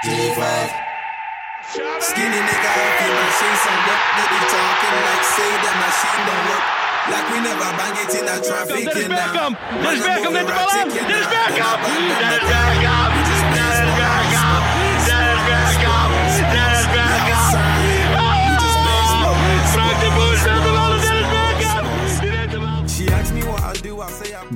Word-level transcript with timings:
G5. 0.00 0.40
Skinny 2.00 2.40
nigga 2.40 2.70
off 2.72 3.00
your 3.04 3.14
machine, 3.20 3.56
some 3.60 3.80
work 3.84 4.00
they 4.16 4.44
talking 4.48 4.96
like 5.04 5.24
say 5.28 5.52
that 5.60 5.76
machine 5.76 6.22
don't 6.24 6.44
work. 6.48 6.64
Like 7.12 7.26
we 7.28 7.38
never 7.44 7.68
bang 7.76 7.96
it 8.00 8.12
in 8.16 8.24
a 8.24 8.36
traffic. 8.40 8.84
Dennis 8.88 9.08
know. 9.08 9.16
Bergkamp, 9.16 9.60
Man, 9.60 9.82
Dennis 9.82 10.06
I'm 10.08 10.24
Bergkamp 10.24 10.32
moving 10.32 10.46
neemt 10.48 10.94
de 13.14 13.19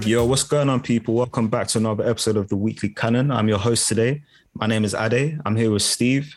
Yo, 0.05 0.25
what's 0.27 0.43
going 0.43 0.69
on, 0.69 0.81
people? 0.81 1.15
Welcome 1.15 1.49
back 1.49 1.67
to 1.69 1.79
another 1.79 2.07
episode 2.09 2.37
of 2.37 2.49
the 2.49 2.57
Weekly 2.57 2.91
Cannon. 2.91 3.31
I'm 3.31 3.49
your 3.49 3.59
host 3.59 3.89
today. 3.89 4.23
My 4.55 4.67
name 4.67 4.85
is 4.85 4.95
Ade. 4.95 5.39
I'm 5.47 5.57
here 5.57 5.71
with 5.71 5.83
Steve 5.83 6.37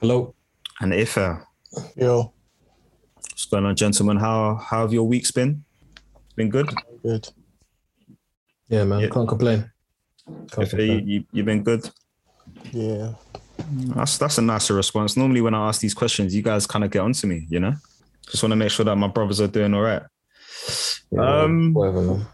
Hello. 0.00 0.34
and 0.80 0.94
Ife. 0.94 1.16
Yo, 1.96 2.32
What's 3.30 3.46
going 3.46 3.64
on, 3.66 3.74
gentlemen? 3.74 4.16
How 4.18 4.54
how 4.54 4.82
have 4.82 4.92
your 4.92 5.04
weeks 5.08 5.32
been? 5.32 5.64
Been 6.36 6.48
good? 6.48 6.70
good. 7.02 7.28
Yeah, 8.68 8.84
man. 8.84 9.00
Yeah. 9.00 9.08
Can't 9.08 9.28
complain. 9.28 9.70
Can't 10.26 10.58
Ife, 10.58 10.72
you, 10.74 10.78
complain. 10.78 11.08
you, 11.08 11.24
you 11.32 11.42
been 11.44 11.62
good? 11.64 11.90
Yeah. 12.72 13.14
That's 13.96 14.16
that's 14.16 14.38
a 14.38 14.42
nicer 14.42 14.74
response. 14.74 15.16
Normally, 15.16 15.40
when 15.40 15.54
I 15.54 15.68
ask 15.68 15.80
these 15.80 15.94
questions, 15.94 16.34
you 16.34 16.42
guys 16.42 16.66
kind 16.68 16.84
of 16.84 16.90
get 16.92 17.00
onto 17.00 17.26
me, 17.26 17.46
you 17.50 17.58
know? 17.58 17.74
Just 18.30 18.42
want 18.44 18.52
to 18.52 18.56
make 18.56 18.70
sure 18.70 18.84
that 18.84 18.96
my 18.96 19.08
brothers 19.08 19.40
are 19.40 19.48
doing 19.48 19.74
all 19.74 19.82
right. 19.82 20.02
Yeah, 21.10 21.42
Um, 21.42 21.72
whatever. 21.74 22.26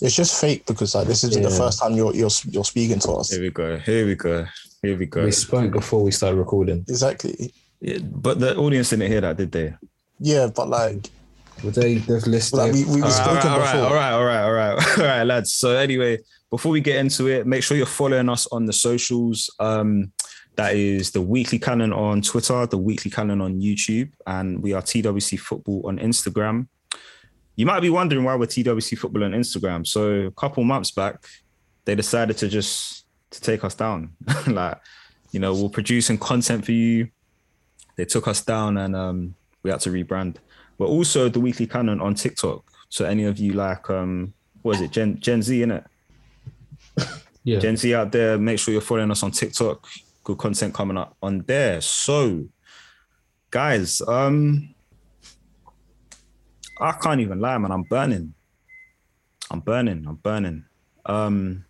It's 0.00 0.16
just 0.16 0.40
fake 0.40 0.66
because 0.66 0.94
like 0.94 1.06
this 1.06 1.22
isn't 1.24 1.42
the 1.42 1.50
first 1.50 1.78
time 1.80 1.92
you're 1.94 2.12
you're 2.14 2.30
you're 2.50 2.64
speaking 2.64 2.98
to 3.00 3.12
us. 3.12 3.30
Here 3.30 3.40
we 3.40 3.50
go. 3.50 3.76
Here 3.78 4.04
we 4.04 4.14
go. 4.16 4.46
Here 4.82 4.96
we 4.96 5.06
go. 5.06 5.24
We 5.24 5.30
spoke 5.30 5.70
before 5.70 6.02
we 6.02 6.10
started 6.10 6.36
recording. 6.38 6.84
Exactly. 6.88 7.52
Yeah, 7.80 7.98
but 8.02 8.40
the 8.40 8.56
audience 8.56 8.90
didn't 8.90 9.10
hear 9.10 9.20
that, 9.20 9.36
did 9.36 9.52
they? 9.52 9.74
Yeah, 10.18 10.48
but 10.54 10.68
like 10.68 11.06
Would 11.62 11.74
they? 11.74 11.94
They've 11.96 12.26
listed. 12.26 12.58
like 12.58 12.72
we 12.72 12.84
we've 12.84 13.04
All 13.04 13.10
right, 13.10 13.20
all 13.20 13.36
spoken 13.36 13.36
right, 13.36 13.44
all 13.46 13.58
right, 13.60 13.72
before. 13.72 13.86
all 13.86 13.94
right, 13.94 14.12
all 14.12 14.24
right, 14.24 14.42
all 14.42 14.52
right, 14.52 14.98
all 14.98 15.04
right, 15.04 15.22
lads. 15.24 15.52
So 15.52 15.76
anyway, 15.76 16.18
before 16.50 16.72
we 16.72 16.80
get 16.80 16.96
into 16.96 17.28
it, 17.28 17.46
make 17.46 17.62
sure 17.62 17.76
you're 17.76 17.86
following 17.86 18.28
us 18.28 18.48
on 18.50 18.66
the 18.66 18.72
socials. 18.72 19.50
Um, 19.60 20.10
that 20.56 20.74
is 20.74 21.12
the 21.12 21.22
Weekly 21.22 21.58
Cannon 21.60 21.92
on 21.92 22.22
Twitter, 22.22 22.66
the 22.66 22.76
Weekly 22.76 23.10
Cannon 23.10 23.40
on 23.40 23.60
YouTube, 23.60 24.10
and 24.26 24.60
we 24.62 24.72
are 24.74 24.82
TWC 24.82 25.38
Football 25.38 25.82
on 25.86 25.98
Instagram. 25.98 26.66
You 27.56 27.66
might 27.66 27.80
be 27.80 27.90
wondering 27.90 28.24
why 28.24 28.34
we're 28.34 28.46
TWC 28.46 28.98
Football 28.98 29.24
on 29.24 29.32
Instagram. 29.32 29.86
So 29.86 30.22
a 30.22 30.30
couple 30.30 30.64
months 30.64 30.90
back, 30.90 31.24
they 31.84 31.94
decided 31.94 32.38
to 32.38 32.48
just 32.48 33.06
to 33.30 33.40
take 33.40 33.64
us 33.64 33.74
down. 33.74 34.14
like, 34.46 34.78
you 35.32 35.40
know, 35.40 35.54
we're 35.54 35.68
producing 35.68 36.18
content 36.18 36.64
for 36.64 36.72
you. 36.72 37.08
They 37.96 38.04
took 38.04 38.26
us 38.26 38.40
down, 38.40 38.78
and 38.78 38.96
um, 38.96 39.34
we 39.62 39.70
had 39.70 39.80
to 39.80 39.90
rebrand. 39.90 40.36
But 40.78 40.86
also 40.86 41.28
the 41.28 41.40
Weekly 41.40 41.66
Cannon 41.66 42.00
on 42.00 42.14
TikTok. 42.14 42.64
So 42.88 43.04
any 43.04 43.24
of 43.24 43.38
you 43.38 43.52
like, 43.52 43.88
um, 43.90 44.32
what 44.62 44.76
is 44.76 44.82
it, 44.82 44.90
Gen 44.90 45.20
Gen 45.20 45.42
Z, 45.42 45.60
innit? 45.60 45.84
Yeah. 47.44 47.58
Gen 47.58 47.76
Z 47.76 47.92
out 47.92 48.12
there, 48.12 48.38
make 48.38 48.60
sure 48.60 48.70
you're 48.70 48.80
following 48.80 49.10
us 49.10 49.24
on 49.24 49.32
TikTok. 49.32 49.84
Good 50.22 50.38
content 50.38 50.72
coming 50.72 50.96
up 50.96 51.16
on 51.20 51.40
there. 51.40 51.80
So, 51.80 52.44
guys, 53.50 54.00
um, 54.02 54.71
I 56.82 56.92
can't 56.92 57.20
even 57.20 57.38
lie, 57.40 57.56
man. 57.58 57.70
I'm 57.70 57.84
burning. 57.84 58.34
I'm 59.50 59.60
burning. 59.60 60.04
I'm 60.08 60.16
burning. 60.16 60.64
Um, 61.06 61.64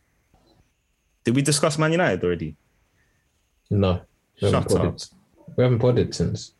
did 1.24 1.34
we 1.36 1.42
discuss 1.42 1.78
Man 1.78 1.92
United 1.92 2.22
already? 2.24 2.56
no. 3.70 4.00
We 4.40 4.50
haven't 4.50 4.62
Shut 4.70 4.72
up. 4.80 4.82
podded. 4.82 5.04
We 5.56 5.62
haven't 5.64 5.78
podded 5.78 6.14
since. 6.14 6.52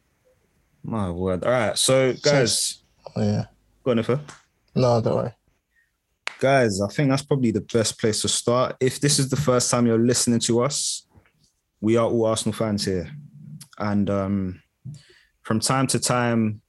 My 0.84 1.11
word. 1.11 1.42
All 1.45 1.50
right. 1.50 1.77
So, 1.77 2.12
guys, 2.12 2.83
Oh, 3.17 3.23
Yeah. 3.23 3.47
go 3.83 3.90
on, 3.90 3.98
Ife. 3.98 4.20
No, 4.74 5.01
don't 5.01 5.17
worry. 5.17 5.33
guys, 6.39 6.80
I 6.80 6.89
think 6.89 7.08
that's 7.11 7.23
probably 7.23 7.51
the 7.52 7.61
best 7.61 7.98
place 8.01 8.20
to 8.23 8.29
start. 8.29 8.77
If 8.80 9.01
this 9.01 9.19
is 9.19 9.29
the 9.30 9.36
first 9.36 9.70
time 9.70 9.86
you're 9.86 9.98
listening 9.98 10.40
to 10.40 10.63
us, 10.63 11.07
we 11.80 11.96
are 11.96 12.07
all 12.07 12.27
Arsenal 12.27 12.52
fans 12.52 12.84
here. 12.84 13.11
And 13.79 14.08
um, 14.11 14.63
from 15.42 15.58
time 15.61 15.86
to 15.89 15.98
time, 16.01 16.61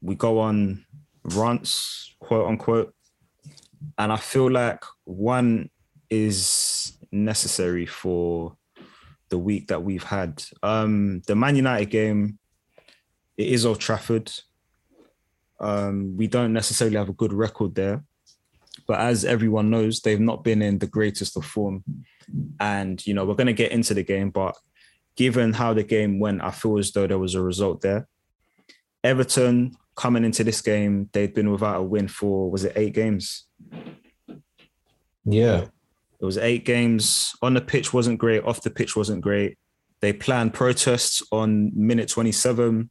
we 0.00 0.14
go 0.14 0.38
on 0.38 0.84
rants, 1.24 2.14
quote 2.18 2.48
unquote. 2.48 2.94
And 3.98 4.12
I 4.12 4.16
feel 4.16 4.50
like 4.50 4.84
one 5.04 5.70
is 6.08 6.96
necessary 7.10 7.86
for 7.86 8.56
the 9.28 9.38
week 9.38 9.68
that 9.68 9.82
we've 9.82 10.04
had. 10.04 10.42
Um, 10.62 11.22
the 11.26 11.34
Man 11.34 11.56
United 11.56 11.90
game, 11.90 12.38
it 13.36 13.48
is 13.48 13.66
Old 13.66 13.80
Trafford. 13.80 14.30
Um, 15.58 16.16
we 16.16 16.26
don't 16.26 16.52
necessarily 16.52 16.96
have 16.96 17.08
a 17.08 17.14
good 17.14 17.32
record 17.32 17.74
there 17.74 18.04
but 18.86 19.00
as 19.00 19.24
everyone 19.24 19.70
knows, 19.70 20.00
they've 20.00 20.20
not 20.20 20.44
been 20.44 20.62
in 20.62 20.78
the 20.78 20.86
greatest 20.86 21.36
of 21.36 21.44
form. 21.44 21.84
And, 22.60 23.04
you 23.06 23.14
know, 23.14 23.24
we're 23.24 23.34
going 23.34 23.46
to 23.46 23.52
get 23.52 23.72
into 23.72 23.94
the 23.94 24.02
game, 24.02 24.30
but 24.30 24.56
given 25.16 25.52
how 25.52 25.74
the 25.74 25.82
game 25.82 26.18
went, 26.18 26.42
I 26.42 26.50
feel 26.50 26.78
as 26.78 26.92
though 26.92 27.06
there 27.06 27.18
was 27.18 27.34
a 27.34 27.42
result 27.42 27.82
there. 27.82 28.08
Everton 29.04 29.76
coming 29.94 30.24
into 30.24 30.44
this 30.44 30.60
game, 30.60 31.08
they'd 31.12 31.34
been 31.34 31.50
without 31.50 31.80
a 31.80 31.82
win 31.82 32.08
for, 32.08 32.50
was 32.50 32.64
it 32.64 32.72
eight 32.76 32.94
games? 32.94 33.46
Yeah. 35.24 35.66
It 36.20 36.24
was 36.24 36.38
eight 36.38 36.64
games. 36.64 37.34
On 37.42 37.54
the 37.54 37.60
pitch 37.60 37.92
wasn't 37.92 38.18
great, 38.18 38.44
off 38.44 38.62
the 38.62 38.70
pitch 38.70 38.96
wasn't 38.96 39.20
great. 39.20 39.58
They 40.00 40.12
planned 40.12 40.54
protests 40.54 41.22
on 41.30 41.72
minute 41.74 42.08
27. 42.08 42.90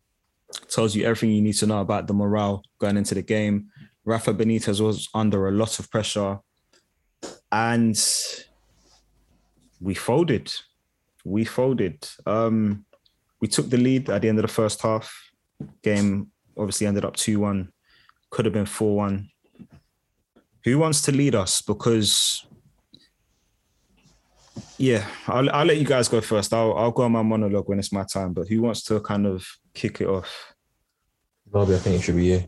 Tells 0.70 0.96
you 0.96 1.06
everything 1.06 1.32
you 1.32 1.42
need 1.42 1.54
to 1.54 1.68
know 1.68 1.82
about 1.82 2.08
the 2.08 2.14
morale 2.14 2.64
going 2.80 2.98
into 2.98 3.16
the 3.16 3.22
game. 3.22 3.68
Rafa 4.04 4.34
Benitez 4.34 4.82
was 4.82 5.08
under 5.14 5.48
a 5.48 5.52
lot 5.52 5.80
of 5.80 5.90
pressure. 5.90 6.40
And 7.52 7.98
we 9.80 9.94
folded. 9.94 10.52
We 11.24 11.46
folded. 11.46 12.08
Um, 12.26 12.86
we 13.40 13.48
took 13.48 13.70
the 13.70 13.78
lead 13.78 14.10
at 14.10 14.22
the 14.22 14.30
end 14.30 14.40
of 14.40 14.44
the 14.44 14.54
first 14.54 14.82
half. 14.82 15.14
Game 15.84 16.31
obviously 16.58 16.88
ended 16.88 17.06
up 17.06 17.16
2 17.16 17.40
1. 17.40 17.72
Could 18.30 18.46
have 18.46 18.54
been 18.54 18.66
4 18.66 18.96
1. 18.96 19.30
Who 20.64 20.78
wants 20.78 21.02
to 21.04 21.12
lead 21.12 21.36
us? 21.36 21.62
Because 21.62 22.46
yeah, 24.78 25.08
I'll, 25.28 25.50
I'll 25.52 25.66
let 25.66 25.78
you 25.78 25.86
guys 25.86 26.08
go 26.08 26.22
first. 26.22 26.54
I'll, 26.54 26.78
I'll 26.78 26.92
go 26.92 27.04
on 27.04 27.12
my 27.12 27.22
monologue 27.22 27.70
when 27.70 27.80
it's 27.80 27.94
my 27.94 28.04
time. 28.04 28.34
But 28.34 28.48
who 28.48 28.62
wants 28.62 28.84
to 28.86 29.00
kind 29.00 29.26
of 29.26 29.48
kick 29.74 30.02
it 30.02 30.08
off? 30.08 30.54
Bobby, 31.48 31.76
I 31.76 31.78
think 31.78 31.98
it 31.98 32.02
should 32.04 32.16
be 32.16 32.26
you. 32.26 32.48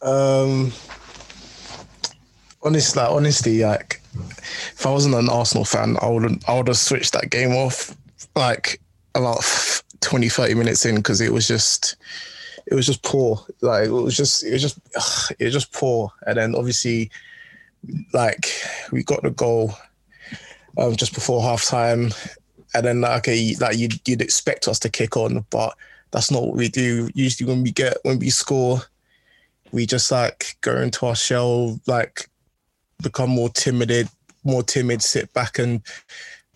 Um 0.00 0.72
honestly, 2.62 3.02
like, 3.02 3.10
honestly, 3.10 3.64
like 3.64 4.02
if 4.14 4.86
I 4.86 4.90
wasn't 4.90 5.14
an 5.14 5.28
Arsenal 5.28 5.64
fan, 5.64 5.96
I 6.00 6.08
would 6.08 6.44
I 6.46 6.56
would 6.56 6.68
have 6.68 6.76
switched 6.76 7.12
that 7.14 7.30
game 7.30 7.52
off 7.52 7.96
like 8.36 8.80
about 9.14 9.42
20, 10.00 10.28
30 10.28 10.54
minutes 10.54 10.84
in 10.84 10.96
because 10.96 11.20
it 11.20 11.32
was 11.32 11.46
just 11.46 11.96
it 12.66 12.74
was 12.74 12.86
just 12.86 13.02
poor. 13.02 13.44
Like 13.60 13.86
it 13.86 13.90
was 13.90 14.16
just 14.16 14.44
it 14.44 14.52
was 14.52 14.62
just 14.62 14.78
ugh, 14.96 15.36
it 15.38 15.44
was 15.44 15.54
just 15.54 15.72
poor. 15.72 16.12
And 16.26 16.38
then 16.38 16.54
obviously 16.54 17.10
like 18.12 18.48
we 18.92 19.02
got 19.02 19.22
the 19.22 19.30
goal 19.30 19.72
um, 20.76 20.96
just 20.96 21.14
before 21.14 21.42
half 21.42 21.64
time. 21.64 22.10
And 22.74 22.84
then 22.84 23.00
like, 23.00 23.18
okay, 23.18 23.54
like 23.60 23.78
you'd 23.78 24.06
you'd 24.06 24.22
expect 24.22 24.68
us 24.68 24.78
to 24.80 24.90
kick 24.90 25.16
on, 25.16 25.44
but 25.50 25.74
that's 26.10 26.30
not 26.30 26.42
what 26.42 26.56
we 26.56 26.68
do. 26.68 27.08
Usually 27.14 27.48
when 27.48 27.62
we 27.62 27.70
get 27.70 27.96
when 28.02 28.18
we 28.18 28.30
score, 28.30 28.82
we 29.72 29.86
just 29.86 30.10
like 30.10 30.56
go 30.60 30.76
into 30.76 31.06
our 31.06 31.16
shell, 31.16 31.80
like 31.86 32.28
become 33.02 33.30
more 33.30 33.48
timid, 33.48 34.08
more 34.44 34.62
timid, 34.62 35.02
sit 35.02 35.32
back 35.32 35.58
and 35.58 35.82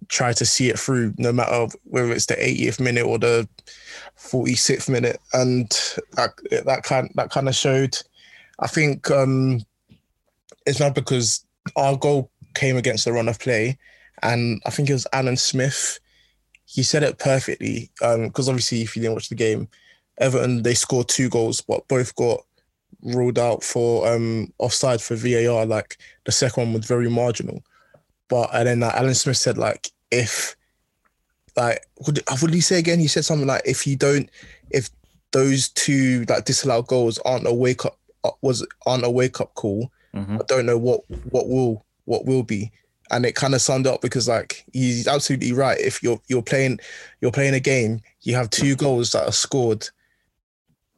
try 0.09 0.33
to 0.33 0.45
see 0.45 0.71
it 0.71 0.79
through, 0.79 1.15
no 1.19 1.33
matter 1.33 1.67
whether 1.85 2.13
it's 2.13 2.27
the 2.27 2.35
80th 2.35 2.81
minute 2.81 3.05
or 3.05 3.19
the 3.19 3.49
46th 4.19 4.89
minute, 4.89 5.21
and 5.33 5.71
that, 6.13 6.31
that 6.65 6.83
kind 6.83 7.11
that 7.15 7.31
kind 7.31 7.49
of 7.49 7.55
showed. 7.55 7.97
I 8.61 8.69
think 8.69 9.11
um, 9.11 9.61
it's 10.67 10.81
not 10.81 10.95
because 10.95 11.45
our 11.77 11.97
goal 11.97 12.31
came 12.55 12.77
against 12.77 13.05
the 13.05 13.13
run 13.13 13.29
of 13.29 13.39
play, 13.39 13.79
and 14.23 14.61
I 14.67 14.71
think 14.71 14.89
it 14.89 14.95
was 14.95 15.07
Alan 15.13 15.37
Smith. 15.37 15.99
He 16.65 16.83
said 16.83 17.03
it 17.03 17.19
perfectly 17.19 17.91
because 18.01 18.49
obviously, 18.49 18.83
if 18.83 18.97
you 18.97 19.03
didn't 19.03 19.15
watch 19.15 19.29
the 19.29 19.35
game, 19.35 19.69
Everton 20.19 20.63
they 20.63 20.75
scored 20.75 21.09
two 21.09 21.29
goals, 21.29 21.61
but 21.61 21.87
both 21.89 22.15
got 22.17 22.41
ruled 23.03 23.39
out 23.39 23.65
for 23.65 24.09
um 24.09 24.53
offside 24.59 25.03
for 25.03 25.17
VAR. 25.17 25.67
Like 25.67 25.99
the 26.25 26.33
second 26.33 26.65
one 26.65 26.73
was 26.75 26.87
very 26.87 27.11
marginal, 27.11 27.63
but 28.33 28.49
and 28.55 28.67
then 28.67 28.81
like, 28.81 28.95
Alan 28.95 29.15
Smith 29.15 29.37
said 29.37 29.59
like 29.59 29.91
if 30.11 30.57
like 31.55 31.87
what 31.97 32.15
did, 32.15 32.25
what 32.29 32.41
did 32.41 32.55
he 32.55 32.63
say 32.63 32.79
again? 32.79 32.99
He 32.99 33.07
said 33.09 33.27
something 33.27 33.47
like 33.47 33.63
if 33.67 33.87
you 33.87 33.95
don't 33.95 34.31
if 34.71 34.89
those 35.33 35.69
two 35.69 36.25
like 36.31 36.47
disallowed 36.47 36.87
goals 36.87 37.19
aren't 37.27 37.47
a 37.47 37.53
wake 37.53 37.85
up 37.85 37.99
uh, 38.25 38.31
was 38.41 38.67
aren't 38.87 39.05
a 39.05 39.11
wake 39.11 39.41
up 39.43 39.55
call. 39.55 39.93
Mhm. 40.15 40.41
I 40.41 40.45
don't 40.47 40.65
know 40.65 40.79
what 40.79 41.03
what 41.31 41.47
will 41.49 41.85
what 42.07 42.25
will 42.25 42.43
be. 42.43 42.73
and 43.11 43.27
it 43.27 43.35
kind 43.35 43.55
of 43.55 43.61
summed 43.61 43.87
up 43.87 44.01
because 44.01 44.27
like 44.29 44.65
he's 44.73 45.07
absolutely 45.07 45.53
right. 45.53 45.79
If 45.79 46.03
you're 46.03 46.21
you're 46.29 46.43
playing 46.43 46.81
you're 47.21 47.33
playing 47.39 47.55
a 47.55 47.61
game, 47.61 48.01
you 48.23 48.35
have 48.35 48.49
two 48.49 48.75
goals 48.75 49.11
that 49.11 49.27
are 49.27 49.33
scored, 49.33 49.87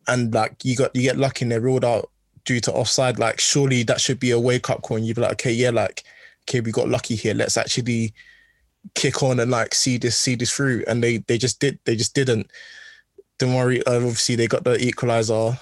and 0.06 0.32
like 0.32 0.64
you 0.64 0.76
got 0.76 0.94
you 0.94 1.02
get 1.02 1.19
lucky 1.19 1.44
and 1.44 1.50
they're 1.50 1.60
ruled 1.60 1.84
out 1.84 2.10
due 2.44 2.60
to 2.60 2.72
offside. 2.72 3.19
Like 3.19 3.40
surely 3.40 3.82
that 3.84 4.00
should 4.00 4.20
be 4.20 4.30
a 4.30 4.38
wake 4.38 4.70
up 4.70 4.82
call. 4.82 4.96
And 4.98 5.06
you'd 5.06 5.16
be 5.16 5.22
like, 5.22 5.32
okay, 5.32 5.52
yeah, 5.52 5.70
like 5.70 6.04
okay, 6.49 6.61
we 6.61 6.73
got 6.73 6.88
lucky 6.88 7.17
here. 7.17 7.35
Let's 7.35 7.56
actually 7.56 8.14
kick 8.94 9.23
on 9.23 9.41
and 9.41 9.50
like 9.50 9.75
see 9.75 9.96
this 9.96 10.19
see 10.19 10.35
this 10.35 10.52
through. 10.52 10.85
And 10.87 11.02
they 11.02 11.19
they 11.19 11.38
just 11.38 11.61
did 11.61 11.79
they 11.85 11.96
just 11.96 12.14
didn't. 12.14 12.50
Don't 13.38 13.55
worry. 13.55 13.85
Uh, 13.87 13.96
obviously, 13.96 14.37
they 14.37 14.46
got 14.46 14.64
the 14.64 14.79
equalizer 14.79 15.58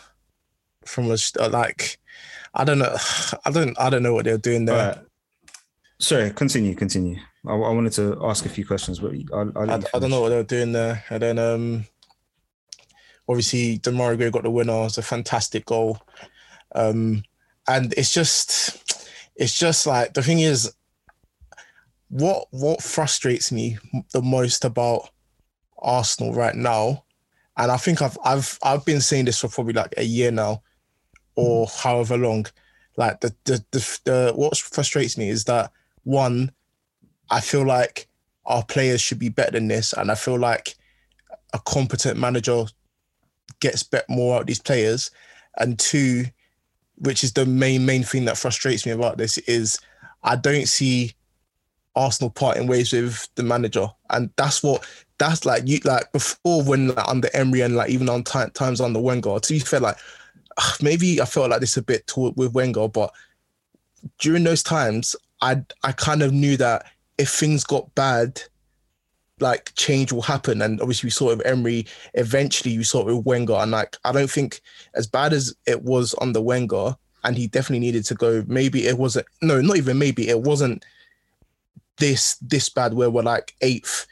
from 0.85 1.11
a 1.11 1.17
uh, 1.41 1.49
like 1.49 1.99
I 2.55 2.65
don't 2.65 2.79
know. 2.79 2.97
I 3.45 3.51
don't 3.51 3.79
I 3.79 3.91
don't 3.91 4.03
know 4.03 4.15
what 4.15 4.25
they're 4.25 4.39
doing 4.39 4.65
there. 4.65 4.77
Alright. 4.77 4.99
Sorry, 5.99 6.31
continue, 6.31 6.75
continue. 6.75 7.17
I, 7.47 7.53
I 7.53 7.71
wanted 7.71 7.93
to 7.93 8.19
ask 8.25 8.45
a 8.45 8.49
few 8.49 8.67
questions, 8.67 8.99
but 8.99 9.13
I'll, 9.33 9.53
I'll 9.57 9.71
I, 9.71 9.83
I 9.95 9.99
don't 10.01 10.11
know 10.11 10.21
what 10.21 10.31
they're 10.31 10.43
doing 10.43 10.73
there. 10.73 11.05
And 11.11 11.23
then 11.23 11.39
um 11.39 11.85
obviously 13.29 13.79
Demarai 13.79 14.33
got 14.33 14.43
the 14.43 14.51
winner. 14.51 14.85
It's 14.85 14.99
a 14.99 15.03
fantastic 15.03 15.65
goal. 15.65 15.99
Um 16.75 17.23
and 17.69 17.95
it's 17.97 18.13
just 18.13 18.92
it's 19.37 19.59
just 19.59 19.87
like 19.87 20.15
the 20.15 20.23
thing 20.23 20.41
is 20.41 20.75
what 22.09 22.47
what 22.51 22.83
frustrates 22.83 23.51
me 23.51 23.79
the 24.13 24.21
most 24.21 24.65
about 24.65 25.09
Arsenal 25.79 26.35
right 26.35 26.55
now, 26.55 27.05
and 27.57 27.73
I 27.73 27.77
think 27.77 28.03
I've 28.03 28.19
I've 28.25 28.59
I've 28.63 28.85
been 28.85 29.01
saying 29.01 29.25
this 29.25 29.41
for 29.41 29.49
probably 29.49 29.73
like 29.73 29.95
a 29.97 30.05
year 30.05 30.31
now, 30.31 30.63
or 31.35 31.67
mm. 31.67 31.83
however 31.83 32.17
long. 32.17 32.47
Like 32.97 33.21
the 33.21 33.35
the 33.45 33.65
the, 33.71 34.01
the 34.05 34.33
what 34.35 34.57
frustrates 34.57 35.17
me 35.17 35.31
is 35.31 35.45
that 35.45 35.73
one, 36.05 36.53
I 37.31 37.41
feel 37.41 37.65
like 37.65 38.09
our 38.45 38.65
players 38.65 39.01
should 39.01 39.19
be 39.19 39.31
better 39.31 39.53
than 39.53 39.69
this, 39.69 39.93
and 39.95 40.11
I 40.11 40.15
feel 40.15 40.39
like 40.39 40.75
a 41.55 41.59
competent 41.61 42.19
manager 42.19 42.67
gets 43.61 43.83
bet 43.83 44.05
more 44.09 44.37
out 44.37 44.43
of 44.43 44.47
these 44.47 44.61
players, 44.61 45.11
and 45.57 45.79
two, 45.79 46.27
which 47.03 47.25
is 47.25 47.33
the 47.33 47.45
main 47.45 47.85
main 47.85 48.05
thing 48.05 48.25
that 48.25 48.39
frustrates 48.39 48.87
me 48.87 48.93
about 48.93 49.19
this 49.19 49.39
is 49.39 49.79
I 50.23 50.37
don't 50.37 50.69
see 50.69 51.13
Arsenal 51.97 52.31
parting 52.31 52.69
ways 52.69 52.93
with 52.93 53.29
the 53.35 53.43
manager, 53.43 53.89
and 54.11 54.31
that's 54.37 54.63
what 54.63 54.87
that's 55.19 55.45
like. 55.45 55.65
You 55.67 55.81
like 55.85 56.11
before 56.13 56.63
when 56.63 56.89
like, 56.89 57.09
under 57.09 57.29
Emery 57.35 57.61
and 57.63 57.77
like 57.77 57.91
even 57.91 58.09
on 58.09 58.23
ti- 58.23 58.51
times 58.55 58.81
under 58.81 59.01
Wenger. 59.01 59.39
To 59.39 59.53
be 59.53 59.59
fair, 59.59 59.81
like 59.81 59.97
maybe 60.81 61.21
I 61.21 61.25
felt 61.25 61.51
like 61.51 61.61
this 61.61 61.77
a 61.77 61.83
bit 61.83 62.11
with 62.17 62.55
Wenger, 62.55 62.89
but 62.89 63.13
during 64.19 64.45
those 64.45 64.63
times, 64.63 65.17
I 65.41 65.63
I 65.83 65.93
kind 65.93 66.23
of 66.23 66.33
knew 66.33 66.57
that 66.59 66.87
if 67.19 67.31
things 67.31 67.65
got 67.65 67.95
bad, 67.95 68.41
like 69.43 69.75
change 69.75 70.13
will 70.13 70.23
happen. 70.23 70.63
And 70.63 70.81
obviously, 70.81 71.09
we 71.09 71.11
saw 71.11 71.31
it 71.31 71.39
with 71.39 71.47
Emery. 71.47 71.87
Eventually, 72.15 72.73
you 72.73 72.85
saw 72.85 73.01
it 73.01 73.15
with 73.15 73.27
Wenger, 73.27 73.55
and 73.55 73.71
like 73.71 73.97
I 74.05 74.13
don't 74.13 74.31
think 74.31 74.61
as 74.95 75.07
bad 75.07 75.33
as 75.33 75.55
it 75.67 75.83
was 75.83 76.15
under 76.21 76.41
Wenger, 76.41 76.97
and 77.25 77.37
he 77.37 77.47
definitely 77.47 77.81
needed 77.81 78.05
to 78.07 78.15
go. 78.15 78.45
Maybe 78.47 78.87
it 78.87 78.99
wasn't. 78.99 79.27
No, 79.43 79.61
not 79.61 79.77
even 79.77 79.99
maybe 79.99 80.29
it 80.29 80.41
wasn't 80.41 80.85
this 81.99 82.37
this 82.37 82.69
bad 82.69 82.95
where 82.95 83.11
we're 83.11 83.23
like 83.23 83.55
eighth, 83.61 84.07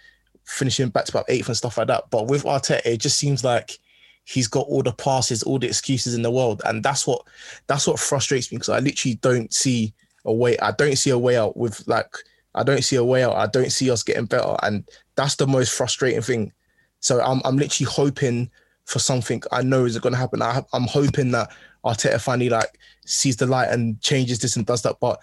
finishing 0.44 0.90
back 0.90 1.06
to 1.06 1.12
back 1.12 1.24
eighth 1.28 1.48
and 1.48 1.56
stuff 1.56 1.78
like 1.78 1.88
that. 1.88 2.04
But 2.10 2.26
with 2.26 2.44
Arteta, 2.44 2.84
it 2.84 2.98
just 2.98 3.18
seems 3.18 3.42
like 3.44 3.78
he's 4.24 4.48
got 4.48 4.66
all 4.68 4.82
the 4.82 4.92
passes, 4.92 5.42
all 5.42 5.58
the 5.58 5.66
excuses 5.66 6.14
in 6.14 6.22
the 6.22 6.30
world, 6.30 6.62
and 6.64 6.82
that's 6.82 7.06
what 7.06 7.22
that's 7.66 7.86
what 7.86 7.98
frustrates 7.98 8.50
me 8.50 8.58
because 8.58 8.68
I 8.68 8.80
literally 8.80 9.16
don't 9.16 9.52
see 9.52 9.92
a 10.24 10.32
way. 10.32 10.58
I 10.58 10.72
don't 10.72 10.96
see 10.96 11.10
a 11.10 11.18
way 11.18 11.36
out 11.36 11.56
with 11.56 11.86
like 11.86 12.14
I 12.54 12.62
don't 12.62 12.84
see 12.84 12.96
a 12.96 13.04
way 13.04 13.22
out. 13.22 13.36
I 13.36 13.46
don't 13.46 13.70
see 13.72 13.90
us 13.90 14.02
getting 14.02 14.26
better, 14.26 14.56
and 14.62 14.88
that's 15.16 15.36
the 15.36 15.46
most 15.46 15.72
frustrating 15.72 16.22
thing. 16.22 16.52
So 17.00 17.20
I'm 17.20 17.40
I'm 17.44 17.56
literally 17.56 17.90
hoping 17.90 18.50
for 18.84 18.98
something 18.98 19.42
I 19.52 19.62
know 19.62 19.84
is 19.84 19.98
going 19.98 20.12
to 20.12 20.18
happen. 20.18 20.42
I, 20.42 20.62
I'm 20.72 20.86
hoping 20.86 21.30
that 21.30 21.50
Arteta 21.84 22.20
finally 22.20 22.48
like 22.48 22.78
sees 23.06 23.36
the 23.36 23.46
light 23.46 23.68
and 23.68 24.00
changes 24.00 24.40
this 24.40 24.56
and 24.56 24.66
does 24.66 24.82
that. 24.82 24.96
But 25.00 25.20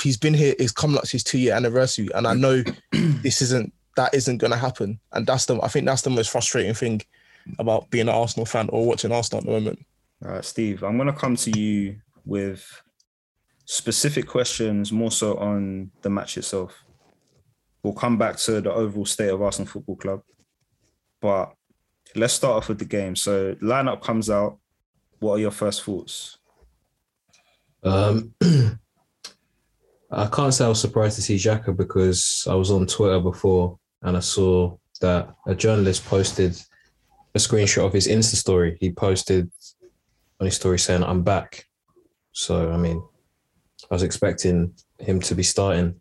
he's 0.00 0.16
been 0.16 0.34
here. 0.34 0.54
It's 0.58 0.72
coming 0.72 0.98
up 0.98 1.04
to 1.04 1.12
his 1.12 1.24
two 1.24 1.38
year 1.38 1.54
anniversary, 1.54 2.08
and 2.14 2.26
I 2.26 2.34
know 2.34 2.62
this 2.92 3.42
isn't 3.42 3.72
that 3.96 4.14
isn't 4.14 4.38
going 4.38 4.52
to 4.52 4.58
happen. 4.58 5.00
And 5.12 5.26
that's 5.26 5.46
the 5.46 5.60
I 5.62 5.68
think 5.68 5.86
that's 5.86 6.02
the 6.02 6.10
most 6.10 6.30
frustrating 6.30 6.74
thing 6.74 7.02
about 7.58 7.90
being 7.90 8.08
an 8.08 8.14
Arsenal 8.14 8.46
fan 8.46 8.68
or 8.70 8.86
watching 8.86 9.12
Arsenal 9.12 9.40
at 9.40 9.46
the 9.46 9.52
moment. 9.52 9.84
All 10.24 10.32
right, 10.32 10.44
Steve, 10.44 10.82
I'm 10.82 10.96
going 10.96 11.12
to 11.12 11.18
come 11.18 11.36
to 11.36 11.58
you 11.58 11.96
with 12.24 12.82
specific 13.70 14.26
questions 14.26 14.90
more 14.90 15.10
so 15.10 15.36
on 15.36 15.90
the 16.00 16.08
match 16.08 16.38
itself. 16.38 16.84
We'll 17.82 17.92
come 17.92 18.16
back 18.16 18.38
to 18.38 18.62
the 18.62 18.72
overall 18.72 19.04
state 19.04 19.28
of 19.28 19.42
Arsenal 19.42 19.68
Football 19.68 19.96
Club. 19.96 20.22
But 21.20 21.52
let's 22.16 22.32
start 22.32 22.56
off 22.56 22.68
with 22.68 22.78
the 22.78 22.86
game. 22.86 23.14
So, 23.14 23.54
lineup 23.56 24.00
comes 24.00 24.30
out. 24.30 24.58
What 25.18 25.34
are 25.34 25.38
your 25.38 25.50
first 25.50 25.82
thoughts? 25.82 26.38
Um, 27.82 28.32
I 30.10 30.26
can't 30.32 30.54
say 30.54 30.64
I 30.64 30.68
was 30.68 30.80
surprised 30.80 31.16
to 31.16 31.22
see 31.22 31.36
Xhaka 31.36 31.76
because 31.76 32.46
I 32.48 32.54
was 32.54 32.70
on 32.70 32.86
Twitter 32.86 33.20
before 33.20 33.78
and 34.00 34.16
I 34.16 34.20
saw 34.20 34.78
that 35.02 35.34
a 35.46 35.54
journalist 35.54 36.06
posted 36.06 36.58
a 37.34 37.38
screenshot 37.38 37.84
of 37.84 37.92
his 37.92 38.08
Insta 38.08 38.36
story. 38.36 38.78
He 38.80 38.92
posted 38.92 39.50
on 40.40 40.46
his 40.46 40.56
story 40.56 40.78
saying, 40.78 41.04
I'm 41.04 41.22
back. 41.22 41.66
So, 42.32 42.72
I 42.72 42.78
mean, 42.78 43.02
I 43.90 43.94
was 43.94 44.02
expecting 44.02 44.74
him 44.98 45.20
to 45.20 45.34
be 45.34 45.42
starting. 45.42 46.00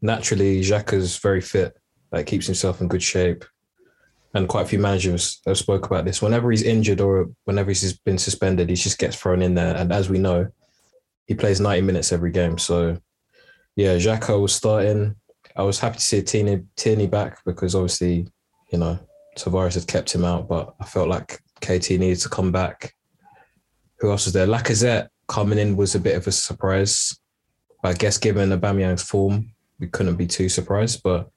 Naturally, 0.00 0.60
Xhaka's 0.60 1.18
very 1.18 1.40
fit, 1.40 1.76
like 2.12 2.26
keeps 2.26 2.46
himself 2.46 2.80
in 2.80 2.88
good 2.88 3.02
shape. 3.02 3.44
And 4.34 4.48
quite 4.48 4.62
a 4.62 4.68
few 4.68 4.78
managers 4.78 5.40
have 5.46 5.56
spoke 5.56 5.86
about 5.86 6.04
this. 6.04 6.20
Whenever 6.20 6.50
he's 6.50 6.62
injured 6.62 7.00
or 7.00 7.30
whenever 7.44 7.70
he's 7.70 7.98
been 7.98 8.18
suspended, 8.18 8.68
he 8.68 8.76
just 8.76 8.98
gets 8.98 9.16
thrown 9.16 9.40
in 9.40 9.54
there. 9.54 9.74
And 9.74 9.92
as 9.92 10.10
we 10.10 10.18
know, 10.18 10.48
he 11.26 11.34
plays 11.34 11.60
90 11.60 11.82
minutes 11.82 12.12
every 12.12 12.30
game. 12.30 12.58
So, 12.58 12.98
yeah, 13.76 13.96
Xhaka 13.96 14.40
was 14.40 14.54
starting. 14.54 15.16
I 15.56 15.62
was 15.62 15.78
happy 15.78 15.96
to 15.96 16.02
see 16.02 16.22
Tierney, 16.22 16.64
Tierney 16.76 17.06
back 17.06 17.38
because 17.44 17.74
obviously, 17.74 18.28
you 18.70 18.78
know, 18.78 18.98
Tavares 19.36 19.74
had 19.74 19.86
kept 19.86 20.14
him 20.14 20.24
out, 20.24 20.48
but 20.48 20.74
I 20.80 20.84
felt 20.84 21.08
like 21.08 21.40
KT 21.60 21.90
needed 21.90 22.20
to 22.20 22.28
come 22.28 22.52
back. 22.52 22.94
Who 24.00 24.10
else 24.10 24.26
was 24.26 24.34
there? 24.34 24.46
Lacazette 24.46 25.08
coming 25.28 25.58
in 25.58 25.76
was 25.76 25.94
a 25.94 26.00
bit 26.00 26.16
of 26.16 26.26
a 26.26 26.32
surprise. 26.32 27.18
I 27.86 27.94
guess 27.94 28.18
given 28.18 28.50
Aubameyang's 28.50 29.02
form, 29.02 29.52
we 29.78 29.86
couldn't 29.86 30.16
be 30.16 30.26
too 30.26 30.48
surprised. 30.48 31.02
But 31.02 31.30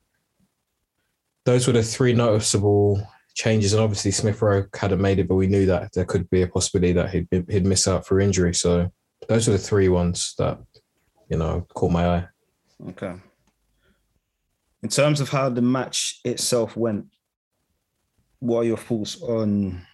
those 1.45 1.67
were 1.67 1.73
the 1.73 1.83
three 1.83 2.13
noticeable 2.13 3.05
changes. 3.35 3.73
And 3.73 3.81
obviously 3.81 4.11
Smith 4.11 4.41
Rowe 4.41 4.65
hadn't 4.73 5.01
made 5.01 5.19
it, 5.19 5.27
but 5.27 5.35
we 5.35 5.47
knew 5.47 5.65
that 5.67 5.93
there 5.93 6.05
could 6.05 6.29
be 6.29 6.41
a 6.41 6.47
possibility 6.47 6.93
that 6.93 7.11
he'd 7.11 7.27
he'd 7.49 7.65
miss 7.65 7.87
out 7.87 8.05
for 8.05 8.19
injury. 8.19 8.53
So 8.53 8.91
those 9.27 9.47
are 9.47 9.51
the 9.51 9.57
three 9.57 9.89
ones 9.89 10.33
that 10.37 10.59
you 11.29 11.37
know 11.37 11.65
caught 11.73 11.91
my 11.91 12.07
eye. 12.07 12.27
Okay. 12.89 13.13
In 14.81 14.89
terms 14.89 15.21
of 15.21 15.29
how 15.29 15.49
the 15.49 15.61
match 15.61 16.19
itself 16.23 16.75
went, 16.75 17.05
what 18.39 18.61
are 18.61 18.65
your 18.65 18.77
thoughts 18.77 19.21
on 19.21 19.85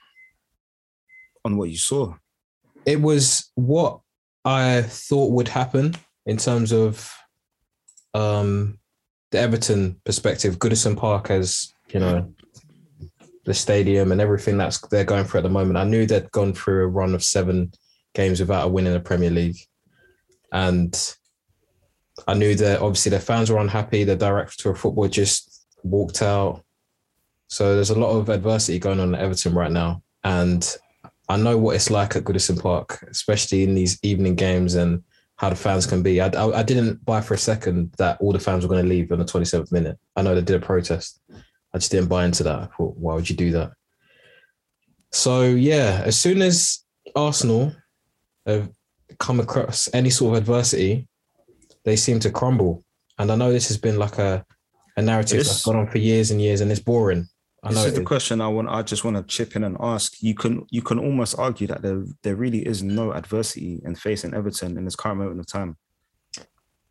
on 1.43 1.57
what 1.57 1.69
you 1.69 1.77
saw? 1.77 2.15
It 2.85 3.01
was 3.01 3.51
what 3.55 4.01
I 4.45 4.83
thought 4.83 5.31
would 5.31 5.47
happen 5.47 5.95
in 6.25 6.37
terms 6.37 6.71
of 6.71 7.11
um, 8.13 8.79
the 9.31 9.39
Everton 9.39 9.99
perspective. 10.03 10.57
Goodison 10.57 10.97
Park 10.97 11.29
as 11.29 11.71
you 11.89 11.99
know 11.99 12.33
the 13.45 13.53
stadium 13.53 14.11
and 14.11 14.19
everything 14.19 14.57
that's 14.57 14.79
they're 14.87 15.03
going 15.03 15.25
through 15.25 15.39
at 15.39 15.43
the 15.43 15.49
moment. 15.49 15.77
I 15.77 15.83
knew 15.83 16.05
they'd 16.05 16.31
gone 16.31 16.53
through 16.53 16.83
a 16.83 16.87
run 16.87 17.13
of 17.13 17.23
seven 17.23 17.71
games 18.13 18.39
without 18.39 18.65
a 18.65 18.69
win 18.69 18.87
in 18.87 18.93
the 18.93 18.99
Premier 18.99 19.29
League, 19.29 19.57
and 20.51 21.15
I 22.27 22.33
knew 22.33 22.55
that 22.55 22.81
obviously 22.81 23.11
their 23.11 23.19
fans 23.19 23.51
were 23.51 23.59
unhappy. 23.59 24.03
The 24.03 24.15
director 24.15 24.71
of 24.71 24.79
football 24.79 25.07
just 25.07 25.65
walked 25.83 26.21
out. 26.21 26.63
So 27.47 27.75
there's 27.75 27.91
a 27.91 27.99
lot 27.99 28.17
of 28.17 28.29
adversity 28.29 28.79
going 28.79 28.99
on 28.99 29.13
at 29.13 29.21
Everton 29.21 29.53
right 29.53 29.71
now, 29.71 30.01
and 30.23 30.77
I 31.29 31.37
know 31.37 31.57
what 31.57 31.75
it's 31.75 31.91
like 31.91 32.15
at 32.15 32.23
Goodison 32.23 32.61
Park, 32.61 33.05
especially 33.09 33.63
in 33.63 33.75
these 33.75 33.99
evening 34.01 34.35
games 34.35 34.75
and 34.75 35.03
how 35.37 35.49
the 35.49 35.55
fans 35.55 35.85
can 35.85 36.01
be. 36.01 36.21
I, 36.21 36.27
I, 36.27 36.59
I 36.59 36.63
didn't 36.63 37.03
buy 37.03 37.21
for 37.21 37.33
a 37.33 37.37
second 37.37 37.93
that 37.97 38.19
all 38.21 38.31
the 38.31 38.39
fans 38.39 38.63
were 38.63 38.69
going 38.69 38.83
to 38.83 38.89
leave 38.89 39.11
on 39.11 39.19
the 39.19 39.25
27th 39.25 39.71
minute. 39.71 39.97
I 40.15 40.21
know 40.21 40.33
they 40.33 40.41
did 40.41 40.61
a 40.61 40.65
protest. 40.65 41.21
I 41.73 41.77
just 41.77 41.91
didn't 41.91 42.09
buy 42.09 42.25
into 42.25 42.43
that. 42.43 42.59
I 42.59 42.65
thought, 42.67 42.95
why 42.95 43.15
would 43.15 43.29
you 43.29 43.35
do 43.35 43.51
that? 43.51 43.71
So 45.11 45.43
yeah, 45.43 46.01
as 46.05 46.17
soon 46.17 46.41
as 46.41 46.83
Arsenal 47.15 47.73
have 48.45 48.69
come 49.19 49.39
across 49.39 49.89
any 49.93 50.09
sort 50.09 50.33
of 50.33 50.41
adversity, 50.41 51.07
they 51.83 51.95
seem 51.95 52.19
to 52.21 52.31
crumble. 52.31 52.83
And 53.17 53.31
I 53.31 53.35
know 53.35 53.51
this 53.51 53.67
has 53.67 53.77
been 53.77 53.97
like 53.97 54.17
a, 54.17 54.45
a 54.97 55.01
narrative 55.01 55.37
that's 55.37 55.63
gone 55.63 55.75
on 55.75 55.87
for 55.87 55.97
years 55.97 56.31
and 56.31 56.41
years, 56.41 56.61
and 56.61 56.71
it's 56.71 56.79
boring. 56.79 57.27
I 57.65 57.69
This 57.69 57.77
know 57.77 57.85
is 57.87 57.93
the 57.95 58.01
is. 58.01 58.07
question 58.07 58.41
I 58.41 58.47
want. 58.47 58.69
I 58.69 58.81
just 58.83 59.03
want 59.03 59.17
to 59.17 59.23
chip 59.23 59.55
in 59.55 59.63
and 59.63 59.75
ask. 59.79 60.21
You 60.21 60.35
can 60.35 60.65
you 60.69 60.81
can 60.83 60.99
almost 60.99 61.37
argue 61.39 61.67
that 61.67 61.81
there 61.81 62.03
there 62.23 62.35
really 62.35 62.65
is 62.65 62.83
no 62.83 63.11
adversity 63.13 63.81
in 63.83 63.95
facing 63.95 64.33
Everton 64.33 64.77
in 64.77 64.85
this 64.85 64.95
current 64.95 65.17
moment 65.19 65.39
of 65.39 65.47
time. 65.47 65.75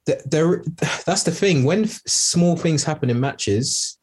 th- 0.06 0.22
there 0.26 0.62
that's 1.06 1.22
the 1.22 1.30
thing 1.30 1.64
when 1.64 1.86
small 2.06 2.56
things 2.56 2.84
happen 2.84 3.08
in 3.10 3.18
matches 3.20 3.98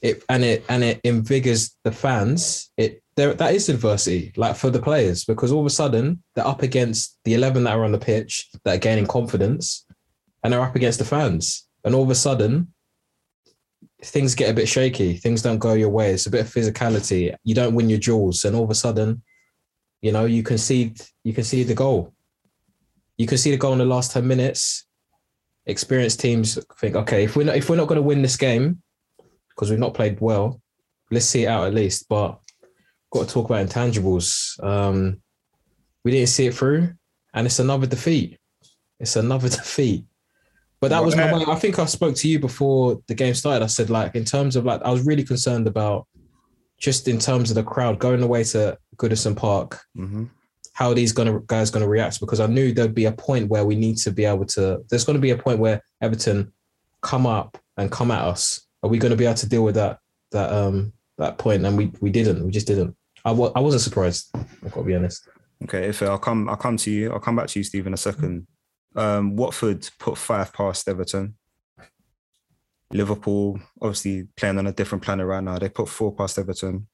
it 0.00 0.22
and 0.28 0.44
it 0.44 0.64
and 0.68 0.82
it 0.84 1.00
invigorates 1.04 1.76
the 1.84 1.92
fans 1.92 2.70
it 2.76 3.02
there 3.16 3.34
that 3.34 3.54
is 3.54 3.68
adversity 3.68 4.32
like 4.36 4.56
for 4.56 4.70
the 4.70 4.80
players 4.88 5.24
because 5.24 5.50
all 5.52 5.60
of 5.60 5.66
a 5.66 5.70
sudden 5.70 6.22
they're 6.34 6.46
up 6.46 6.62
against 6.62 7.18
the 7.24 7.34
11 7.34 7.64
that 7.64 7.74
are 7.76 7.84
on 7.84 7.92
the 7.92 7.98
pitch 7.98 8.48
that 8.64 8.74
are 8.76 8.78
gaining 8.78 9.06
confidence 9.06 9.84
and 10.42 10.52
they're 10.52 10.60
up 10.68 10.76
against 10.76 10.98
the 10.98 11.04
fans 11.04 11.66
and 11.84 11.94
all 11.94 12.02
of 12.04 12.10
a 12.10 12.14
sudden 12.14 12.72
things 14.04 14.34
get 14.34 14.50
a 14.50 14.54
bit 14.54 14.68
shaky 14.68 15.16
things 15.16 15.42
don't 15.42 15.58
go 15.58 15.74
your 15.74 15.88
way 15.88 16.12
it's 16.12 16.26
a 16.26 16.30
bit 16.30 16.40
of 16.40 16.52
physicality 16.52 17.34
you 17.44 17.54
don't 17.54 17.74
win 17.74 17.88
your 17.88 17.98
duels 17.98 18.44
and 18.44 18.56
all 18.56 18.64
of 18.64 18.70
a 18.70 18.74
sudden 18.74 19.22
you 20.00 20.10
know 20.10 20.24
you 20.24 20.42
concede 20.42 21.00
you 21.24 21.32
concede 21.32 21.68
the 21.68 21.74
goal 21.74 22.12
you 23.16 23.26
can 23.26 23.38
see 23.38 23.50
the 23.50 23.56
goal 23.56 23.72
in 23.72 23.78
the 23.78 23.84
last 23.84 24.12
10 24.12 24.26
minutes 24.26 24.86
experienced 25.66 26.20
teams 26.20 26.58
think, 26.78 26.96
okay, 26.96 27.24
if 27.24 27.36
we're 27.36 27.44
not 27.44 27.56
if 27.56 27.68
we're 27.68 27.76
not 27.76 27.88
going 27.88 27.96
to 27.96 28.02
win 28.02 28.22
this 28.22 28.36
game 28.36 28.82
because 29.50 29.70
we've 29.70 29.78
not 29.78 29.94
played 29.94 30.20
well, 30.20 30.60
let's 31.10 31.26
see 31.26 31.44
it 31.44 31.48
out 31.48 31.66
at 31.66 31.74
least. 31.74 32.08
But 32.08 32.38
got 33.12 33.28
to 33.28 33.32
talk 33.32 33.46
about 33.46 33.66
intangibles. 33.66 34.62
Um, 34.62 35.20
we 36.04 36.10
didn't 36.10 36.28
see 36.28 36.46
it 36.46 36.54
through, 36.54 36.92
and 37.34 37.46
it's 37.46 37.58
another 37.58 37.86
defeat. 37.86 38.38
It's 38.98 39.16
another 39.16 39.48
defeat. 39.60 40.04
But 40.82 40.88
that 40.88 41.02
was 41.04 41.14
my. 41.16 41.30
Well, 41.32 41.48
I 41.50 41.54
think 41.54 41.78
I 41.78 41.84
spoke 41.86 42.16
to 42.16 42.28
you 42.28 42.40
before 42.40 43.00
the 43.06 43.14
game 43.14 43.34
started. 43.34 43.62
I 43.62 43.68
said 43.68 43.88
like 43.88 44.16
in 44.16 44.24
terms 44.24 44.56
of 44.56 44.64
like 44.64 44.82
I 44.82 44.90
was 44.90 45.06
really 45.06 45.22
concerned 45.24 45.66
about 45.68 46.08
just 46.78 47.06
in 47.06 47.18
terms 47.20 47.50
of 47.50 47.54
the 47.54 47.62
crowd 47.62 48.00
going 48.00 48.20
away 48.22 48.42
to 48.42 48.76
Goodison 48.96 49.36
Park 49.36 49.80
Mhm. 49.96 50.28
how 50.72 50.92
these 50.92 51.12
gonna 51.12 51.38
guys 51.46 51.70
gonna 51.70 51.86
react 51.88 52.18
because 52.18 52.40
I 52.40 52.46
knew 52.48 52.72
there'd 52.72 52.96
be 52.96 53.04
a 53.04 53.12
point 53.12 53.48
where 53.48 53.64
we 53.64 53.76
need 53.76 53.96
to 53.98 54.10
be 54.10 54.24
able 54.24 54.44
to. 54.46 54.82
There's 54.90 55.04
going 55.04 55.14
to 55.16 55.20
be 55.20 55.30
a 55.30 55.38
point 55.38 55.60
where 55.60 55.80
Everton 56.00 56.52
come 57.00 57.26
up 57.26 57.58
and 57.76 57.90
come 57.92 58.10
at 58.10 58.24
us. 58.24 58.62
Are 58.82 58.90
we 58.90 58.98
going 58.98 59.12
to 59.12 59.16
be 59.16 59.24
able 59.24 59.36
to 59.36 59.48
deal 59.48 59.62
with 59.62 59.76
that 59.76 59.98
that 60.32 60.52
um 60.52 60.92
that 61.18 61.38
point? 61.38 61.64
And 61.64 61.78
we 61.78 61.92
we 62.00 62.10
didn't. 62.10 62.44
We 62.44 62.50
just 62.50 62.66
didn't. 62.66 62.96
I 63.24 63.30
wasn't 63.30 63.82
surprised. 63.82 64.30
I've 64.34 64.72
got 64.72 64.80
to 64.80 64.82
be 64.82 64.96
honest. 64.96 65.28
Okay, 65.62 65.84
if 65.88 66.02
I'll 66.02 66.18
come, 66.18 66.48
I'll 66.48 66.56
come 66.56 66.76
to 66.78 66.90
you. 66.90 67.12
I'll 67.12 67.20
come 67.20 67.36
back 67.36 67.46
to 67.46 67.60
you, 67.60 67.62
Steve, 67.62 67.86
in 67.86 67.94
a 67.94 67.96
second. 67.96 68.48
Um, 68.94 69.36
Watford 69.36 69.88
put 69.98 70.18
five 70.18 70.52
past 70.52 70.88
Everton. 70.88 71.34
Liverpool, 72.92 73.58
obviously 73.80 74.28
playing 74.36 74.58
on 74.58 74.66
a 74.66 74.72
different 74.72 75.02
planet 75.02 75.26
right 75.26 75.42
now. 75.42 75.58
They 75.58 75.70
put 75.70 75.88
four 75.88 76.14
past 76.14 76.38
Everton. 76.38 76.86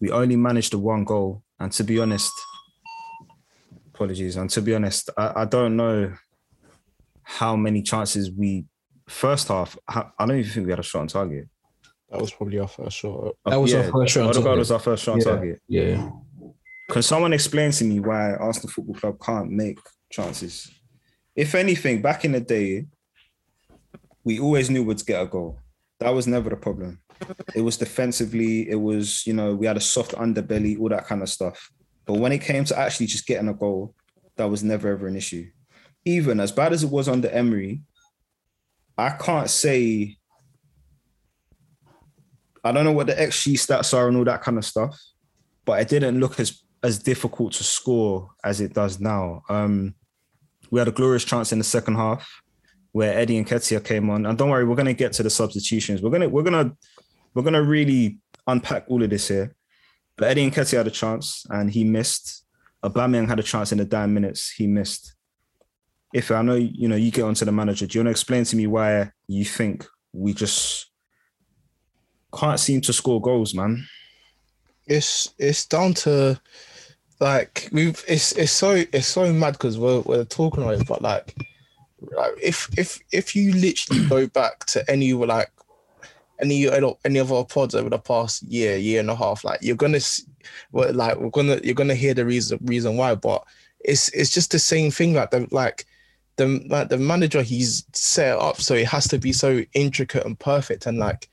We 0.00 0.10
only 0.10 0.36
managed 0.36 0.72
the 0.72 0.78
one 0.78 1.04
goal, 1.04 1.42
and 1.60 1.70
to 1.72 1.84
be 1.84 2.00
honest, 2.00 2.32
apologies. 3.94 4.36
And 4.36 4.48
to 4.50 4.62
be 4.62 4.74
honest, 4.74 5.10
I, 5.16 5.42
I 5.42 5.44
don't 5.44 5.76
know 5.76 6.12
how 7.22 7.54
many 7.56 7.82
chances 7.82 8.30
we 8.30 8.64
first 9.08 9.48
half. 9.48 9.76
I 9.88 10.06
I 10.18 10.26
don't 10.26 10.38
even 10.38 10.50
think 10.50 10.66
we 10.66 10.72
had 10.72 10.80
a 10.80 10.82
shot 10.82 11.00
on 11.00 11.08
target. 11.08 11.48
That 12.10 12.20
was 12.20 12.32
probably 12.32 12.58
our 12.60 12.68
first 12.68 12.96
shot. 12.96 13.34
That 13.44 13.56
was 13.56 13.74
our 13.74 13.84
first 13.90 14.14
shot 14.14 14.20
on 14.22 14.28
Odegaard 14.28 14.44
target. 14.44 14.58
was 14.58 14.70
our 14.70 14.78
first 14.78 15.04
shot 15.04 15.12
on 15.12 15.18
Yeah. 15.18 15.24
target. 15.24 15.62
Yeah. 15.68 16.10
Can 16.90 17.02
someone 17.02 17.32
explain 17.32 17.70
to 17.72 17.84
me 17.84 18.00
why 18.00 18.34
Arsenal 18.34 18.70
Football 18.70 18.94
Club 18.94 19.16
can't 19.20 19.50
make 19.50 19.78
chances? 20.10 20.70
If 21.36 21.54
anything, 21.54 22.02
back 22.02 22.24
in 22.24 22.32
the 22.32 22.40
day, 22.40 22.86
we 24.22 24.38
always 24.40 24.70
knew 24.70 24.84
we'd 24.84 25.04
get 25.04 25.22
a 25.22 25.26
goal. 25.26 25.58
That 26.00 26.10
was 26.10 26.26
never 26.26 26.50
the 26.50 26.56
problem. 26.56 27.00
It 27.54 27.60
was 27.60 27.76
defensively, 27.76 28.68
it 28.68 28.80
was, 28.80 29.26
you 29.26 29.32
know, 29.32 29.54
we 29.54 29.66
had 29.66 29.76
a 29.76 29.80
soft 29.80 30.12
underbelly, 30.12 30.78
all 30.78 30.88
that 30.88 31.06
kind 31.06 31.22
of 31.22 31.28
stuff. 31.28 31.70
But 32.06 32.18
when 32.18 32.32
it 32.32 32.42
came 32.42 32.64
to 32.64 32.78
actually 32.78 33.06
just 33.06 33.26
getting 33.26 33.48
a 33.48 33.54
goal, 33.54 33.94
that 34.36 34.50
was 34.50 34.64
never 34.64 34.88
ever 34.88 35.06
an 35.06 35.16
issue. 35.16 35.46
Even 36.04 36.40
as 36.40 36.52
bad 36.52 36.72
as 36.72 36.82
it 36.82 36.90
was 36.90 37.08
under 37.08 37.28
Emery, 37.28 37.82
I 38.98 39.10
can't 39.10 39.48
say 39.48 40.16
I 42.62 42.72
don't 42.72 42.84
know 42.84 42.92
what 42.92 43.06
the 43.06 43.14
XG 43.14 43.54
stats 43.54 43.92
are 43.92 44.08
and 44.08 44.16
all 44.16 44.24
that 44.24 44.42
kind 44.42 44.56
of 44.56 44.64
stuff, 44.64 44.98
but 45.64 45.80
it 45.80 45.88
didn't 45.88 46.18
look 46.18 46.40
as 46.40 46.62
as 46.82 46.98
difficult 46.98 47.52
to 47.54 47.64
score 47.64 48.30
as 48.44 48.60
it 48.60 48.74
does 48.74 49.00
now. 49.00 49.42
Um, 49.48 49.94
we 50.74 50.80
had 50.80 50.88
a 50.88 50.92
glorious 50.92 51.22
chance 51.24 51.52
in 51.52 51.58
the 51.58 51.64
second 51.64 51.94
half 51.94 52.42
where 52.90 53.16
Eddie 53.16 53.42
Nketiah 53.44 53.84
came 53.84 54.10
on, 54.10 54.26
and 54.26 54.36
don't 54.36 54.50
worry, 54.50 54.64
we're 54.64 54.74
gonna 54.74 54.92
get 54.92 55.12
to 55.12 55.22
the 55.22 55.30
substitutions. 55.30 56.02
We're 56.02 56.10
gonna 56.10 56.28
we're 56.28 56.42
gonna 56.42 56.72
we're 57.32 57.44
gonna 57.44 57.62
really 57.62 58.18
unpack 58.48 58.84
all 58.88 59.00
of 59.00 59.08
this 59.08 59.28
here. 59.28 59.54
But 60.16 60.30
Eddie 60.30 60.50
Nketiah 60.50 60.78
had 60.78 60.86
a 60.88 60.90
chance 60.90 61.46
and 61.48 61.70
he 61.70 61.84
missed. 61.84 62.44
Aubameyang 62.84 63.28
had 63.28 63.38
a 63.38 63.44
chance 63.44 63.70
in 63.70 63.78
the 63.78 63.84
dying 63.84 64.12
minutes. 64.12 64.50
He 64.50 64.66
missed. 64.66 65.14
If 66.12 66.32
I 66.32 66.42
know 66.42 66.56
you 66.56 66.88
know 66.88 66.96
you 66.96 67.12
get 67.12 67.22
onto 67.22 67.44
the 67.44 67.52
manager, 67.52 67.86
do 67.86 67.96
you 67.96 68.00
want 68.00 68.08
to 68.08 68.10
explain 68.10 68.42
to 68.42 68.56
me 68.56 68.66
why 68.66 69.12
you 69.28 69.44
think 69.44 69.86
we 70.12 70.34
just 70.34 70.90
can't 72.36 72.58
seem 72.58 72.80
to 72.80 72.92
score 72.92 73.20
goals, 73.20 73.54
man? 73.54 73.86
it's 74.86 75.34
it's 75.38 75.66
down 75.66 75.94
to 75.94 76.38
like 77.20 77.68
we've 77.72 78.02
it's 78.08 78.32
it's 78.32 78.52
so 78.52 78.84
it's 78.92 79.06
so 79.06 79.32
mad 79.32 79.52
because 79.52 79.78
we're 79.78 80.00
we're 80.00 80.24
talking 80.24 80.62
about 80.62 80.80
it, 80.80 80.86
but 80.86 81.02
like 81.02 81.34
like 82.00 82.32
if 82.42 82.68
if 82.78 82.98
if 83.12 83.36
you 83.36 83.52
literally 83.52 84.06
go 84.06 84.26
back 84.34 84.66
to 84.66 84.88
any 84.90 85.12
like 85.12 85.50
any 86.40 86.68
any 87.04 87.18
of 87.18 87.32
our 87.32 87.44
pods 87.44 87.74
over 87.74 87.88
the 87.88 87.98
past 87.98 88.42
year 88.42 88.76
year 88.76 89.00
and 89.00 89.10
a 89.10 89.16
half, 89.16 89.44
like 89.44 89.60
you're 89.62 89.76
gonna 89.76 90.00
well, 90.72 90.92
like 90.92 91.16
we're 91.18 91.30
gonna 91.30 91.60
you're 91.62 91.74
gonna 91.74 91.94
hear 91.94 92.14
the 92.14 92.24
reason 92.24 92.58
reason 92.62 92.96
why, 92.96 93.14
but 93.14 93.44
it's 93.84 94.08
it's 94.08 94.30
just 94.30 94.50
the 94.50 94.58
same 94.58 94.90
thing 94.90 95.14
like 95.14 95.30
the 95.30 95.46
like 95.50 95.86
the 96.36 96.64
like 96.68 96.88
the 96.88 96.98
manager 96.98 97.42
he's 97.42 97.84
set 97.92 98.36
up 98.38 98.60
so 98.60 98.74
it 98.74 98.88
has 98.88 99.06
to 99.06 99.18
be 99.18 99.32
so 99.32 99.62
intricate 99.74 100.24
and 100.24 100.38
perfect 100.38 100.86
and 100.86 100.98
like 100.98 101.28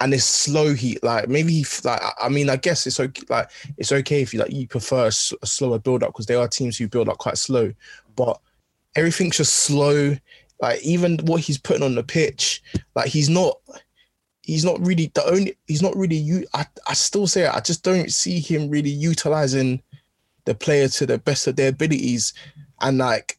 and 0.00 0.12
it's 0.14 0.24
slow 0.24 0.74
heat 0.74 1.02
like 1.02 1.28
maybe 1.28 1.52
he 1.52 1.64
like 1.84 2.00
I- 2.20 2.28
mean 2.28 2.50
i 2.50 2.56
guess 2.56 2.86
it's 2.86 3.00
okay 3.00 3.22
like 3.28 3.50
it's 3.76 3.92
okay 3.92 4.22
if 4.22 4.32
you 4.32 4.40
like 4.40 4.52
you 4.52 4.66
prefer 4.66 5.06
a 5.06 5.12
slower 5.12 5.78
build 5.78 6.02
up 6.02 6.10
because 6.10 6.26
there 6.26 6.38
are 6.38 6.48
teams 6.48 6.76
who 6.76 6.88
build 6.88 7.08
up 7.08 7.18
quite 7.18 7.38
slow 7.38 7.72
but 8.16 8.40
everything's 8.96 9.36
just 9.36 9.54
slow. 9.54 10.16
Like 10.60 10.80
even 10.82 11.18
what 11.24 11.40
he's 11.40 11.58
putting 11.58 11.82
on 11.82 11.94
the 11.94 12.04
pitch 12.04 12.62
like 12.94 13.08
he's 13.08 13.28
not 13.28 13.58
he's 14.42 14.64
not 14.64 14.80
really 14.86 15.10
the 15.14 15.24
only 15.26 15.56
he's 15.66 15.82
not 15.82 15.96
really 15.96 16.16
you 16.16 16.46
I, 16.54 16.64
I 16.86 16.94
still 16.94 17.26
say 17.26 17.46
it, 17.46 17.54
i 17.54 17.60
just 17.60 17.82
don't 17.82 18.12
see 18.12 18.38
him 18.38 18.70
really 18.70 18.90
utilizing 18.90 19.82
the 20.44 20.54
player 20.54 20.88
to 20.88 21.06
the 21.06 21.18
best 21.18 21.46
of 21.46 21.56
their 21.56 21.70
abilities. 21.70 22.34
And 22.80 22.98
like 22.98 23.38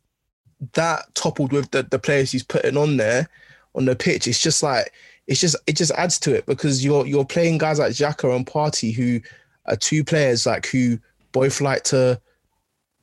that 0.73 1.13
toppled 1.15 1.51
with 1.51 1.71
the, 1.71 1.83
the 1.83 1.99
players 1.99 2.31
he's 2.31 2.43
putting 2.43 2.77
on 2.77 2.97
there 2.97 3.29
on 3.75 3.85
the 3.85 3.95
pitch 3.95 4.25
it's 4.25 4.41
just 4.41 4.63
like 4.63 4.93
it's 5.27 5.39
just 5.39 5.55
it 5.67 5.75
just 5.75 5.91
adds 5.93 6.19
to 6.19 6.33
it 6.33 6.45
because 6.45 6.83
you're 6.83 7.05
you're 7.05 7.25
playing 7.25 7.57
guys 7.57 7.79
like 7.79 7.91
Xhaka 7.91 8.35
and 8.35 8.45
Partey 8.45 8.93
who 8.93 9.19
are 9.65 9.75
two 9.75 10.03
players 10.03 10.45
like 10.45 10.67
who 10.67 10.99
both 11.31 11.61
like 11.61 11.83
to 11.85 12.19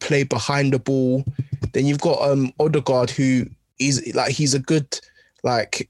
play 0.00 0.22
behind 0.24 0.72
the 0.72 0.78
ball. 0.78 1.24
Then 1.72 1.86
you've 1.86 2.00
got 2.00 2.22
um 2.22 2.52
Odegaard 2.60 3.10
who 3.10 3.46
is 3.78 4.12
like 4.14 4.32
he's 4.32 4.54
a 4.54 4.58
good 4.58 5.00
like 5.42 5.88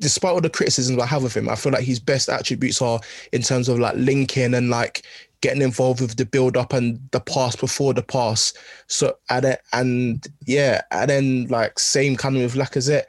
despite 0.00 0.32
all 0.32 0.40
the 0.40 0.50
criticisms 0.50 1.00
I 1.00 1.06
have 1.06 1.24
of 1.24 1.34
him, 1.34 1.48
I 1.48 1.54
feel 1.54 1.72
like 1.72 1.84
his 1.84 2.00
best 2.00 2.28
attributes 2.28 2.82
are 2.82 3.00
in 3.32 3.42
terms 3.42 3.68
of 3.68 3.78
like 3.78 3.94
linking 3.96 4.54
and 4.54 4.68
like 4.68 5.02
getting 5.40 5.62
involved 5.62 6.00
with 6.00 6.16
the 6.16 6.26
build 6.26 6.56
up 6.56 6.72
and 6.72 6.98
the 7.12 7.20
pass 7.20 7.56
before 7.56 7.94
the 7.94 8.02
pass. 8.02 8.52
So 8.86 9.16
and 9.30 9.56
and 9.72 10.26
yeah, 10.46 10.82
and 10.90 11.10
then 11.10 11.46
like 11.48 11.78
same 11.78 12.16
kind 12.16 12.36
of 12.36 12.42
with 12.42 12.54
Lacazette. 12.54 13.04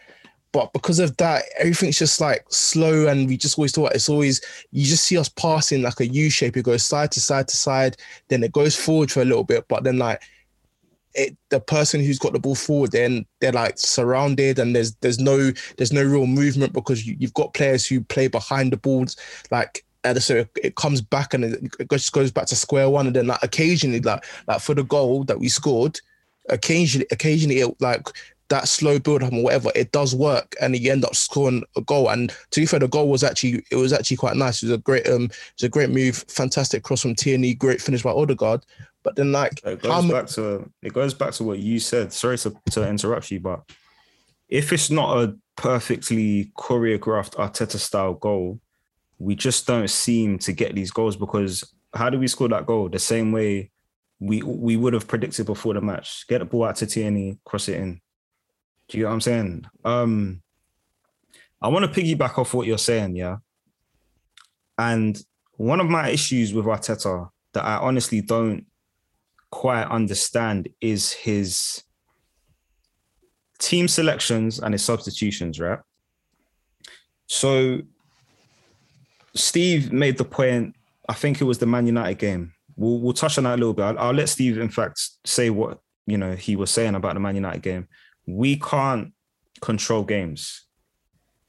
But 0.56 0.72
because 0.72 1.00
of 1.00 1.18
that, 1.18 1.44
everything's 1.60 2.00
just 2.00 2.22
like 2.22 2.46
slow, 2.48 3.08
and 3.08 3.28
we 3.28 3.36
just 3.36 3.58
always 3.58 3.74
talk. 3.74 3.92
It's 3.94 4.08
always 4.08 4.40
you 4.72 4.86
just 4.86 5.04
see 5.04 5.18
us 5.18 5.28
passing 5.28 5.82
like 5.82 6.00
a 6.00 6.08
U 6.08 6.30
shape. 6.30 6.56
It 6.56 6.64
goes 6.64 6.86
side 6.86 7.12
to 7.12 7.20
side 7.20 7.50
to 7.50 7.58
side, 7.58 7.98
then 8.30 8.42
it 8.42 8.54
goes 8.54 8.74
forward 8.74 9.12
for 9.12 9.22
a 9.22 9.26
little 9.26 9.44
bit, 9.44 9.66
but 9.68 9.84
then 9.84 9.98
like 9.98 10.22
it, 11.14 11.36
the 11.50 11.60
person 11.60 12.00
who's 12.00 12.20
got 12.20 12.32
the 12.32 12.40
ball 12.40 12.56
forward, 12.56 12.94
then 12.94 13.26
they're 13.42 13.52
like 13.52 13.78
surrounded, 13.78 14.58
and 14.58 14.74
there's 14.74 14.96
there's 15.02 15.20
no 15.20 15.52
there's 15.76 15.92
no 15.92 16.06
real 16.06 16.26
movement 16.26 16.72
because 16.72 17.06
you, 17.06 17.18
you've 17.20 17.34
got 17.34 17.54
players 17.54 17.86
who 17.86 18.00
play 18.00 18.30
behind 18.30 18.72
the 18.72 18.78
balls, 18.78 19.18
like. 19.52 19.84
And 20.06 20.22
so 20.22 20.36
it, 20.36 20.50
it 20.64 20.76
comes 20.76 21.02
back 21.02 21.34
and 21.34 21.44
it 21.44 21.76
it 21.80 21.90
just 21.90 22.14
goes 22.14 22.32
back 22.32 22.46
to 22.46 22.56
square 22.56 22.90
one, 22.90 23.08
and 23.08 23.16
then 23.16 23.28
like 23.28 23.44
occasionally, 23.44 24.00
like 24.00 24.24
like 24.48 24.62
for 24.62 24.74
the 24.74 24.84
goal 24.84 25.26
that 25.26 25.40
we 25.40 25.50
scored, 25.50 26.00
occasionally 26.50 27.08
occasionally 27.12 27.60
it 27.60 27.82
like 27.82 28.08
that 28.50 28.68
slow 28.68 29.00
build 29.00 29.24
up 29.24 29.34
or 29.34 29.44
whatever, 29.44 29.72
it 29.76 29.92
does 29.92 30.16
work, 30.16 30.56
and 30.62 30.76
you 30.78 30.92
end 30.92 31.06
up 31.06 31.16
scoring 31.16 31.64
a 31.76 31.82
goal. 31.82 32.10
And 32.10 32.34
to 32.52 32.60
be 32.60 32.66
fair, 32.66 32.80
the 32.80 32.88
goal 32.88 33.10
was 33.10 33.24
actually 33.24 33.66
it 33.72 33.76
was 33.76 33.94
actually 33.94 34.18
quite 34.18 34.36
nice. 34.36 34.62
It 34.62 34.68
was 34.68 34.76
a 34.76 34.82
great 34.82 35.08
um, 35.08 35.26
it 35.26 35.54
was 35.58 35.64
a 35.64 35.70
great 35.70 35.90
move, 35.90 36.24
fantastic 36.28 36.84
cross 36.84 37.02
from 37.02 37.16
Tierney, 37.16 37.54
great 37.54 37.82
finish 37.82 38.04
by 38.04 38.12
Odegaard. 38.12 38.66
But 39.04 39.16
then 39.16 39.32
like 39.32 39.62
It 39.64 39.82
goes 39.82 40.10
back 40.10 40.28
to 40.28 40.70
it 40.82 40.94
goes 40.94 41.14
back 41.14 41.34
to 41.34 41.44
what 41.44 41.60
you 41.60 41.80
said. 41.80 42.14
Sorry 42.14 42.38
to, 42.40 42.56
to 42.72 42.88
interrupt 42.88 43.32
you, 43.32 43.40
but 43.40 43.64
if 44.48 44.72
it's 44.72 44.92
not 44.92 45.18
a 45.18 45.36
perfectly 45.56 46.52
choreographed 46.58 47.36
Arteta 47.36 47.78
style 47.78 48.14
goal, 48.14 48.60
we 49.18 49.36
just 49.36 49.66
don't 49.66 49.90
seem 49.90 50.38
to 50.40 50.54
get 50.54 50.76
these 50.76 50.92
goals 50.92 51.16
because 51.16 51.74
how 51.94 52.10
do 52.10 52.20
we 52.20 52.28
score 52.28 52.50
that 52.50 52.66
goal? 52.66 52.90
The 52.90 53.00
same 53.00 53.32
way 53.32 53.72
we 54.20 54.42
we 54.44 54.78
would 54.78 54.94
have 54.94 55.08
predicted 55.08 55.46
before 55.46 55.74
the 55.74 55.82
match. 55.82 56.28
Get 56.28 56.40
the 56.40 56.46
ball 56.46 56.66
out 56.66 56.76
to 56.78 56.86
Tierney, 56.86 57.40
cross 57.46 57.68
it 57.68 57.80
in. 57.80 58.02
Do 58.88 58.98
you 58.98 59.04
know 59.04 59.10
what 59.10 59.16
I'm 59.16 59.22
saying? 59.22 59.66
Um, 59.84 60.42
I 61.62 61.68
want 61.70 61.92
to 61.92 62.02
piggyback 62.02 62.38
off 62.38 62.54
what 62.54 62.68
you're 62.68 62.78
saying, 62.78 63.16
yeah. 63.16 63.38
And 64.78 65.20
one 65.58 65.80
of 65.80 65.88
my 65.88 66.10
issues 66.10 66.54
with 66.54 66.66
Arteta 66.66 67.30
that 67.54 67.64
I 67.64 67.78
honestly 67.78 68.22
don't 68.22 68.66
quite 69.50 69.86
understand 69.86 70.70
is 70.82 71.14
his 71.14 71.84
team 73.58 73.88
selections 73.88 74.60
and 74.60 74.74
his 74.74 74.84
substitutions, 74.84 75.60
right? 75.60 75.80
So 77.28 77.82
Steve 79.34 79.92
made 79.92 80.18
the 80.18 80.26
point, 80.26 80.76
I 81.08 81.14
think 81.14 81.42
it 81.42 81.46
was 81.46 81.58
the 81.58 81.66
Man 81.66 81.88
United 81.88 82.20
game. 82.20 82.54
We'll, 82.76 83.00
we'll 83.00 83.14
touch 83.14 83.38
on 83.38 83.46
that 83.46 83.56
a 83.56 83.58
little 83.58 83.74
bit. 83.74 83.84
I'll, 83.84 84.00
I'll 84.00 84.14
let 84.14 84.30
Steve, 84.30 84.58
in 84.58 84.70
fact, 84.70 85.02
say 85.26 85.50
what 85.50 85.80
you 86.06 86.18
know 86.18 86.36
he 86.36 86.56
was 86.56 86.70
saying 86.70 86.96
about 86.96 87.16
the 87.16 87.20
Man 87.20 87.36
United 87.36 87.62
game. 87.62 87.88
We 88.26 88.58
can't 88.58 89.14
control 89.62 90.04
games. 90.04 90.66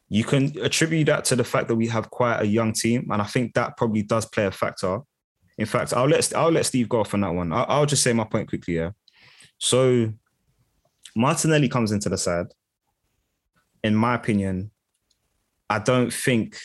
You 0.09 0.25
can 0.25 0.57
attribute 0.61 1.07
that 1.07 1.25
to 1.27 1.37
the 1.37 1.45
fact 1.45 1.69
that 1.69 1.75
we 1.75 1.89
have 1.89 2.11
quite 2.11 2.41
a 2.41 2.47
young 2.47 2.73
team, 2.73 3.09
and 3.11 3.21
I 3.21 3.25
think 3.25 3.55
that 3.55 3.77
probably 3.77 4.03
does 4.03 4.27
play 4.27 4.47
a 4.47 4.51
factor. 4.51 5.01
In 5.59 5.67
fact, 5.67 5.93
I'll 5.93 6.07
let 6.07 6.35
I'll 6.37 6.51
let 6.51 6.67
Steve 6.67 6.89
go 6.89 7.01
off 7.01 7.15
on 7.15 7.23
that 7.23 7.35
one. 7.35 7.53
I'll, 7.53 7.67
I'll 7.69 7.87
just 7.87 8.03
say 8.03 8.13
my 8.13 8.25
point 8.25 8.49
quickly. 8.49 8.75
Yeah. 8.77 8.91
So 9.59 10.13
Martinelli 11.17 11.69
comes 11.69 11.93
into 11.93 12.09
the 12.09 12.19
side. 12.19 12.47
In 13.83 13.95
my 13.95 14.15
opinion, 14.15 14.71
I 15.69 15.79
don't 15.79 16.13
think 16.13 16.59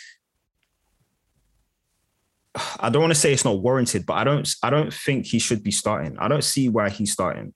I 2.79 2.89
don't 2.89 3.01
want 3.01 3.13
to 3.13 3.19
say 3.19 3.31
it's 3.31 3.45
not 3.45 3.61
warranted, 3.61 4.05
but 4.05 4.13
I 4.15 4.23
don't 4.23 4.47
I 4.61 4.69
don't 4.69 4.93
think 4.93 5.25
he 5.25 5.39
should 5.39 5.63
be 5.63 5.71
starting. 5.71 6.17
I 6.19 6.27
don't 6.27 6.43
see 6.43 6.69
why 6.69 6.89
he's 6.89 7.13
starting. 7.13 7.53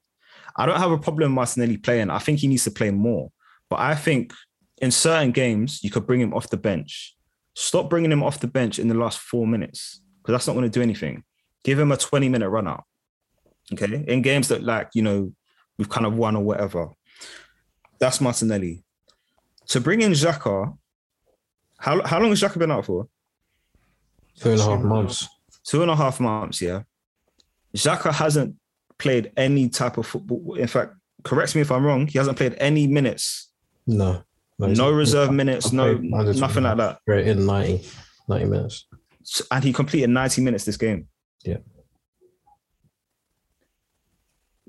I 0.55 0.65
don't 0.65 0.79
have 0.79 0.91
a 0.91 0.97
problem 0.97 1.31
with 1.31 1.35
Martinelli 1.35 1.77
playing. 1.77 2.09
I 2.09 2.19
think 2.19 2.39
he 2.39 2.47
needs 2.47 2.63
to 2.63 2.71
play 2.71 2.91
more. 2.91 3.31
But 3.69 3.79
I 3.79 3.95
think 3.95 4.33
in 4.81 4.91
certain 4.91 5.31
games, 5.31 5.83
you 5.83 5.89
could 5.89 6.05
bring 6.05 6.21
him 6.21 6.33
off 6.33 6.49
the 6.49 6.57
bench. 6.57 7.15
Stop 7.55 7.89
bringing 7.89 8.11
him 8.11 8.23
off 8.23 8.39
the 8.39 8.47
bench 8.47 8.79
in 8.79 8.87
the 8.87 8.93
last 8.93 9.19
four 9.19 9.47
minutes 9.47 10.01
because 10.21 10.33
that's 10.33 10.47
not 10.47 10.53
going 10.53 10.69
to 10.69 10.69
do 10.69 10.81
anything. 10.81 11.23
Give 11.63 11.79
him 11.79 11.91
a 11.91 11.97
20 11.97 12.29
minute 12.29 12.49
run 12.49 12.67
out. 12.67 12.83
Okay. 13.73 14.03
In 14.07 14.21
games 14.21 14.49
that, 14.49 14.63
like, 14.63 14.89
you 14.93 15.01
know, 15.01 15.33
we've 15.77 15.89
kind 15.89 16.05
of 16.05 16.15
won 16.15 16.35
or 16.35 16.43
whatever. 16.43 16.89
That's 17.99 18.21
Martinelli. 18.21 18.83
To 19.67 19.81
bring 19.81 20.01
in 20.01 20.11
Xhaka, 20.11 20.77
how, 21.79 22.03
how 22.05 22.19
long 22.19 22.29
has 22.29 22.41
Xhaka 22.41 22.59
been 22.59 22.71
out 22.71 22.85
for? 22.85 23.07
Two 24.37 24.51
and 24.51 24.59
a 24.59 24.63
half 24.63 24.81
months. 24.81 25.27
Two 25.63 25.81
and 25.81 25.91
a 25.91 25.95
half 25.95 26.19
months, 26.19 26.61
yeah. 26.61 26.83
Xhaka 27.75 28.13
hasn't 28.13 28.55
played 28.97 29.31
any 29.37 29.69
type 29.69 29.97
of 29.97 30.05
football. 30.07 30.55
In 30.55 30.67
fact, 30.67 30.93
correct 31.23 31.55
me 31.55 31.61
if 31.61 31.71
I'm 31.71 31.85
wrong, 31.85 32.07
he 32.07 32.17
hasn't 32.17 32.37
played 32.37 32.55
any 32.59 32.87
minutes. 32.87 33.51
No. 33.87 34.23
No 34.57 34.67
not- 34.67 34.93
reserve 34.93 35.31
minutes, 35.33 35.71
no 35.73 35.95
nothing 35.95 36.63
like 36.63 36.77
that. 36.77 36.99
Straight 37.01 37.27
in 37.27 37.45
90, 37.45 37.85
90 38.29 38.45
minutes. 38.45 38.85
And 39.51 39.63
he 39.63 39.73
completed 39.73 40.09
90 40.09 40.41
minutes 40.41 40.63
this 40.65 40.77
game. 40.77 41.07
Yeah. 41.43 41.57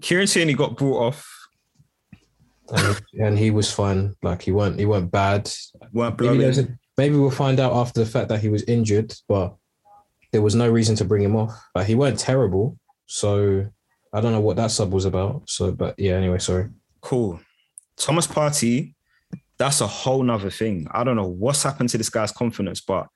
Kieran 0.01 0.27
Tierney 0.27 0.55
got 0.55 0.77
brought 0.77 0.99
off, 1.09 1.49
And, 2.71 3.01
and 3.21 3.39
he 3.39 3.51
was 3.51 3.73
fine. 3.73 4.15
Like 4.23 4.43
he 4.43 4.53
weren't 4.53 4.79
he 4.79 4.87
weren't 4.87 5.11
bad. 5.11 5.51
weren't 5.93 6.19
Maybe, 6.21 6.29
blowing. 6.29 6.41
there's 6.41 6.59
a, 6.59 6.69
maybe 6.99 7.17
we'll 7.17 7.31
find 7.31 7.61
out 7.61 7.73
after 7.73 8.01
the 8.01 8.11
fact 8.11 8.29
that 8.29 8.41
he 8.41 8.49
was 8.49 8.63
injured, 8.65 9.15
but 9.29 9.55
there 10.33 10.43
was 10.43 10.55
no 10.55 10.69
reason 10.69 10.97
to 10.97 11.05
bring 11.05 11.23
him 11.23 11.37
off. 11.37 11.53
Like 11.75 11.87
he 11.87 11.95
weren't 11.95 12.19
terrible. 12.19 12.77
So 13.07 13.67
I 14.17 14.21
don't 14.23 14.33
know 14.33 14.41
what 14.41 14.57
that 14.57 14.71
sub 14.71 14.93
was 14.95 15.05
about. 15.05 15.43
So 15.47 15.73
but 15.73 15.99
yeah, 15.99 16.15
anyway, 16.15 16.39
sorry. 16.39 16.71
Cool. 17.03 17.39
Thomas 17.99 18.27
Partey, 18.27 18.95
that's 19.59 19.83
a 19.83 19.87
whole 19.87 20.23
nother 20.23 20.49
thing. 20.49 20.89
I 20.91 21.05
don't 21.05 21.17
know 21.17 21.29
what's 21.29 21.63
happened 21.63 21.91
to 21.91 21.99
this 21.99 22.09
guy's 22.09 22.33
confidence, 22.33 22.81
but 22.81 23.09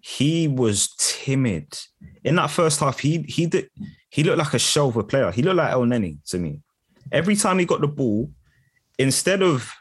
he 0.00 0.48
was 0.48 0.94
timid. 0.98 1.78
In 2.24 2.34
that 2.36 2.50
first 2.50 2.80
half, 2.80 2.98
he 2.98 3.22
he 3.22 3.46
did 3.46 3.70
he 4.10 4.24
looked 4.24 4.38
like 4.38 4.54
a 4.54 4.58
shell 4.58 4.88
of 4.88 4.96
a 4.96 5.04
player. 5.04 5.30
He 5.30 5.42
looked 5.42 5.58
like 5.58 5.72
Elneny 5.72 6.18
to 6.30 6.38
me. 6.38 6.60
Every 7.12 7.36
time 7.36 7.60
he 7.60 7.64
got 7.64 7.80
the 7.80 7.86
ball, 7.86 8.28
instead 8.98 9.42
of 9.42 9.72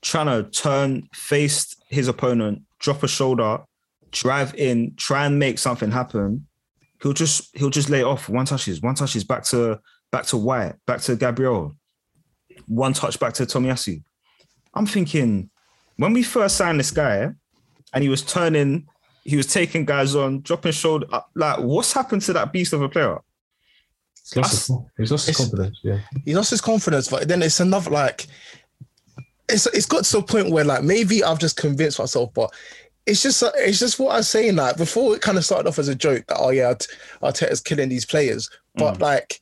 trying 0.00 0.26
to 0.26 0.50
turn, 0.50 1.08
face 1.12 1.76
his 1.88 2.08
opponent, 2.08 2.62
drop 2.78 3.02
a 3.02 3.08
shoulder, 3.08 3.60
drive 4.10 4.54
in, 4.54 4.94
try 4.96 5.26
and 5.26 5.38
make 5.38 5.58
something 5.58 5.90
happen, 5.90 6.46
he'll 7.02 7.12
just 7.12 7.54
he'll 7.54 7.68
just 7.68 7.90
lay 7.90 8.02
off. 8.02 8.30
One 8.30 8.46
touches, 8.46 8.80
one 8.80 8.94
touches 8.94 9.24
back 9.24 9.44
to 9.44 9.78
back 10.12 10.26
to 10.26 10.36
White, 10.36 10.74
back 10.86 11.00
to 11.02 11.16
Gabriel, 11.16 11.74
one 12.66 12.92
touch 12.92 13.18
back 13.18 13.32
to 13.34 13.44
Tomiyasu. 13.44 14.02
I'm 14.74 14.86
thinking 14.86 15.50
when 15.96 16.12
we 16.12 16.22
first 16.22 16.56
signed 16.56 16.78
this 16.78 16.90
guy, 16.90 17.30
and 17.94 18.02
he 18.02 18.08
was 18.08 18.22
turning, 18.22 18.86
he 19.24 19.36
was 19.36 19.46
taking 19.46 19.84
guys 19.84 20.14
on, 20.14 20.40
dropping 20.42 20.72
shoulder. 20.72 21.06
uh, 21.12 21.20
Like, 21.34 21.58
what's 21.58 21.92
happened 21.92 22.22
to 22.22 22.32
that 22.34 22.52
beast 22.52 22.72
of 22.72 22.82
a 22.82 22.88
player? 22.88 23.18
He's 24.32 24.36
lost, 24.36 24.52
his, 24.68 24.76
he's 24.96 25.10
lost 25.10 25.26
his 25.26 25.36
confidence. 25.36 25.80
Yeah. 25.82 25.98
he 26.24 26.34
lost 26.34 26.50
his 26.50 26.60
confidence, 26.60 27.08
but 27.08 27.26
then 27.26 27.42
it's 27.42 27.58
another 27.60 27.90
like 27.90 28.26
it's 29.48 29.66
it's 29.66 29.84
got 29.86 30.04
to 30.04 30.18
a 30.18 30.22
point 30.22 30.50
where 30.50 30.64
like 30.64 30.84
maybe 30.84 31.24
I've 31.24 31.40
just 31.40 31.56
convinced 31.56 31.98
myself, 31.98 32.32
but 32.32 32.50
it's 33.04 33.20
just 33.22 33.42
it's 33.56 33.80
just 33.80 33.98
what 33.98 34.12
I 34.12 34.18
was 34.18 34.28
saying 34.28 34.54
like 34.56 34.76
before 34.76 35.14
it 35.16 35.22
kind 35.22 35.36
of 35.36 35.44
started 35.44 35.68
off 35.68 35.78
as 35.80 35.88
a 35.88 35.94
joke 35.94 36.24
that 36.28 36.38
oh 36.38 36.50
yeah 36.50 36.68
Art- 36.68 36.86
Arteta's 37.20 37.60
killing 37.60 37.88
these 37.88 38.06
players, 38.06 38.48
but 38.76 39.00
like 39.00 39.40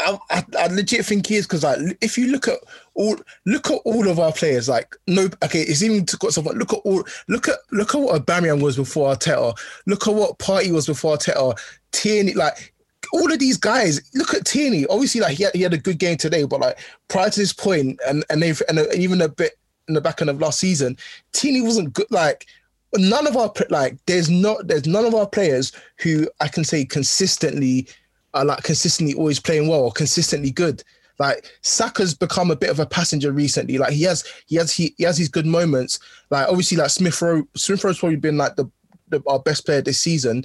I, 0.00 0.44
I, 0.58 0.66
legit 0.68 1.04
think 1.04 1.26
he 1.26 1.36
is 1.36 1.46
because 1.46 1.64
like 1.64 1.78
if 2.00 2.16
you 2.16 2.30
look 2.30 2.46
at 2.46 2.58
all 2.94 3.16
look 3.46 3.70
at 3.70 3.80
all 3.84 4.08
of 4.08 4.20
our 4.20 4.32
players 4.32 4.68
like 4.68 4.94
no 5.08 5.28
okay 5.42 5.62
it's 5.62 5.82
even 5.82 6.04
got 6.20 6.32
something 6.32 6.52
look 6.54 6.72
at 6.72 6.80
all 6.84 7.02
look 7.26 7.48
at 7.48 7.56
look 7.72 7.94
at 7.94 8.00
what 8.00 8.24
Aubameyang 8.24 8.62
was 8.62 8.76
before 8.76 9.12
Arteta 9.14 9.58
look 9.86 10.06
at 10.06 10.14
what 10.14 10.38
Partey 10.38 10.72
was 10.72 10.86
before 10.86 11.16
Arteta 11.16 11.58
Tierney 11.90 12.34
like 12.34 12.72
all 13.12 13.32
of 13.32 13.38
these 13.38 13.56
guys, 13.56 14.00
look 14.14 14.34
at 14.34 14.44
Tierney. 14.44 14.86
Obviously, 14.86 15.20
like 15.20 15.36
he 15.36 15.44
had, 15.44 15.54
he 15.54 15.62
had 15.62 15.74
a 15.74 15.78
good 15.78 15.98
game 15.98 16.16
today, 16.16 16.44
but 16.44 16.60
like 16.60 16.78
prior 17.08 17.30
to 17.30 17.40
this 17.40 17.52
point, 17.52 17.98
and 18.06 18.24
and 18.30 18.42
they've 18.42 18.60
and 18.68 18.78
even 18.94 19.20
a 19.22 19.28
bit 19.28 19.52
in 19.88 19.94
the 19.94 20.00
back 20.00 20.20
end 20.20 20.30
of 20.30 20.40
last 20.40 20.58
season, 20.58 20.96
Tierney 21.32 21.62
wasn't 21.62 21.92
good. 21.92 22.10
Like 22.10 22.46
none 22.94 23.26
of 23.26 23.36
our 23.36 23.52
like 23.70 23.96
there's 24.06 24.30
not 24.30 24.66
there's 24.66 24.86
none 24.86 25.04
of 25.04 25.14
our 25.14 25.26
players 25.26 25.72
who 26.00 26.28
I 26.40 26.48
can 26.48 26.64
say 26.64 26.84
consistently 26.84 27.88
are 28.34 28.44
like 28.44 28.62
consistently 28.62 29.14
always 29.14 29.40
playing 29.40 29.68
well 29.68 29.80
or 29.80 29.92
consistently 29.92 30.50
good. 30.50 30.82
Like 31.18 31.46
Saka's 31.62 32.14
become 32.14 32.50
a 32.50 32.56
bit 32.56 32.70
of 32.70 32.78
a 32.78 32.86
passenger 32.86 33.32
recently. 33.32 33.78
Like 33.78 33.92
he 33.92 34.02
has 34.04 34.24
he 34.46 34.56
has 34.56 34.72
he, 34.72 34.94
he 34.98 35.04
has 35.04 35.18
his 35.18 35.28
good 35.28 35.46
moments. 35.46 35.98
Like 36.30 36.48
obviously 36.48 36.76
like 36.76 36.90
Smith 36.90 37.20
Rowe 37.20 37.42
Smith 37.56 37.82
Rowe's 37.82 37.98
probably 37.98 38.16
been 38.16 38.36
like 38.36 38.56
the, 38.56 38.70
the 39.08 39.20
our 39.26 39.40
best 39.40 39.66
player 39.66 39.82
this 39.82 40.00
season. 40.00 40.44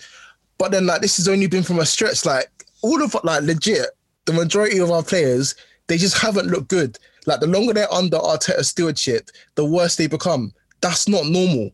But 0.57 0.71
then 0.71 0.87
like 0.87 1.01
this 1.01 1.17
has 1.17 1.27
only 1.27 1.47
been 1.47 1.63
from 1.63 1.79
a 1.79 1.85
stretch. 1.85 2.25
Like 2.25 2.49
all 2.81 3.03
of 3.03 3.15
like 3.23 3.43
legit, 3.43 3.87
the 4.25 4.33
majority 4.33 4.79
of 4.79 4.89
our 4.89 5.03
players, 5.03 5.53
they 5.87 5.97
just 5.97 6.17
haven't 6.17 6.47
looked 6.47 6.69
good. 6.69 6.97
Like 7.27 7.39
the 7.39 7.47
longer 7.47 7.73
they're 7.73 7.93
under 7.93 8.17
Arteta 8.17 8.65
stewardship, 8.65 9.29
the 9.55 9.65
worse 9.65 9.95
they 9.95 10.07
become. 10.07 10.53
That's 10.81 11.07
not 11.07 11.27
normal. 11.27 11.71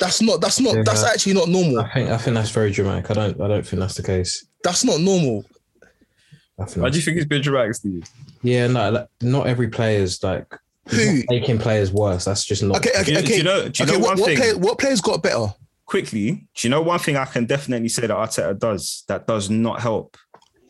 That's 0.00 0.20
not 0.20 0.40
that's 0.40 0.60
not 0.60 0.84
that's 0.84 1.02
Yeah. 1.02 1.08
actually 1.08 1.34
not 1.34 1.48
normal. 1.48 1.80
I 1.80 1.92
think 1.92 2.10
I 2.10 2.18
think 2.18 2.34
that's 2.34 2.50
very 2.50 2.70
dramatic. 2.72 3.10
I 3.10 3.14
don't 3.14 3.40
I 3.40 3.48
don't 3.48 3.66
think 3.66 3.80
that's 3.80 3.94
the 3.94 4.02
case. 4.02 4.44
That's 4.68 4.84
not 4.84 5.00
normal. 5.00 5.44
I 6.60 6.64
think 6.66 6.82
Why 6.82 6.90
do 6.90 6.96
you 6.98 7.02
think 7.02 7.16
he's 7.16 7.26
been 7.26 7.40
dramatic, 7.42 7.74
Steve? 7.74 8.06
yeah, 8.42 8.66
no, 8.66 8.90
like, 8.90 9.08
not 9.22 9.46
every 9.46 9.68
player 9.68 10.00
is 10.00 10.22
like 10.22 10.54
Who? 10.88 11.16
not 11.18 11.24
making 11.30 11.58
players 11.58 11.90
worse. 11.92 12.26
That's 12.26 12.44
just 12.44 12.62
not 12.62 12.76
Okay, 12.78 12.90
okay, 13.00 13.04
Do 13.04 13.12
you- 13.12 13.22
do 13.26 13.36
you 13.36 13.42
know- 13.44 13.68
do 13.68 13.82
you 13.82 13.88
okay, 13.88 13.92
know 13.92 13.98
what, 14.00 14.08
one 14.08 14.18
what, 14.18 14.26
thing? 14.26 14.36
player, 14.36 14.58
what 14.58 14.78
players 14.78 15.00
got 15.00 15.22
better? 15.22 15.46
quickly, 15.86 16.32
do 16.54 16.68
you 16.68 16.68
know 16.68 16.82
one 16.82 16.98
thing 16.98 17.16
I 17.16 17.24
can 17.24 17.46
definitely 17.46 17.88
say 17.88 18.02
that 18.02 18.10
Arteta 18.14 18.58
does 18.58 19.04
that 19.08 19.26
does 19.26 19.48
not 19.48 19.80
help? 19.80 20.18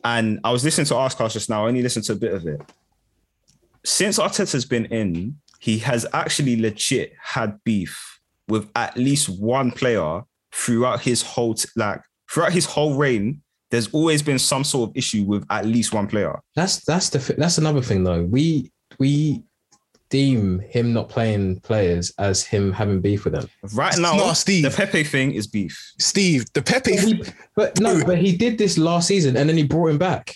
And 0.05 0.39
I 0.45 0.53
was 0.53 0.63
listening 0.63 0.87
to 0.87 0.95
Arsecast 0.95 1.33
just 1.33 1.51
now, 1.51 1.65
I 1.65 1.69
only 1.69 1.83
listened 1.83 2.05
to 2.05 2.13
a 2.13 2.17
bit 2.17 2.33
of 2.35 2.47
it. 2.47 2.61
Since 3.85 4.21
Arteta's 4.21 4.65
been 4.65 4.85
in, 4.87 5.37
he 5.59 5.79
has 5.81 6.07
actually 6.13 6.61
legit 6.61 7.15
had 7.21 7.59
beef 7.65 8.21
with 8.47 8.69
at 8.77 8.97
least 8.97 9.29
one 9.29 9.73
player 9.73 10.23
throughout 10.53 11.01
his 11.01 11.23
whole 11.23 11.55
t- 11.55 11.69
like 11.75 12.01
throughout 12.31 12.53
his 12.53 12.65
whole 12.67 12.95
reign. 12.95 13.43
There's 13.71 13.89
always 13.89 14.23
been 14.23 14.39
some 14.39 14.65
sort 14.65 14.91
of 14.91 14.97
issue 14.97 15.25
with 15.25 15.45
at 15.51 15.67
least 15.67 15.93
one 15.93 16.07
player. 16.07 16.39
That's 16.57 16.85
that's 16.85 17.11
the 17.11 17.35
that's 17.35 17.59
another 17.59 17.83
thing 17.83 18.05
though. 18.05 18.25
We 18.25 18.73
we 18.99 19.43
deem 20.11 20.61
him 20.61 20.93
not 20.95 21.09
playing 21.09 21.61
players 21.61 22.13
as 22.19 22.43
him 22.43 22.73
having 22.73 23.01
beef 23.01 23.25
with 23.25 23.35
them. 23.35 23.49
Right 23.75 23.93
It's 23.93 23.99
now, 24.01 24.17
not 24.17 24.37
Steve. 24.39 24.65
the 24.65 24.71
Pepe 24.71 25.05
thing 25.05 25.33
is 25.33 25.47
beef. 25.47 25.93
Steve, 25.99 26.47
the 26.55 26.63
Pepe. 26.63 26.93
But, 26.97 27.05
he, 27.05 27.25
but 27.55 27.81
no, 27.81 28.03
but 28.05 28.19
he 28.19 28.37
did 28.37 28.57
this 28.59 28.79
last 28.79 29.09
season 29.09 29.37
and 29.37 29.49
then 29.49 29.57
he 29.57 29.65
brought 29.65 29.89
him 29.89 29.99
back. 29.99 30.35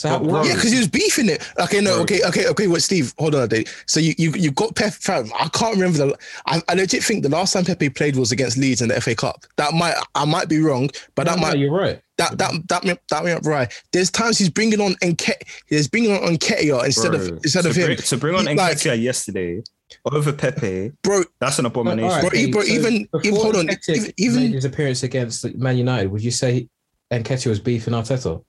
So 0.00 0.08
how, 0.08 0.18
But 0.18 0.28
bro- 0.28 0.42
Yeah, 0.44 0.54
because 0.54 0.72
he 0.72 0.78
was 0.78 0.88
beefing 0.88 1.28
it. 1.28 1.46
Okay, 1.60 1.82
no, 1.82 1.92
Bro. 1.96 2.02
okay, 2.04 2.22
okay, 2.24 2.46
okay. 2.48 2.66
What, 2.68 2.80
Steve? 2.82 3.12
Hold 3.18 3.34
on 3.34 3.42
a 3.42 3.48
day. 3.48 3.66
So 3.86 4.00
you 4.00 4.14
you 4.16 4.32
you 4.32 4.50
got 4.50 4.74
Pep. 4.74 4.94
fam, 4.94 5.30
I 5.38 5.48
can't 5.48 5.74
remember 5.74 5.98
the. 5.98 6.18
I, 6.46 6.62
I 6.68 6.74
legit 6.74 7.04
think 7.04 7.22
the 7.22 7.28
last 7.28 7.52
time 7.52 7.66
Pepe 7.66 7.90
played 7.90 8.16
was 8.16 8.32
against 8.32 8.56
Leeds 8.56 8.80
in 8.80 8.88
the 8.88 8.98
FA 9.00 9.14
Cup. 9.14 9.44
That 9.58 9.74
might 9.74 9.94
I 10.14 10.24
might 10.24 10.48
be 10.48 10.58
wrong, 10.58 10.88
but 11.14 11.24
that 11.26 11.36
No, 11.36 11.42
no, 11.42 11.48
might 11.48 11.58
you're 11.58 11.70
right. 11.70 12.00
that 12.16 12.38
that 12.38 12.52
that 12.68 12.82
that, 12.84 12.98
that 13.10 13.24
may 13.24 13.34
not 13.34 13.42
be 13.42 13.48
right. 13.50 13.70
There's 13.92 14.10
times 14.10 14.38
he's 14.38 14.48
bringing 14.48 14.80
on 14.80 14.94
Enket. 15.02 15.42
He's 15.66 15.86
bringing 15.86 16.12
on 16.12 16.36
Nketiah 16.36 16.86
instead 16.86 17.10
Bro, 17.12 17.20
of 17.20 17.28
instead 17.44 17.66
of 17.66 17.74
to 17.74 17.80
him. 17.80 17.86
bring, 17.88 17.98
to 17.98 18.16
bring 18.16 18.34
on 18.36 18.46
He- 18.46 18.54
like, 18.54 18.82
yesterday 18.84 19.62
over 20.10 20.32
Pepe, 20.32 20.92
bro. 21.02 21.24
that's 21.40 21.58
an 21.58 21.66
abomination. 21.66 22.04
All 22.04 22.22
right, 22.22 22.30
Bro, 22.30 22.50
bro, 22.52 22.62
even- 22.62 23.08
even- 23.22 23.34
hold 23.36 23.56
on, 23.56 23.68
even- 23.88 24.12
even- 24.16 24.42
made 24.44 24.52
his 24.54 24.64
appearance 24.64 25.02
against 25.02 25.44
Man 25.56 25.76
United, 25.76 26.10
would 26.10 26.22
you 26.22 26.30
say 26.30 26.68
Nketiah 27.12 27.48
was 27.48 27.58
beefing 27.60 27.92
Arteta? 27.92 28.42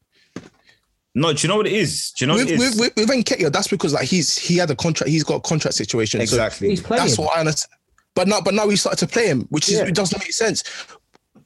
No, 1.13 1.34
do 1.34 1.41
you 1.45 1.50
know 1.50 1.58
what 1.58 1.67
it 1.67 1.74
is? 1.74 2.12
Do 2.17 2.24
you 2.24 2.28
know 2.28 2.36
With, 2.36 2.45
what 2.45 2.52
it 2.54 2.62
is? 2.62 2.80
with, 2.80 2.93
with, 2.97 3.10
with 3.10 3.26
Nketiah, 3.26 3.52
that's 3.52 3.67
because 3.67 3.93
like 3.93 4.08
he's 4.08 4.38
he 4.38 4.56
had 4.58 4.69
a 4.71 4.76
contract. 4.76 5.10
He's 5.10 5.24
got 5.24 5.36
a 5.36 5.41
contract 5.41 5.76
situation. 5.76 6.19
So 6.19 6.24
exactly. 6.24 6.69
He's 6.69 6.82
playing. 6.82 7.04
That's 7.04 7.17
what 7.17 7.36
I 7.36 7.41
understand. 7.41 7.71
But 8.15 8.28
now, 8.28 8.41
but 8.41 8.54
now 8.54 8.65
we 8.67 8.76
started 8.78 9.06
to 9.06 9.12
play 9.12 9.28
him, 9.28 9.41
which 9.50 9.67
is 9.69 9.76
Yeah. 9.80 9.86
it 9.86 9.95
doesn't 9.95 10.19
make 10.19 10.32
sense. 10.34 10.63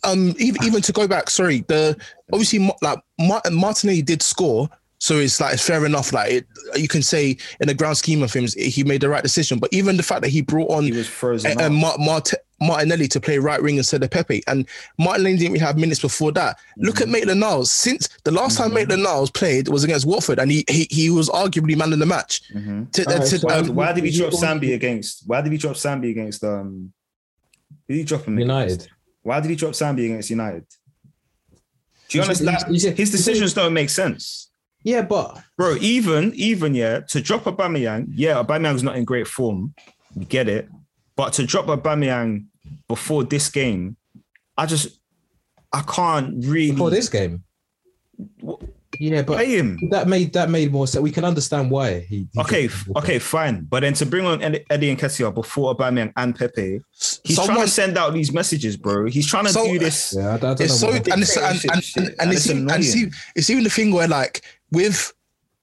Um, 0.04 0.36
even 0.38 0.64
even 0.64 0.82
to 0.84 0.92
go 0.92 1.08
back, 1.08 1.30
sorry, 1.32 1.62
the 1.68 1.98
obviously 2.32 2.60
Ma- 2.60 2.74
like 2.82 3.00
Martin 3.20 3.56
Martinelli 3.56 4.02
did 4.04 4.22
score, 4.22 4.70
so 5.00 5.18
it's 5.18 5.40
like 5.42 5.54
it's 5.56 5.66
fair 5.66 5.84
enough. 5.86 6.14
Like 6.14 6.32
it, 6.32 6.48
you 6.76 6.88
can 6.88 7.02
say 7.02 7.36
in 7.60 7.68
the 7.68 7.74
grand 7.74 7.98
scheme 7.98 8.22
of 8.22 8.30
things, 8.32 8.54
he 8.54 8.84
made 8.84 9.02
the 9.02 9.10
right 9.10 9.24
decision. 9.24 9.58
But 9.58 9.72
even 9.74 9.98
the 9.98 10.04
fact 10.04 10.22
that 10.22 10.30
he 10.30 10.42
brought 10.42 10.70
on 10.70 10.84
he 10.84 10.92
was 10.92 11.08
frozen. 11.08 11.52
and, 11.52 11.60
up. 11.60 11.66
and 11.68 11.76
Ma- 11.76 11.98
Mart- 11.98 12.34
Martinelli 12.62 13.08
to 13.10 13.20
play 13.20 13.38
right 13.38 13.62
wing 13.62 13.78
instead 13.78 14.04
of 14.04 14.10
Pepe. 14.12 14.42
And 14.48 14.66
Martinelli 14.98 15.38
didn't 15.38 15.56
even 15.56 15.60
have 15.68 15.78
minutes 15.78 16.00
before 16.02 16.32
that. 16.34 16.58
Look 16.78 16.96
Mm-hmm. 16.96 17.04
at 17.04 17.10
Maitland 17.10 17.40
Niles. 17.42 17.72
Since 17.72 18.08
the 18.24 18.32
last 18.32 18.58
time 18.58 18.74
Maitland 18.74 19.04
Niles 19.04 19.30
played 19.32 19.68
was 19.68 19.84
against 19.84 20.06
Watford, 20.06 20.40
and 20.40 20.50
he 20.52 20.64
he, 20.70 20.88
he 20.90 21.10
was 21.10 21.30
arguably 21.30 21.76
man 21.78 21.92
of 21.94 22.00
the 22.00 22.06
match. 22.06 22.42
Mhm. 22.54 22.92
To, 22.94 23.06
Alright, 23.06 23.28
to- 23.30 23.40
so- 23.40 23.50
um, 23.50 23.76
why 23.76 23.92
did 23.94 24.04
he 24.06 24.12
he 24.12 24.18
drop 24.20 24.34
also- 24.34 24.46
Sambi 24.46 24.74
against? 24.74 25.24
Why 25.28 25.42
did 25.42 25.52
we 25.52 25.58
drop 25.58 25.76
Sambi 25.76 26.12
against 26.12 26.44
um? 26.44 26.94
Did 27.88 27.98
he 27.98 28.04
drop 28.04 28.26
him? 28.26 28.40
United. 28.40 28.74
Against? 28.74 28.90
Why 29.24 29.40
did 29.40 29.50
he 29.50 29.56
drop 29.56 29.74
Sambi 29.74 30.06
against 30.06 30.30
United? 30.30 30.66
Do 32.08 32.18
you 32.18 32.24
He's- 32.24 32.42
understand? 32.42 32.72
he's- 32.72 32.84
he's- 32.84 32.98
His 32.98 33.12
decisions 33.12 33.54
don't 33.54 33.74
make 33.74 33.90
sense, 33.90 34.50
Yeah, 34.84 35.02
but 35.02 35.42
bro. 35.58 35.76
Even 35.82 36.32
even 36.36 36.76
yeah, 36.76 37.00
to 37.10 37.20
drop 37.22 37.44
Aubameyang, 37.46 38.08
yeah, 38.14 38.36
Aubameyang's 38.42 38.84
not 38.84 38.96
in 38.96 39.04
great 39.04 39.28
form. 39.28 39.74
We 40.16 40.26
get 40.26 40.48
it, 40.48 40.70
but 41.16 41.34
to 41.34 41.46
drop 41.46 41.66
Aubameyang 41.68 42.46
before 42.88 43.24
this 43.24 43.50
game, 43.50 43.96
I 44.58 44.66
just 44.66 45.00
I 45.74 45.82
can't 45.82 46.44
really 46.46 46.72
before 46.72 46.90
this 46.90 47.10
game. 47.10 47.44
What- 48.42 48.62
Yeah, 48.98 49.24
but 49.24 49.36
play 49.36 49.58
him. 49.58 49.78
that 49.92 50.08
made 50.08 50.32
that 50.34 50.50
made 50.50 50.72
more 50.72 50.88
sense. 50.88 51.04
We 51.04 51.12
can 51.12 51.26
understand 51.26 51.70
why 51.70 52.00
he. 52.00 52.28
he 52.34 52.40
Okay, 52.40 52.62
did 52.62 52.72
f- 52.72 52.88
okay, 52.96 53.20
fine. 53.20 53.68
But 53.70 53.82
then 53.82 53.94
to 53.96 54.06
bring 54.06 54.26
on 54.26 54.42
Eddie 54.42 54.90
and 54.90 54.98
Nketiah 54.98 55.34
before 55.34 55.76
Aubameyang 55.76 56.14
and 56.16 56.34
Pepe, 56.34 56.80
he's 57.26 57.36
trying 57.36 57.60
to 57.60 57.68
send 57.68 57.98
out 57.98 58.14
these 58.14 58.32
messages, 58.32 58.78
bro. 58.78 59.06
He's 59.08 59.28
trying 59.28 59.48
to 59.48 59.52
So- 59.52 59.66
do 59.66 59.80
this. 59.80 60.14
Yeah, 60.18 60.30
I, 60.30 60.34
I 60.36 60.38
don't 60.38 60.62
it's 60.62 60.82
know. 60.82 60.88
so 60.88 60.88
why. 60.92 61.12
and 61.12 61.22
it's, 61.24 61.36
and, 61.36 61.60
Shit, 61.60 61.72
and, 61.98 62.08
and, 62.08 62.16
and 62.22 62.32
it's, 62.32 62.46
it's 62.46 62.50
even, 62.52 62.70
and 62.72 62.84
it's, 62.84 62.96
even, 62.96 63.12
it's 63.36 63.50
even 63.50 63.64
the 63.66 63.70
thing 63.70 63.92
where 63.92 64.08
like 64.08 64.44
with 64.72 65.12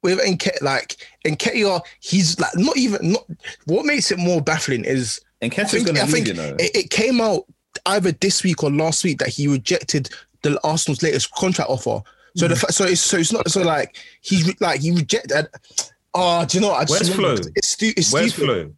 with 0.03 0.19
Enke, 0.21 0.51
like 0.61 0.97
Nketiah, 1.27 1.81
he's 2.01 2.39
like 2.39 2.53
not 2.57 2.77
even 2.77 3.13
not 3.13 3.25
what 3.65 3.87
makes 3.87 4.11
it 4.11 4.19
more 4.19 4.43
baffling 4.43 4.85
is 4.85 5.19
I 5.43 5.49
Nketiah's 5.49 5.85
gonna 5.85 6.01
I 6.01 6.05
leave, 6.05 6.13
think 6.13 6.27
you 6.29 6.35
know. 6.35 6.55
it, 6.59 6.77
it 6.77 6.91
came 6.91 7.21
out 7.21 7.45
either 7.87 8.13
this 8.13 8.43
week 8.45 8.63
or 8.63 8.71
last 8.71 9.03
week 9.05 9.19
that 9.19 9.29
he 9.29 9.49
rejected 9.49 10.09
the 10.43 10.59
Arsenal's 10.65 11.03
latest 11.03 11.33
contract 11.35 11.69
offer. 11.71 12.03
So 12.37 12.47
Hmm. 12.47 12.53
the 12.53 12.57
fa- 12.57 12.73
so 12.73 12.85
it's 12.85 13.01
so 13.01 13.17
it's 13.19 13.33
not 13.33 13.51
so 13.51 13.63
like 13.63 13.97
he's 14.23 14.47
re- 14.47 14.57
like 14.61 14.81
he 14.81 14.91
rejected. 14.93 15.49
Oh, 16.15 16.45
do 16.45 16.59
you 16.59 16.63
know? 16.63 16.69
What? 16.69 16.81
I 16.81 16.85
just 16.85 16.91
Where's 16.93 17.17
remembered. 17.17 17.43
Flo? 17.45 17.53
It's, 17.57 17.69
stu- 17.69 17.93
it's 17.97 18.13
Where's 18.13 18.33
stupid. 18.35 18.67
Flo? 18.67 18.73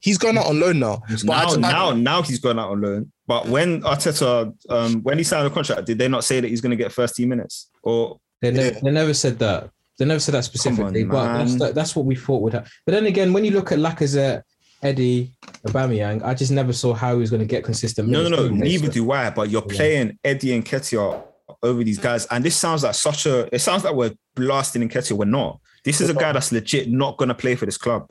He's 0.00 0.18
gone 0.18 0.38
out 0.38 0.46
on 0.46 0.60
loan 0.60 0.78
now. 0.78 1.02
But 1.24 1.30
I 1.36 1.44
Now, 1.44 1.48
ju- 1.48 1.56
I- 1.56 1.72
now, 1.72 1.92
now 1.92 2.22
he's 2.22 2.38
going 2.38 2.58
out 2.58 2.70
on 2.70 2.80
loan. 2.80 3.12
But 3.26 3.48
when 3.48 3.80
Arteta, 3.82 4.54
um, 4.68 5.02
when 5.02 5.18
he 5.18 5.24
signed 5.24 5.46
the 5.46 5.50
contract, 5.50 5.86
did 5.86 5.98
they 5.98 6.06
not 6.06 6.22
say 6.22 6.38
that 6.38 6.48
he's 6.48 6.60
going 6.60 6.70
to 6.70 6.76
get 6.76 6.92
first 6.92 7.16
team 7.16 7.30
minutes? 7.30 7.68
Or 7.82 8.20
They 8.40 8.52
never, 8.52 8.74
Yeah. 8.74 8.80
they 8.84 8.90
never 8.92 9.14
said 9.14 9.38
that. 9.40 9.70
They 9.98 10.04
never 10.04 10.20
said 10.20 10.34
that 10.34 10.44
specifically, 10.44 11.02
on, 11.02 11.08
but 11.08 11.44
that's, 11.58 11.74
that's 11.74 11.96
what 11.96 12.04
we 12.04 12.14
thought 12.14 12.42
would 12.42 12.52
happen. 12.52 12.70
But 12.84 12.92
then 12.92 13.06
again, 13.06 13.32
when 13.32 13.44
you 13.44 13.50
look 13.52 13.72
at 13.72 13.78
Lacazette, 13.78 14.42
Eddie, 14.82 15.32
Aubameyang, 15.66 16.22
I 16.22 16.34
just 16.34 16.52
never 16.52 16.72
saw 16.72 16.92
how 16.94 17.14
he 17.14 17.18
was 17.20 17.30
going 17.30 17.40
to 17.40 17.46
get 17.46 17.64
consistent. 17.64 18.08
no, 18.08 18.22
no, 18.22 18.28
no, 18.28 18.48
neither 18.48 18.88
do 18.88 19.10
I. 19.10 19.30
But 19.30 19.50
you're 19.50 19.64
Yeah. 19.70 19.76
playing 19.76 20.18
Eddie 20.24 20.60
Nketiah 20.62 21.22
over 21.62 21.82
these 21.82 21.98
guys, 21.98 22.26
and 22.26 22.44
this 22.44 22.56
sounds 22.56 22.82
like 22.84 22.94
such 22.94 23.26
a. 23.26 23.52
It 23.54 23.60
sounds 23.60 23.84
like 23.84 23.94
we're 23.94 24.14
blasting 24.34 24.86
Nketiah. 24.88 25.12
We're 25.12 25.24
not. 25.24 25.60
This 25.84 26.00
is 26.00 26.10
a 26.10 26.14
guy 26.14 26.32
that's 26.32 26.52
legit 26.52 26.90
not 26.90 27.16
going 27.16 27.28
to 27.28 27.34
play 27.34 27.54
for 27.54 27.64
this 27.66 27.78
club. 27.78 28.08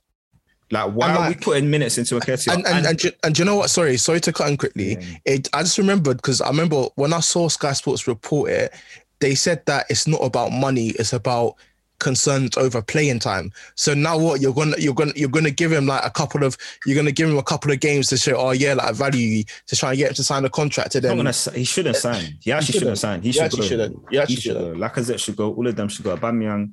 Like, 0.71 0.91
why 0.93 1.10
And 1.10 1.17
are 1.19 1.30
we 1.30 1.36
putting 1.36 1.69
minutes 1.69 1.97
into 1.99 2.15
Nketiah? 2.15 2.54
and 2.56 2.65
and, 2.65 2.86
and, 2.88 2.97
do- 2.97 3.12
and 3.23 3.36
do 3.36 3.41
you 3.41 3.45
know 3.45 3.56
what? 3.58 3.69
Sorry, 3.69 3.97
sorry 3.97 4.19
to 4.21 4.34
cut 4.34 4.49
in 4.49 4.58
quickly. 4.58 4.97
Yeah. 4.99 5.17
It, 5.25 5.49
I 5.54 5.62
just 5.62 5.78
remembered 5.78 6.17
because 6.17 6.41
I 6.41 6.47
remember 6.47 6.86
when 6.95 7.13
I 7.13 7.19
saw 7.19 7.47
Sky 7.49 7.73
Sports 7.73 8.08
report 8.08 8.49
it, 8.49 8.73
they 9.19 9.36
said 9.36 9.63
that 9.67 9.86
it's 9.89 10.08
not 10.08 10.21
about 10.23 10.51
money; 10.51 10.88
it's 10.89 11.13
about 11.13 11.56
concerns 12.05 12.55
over 12.57 12.81
playing 12.81 13.19
time. 13.19 13.51
So 13.75 13.93
now 13.93 14.17
what 14.17 14.39
you're 14.41 14.53
gonna 14.53 14.75
you're 14.77 14.93
gonna 14.93 15.11
you're 15.15 15.29
gonna 15.37 15.51
give 15.61 15.71
him 15.71 15.85
like 15.87 16.05
a 16.05 16.09
couple 16.11 16.43
of 16.43 16.55
you're 16.85 16.95
gonna 16.95 17.11
give 17.19 17.27
him 17.29 17.37
a 17.37 17.43
couple 17.43 17.71
of 17.71 17.79
games 17.79 18.07
to 18.09 18.17
show 18.17 18.35
oh 18.37 18.51
yeah 18.51 18.75
like 18.75 18.87
I 18.87 18.91
value 18.93 19.27
you 19.37 19.43
to 19.67 19.75
try 19.75 19.89
and 19.89 19.97
get 19.97 20.09
him 20.09 20.15
to 20.15 20.23
sign 20.23 20.45
a 20.45 20.49
contract 20.49 20.95
and 20.95 21.03
Not 21.03 21.09
then 21.09 21.17
gonna, 21.17 21.33
si- 21.33 21.57
he 21.59 21.63
shouldn't 21.65 21.95
sign. 21.97 22.37
He 22.41 22.51
actually 22.51 22.73
shouldn't 22.79 22.97
shouldn't. 22.97 22.99
sign. 22.99 23.21
He 23.21 23.29
He 23.29 23.31
should 23.33 23.41
actually 23.43 23.61
go. 23.61 23.67
shouldn't. 23.67 23.95
He 24.11 24.17
actually 24.19 24.35
He 24.35 24.41
should 24.41 24.53
shouldn't. 24.57 24.79
go. 24.79 24.87
Lacazette 24.87 25.19
should 25.19 25.35
go. 25.35 25.53
All 25.53 25.67
of 25.67 25.75
them 25.75 25.89
should 25.89 26.05
go. 26.05 26.15
Aubameyang. 26.15 26.71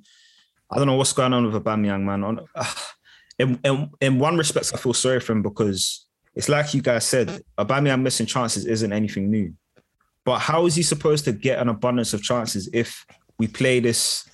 I 0.71 0.77
don't 0.79 0.87
know 0.87 0.97
what's 0.97 1.13
going 1.13 1.33
on 1.33 1.51
with 1.51 1.63
Aubameyang, 1.63 2.03
man. 2.03 2.23
On, 2.25 2.41
in, 3.39 3.59
in, 3.65 3.91
in 4.01 4.19
one 4.19 4.37
respect, 4.37 4.71
I 4.75 4.77
feel 4.79 4.95
sorry 4.95 5.21
for 5.21 5.33
him 5.33 5.43
because 5.43 6.07
it's 6.35 6.49
like 6.49 6.73
you 6.75 6.83
guys 6.83 7.05
said, 7.05 7.43
Aubameyang 7.59 8.03
missing 8.03 8.27
chances 8.27 8.65
isn't 8.67 8.93
anything 8.93 9.31
new. 9.31 9.53
But 10.25 10.39
how 10.39 10.67
is 10.67 10.75
he 10.75 10.83
supposed 10.83 11.25
to 11.25 11.33
get 11.33 11.59
an 11.59 11.69
abundance 11.69 12.15
of 12.15 12.23
chances 12.23 12.69
if 12.73 13.05
we 13.39 13.49
play 13.49 13.81
this 13.81 14.29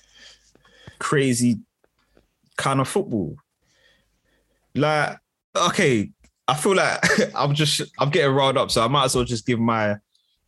crazy 0.99 1.59
kind 2.57 2.79
of 2.79 2.87
football? 2.87 3.35
Like, 4.75 5.17
okay, 5.55 6.11
I 6.47 6.55
feel 6.55 6.75
like 6.75 6.99
I'm 7.35 7.53
just 7.53 7.81
I'm 7.99 8.09
getting 8.09 8.33
riled 8.33 8.57
up, 8.57 8.71
so 8.71 8.83
I 8.83 8.87
might 8.87 9.05
as 9.05 9.15
well 9.15 9.25
just 9.25 9.45
give 9.45 9.59
my 9.59 9.97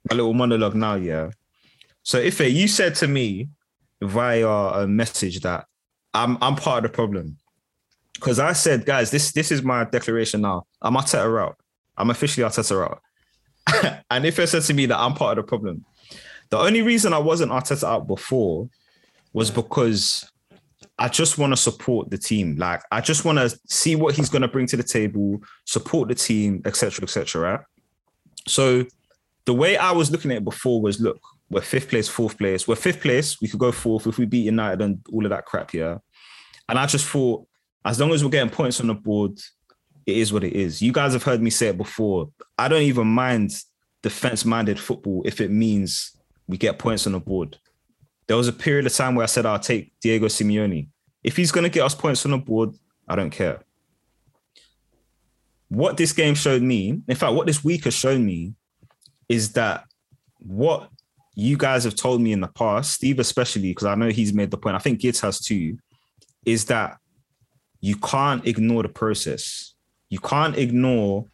my 0.09 0.15
little 0.15 0.33
monologue 0.33 0.75
now. 0.75 0.95
Yeah. 0.95 1.31
So 2.03 2.19
Ife, 2.19 2.41
you 2.41 2.67
said 2.67 2.95
to 2.95 3.07
me 3.07 3.49
via 4.01 4.47
a 4.47 4.87
message 4.87 5.41
that 5.41 5.65
I'm 6.13 6.37
I'm 6.41 6.55
part 6.55 6.83
of 6.83 6.91
the 6.91 6.95
problem. 6.95 7.37
Because 8.15 8.39
I 8.39 8.53
said, 8.53 8.85
guys, 8.85 9.11
this 9.11 9.31
this 9.31 9.51
is 9.51 9.63
my 9.63 9.85
declaration 9.85 10.41
now. 10.41 10.65
I'm 10.81 10.95
Arteta 10.95 11.41
out. 11.41 11.57
I'm 11.97 12.09
officially 12.09 12.47
Arteta 12.47 12.83
out. 12.83 13.01
and 14.09 14.25
Ife 14.25 14.49
said 14.49 14.63
to 14.63 14.73
me 14.73 14.87
that 14.87 14.99
I'm 14.99 15.13
part 15.13 15.37
of 15.37 15.45
the 15.45 15.47
problem. 15.47 15.85
The 16.49 16.57
only 16.57 16.81
reason 16.81 17.13
I 17.13 17.19
wasn't 17.19 17.51
Arteta 17.51 17.87
out 17.87 18.07
before 18.07 18.69
was 19.33 19.49
because 19.49 20.29
I 21.01 21.07
just 21.07 21.39
want 21.39 21.51
to 21.51 21.57
support 21.57 22.11
the 22.11 22.17
team. 22.19 22.57
Like 22.57 22.83
I 22.91 23.01
just 23.01 23.25
want 23.25 23.39
to 23.39 23.49
see 23.67 23.95
what 23.95 24.15
he's 24.15 24.29
going 24.29 24.43
to 24.43 24.47
bring 24.47 24.67
to 24.67 24.77
the 24.77 24.83
table, 24.83 25.41
support 25.65 26.09
the 26.09 26.13
team, 26.13 26.61
etc., 26.63 27.01
etc. 27.01 27.41
right? 27.41 27.59
So 28.47 28.85
the 29.45 29.53
way 29.55 29.77
I 29.77 29.93
was 29.93 30.11
looking 30.11 30.29
at 30.29 30.37
it 30.37 30.43
before 30.43 30.79
was, 30.79 31.01
look, 31.01 31.19
we're 31.49 31.61
fifth 31.61 31.89
place, 31.89 32.07
fourth 32.07 32.37
place. 32.37 32.67
We're 32.67 32.75
fifth 32.75 33.01
place. 33.01 33.41
We 33.41 33.47
could 33.47 33.59
go 33.59 33.71
fourth 33.71 34.05
if 34.05 34.19
we 34.19 34.27
beat 34.27 34.45
United 34.45 34.79
and 34.79 35.03
all 35.11 35.25
of 35.25 35.31
that 35.31 35.47
crap. 35.47 35.73
Yeah. 35.73 35.97
And 36.69 36.77
I 36.77 36.85
just 36.85 37.07
thought, 37.07 37.47
as 37.83 37.99
long 37.99 38.11
as 38.11 38.23
we're 38.23 38.29
getting 38.29 38.53
points 38.53 38.79
on 38.79 38.85
the 38.85 38.93
board, 38.93 39.39
it 40.05 40.17
is 40.17 40.31
what 40.31 40.43
it 40.43 40.53
is. 40.53 40.83
You 40.83 40.91
guys 40.91 41.13
have 41.13 41.23
heard 41.23 41.41
me 41.41 41.49
say 41.49 41.69
it 41.69 41.77
before. 41.79 42.29
I 42.59 42.67
don't 42.67 42.83
even 42.83 43.07
mind 43.07 43.55
defense-minded 44.03 44.79
football 44.79 45.23
if 45.25 45.41
it 45.41 45.49
means 45.49 46.15
we 46.47 46.57
get 46.57 46.77
points 46.77 47.07
on 47.07 47.13
the 47.13 47.19
board. 47.19 47.57
There 48.27 48.37
was 48.37 48.47
a 48.47 48.53
period 48.53 48.85
of 48.85 48.93
time 48.93 49.15
where 49.15 49.23
I 49.23 49.27
said 49.27 49.47
I'll 49.47 49.59
take 49.59 49.93
Diego 49.99 50.27
Simeone. 50.27 50.87
If 51.23 51.35
he's 51.37 51.51
going 51.51 51.63
to 51.63 51.69
get 51.69 51.83
us 51.83 51.95
points 51.95 52.25
on 52.25 52.31
the 52.31 52.37
board, 52.37 52.71
I 53.07 53.15
don't 53.15 53.29
care. 53.29 53.59
What 55.69 55.97
this 55.97 56.11
game 56.11 56.35
showed 56.35 56.61
me, 56.61 57.01
in 57.07 57.15
fact, 57.15 57.33
what 57.33 57.47
this 57.47 57.63
week 57.63 57.85
has 57.85 57.93
shown 57.93 58.25
me, 58.25 58.53
is 59.29 59.53
that 59.53 59.85
what 60.39 60.89
you 61.35 61.55
guys 61.57 61.85
have 61.85 61.95
told 61.95 62.19
me 62.21 62.33
in 62.33 62.41
the 62.41 62.47
past, 62.49 62.93
Steve 62.93 63.19
especially, 63.19 63.69
because 63.69 63.85
I 63.85 63.95
know 63.95 64.09
he's 64.09 64.33
made 64.33 64.51
the 64.51 64.57
point, 64.57 64.75
I 64.75 64.79
think 64.79 64.99
Gids 64.99 65.21
has 65.21 65.39
too, 65.39 65.77
is 66.45 66.65
that 66.65 66.97
you 67.79 67.95
can't 67.95 68.45
ignore 68.45 68.83
the 68.83 68.89
process. 68.89 69.73
You 70.09 70.19
can't 70.19 70.57
ignore 70.57 71.27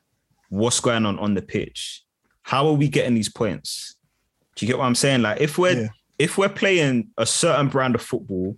what's 0.49 0.79
going 0.79 1.05
on 1.05 1.17
on 1.17 1.33
the 1.33 1.41
pitch. 1.41 2.03
How 2.43 2.67
are 2.67 2.73
we 2.73 2.87
getting 2.87 3.15
these 3.15 3.29
points? 3.29 3.95
Do 4.55 4.65
you 4.65 4.71
get 4.71 4.77
what 4.77 4.85
I'm 4.85 4.95
saying? 4.95 5.23
Like 5.23 5.41
if 5.41 5.57
we're 5.57 5.81
Yeah. 5.81 5.87
if 6.19 6.37
we're 6.37 6.49
playing 6.49 7.09
a 7.17 7.25
certain 7.25 7.67
brand 7.69 7.95
of 7.95 8.01
football 8.01 8.55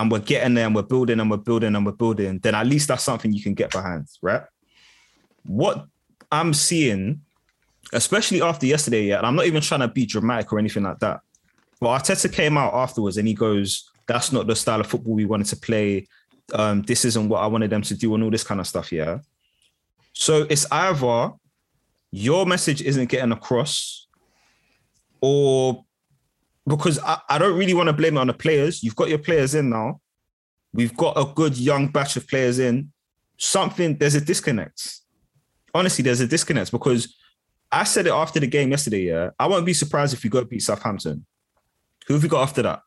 and 0.00 0.10
we're 0.10 0.18
getting 0.20 0.54
there 0.54 0.66
and 0.66 0.74
we're 0.74 0.82
building 0.82 1.20
and 1.20 1.30
we're 1.30 1.36
building 1.36 1.74
and 1.74 1.84
we're 1.84 1.92
building, 1.92 2.38
then 2.38 2.54
at 2.54 2.66
least 2.66 2.88
that's 2.88 3.04
something 3.04 3.32
you 3.32 3.42
can 3.42 3.54
get 3.54 3.70
behind, 3.70 4.06
right? 4.22 4.42
What 5.44 5.86
I'm 6.30 6.52
seeing, 6.52 7.22
especially 7.92 8.42
after 8.42 8.66
yesterday, 8.66 9.04
yeah, 9.04 9.18
and 9.18 9.26
I'm 9.26 9.36
not 9.36 9.46
even 9.46 9.62
trying 9.62 9.80
to 9.80 9.88
be 9.88 10.06
dramatic 10.06 10.52
or 10.52 10.58
anything 10.58 10.82
like 10.82 10.98
that. 11.00 11.20
But 11.80 12.02
Arteta 12.02 12.32
came 12.32 12.58
out 12.58 12.74
afterwards 12.74 13.16
and 13.16 13.28
he 13.28 13.34
goes, 13.34 13.90
that's 14.06 14.32
not 14.32 14.46
the 14.46 14.56
style 14.56 14.80
of 14.80 14.86
football 14.86 15.14
we 15.14 15.26
wanted 15.26 15.46
to 15.48 15.56
play. 15.56 16.08
Um, 16.52 16.82
this 16.82 17.04
isn't 17.04 17.28
what 17.28 17.42
I 17.42 17.46
wanted 17.46 17.70
them 17.70 17.82
to 17.82 17.94
do, 17.94 18.14
and 18.14 18.24
all 18.24 18.30
this 18.30 18.44
kind 18.44 18.60
of 18.60 18.66
stuff. 18.66 18.90
Yeah. 18.90 19.18
So 20.14 20.46
it's 20.48 20.66
either 20.72 21.32
your 22.10 22.46
message 22.46 22.80
isn't 22.82 23.10
getting 23.10 23.32
across, 23.32 24.06
or 25.20 25.84
because 26.68 26.98
I, 27.00 27.18
I 27.28 27.38
don't 27.38 27.58
really 27.58 27.74
want 27.74 27.88
to 27.88 27.92
blame 27.92 28.16
it 28.16 28.20
on 28.20 28.26
the 28.26 28.34
players. 28.34 28.82
You've 28.82 28.96
got 28.96 29.08
your 29.08 29.18
players 29.18 29.54
in 29.54 29.70
now. 29.70 30.00
We've 30.72 30.96
got 30.96 31.18
a 31.18 31.24
good 31.24 31.56
young 31.56 31.88
batch 31.88 32.16
of 32.16 32.28
players 32.28 32.58
in. 32.58 32.92
Something 33.38 33.96
there's 33.96 34.14
a 34.14 34.20
disconnect. 34.20 35.00
Honestly, 35.74 36.02
there's 36.02 36.20
a 36.20 36.26
disconnect 36.26 36.72
because 36.72 37.16
I 37.70 37.84
said 37.84 38.06
it 38.06 38.12
after 38.12 38.40
the 38.40 38.46
game 38.46 38.70
yesterday. 38.70 39.04
Yeah, 39.04 39.30
I 39.38 39.46
won't 39.46 39.66
be 39.66 39.74
surprised 39.74 40.12
if 40.12 40.22
we 40.22 40.30
go 40.30 40.44
beat 40.44 40.62
Southampton. 40.62 41.24
Who 42.06 42.14
have 42.14 42.22
we 42.22 42.28
got 42.28 42.42
after 42.42 42.62
that? 42.62 42.82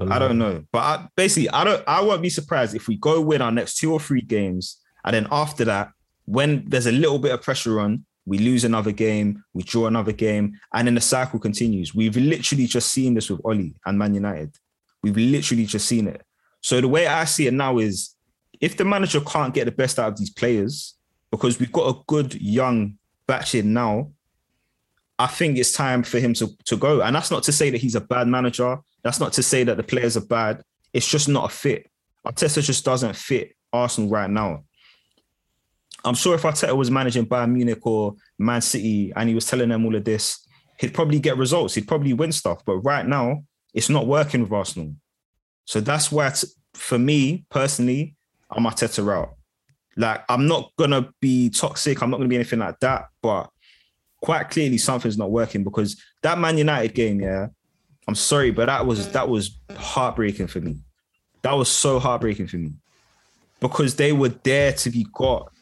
I 0.00 0.20
don't 0.20 0.38
know, 0.38 0.64
but 0.70 0.78
I, 0.78 1.08
basically, 1.16 1.50
I 1.50 1.64
don't. 1.64 1.82
I 1.86 2.00
won't 2.02 2.22
be 2.22 2.30
surprised 2.30 2.74
if 2.76 2.86
we 2.86 2.96
go 2.96 3.20
win 3.20 3.42
our 3.42 3.50
next 3.50 3.78
two 3.78 3.92
or 3.92 3.98
three 3.98 4.20
games, 4.20 4.80
and 5.04 5.14
then 5.14 5.26
after 5.32 5.64
that, 5.64 5.90
when 6.24 6.64
there's 6.68 6.86
a 6.86 6.92
little 6.92 7.18
bit 7.18 7.32
of 7.32 7.42
pressure 7.42 7.80
on, 7.80 8.04
we 8.28 8.38
lose 8.38 8.64
another 8.64 8.92
game, 8.92 9.42
we 9.54 9.62
draw 9.62 9.86
another 9.86 10.12
game, 10.12 10.52
and 10.74 10.86
then 10.86 10.94
the 10.94 11.00
cycle 11.00 11.38
continues. 11.38 11.94
We've 11.94 12.16
literally 12.16 12.66
just 12.66 12.92
seen 12.92 13.14
this 13.14 13.30
with 13.30 13.40
Ole 13.44 13.70
and 13.86 13.98
Man 13.98 14.14
United. 14.14 14.54
We've 15.02 15.16
literally 15.16 15.64
just 15.64 15.86
seen 15.86 16.06
it. 16.06 16.22
So 16.60 16.80
the 16.80 16.88
way 16.88 17.06
I 17.06 17.24
see 17.24 17.46
it 17.46 17.54
now 17.54 17.78
is, 17.78 18.14
if 18.60 18.76
the 18.76 18.84
manager 18.84 19.20
can't 19.20 19.54
get 19.54 19.64
the 19.64 19.72
best 19.72 19.98
out 19.98 20.12
of 20.12 20.18
these 20.18 20.30
players, 20.30 20.94
because 21.30 21.58
we've 21.58 21.72
got 21.72 21.88
a 21.88 22.00
good 22.06 22.34
young 22.34 22.98
batch 23.26 23.54
in 23.54 23.72
now, 23.72 24.12
I 25.18 25.26
think 25.26 25.56
it's 25.56 25.72
time 25.72 26.02
for 26.02 26.18
him 26.18 26.34
to, 26.34 26.48
to 26.66 26.76
go. 26.76 27.00
And 27.00 27.16
that's 27.16 27.30
not 27.30 27.42
to 27.44 27.52
say 27.52 27.70
that 27.70 27.78
he's 27.78 27.94
a 27.94 28.00
bad 28.00 28.28
manager. 28.28 28.78
That's 29.02 29.20
not 29.20 29.32
to 29.34 29.42
say 29.42 29.64
that 29.64 29.76
the 29.76 29.82
players 29.82 30.16
are 30.16 30.24
bad. 30.24 30.62
It's 30.92 31.08
just 31.08 31.28
not 31.28 31.50
a 31.50 31.54
fit. 31.54 31.90
Arteta 32.26 32.62
just 32.62 32.84
doesn't 32.84 33.16
fit 33.16 33.56
Arsenal 33.72 34.10
right 34.10 34.30
now. 34.30 34.64
I'm 36.08 36.14
sure 36.14 36.34
if 36.34 36.42
Arteta 36.42 36.76
was 36.76 36.90
managing 36.90 37.26
Bayern 37.26 37.52
Munich 37.52 37.84
or 37.86 38.14
Man 38.38 38.60
City 38.60 39.12
and 39.14 39.28
he 39.28 39.34
was 39.34 39.46
telling 39.46 39.68
them 39.68 39.84
all 39.84 39.94
of 39.94 40.04
this, 40.04 40.46
he'd 40.78 40.94
probably 40.94 41.20
get 41.20 41.36
results. 41.36 41.74
He'd 41.74 41.88
probably 41.88 42.12
win 42.12 42.32
stuff. 42.32 42.64
But 42.64 42.78
right 42.78 43.06
now, 43.06 43.44
it's 43.74 43.88
not 43.88 44.06
working 44.06 44.42
with 44.42 44.52
Arsenal. 44.52 44.94
So 45.64 45.80
that's 45.80 46.10
why, 46.10 46.32
for 46.74 46.98
me 46.98 47.44
personally, 47.50 48.16
I'm 48.50 48.64
Arteta 48.64 49.12
out. 49.12 49.34
Like, 49.96 50.24
I'm 50.28 50.46
not 50.46 50.72
gonna 50.78 51.10
be 51.20 51.50
toxic. 51.50 52.00
I'm 52.02 52.10
not 52.10 52.18
gonna 52.18 52.28
be 52.28 52.36
anything 52.36 52.60
like 52.60 52.78
that. 52.80 53.08
But 53.20 53.50
quite 54.22 54.48
clearly, 54.48 54.78
something's 54.78 55.18
not 55.18 55.30
working 55.30 55.64
because 55.64 56.00
that 56.22 56.38
Man 56.38 56.56
United 56.56 56.94
game, 56.94 57.20
yeah, 57.20 57.48
I'm 58.06 58.14
sorry, 58.14 58.50
but 58.50 58.66
that 58.66 58.86
was 58.86 59.10
that 59.12 59.28
was 59.28 59.58
heartbreaking 59.76 60.46
for 60.46 60.60
me. 60.60 60.78
That 61.42 61.52
was 61.52 61.68
so 61.68 61.98
heartbreaking 61.98 62.46
for 62.46 62.56
me 62.56 62.72
because 63.60 63.96
they 63.96 64.12
were 64.12 64.30
there 64.30 64.72
to 64.72 64.90
be 64.90 65.06
got. 65.12 65.52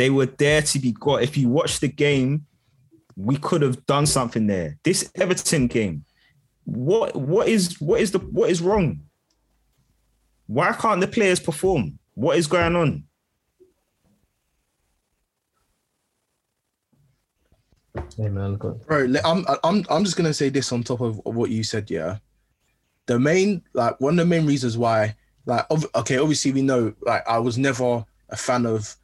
They 0.00 0.08
were 0.08 0.24
there 0.24 0.62
to 0.62 0.78
be 0.78 0.92
got. 0.92 1.22
If 1.22 1.36
you 1.36 1.50
watch 1.50 1.78
the 1.80 1.88
game, 1.88 2.46
we 3.16 3.36
could 3.36 3.60
have 3.60 3.84
done 3.84 4.06
something 4.06 4.46
there. 4.46 4.78
This 4.82 5.12
Everton 5.14 5.66
game, 5.66 6.06
what 6.64 7.14
what 7.14 7.48
is 7.48 7.78
what 7.82 8.00
is 8.00 8.10
the 8.10 8.18
what 8.18 8.48
is 8.48 8.62
wrong? 8.62 9.00
Why 10.46 10.72
can't 10.72 11.02
the 11.02 11.06
players 11.06 11.38
perform? 11.38 11.98
What 12.14 12.38
is 12.38 12.46
going 12.46 12.76
on? 12.76 13.04
Hey 18.16 18.30
man, 18.30 18.54
bro. 18.56 19.12
I'm 19.22 19.44
I'm 19.62 19.84
I'm 19.90 20.04
just 20.04 20.16
gonna 20.16 20.32
say 20.32 20.48
this 20.48 20.72
on 20.72 20.82
top 20.82 21.02
of, 21.02 21.20
of 21.26 21.34
what 21.34 21.50
you 21.50 21.62
said. 21.62 21.90
Yeah, 21.90 22.16
the 23.04 23.18
main 23.18 23.60
like 23.74 24.00
one 24.00 24.14
of 24.14 24.26
the 24.26 24.34
main 24.34 24.46
reasons 24.46 24.78
why 24.78 25.14
like 25.44 25.66
okay, 25.94 26.16
obviously 26.16 26.52
we 26.52 26.62
know 26.62 26.94
like 27.02 27.22
I 27.28 27.38
was 27.38 27.58
never 27.58 28.02
a 28.30 28.36
fan 28.38 28.64
of 28.64 28.96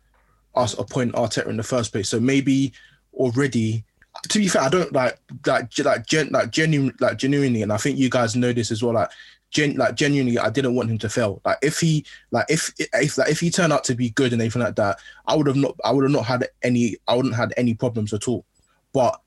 us 0.57 0.79
appointing 0.79 1.15
Arteta 1.15 1.49
in 1.49 1.57
the 1.57 1.63
first 1.63 1.93
place. 1.93 2.09
So 2.09 2.21
maybe 2.21 2.73
already. 3.15 3.85
To 4.31 4.39
be 4.39 4.49
fair, 4.49 4.63
I 4.63 4.69
don't 4.71 4.93
like 4.93 5.19
like 5.47 5.79
like 5.79 6.07
gen 6.07 6.31
like 6.31 6.51
genuine 6.51 6.95
like 7.01 7.19
genuinely, 7.19 7.63
and 7.63 7.73
I 7.73 7.77
think 7.77 7.99
you 7.99 8.09
guys 8.09 8.35
know 8.35 8.53
this 8.53 8.71
as 8.71 8.83
well. 8.83 8.95
Like 8.95 9.11
gen 9.51 9.77
like 9.77 9.95
genuinely, 9.95 10.39
I 10.39 10.49
didn't 10.49 10.75
want 10.75 10.91
him 10.91 10.99
to 10.99 11.09
fail. 11.09 11.43
Like 11.45 11.59
if 11.63 11.79
he 11.79 12.05
like 12.31 12.47
if 12.49 12.73
if 12.79 13.19
like 13.19 13.31
if 13.31 13.41
he 13.41 13.51
turned 13.51 13.75
out 13.75 13.85
to 13.85 13.95
be 13.95 14.11
good 14.11 14.33
and 14.33 14.41
anything 14.41 14.63
like 14.63 14.77
that, 14.77 14.99
I 15.27 15.37
would 15.37 15.47
have 15.47 15.57
not 15.57 15.77
I 15.85 15.93
would 15.93 16.05
have 16.05 16.13
not 16.13 16.25
had 16.25 16.49
any 16.63 16.97
I 17.07 17.15
wouldn't 17.15 17.35
had 17.35 17.53
any 17.59 17.75
problems 17.75 18.15
at 18.15 18.27
all. 18.27 18.47
But 18.95 19.21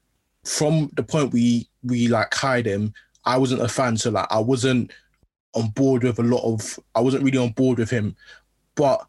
from 0.43 0.89
the 0.95 1.03
point 1.03 1.33
we 1.33 1.69
we 1.83 2.07
like 2.07 2.33
hired 2.33 2.65
him, 2.65 2.93
I 3.25 3.37
wasn't 3.37 3.61
a 3.61 3.67
fan, 3.67 3.95
so 3.97 4.09
like 4.09 4.27
I 4.31 4.39
wasn't 4.39 4.91
on 5.53 5.69
board 5.69 6.03
with 6.03 6.19
a 6.19 6.23
lot 6.23 6.43
of 6.43 6.79
I 6.95 7.01
wasn't 7.01 7.23
really 7.23 7.37
on 7.37 7.51
board 7.51 7.77
with 7.77 7.91
him. 7.91 8.15
But 8.75 9.05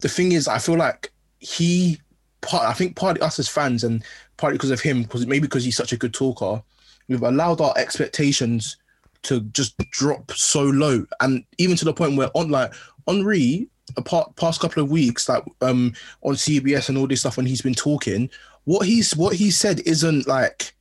the 0.00 0.08
thing 0.08 0.32
is, 0.32 0.48
I 0.48 0.58
feel 0.58 0.76
like 0.76 1.12
he 1.44 2.00
part 2.40 2.64
I 2.64 2.72
think 2.72 2.96
partly 2.96 3.20
us 3.20 3.38
as 3.38 3.48
fans 3.48 3.84
and 3.84 4.02
partly 4.36 4.56
because 4.56 4.70
of 4.70 4.80
him, 4.80 5.02
because 5.02 5.26
maybe 5.26 5.46
because 5.46 5.64
he's 5.64 5.76
such 5.76 5.92
a 5.92 5.96
good 5.96 6.14
talker, 6.14 6.62
we've 7.08 7.22
allowed 7.22 7.60
our 7.60 7.74
expectations 7.76 8.76
to 9.22 9.40
just 9.40 9.76
drop 9.90 10.30
so 10.32 10.62
low. 10.62 11.04
And 11.20 11.44
even 11.58 11.76
to 11.76 11.84
the 11.84 11.92
point 11.92 12.16
where 12.16 12.30
on 12.34 12.50
like 12.50 12.72
Henry, 13.06 13.68
apart 13.96 14.34
past 14.36 14.60
couple 14.60 14.82
of 14.82 14.90
weeks, 14.90 15.28
like 15.28 15.44
um 15.60 15.92
on 16.22 16.34
CBS 16.34 16.88
and 16.88 16.98
all 16.98 17.06
this 17.06 17.20
stuff 17.20 17.36
when 17.36 17.46
he's 17.46 17.62
been 17.62 17.74
talking, 17.74 18.30
what 18.64 18.86
he's 18.86 19.16
what 19.16 19.34
he 19.34 19.50
said 19.50 19.80
isn't 19.86 20.26
like 20.26 20.74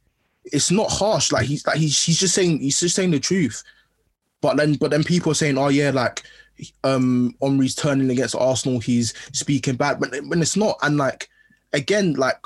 it's 0.46 0.72
not 0.72 0.92
harsh. 0.92 1.32
Like 1.32 1.46
he's 1.46 1.66
like 1.66 1.78
he's 1.78 2.02
he's 2.02 2.20
just 2.20 2.36
saying 2.36 2.60
he's 2.60 2.80
just 2.80 2.96
saying 2.96 3.12
the 3.12 3.20
truth. 3.20 3.64
But 4.42 4.58
then 4.58 4.76
but 4.76 4.92
then 4.92 5.04
people 5.04 5.32
are 5.32 5.36
saying, 5.36 5.58
oh 5.58 5.70
yeah, 5.70 5.92
like 5.92 6.24
um 6.84 7.36
Henry's 7.42 7.76
turning 7.76 8.10
against 8.10 8.36
Arsenal, 8.36 8.80
he's 8.80 9.14
speaking 9.32 9.76
bad, 9.76 10.00
but 10.00 10.12
when 10.28 10.42
it's 10.42 10.58
not. 10.58 10.78
And 10.82 10.98
like 10.98 11.30
again, 11.74 12.14
like 12.14 12.40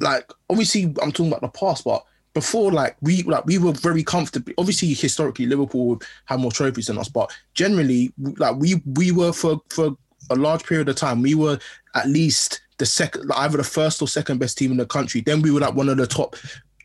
like 0.00 0.30
obviously 0.50 0.84
I'm 1.02 1.12
talking 1.12 1.28
about 1.28 1.40
the 1.40 1.48
past, 1.48 1.84
but 1.84 2.04
before 2.34 2.70
like 2.70 2.96
we 3.00 3.22
like 3.22 3.46
we 3.46 3.58
were 3.58 3.72
very 3.72 4.02
comfortable. 4.02 4.52
Obviously, 4.58 4.92
historically, 4.92 5.46
Liverpool 5.46 6.00
had 6.26 6.40
more 6.40 6.52
trophies 6.52 6.88
than 6.88 6.98
us, 6.98 7.08
but 7.08 7.34
generally, 7.54 8.12
like 8.18 8.56
we 8.56 8.82
we 8.94 9.10
were 9.10 9.32
for 9.32 9.60
for 9.70 9.96
a 10.30 10.34
large 10.36 10.64
period 10.64 10.88
of 10.88 10.96
time, 10.96 11.22
we 11.22 11.34
were 11.34 11.58
at 11.94 12.08
least 12.08 12.60
the 12.78 12.86
second, 12.86 13.30
either 13.36 13.56
the 13.56 13.64
first 13.64 14.02
or 14.02 14.08
second 14.08 14.38
best 14.38 14.58
team 14.58 14.70
in 14.70 14.76
the 14.76 14.86
country. 14.86 15.20
Then 15.20 15.40
we 15.40 15.50
were 15.50 15.60
like 15.60 15.74
one 15.74 15.88
of 15.88 15.96
the 15.96 16.06
top, 16.06 16.36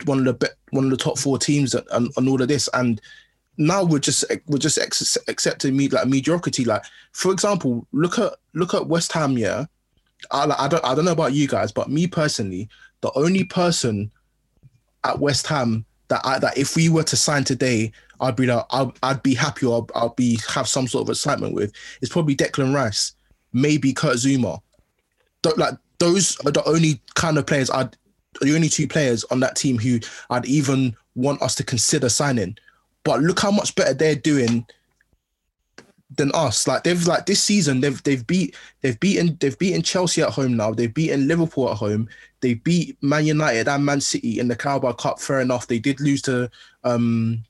one 0.05 0.19
of 0.19 0.25
the 0.25 0.33
be- 0.33 0.53
one 0.71 0.85
of 0.85 0.91
the 0.91 0.97
top 0.97 1.17
four 1.17 1.37
teams 1.37 1.73
and, 1.73 1.85
and, 1.91 2.09
and 2.15 2.29
all 2.29 2.41
of 2.41 2.47
this. 2.47 2.69
And 2.73 3.01
now 3.67 3.83
we're 3.83 3.99
just 3.99 4.25
we're 4.47 4.57
just 4.57 4.77
ex- 4.77 5.17
accepting 5.27 5.75
me 5.75 5.87
like 5.87 6.07
mediocrity. 6.07 6.65
Like 6.65 6.83
for 7.11 7.31
example, 7.31 7.87
look 7.91 8.19
at 8.19 8.33
look 8.53 8.73
at 8.73 8.87
West 8.87 9.11
Ham. 9.13 9.37
Yeah, 9.37 9.65
I, 10.31 10.53
I 10.57 10.67
don't 10.67 10.83
I 10.85 10.95
don't 10.95 11.05
know 11.05 11.11
about 11.11 11.33
you 11.33 11.47
guys, 11.47 11.71
but 11.71 11.89
me 11.89 12.07
personally, 12.07 12.69
the 13.01 13.11
only 13.15 13.43
person 13.43 14.11
at 15.03 15.19
West 15.19 15.47
Ham 15.47 15.85
that 16.07 16.21
I, 16.25 16.39
that 16.39 16.57
if 16.57 16.75
we 16.75 16.89
were 16.89 17.03
to 17.03 17.15
sign 17.15 17.43
today, 17.43 17.91
I'd 18.19 18.35
be 18.35 18.45
like, 18.45 18.65
I'd, 18.71 18.91
I'd 19.01 19.23
be 19.23 19.33
happy 19.33 19.65
or 19.65 19.75
I'll, 19.75 19.89
I'll 19.95 20.09
be 20.09 20.39
have 20.49 20.67
some 20.67 20.87
sort 20.87 21.03
of 21.03 21.09
excitement 21.09 21.53
with 21.53 21.71
is 22.01 22.09
probably 22.09 22.35
Declan 22.35 22.75
Rice, 22.75 23.13
maybe 23.53 23.93
Kurt 23.93 24.17
Zouma. 24.17 24.61
Th- 25.43 25.57
like 25.57 25.75
those 25.99 26.37
are 26.45 26.51
the 26.51 26.63
only 26.65 27.01
kind 27.15 27.37
of 27.37 27.45
players 27.45 27.69
I'd 27.69 27.95
the 28.41 28.55
only 28.55 28.69
two 28.69 28.87
players 28.87 29.23
on 29.25 29.39
that 29.41 29.55
team 29.55 29.77
who 29.77 29.99
I'd 30.29 30.45
even 30.45 30.95
want 31.15 31.41
us 31.41 31.55
to 31.55 31.63
consider 31.63 32.09
signing. 32.09 32.57
But 33.03 33.21
look 33.21 33.39
how 33.39 33.51
much 33.51 33.75
better 33.75 33.93
they're 33.93 34.15
doing 34.15 34.65
than 36.17 36.31
us. 36.33 36.67
Like 36.67 36.83
they've 36.83 37.07
like 37.07 37.25
this 37.25 37.41
season 37.41 37.79
they've 37.81 38.01
they've 38.03 38.25
beat 38.25 38.55
they've 38.81 38.99
beaten 38.99 39.37
they've 39.39 39.57
beaten 39.57 39.81
Chelsea 39.81 40.21
at 40.21 40.29
home 40.29 40.57
now. 40.57 40.71
They've 40.71 40.93
beaten 40.93 41.27
Liverpool 41.27 41.69
at 41.69 41.77
home. 41.77 42.09
They 42.41 42.55
beat 42.55 43.01
Man 43.01 43.25
United 43.25 43.67
and 43.67 43.85
Man 43.85 44.01
City 44.01 44.39
in 44.39 44.47
the 44.47 44.55
Carabao 44.55 44.93
Cup. 44.93 45.19
Fair 45.19 45.39
enough. 45.39 45.67
They 45.67 45.79
did 45.79 45.99
lose 45.99 46.21
to 46.23 46.49
um 46.83 47.43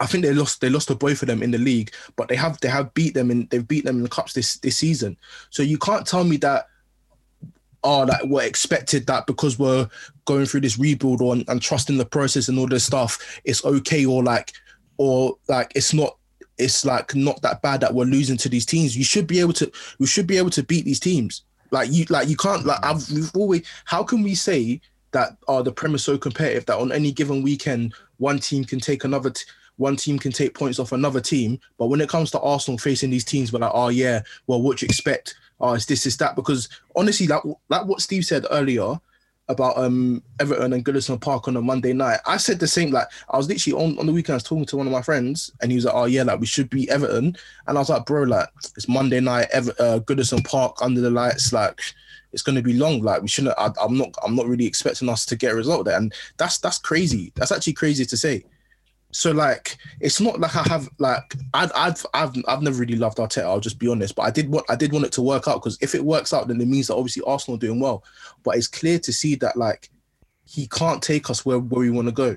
I 0.00 0.06
think 0.06 0.24
they 0.24 0.34
lost 0.34 0.60
they 0.60 0.68
lost 0.68 0.88
to 0.88 0.94
both 0.94 1.22
of 1.22 1.28
them 1.28 1.42
in 1.42 1.50
the 1.50 1.58
league, 1.58 1.92
but 2.16 2.28
they 2.28 2.36
have 2.36 2.60
they 2.60 2.68
have 2.68 2.92
beat 2.94 3.14
them 3.14 3.30
and 3.30 3.48
they've 3.50 3.66
beat 3.66 3.84
them 3.84 3.96
in 3.98 4.02
the 4.02 4.08
cups 4.08 4.34
this 4.34 4.56
this 4.58 4.76
season. 4.76 5.16
So 5.50 5.62
you 5.62 5.78
can't 5.78 6.06
tell 6.06 6.24
me 6.24 6.36
that 6.38 6.68
oh 7.84 8.06
that 8.06 8.28
we're 8.28 8.42
expected 8.42 9.06
that 9.06 9.26
because 9.26 9.58
we're 9.58 9.88
going 10.24 10.46
through 10.46 10.62
this 10.62 10.78
rebuild 10.78 11.20
and 11.20 11.62
trusting 11.62 11.98
the 11.98 12.06
process 12.06 12.48
and 12.48 12.58
all 12.58 12.66
this 12.66 12.84
stuff, 12.84 13.40
it's 13.44 13.64
okay 13.64 14.04
or 14.04 14.22
like 14.22 14.52
or 14.96 15.36
like 15.48 15.72
it's 15.74 15.94
not 15.94 16.16
it's 16.58 16.84
like 16.84 17.14
not 17.14 17.40
that 17.42 17.62
bad 17.62 17.80
that 17.80 17.94
we're 17.94 18.04
losing 18.04 18.36
to 18.38 18.48
these 18.48 18.66
teams. 18.66 18.96
You 18.96 19.04
should 19.04 19.26
be 19.26 19.40
able 19.40 19.52
to 19.54 19.70
we 19.98 20.06
should 20.06 20.26
be 20.26 20.38
able 20.38 20.50
to 20.50 20.62
beat 20.62 20.84
these 20.84 21.00
teams. 21.00 21.42
Like 21.70 21.90
you 21.92 22.06
like 22.08 22.28
you 22.28 22.36
can't 22.36 22.64
like 22.64 22.84
I've 22.84 23.08
we've 23.10 23.30
always 23.34 23.66
how 23.84 24.02
can 24.02 24.22
we 24.22 24.34
say 24.34 24.80
that 25.12 25.36
oh 25.48 25.62
the 25.62 25.72
Prem 25.72 25.94
is 25.94 26.04
so 26.04 26.18
competitive 26.18 26.66
that 26.66 26.78
on 26.78 26.92
any 26.92 27.12
given 27.12 27.42
weekend 27.42 27.94
one 28.18 28.38
team 28.38 28.64
can 28.64 28.80
take 28.80 29.04
another 29.04 29.30
t- 29.30 29.44
one 29.76 29.96
team 29.96 30.18
can 30.18 30.32
take 30.32 30.54
points 30.54 30.78
off 30.78 30.92
another 30.92 31.20
team, 31.20 31.58
but 31.78 31.86
when 31.86 32.00
it 32.00 32.08
comes 32.08 32.30
to 32.30 32.40
Arsenal 32.40 32.78
facing 32.78 33.10
these 33.10 33.24
teams, 33.24 33.52
we're 33.52 33.58
like, 33.58 33.72
oh 33.74 33.88
yeah, 33.88 34.22
well, 34.46 34.62
what 34.62 34.78
do 34.78 34.84
you 34.84 34.88
expect? 34.88 35.34
Oh, 35.60 35.74
it's 35.74 35.86
this, 35.86 36.06
it's 36.06 36.16
that. 36.16 36.36
Because 36.36 36.68
honestly, 36.96 37.26
like 37.26 37.42
like 37.68 37.86
what 37.86 38.00
Steve 38.00 38.24
said 38.24 38.46
earlier, 38.50 38.98
about 39.48 39.76
um 39.76 40.22
Everton 40.40 40.72
and 40.72 40.84
Goodison 40.84 41.20
Park 41.20 41.48
on 41.48 41.56
a 41.56 41.62
Monday 41.62 41.92
night. 41.92 42.20
I 42.26 42.36
said 42.36 42.58
the 42.58 42.66
same. 42.66 42.90
Like 42.90 43.08
I 43.30 43.36
was 43.36 43.48
literally 43.48 43.82
on, 43.82 43.98
on 43.98 44.06
the 44.06 44.12
weekend, 44.12 44.34
I 44.34 44.36
was 44.36 44.42
talking 44.42 44.64
to 44.66 44.76
one 44.76 44.86
of 44.86 44.92
my 44.92 45.02
friends, 45.02 45.52
and 45.60 45.70
he 45.70 45.76
was 45.76 45.84
like, 45.84 45.94
"Oh 45.94 46.06
yeah, 46.06 46.22
like 46.22 46.40
we 46.40 46.46
should 46.46 46.70
be 46.70 46.88
Everton." 46.90 47.36
And 47.66 47.76
I 47.76 47.80
was 47.80 47.90
like, 47.90 48.06
"Bro, 48.06 48.24
like 48.24 48.48
it's 48.76 48.88
Monday 48.88 49.20
night, 49.20 49.48
Ever- 49.52 49.74
uh, 49.78 49.98
Goodison 50.00 50.44
Park 50.44 50.76
under 50.80 51.00
the 51.00 51.10
lights, 51.10 51.52
like." 51.52 51.80
It's 52.32 52.42
going 52.42 52.56
to 52.56 52.62
be 52.62 52.72
long. 52.72 53.00
Like 53.00 53.22
we 53.22 53.28
shouldn't. 53.28 53.54
I, 53.56 53.70
I'm 53.80 53.96
not. 53.96 54.12
I'm 54.24 54.34
not 54.34 54.48
really 54.48 54.66
expecting 54.66 55.08
us 55.08 55.24
to 55.26 55.36
get 55.36 55.52
a 55.52 55.54
result 55.54 55.84
there, 55.84 55.96
and 55.96 56.12
that's 56.36 56.58
that's 56.58 56.78
crazy. 56.78 57.30
That's 57.36 57.52
actually 57.52 57.74
crazy 57.74 58.04
to 58.04 58.16
say. 58.16 58.44
So 59.14 59.30
like, 59.30 59.78
it's 60.00 60.20
not 60.20 60.40
like 60.40 60.56
I 60.56 60.64
have 60.64 60.88
like 60.98 61.36
I've 61.54 61.70
I've 61.76 62.04
I've, 62.14 62.34
I've 62.48 62.62
never 62.62 62.78
really 62.78 62.96
loved 62.96 63.18
Arteta. 63.18 63.44
I'll 63.44 63.60
just 63.60 63.78
be 63.78 63.86
honest, 63.86 64.16
but 64.16 64.22
I 64.22 64.30
did 64.32 64.48
what 64.48 64.64
I 64.68 64.74
did 64.74 64.92
want 64.92 65.04
it 65.04 65.12
to 65.12 65.22
work 65.22 65.46
out 65.46 65.62
because 65.62 65.78
if 65.80 65.94
it 65.94 66.04
works 66.04 66.32
out, 66.32 66.48
then 66.48 66.60
it 66.60 66.66
means 66.66 66.88
that 66.88 66.96
obviously 66.96 67.22
Arsenal 67.24 67.56
are 67.56 67.60
doing 67.60 67.78
well. 67.78 68.02
But 68.42 68.56
it's 68.56 68.66
clear 68.66 68.98
to 68.98 69.12
see 69.12 69.36
that 69.36 69.56
like 69.56 69.88
he 70.46 70.66
can't 70.66 71.00
take 71.00 71.30
us 71.30 71.46
where 71.46 71.60
where 71.60 71.82
we 71.82 71.90
want 71.90 72.08
to 72.08 72.12
go, 72.12 72.36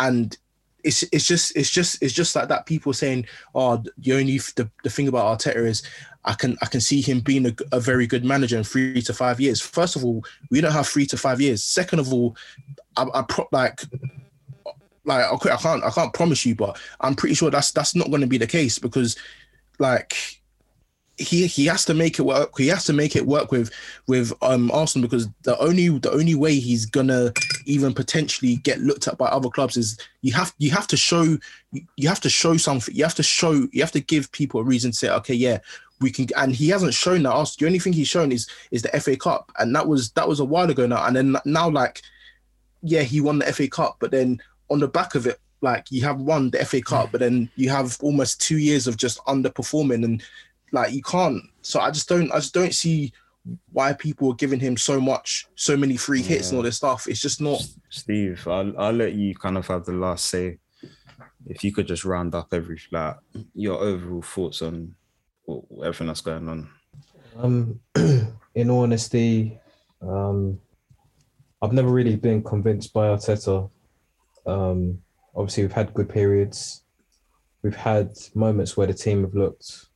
and 0.00 0.34
it's 0.82 1.02
it's 1.12 1.26
just 1.26 1.54
it's 1.54 1.68
just 1.68 2.02
it's 2.02 2.14
just 2.14 2.34
like 2.34 2.48
that. 2.48 2.64
People 2.64 2.94
saying, 2.94 3.26
"Oh, 3.54 3.84
the 3.98 4.14
only 4.14 4.38
the, 4.38 4.70
the 4.84 4.90
thing 4.90 5.08
about 5.08 5.38
Arteta 5.38 5.66
is 5.66 5.82
I 6.24 6.32
can 6.32 6.56
I 6.62 6.66
can 6.66 6.80
see 6.80 7.02
him 7.02 7.20
being 7.20 7.44
a, 7.44 7.54
a 7.72 7.78
very 7.78 8.06
good 8.06 8.24
manager 8.24 8.56
in 8.56 8.64
three 8.64 9.02
to 9.02 9.12
five 9.12 9.38
years." 9.38 9.60
First 9.60 9.96
of 9.96 10.04
all, 10.04 10.24
we 10.50 10.62
don't 10.62 10.72
have 10.72 10.88
three 10.88 11.04
to 11.08 11.18
five 11.18 11.42
years. 11.42 11.62
Second 11.62 11.98
of 11.98 12.10
all, 12.10 12.38
I, 12.96 13.04
I 13.12 13.20
pro- 13.20 13.48
like 13.52 13.82
like 15.06 15.32
okay, 15.32 15.50
I 15.50 15.56
can't 15.56 15.84
I 15.84 15.90
can't 15.90 16.12
promise 16.12 16.44
you, 16.44 16.54
but 16.54 16.78
I'm 17.00 17.14
pretty 17.14 17.34
sure 17.34 17.50
that's 17.50 17.70
that's 17.70 17.94
not 17.94 18.08
going 18.08 18.20
to 18.20 18.26
be 18.26 18.38
the 18.38 18.46
case 18.46 18.78
because 18.78 19.16
like 19.78 20.14
he 21.18 21.46
he 21.46 21.66
has 21.66 21.84
to 21.86 21.94
make 21.94 22.18
it 22.18 22.22
work. 22.22 22.58
He 22.58 22.68
has 22.68 22.84
to 22.84 22.92
make 22.92 23.16
it 23.16 23.26
work 23.26 23.50
with 23.50 23.70
with 24.06 24.32
um 24.42 24.70
Arsenal 24.70 25.08
because 25.08 25.28
the 25.42 25.58
only 25.58 25.88
the 25.88 26.10
only 26.12 26.34
way 26.34 26.58
he's 26.58 26.84
gonna 26.84 27.32
even 27.64 27.94
potentially 27.94 28.56
get 28.56 28.80
looked 28.80 29.08
at 29.08 29.16
by 29.16 29.26
other 29.26 29.48
clubs 29.48 29.76
is 29.76 29.96
you 30.22 30.32
have 30.34 30.54
you 30.58 30.70
have 30.70 30.86
to 30.88 30.96
show 30.96 31.38
you 31.96 32.08
have 32.08 32.20
to 32.20 32.28
show 32.28 32.56
something. 32.56 32.94
You 32.94 33.04
have 33.04 33.14
to 33.14 33.22
show 33.22 33.52
you 33.72 33.80
have 33.80 33.92
to 33.92 34.00
give 34.00 34.30
people 34.32 34.60
a 34.60 34.64
reason 34.64 34.90
to 34.90 34.96
say 34.96 35.10
okay 35.10 35.34
yeah 35.34 35.58
we 36.00 36.10
can 36.10 36.26
and 36.36 36.54
he 36.54 36.68
hasn't 36.68 36.92
shown 36.92 37.22
that. 37.22 37.30
Arsenal. 37.30 37.56
The 37.60 37.66
only 37.66 37.78
thing 37.78 37.94
he's 37.94 38.08
shown 38.08 38.30
is 38.30 38.48
is 38.70 38.82
the 38.82 39.00
FA 39.00 39.16
Cup 39.16 39.52
and 39.58 39.74
that 39.74 39.88
was 39.88 40.10
that 40.12 40.28
was 40.28 40.40
a 40.40 40.44
while 40.44 40.70
ago 40.70 40.86
now. 40.86 41.06
And 41.06 41.16
then 41.16 41.36
now 41.46 41.70
like 41.70 42.02
yeah 42.82 43.02
he 43.02 43.22
won 43.22 43.38
the 43.38 43.50
FA 43.52 43.68
Cup, 43.68 43.96
but 44.00 44.10
then 44.10 44.42
on 44.70 44.80
the 44.80 44.88
back 44.88 45.14
of 45.14 45.26
it 45.26 45.38
like 45.62 45.90
you 45.90 46.02
have 46.02 46.20
won 46.20 46.50
the 46.50 46.64
FA 46.64 46.80
Cup, 46.80 47.10
but 47.12 47.20
then 47.20 47.50
you 47.56 47.70
have 47.70 47.96
almost 48.02 48.40
two 48.40 48.58
years 48.58 48.86
of 48.86 48.96
just 48.96 49.18
underperforming 49.24 50.04
and 50.04 50.22
like 50.72 50.92
you 50.92 51.02
can't. 51.02 51.42
So 51.62 51.80
I 51.80 51.90
just 51.90 52.08
don't. 52.08 52.30
I 52.32 52.36
just 52.36 52.54
don't 52.54 52.74
see 52.74 53.12
why 53.72 53.92
people 53.92 54.32
are 54.32 54.34
giving 54.34 54.60
him 54.60 54.76
so 54.76 55.00
much, 55.00 55.46
so 55.54 55.76
many 55.76 55.96
free 55.96 56.22
hits 56.22 56.50
and 56.50 56.56
all 56.56 56.64
this 56.64 56.76
stuff. 56.76 57.06
It's 57.06 57.20
just 57.20 57.40
not. 57.40 57.64
Steve, 57.90 58.46
I'll, 58.48 58.78
I'll 58.78 58.92
let 58.92 59.14
you 59.14 59.34
kind 59.34 59.56
of 59.56 59.66
have 59.68 59.84
the 59.84 59.92
last 59.92 60.26
say. 60.26 60.58
If 61.48 61.62
you 61.62 61.72
could 61.72 61.86
just 61.86 62.04
round 62.04 62.34
up 62.34 62.52
every 62.52 62.80
like 62.90 63.16
your 63.54 63.78
overall 63.78 64.22
thoughts 64.22 64.62
on 64.62 64.94
everything 65.82 66.08
that's 66.08 66.20
going 66.20 66.48
on. 66.48 66.68
Um, 67.36 67.80
in 68.54 68.70
honesty, 68.70 69.58
um, 70.02 70.58
I've 71.62 71.72
never 71.72 71.88
really 71.88 72.16
been 72.16 72.42
convinced 72.42 72.92
by 72.92 73.06
Arteta. 73.06 73.70
Um, 74.46 74.98
obviously, 75.34 75.64
we've 75.64 75.72
had 75.72 75.94
good 75.94 76.08
periods. 76.08 76.82
We've 77.62 77.76
had 77.76 78.10
moments 78.34 78.76
where 78.76 78.86
the 78.86 78.94
team 78.94 79.22
have 79.22 79.34
looked 79.34 79.86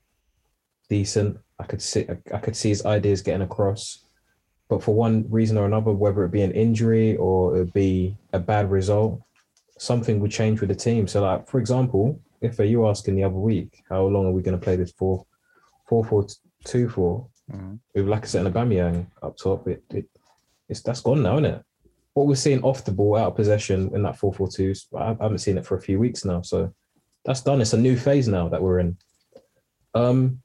decent. 0.89 1.39
I 1.59 1.65
could 1.65 1.83
see 1.83 2.07
I 2.33 2.39
could 2.39 2.57
see 2.57 2.71
his 2.71 2.85
ideas 2.87 3.23
getting 3.23 3.43
across, 3.43 4.05
but 4.69 4.83
for 4.83 4.95
one 4.95 5.27
reason 5.31 5.59
or 5.59 5.67
another, 5.67 5.93
whether 5.93 6.25
it 6.25 6.33
be 6.33 6.43
an 6.43 6.53
injury 6.53 7.17
or 7.17 7.57
it 7.59 7.73
be 7.73 8.17
a 8.33 8.39
bad 8.41 8.71
result, 8.71 9.21
something 9.79 10.21
would 10.21 10.31
change 10.31 10.61
with 10.61 10.71
the 10.71 10.75
team. 10.75 11.07
So, 11.07 11.23
like 11.23 11.49
for 11.49 11.61
example, 11.61 12.21
if 12.41 12.59
you 12.59 12.89
asking 12.89 13.17
the 13.17 13.25
other 13.25 13.35
week, 13.35 13.83
how 13.89 14.07
long 14.07 14.27
are 14.27 14.33
we 14.33 14.43
going 14.43 14.59
to 14.59 14.65
play 14.65 14.77
this 14.77 14.93
for? 14.93 15.25
Four 15.87 16.05
four 16.05 16.27
two 16.65 16.89
four 16.89 17.27
Mhm. 17.53 17.81
with 17.95 18.07
Lacazette 18.07 18.47
and 18.47 18.55
Aubameyang 18.55 19.07
up 19.23 19.37
top. 19.37 19.67
It, 19.69 19.83
it 19.91 20.07
it's 20.69 20.83
that's 20.83 21.01
gone 21.01 21.23
now, 21.23 21.35
isn't 21.35 21.47
it? 21.47 21.63
What 22.20 22.28
we're 22.28 22.35
seeing 22.35 22.62
off 22.62 22.85
the 22.85 22.92
ball, 22.92 23.16
out 23.16 23.28
of 23.28 23.37
possession 23.37 23.90
in 23.94 24.02
that 24.02 24.18
four 24.18 24.30
four 24.30 24.46
two, 24.46 24.74
I 24.94 25.12
I 25.12 25.22
haven't 25.22 25.38
seen 25.38 25.56
it 25.56 25.64
for 25.64 25.76
a 25.76 25.80
few 25.80 25.98
weeks 25.98 26.26
now. 26.26 26.42
So 26.42 26.70
that's 27.24 27.40
done. 27.40 27.62
It's 27.62 27.72
a 27.72 27.78
new 27.78 27.96
phase 27.96 28.28
now 28.28 28.46
that 28.50 28.61
we're 28.61 28.80
in. 28.80 28.98
Um, 29.94 30.42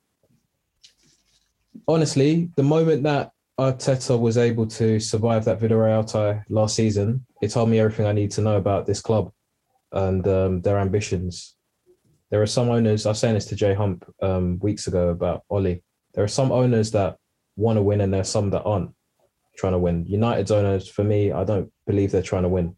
honestly, 1.86 2.50
the 2.56 2.64
moment 2.64 3.04
that 3.04 3.32
Arteta 3.60 4.18
was 4.18 4.38
able 4.38 4.68
to 4.68 5.02
survive 5.02 5.44
that 5.44 5.60
Villarreal 5.60 6.10
tie 6.10 6.46
last 6.48 6.78
season, 6.78 7.26
it 7.42 7.50
told 7.52 7.68
me 7.68 7.82
everything 7.82 8.06
I 8.06 8.14
need 8.14 8.32
to 8.32 8.42
know 8.42 8.56
about 8.56 8.86
this 8.86 9.02
club 9.02 9.34
and 9.92 10.26
um, 10.30 10.62
their 10.62 10.80
ambitions. 10.80 11.58
There 12.32 12.42
are 12.42 12.48
some 12.48 12.70
owners. 12.70 13.06
I 13.06 13.10
was 13.10 13.20
saying 13.20 13.34
this 13.34 13.48
to 13.48 13.56
Jay 13.58 13.74
Hump 13.74 14.06
um, 14.22 14.60
weeks 14.60 14.88
ago 14.88 15.10
about 15.10 15.44
Ollie. 15.50 15.84
There 16.14 16.24
are 16.24 16.30
some 16.40 16.54
owners 16.54 16.92
that 16.92 17.18
want 17.58 17.76
to 17.76 17.82
win, 17.82 18.00
and 18.00 18.14
there 18.14 18.22
are 18.22 18.36
some 18.38 18.50
that 18.52 18.64
aren't 18.64 18.92
trying 19.56 19.74
to 19.74 19.80
win. 19.80 20.06
United's 20.06 20.52
owners, 20.52 20.90
for 20.90 21.04
me, 21.04 21.32
I 21.32 21.44
don't 21.44 21.72
believe 21.88 22.12
they're 22.12 22.22
trying 22.22 22.44
to 22.44 22.50
win. 22.50 22.76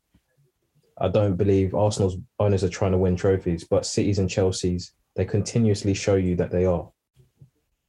I 1.00 1.08
don't 1.08 1.36
believe 1.36 1.76
Arsenal's 1.76 2.18
owners 2.40 2.63
are 2.63 2.70
trying 2.70 2.92
to 2.92 2.98
win 2.98 3.16
trophies, 3.16 3.63
but 3.63 3.86
Cities 3.86 4.20
and 4.20 4.30
Chelsea's, 4.30 4.94
they 5.16 5.26
continuously 5.26 5.94
show 5.94 6.16
you 6.16 6.36
that 6.38 6.52
they 6.52 6.66
are. 6.66 6.90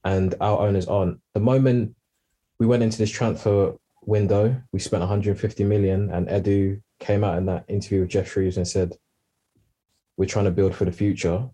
And 0.04 0.34
our 0.40 0.60
owners 0.60 0.86
aren't. 0.86 1.20
The 1.34 1.40
moment 1.40 1.94
we 2.58 2.66
went 2.66 2.82
into 2.82 2.98
this 2.98 3.10
transfer 3.10 3.74
window, 4.02 4.60
we 4.72 4.78
spent 4.78 5.00
150 5.00 5.64
million, 5.64 6.10
and 6.10 6.28
Edu 6.28 6.82
came 7.00 7.24
out 7.24 7.38
in 7.38 7.46
that 7.46 7.64
interview 7.68 8.00
with 8.00 8.10
Geoff 8.10 8.30
Shreeves 8.30 8.56
and 8.56 8.66
said, 8.66 8.94
We're 10.16 10.26
trying 10.26 10.46
to 10.46 10.50
build 10.50 10.74
for 10.74 10.84
the 10.84 10.92
future. 10.92 11.48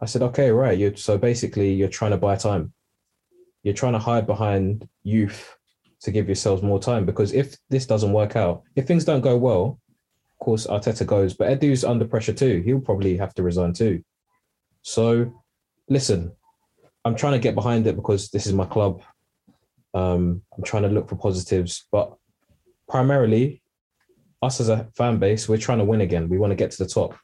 I 0.00 0.06
said, 0.06 0.22
Okay, 0.22 0.50
right. 0.50 0.78
You're, 0.78 0.96
so 0.96 1.18
basically, 1.18 1.72
you're 1.72 1.88
trying 1.88 2.12
to 2.12 2.16
buy 2.16 2.36
time. 2.36 2.72
You're 3.62 3.74
trying 3.74 3.94
to 3.94 3.98
hide 3.98 4.26
behind 4.26 4.88
youth 5.02 5.55
to 6.02 6.10
give 6.10 6.28
yourselves 6.28 6.62
more 6.62 6.78
time 6.78 7.06
because 7.06 7.32
if 7.32 7.56
this 7.70 7.86
doesn't 7.86 8.12
work 8.12 8.36
out, 8.36 8.62
if 8.74 8.86
things 8.86 9.04
don't 9.04 9.22
go 9.22 9.36
well, 9.36 9.78
of 10.38 10.44
course 10.44 10.66
Arteta 10.66 11.06
goes, 11.06 11.34
but 11.34 11.48
Edu's 11.48 11.84
under 11.84 12.04
pressure 12.04 12.32
too. 12.32 12.62
He'll 12.64 12.80
probably 12.80 13.16
have 13.16 13.34
to 13.34 13.42
resign 13.42 13.72
too. 13.72 14.04
So, 14.82 15.32
listen, 15.88 16.32
I'm 17.04 17.16
trying 17.16 17.32
to 17.32 17.38
get 17.38 17.54
behind 17.54 17.86
it 17.86 17.96
because 17.96 18.30
this 18.30 18.46
is 18.46 18.52
my 18.52 18.66
club. 18.66 19.02
Um, 19.94 20.42
I'm 20.56 20.62
trying 20.62 20.82
to 20.82 20.88
look 20.88 21.08
for 21.08 21.16
positives, 21.16 21.86
but 21.90 22.14
primarily, 22.88 23.62
us 24.42 24.60
as 24.60 24.68
a 24.68 24.88
fan 24.94 25.18
base, 25.18 25.48
we're 25.48 25.56
trying 25.56 25.78
to 25.78 25.84
win 25.84 26.02
again. 26.02 26.28
We 26.28 26.38
want 26.38 26.50
to 26.50 26.56
get 26.56 26.70
to 26.72 26.84
the 26.84 26.88
top, 26.88 27.16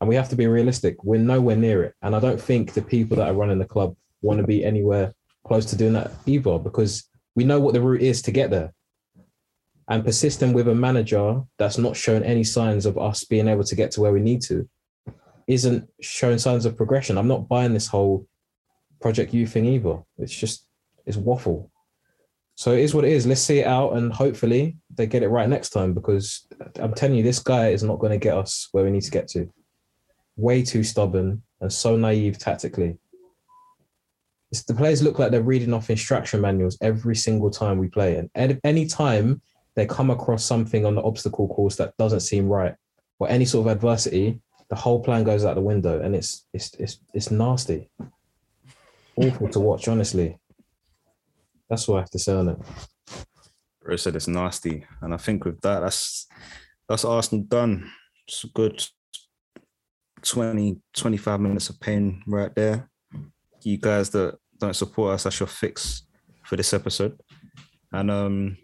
and 0.00 0.08
we 0.08 0.14
have 0.14 0.30
to 0.30 0.36
be 0.36 0.46
realistic. 0.46 1.04
We're 1.04 1.20
nowhere 1.20 1.56
near 1.56 1.84
it, 1.84 1.94
and 2.00 2.16
I 2.16 2.20
don't 2.20 2.40
think 2.40 2.72
the 2.72 2.82
people 2.82 3.18
that 3.18 3.28
are 3.28 3.34
running 3.34 3.58
the 3.58 3.66
club 3.66 3.96
want 4.22 4.40
to 4.40 4.46
be 4.46 4.64
anywhere 4.64 5.12
close 5.44 5.66
to 5.66 5.76
doing 5.76 5.92
that 5.92 6.12
either, 6.26 6.58
because 6.58 7.09
we 7.40 7.46
know 7.46 7.58
what 7.58 7.72
the 7.72 7.80
route 7.80 8.02
is 8.02 8.20
to 8.20 8.30
get 8.30 8.50
there. 8.50 8.74
And 9.88 10.04
persisting 10.04 10.52
with 10.52 10.68
a 10.68 10.74
manager 10.74 11.40
that's 11.58 11.78
not 11.78 11.96
shown 11.96 12.22
any 12.22 12.44
signs 12.44 12.84
of 12.84 12.98
us 12.98 13.24
being 13.24 13.48
able 13.48 13.64
to 13.64 13.74
get 13.74 13.90
to 13.92 14.02
where 14.02 14.12
we 14.12 14.20
need 14.20 14.42
to 14.42 14.68
isn't 15.46 15.88
showing 16.02 16.36
signs 16.36 16.66
of 16.66 16.76
progression. 16.76 17.16
I'm 17.16 17.28
not 17.28 17.48
buying 17.48 17.72
this 17.72 17.86
whole 17.86 18.26
Project 19.00 19.32
U 19.32 19.46
thing 19.46 19.64
either. 19.64 19.96
It's 20.18 20.34
just 20.34 20.66
it's 21.06 21.16
waffle. 21.16 21.70
So 22.56 22.72
it 22.72 22.80
is 22.80 22.94
what 22.94 23.06
it 23.06 23.12
is. 23.12 23.26
Let's 23.26 23.40
see 23.40 23.60
it 23.60 23.66
out 23.66 23.94
and 23.94 24.12
hopefully 24.12 24.76
they 24.94 25.06
get 25.06 25.22
it 25.22 25.28
right 25.28 25.48
next 25.48 25.70
time 25.70 25.94
because 25.94 26.46
I'm 26.78 26.92
telling 26.92 27.16
you, 27.16 27.22
this 27.22 27.38
guy 27.38 27.70
is 27.70 27.82
not 27.82 28.00
going 28.00 28.12
to 28.12 28.18
get 28.18 28.36
us 28.36 28.68
where 28.72 28.84
we 28.84 28.90
need 28.90 29.04
to 29.04 29.10
get 29.10 29.28
to. 29.28 29.50
Way 30.36 30.62
too 30.62 30.84
stubborn 30.84 31.42
and 31.62 31.72
so 31.72 31.96
naive 31.96 32.36
tactically. 32.36 32.98
It's, 34.50 34.64
the 34.64 34.74
players 34.74 35.02
look 35.02 35.18
like 35.18 35.30
they're 35.30 35.42
reading 35.42 35.72
off 35.72 35.90
instruction 35.90 36.40
manuals 36.40 36.76
every 36.80 37.16
single 37.16 37.50
time 37.50 37.78
we 37.78 37.88
play. 37.88 38.16
And 38.16 38.30
any, 38.34 38.58
any 38.64 38.86
time 38.86 39.40
they 39.76 39.86
come 39.86 40.10
across 40.10 40.44
something 40.44 40.84
on 40.84 40.94
the 40.94 41.02
obstacle 41.02 41.48
course 41.48 41.76
that 41.76 41.96
doesn't 41.96 42.20
seem 42.20 42.48
right 42.48 42.74
or 43.18 43.28
any 43.28 43.44
sort 43.44 43.66
of 43.66 43.72
adversity, 43.72 44.40
the 44.68 44.76
whole 44.76 45.00
plan 45.02 45.24
goes 45.24 45.44
out 45.44 45.54
the 45.54 45.60
window 45.60 46.00
and 46.00 46.14
it's 46.14 46.46
it's 46.52 46.74
it's 46.74 47.00
it's 47.12 47.30
nasty. 47.30 47.90
Awful 49.16 49.48
to 49.50 49.60
watch, 49.60 49.88
honestly. 49.88 50.38
That's 51.68 51.86
what 51.86 51.96
I 51.96 52.00
have 52.00 52.10
to 52.10 52.18
say 52.18 52.34
on 52.34 52.48
it. 52.48 52.58
Bro 53.82 53.96
said 53.96 54.16
it's 54.16 54.28
nasty, 54.28 54.86
and 55.02 55.12
I 55.12 55.16
think 55.16 55.44
with 55.44 55.60
that, 55.60 55.80
that's 55.80 56.26
that's 56.88 57.04
Arsenal 57.04 57.44
done. 57.44 57.90
It's 58.26 58.44
a 58.44 58.48
good 58.48 58.84
20, 60.22 60.80
25 60.96 61.40
minutes 61.40 61.68
of 61.68 61.80
pain 61.80 62.22
right 62.26 62.54
there. 62.54 62.88
You 63.62 63.78
guys 63.78 64.10
that 64.10 64.38
don't 64.60 64.76
support 64.76 65.14
us, 65.14 65.24
that's 65.24 65.40
your 65.40 65.46
fix 65.46 66.02
for 66.44 66.56
this 66.56 66.72
episode. 66.72 67.18
And 67.92 68.10
um, 68.10 68.56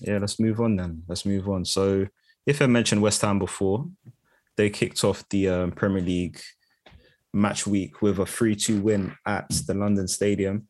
yeah, 0.00 0.18
let's 0.18 0.38
move 0.38 0.60
on 0.60 0.76
then. 0.76 1.02
Let's 1.08 1.26
move 1.26 1.48
on. 1.48 1.64
So, 1.64 2.06
if 2.46 2.60
I 2.60 2.66
mentioned 2.66 3.02
West 3.02 3.22
Ham 3.22 3.38
before, 3.38 3.86
they 4.56 4.70
kicked 4.70 5.02
off 5.02 5.28
the 5.30 5.48
um, 5.48 5.72
Premier 5.72 6.02
League 6.02 6.40
match 7.32 7.66
week 7.66 8.02
with 8.02 8.18
a 8.20 8.26
3 8.26 8.54
2 8.54 8.80
win 8.80 9.16
at 9.26 9.48
the 9.66 9.74
London 9.74 10.06
Stadium 10.06 10.68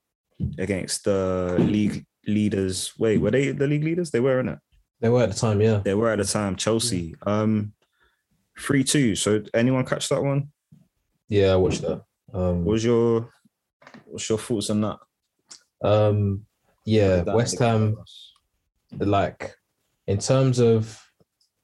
against 0.59 1.05
the 1.05 1.57
league 1.59 2.07
leaders. 2.27 2.93
Wait, 2.99 3.19
were 3.19 3.31
they 3.31 3.51
the 3.51 3.67
league 3.67 3.85
leaders? 3.85 4.11
They 4.11 4.21
were 4.21 4.41
in 4.41 4.49
it. 4.49 4.59
They 5.01 5.09
were 5.09 5.23
at 5.23 5.31
the 5.31 5.37
time, 5.37 5.61
yeah. 5.61 5.81
They 5.85 5.95
were 5.95 6.11
at 6.11 6.19
the 6.19 6.25
time. 6.25 6.57
Chelsea. 6.57 7.15
Um, 7.27 7.73
three 8.59 8.85
two. 8.85 9.15
So 9.17 9.43
anyone 9.53 9.85
catch 9.85 10.09
that 10.09 10.23
one? 10.23 10.49
Yeah, 11.29 11.53
I 11.53 11.57
watched 11.57 11.83
that. 11.83 12.03
Um, 12.33 12.65
What 12.65 12.73
was 12.73 12.85
your 12.85 13.31
what's 14.15 14.29
your 14.29 14.39
thoughts 14.39 14.71
on 14.71 14.81
that? 14.81 14.99
um, 15.83 16.47
yeah, 16.87 17.23
West 17.23 17.59
Ham. 17.59 17.97
like 18.99 19.55
in 20.07 20.19
terms 20.19 20.59
of 20.61 21.01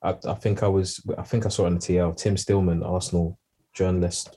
I, 0.03 0.17
I 0.27 0.35
think 0.35 0.63
I 0.63 0.69
was 0.69 1.01
I 1.17 1.23
think 1.23 1.47
I 1.47 1.49
saw 1.49 1.65
it 1.65 1.67
on 1.69 1.75
the 1.75 1.81
TL 1.81 2.17
Tim 2.17 2.37
Stillman 2.37 2.83
Arsenal 2.83 3.39
journalist 3.73 4.37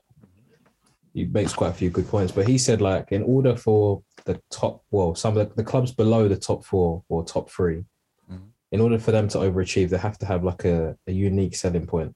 he 1.13 1.25
makes 1.25 1.53
quite 1.53 1.69
a 1.71 1.73
few 1.73 1.89
good 1.89 2.07
points 2.07 2.31
but 2.31 2.47
he 2.47 2.57
said 2.57 2.81
like 2.81 3.11
in 3.11 3.23
order 3.23 3.55
for 3.55 4.03
the 4.25 4.39
top 4.51 4.83
well 4.91 5.15
some 5.15 5.35
of 5.37 5.49
the, 5.49 5.55
the 5.55 5.63
clubs 5.63 5.91
below 5.91 6.27
the 6.27 6.35
top 6.37 6.63
four 6.65 7.03
or 7.09 7.23
top 7.25 7.49
3 7.49 7.83
Mhm. 8.31 8.49
in 8.71 8.79
order 8.81 8.99
for 8.99 9.11
them 9.11 9.27
to 9.29 9.37
overachieve 9.39 9.89
they 9.89 9.97
have 9.97 10.17
to 10.19 10.25
have 10.25 10.43
like 10.43 10.65
a, 10.65 10.95
a 11.07 11.11
unique 11.11 11.55
selling 11.55 11.87
point 11.87 12.15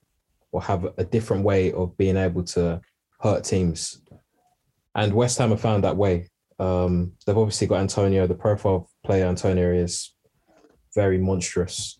or 0.51 0.61
have 0.61 0.85
a 0.97 1.03
different 1.03 1.43
way 1.43 1.71
of 1.73 1.97
being 1.97 2.17
able 2.17 2.43
to 2.43 2.79
hurt 3.21 3.43
teams 3.43 4.01
and 4.97 5.13
West 5.13 5.37
Ham 5.37 5.51
have 5.51 5.61
found 5.61 5.85
that 5.85 5.95
way 5.95 6.27
um, 6.59 7.13
they've 7.25 7.37
obviously 7.37 7.67
got 7.67 7.81
Antonio. 7.81 8.27
The 8.27 8.35
profile 8.35 8.75
of 8.75 8.87
player 9.03 9.25
Antonio 9.25 9.71
is 9.71 10.13
very 10.95 11.17
monstrous. 11.17 11.99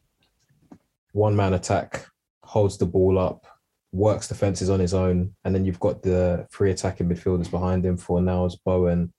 One 1.12 1.36
man 1.36 1.54
attack, 1.54 2.08
holds 2.44 2.78
the 2.78 2.86
ball 2.86 3.20
up, 3.20 3.46
works 3.92 4.28
the 4.28 4.34
defenses 4.34 4.70
on 4.70 4.80
his 4.80 4.94
own, 4.94 5.36
and 5.44 5.54
then 5.54 5.66
you've 5.66 5.80
got 5.80 6.02
the 6.02 6.48
three 6.52 6.72
attacking 6.72 7.10
midfielders 7.10 7.50
behind 7.50 7.86
him 7.86 7.98
Fornals 7.98 8.58
Bowen, 8.66 9.14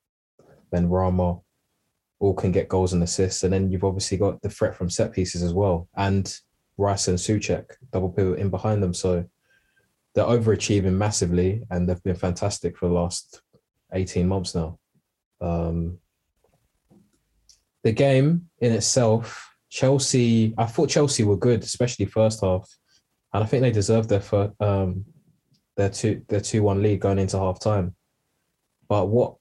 Benrahma, 0.73 1.43
all 2.21 2.35
can 2.35 2.53
get 2.53 2.69
goals 2.69 2.93
and 2.93 3.03
assists, 3.03 3.45
and 3.45 3.53
then 3.53 3.71
you've 3.71 3.85
obviously 3.85 4.19
got 4.19 4.41
the 4.43 4.51
threat 4.51 4.75
from 4.75 4.91
set 4.91 5.13
pieces 5.13 5.43
as 5.43 5.55
well, 5.55 5.89
and 5.97 6.37
Rice 6.77 7.09
and 7.09 7.19
Soucek 7.19 7.65
double 7.93 8.11
pivot 8.11 8.39
in 8.39 8.51
behind 8.51 8.83
them. 8.83 8.95
So 8.95 9.25
they're 10.15 10.25
overachieving 10.25 10.95
massively, 10.95 11.63
and 11.71 11.89
they've 11.89 12.03
been 12.03 12.17
fantastic 12.17 12.77
for 12.77 12.89
the 12.89 12.95
last 12.95 13.41
eighteen 13.93 14.29
months 14.29 14.55
now. 14.55 14.79
Um, 15.41 15.99
the 17.85 17.93
game 17.93 18.49
in 18.61 18.73
itself, 18.73 19.55
Chelsea. 19.71 20.55
I 20.59 20.67
thought 20.67 20.91
Chelsea 20.91 21.25
were 21.25 21.37
good, 21.37 21.63
especially 21.63 22.07
first 22.07 22.41
half, 22.41 22.69
and 23.33 23.45
I 23.45 23.47
think 23.47 23.63
they 23.63 23.71
deserved 23.71 24.09
their 24.09 24.21
first, 24.21 24.53
um, 24.61 25.05
their 25.77 25.91
two 25.91 26.23
their 26.29 26.41
two 26.41 26.63
one 26.63 26.83
lead 26.83 27.01
going 27.01 27.19
into 27.19 27.39
half 27.39 27.61
time. 27.61 27.95
But 28.89 29.09
what 29.09 29.37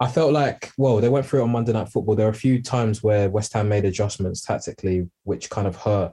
I 0.00 0.08
felt 0.08 0.32
like, 0.32 0.72
well, 0.76 1.00
they 1.00 1.08
went 1.08 1.26
through 1.26 1.40
it 1.40 1.44
on 1.44 1.50
Monday 1.50 1.72
Night 1.72 1.88
Football. 1.88 2.16
There 2.16 2.26
were 2.26 2.32
a 2.32 2.34
few 2.34 2.62
times 2.62 3.02
where 3.02 3.30
West 3.30 3.52
Ham 3.52 3.68
made 3.68 3.84
adjustments 3.84 4.40
tactically, 4.40 5.08
which 5.22 5.50
kind 5.50 5.66
of 5.66 5.76
hurt 5.76 6.12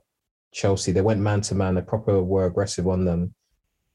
Chelsea. 0.52 0.92
They 0.92 1.02
went 1.02 1.22
man 1.22 1.42
to 1.42 1.56
man. 1.56 1.76
They 1.76 1.82
proper 1.82 2.22
were 2.22 2.46
aggressive 2.46 2.88
on 2.88 3.06
them, 3.06 3.34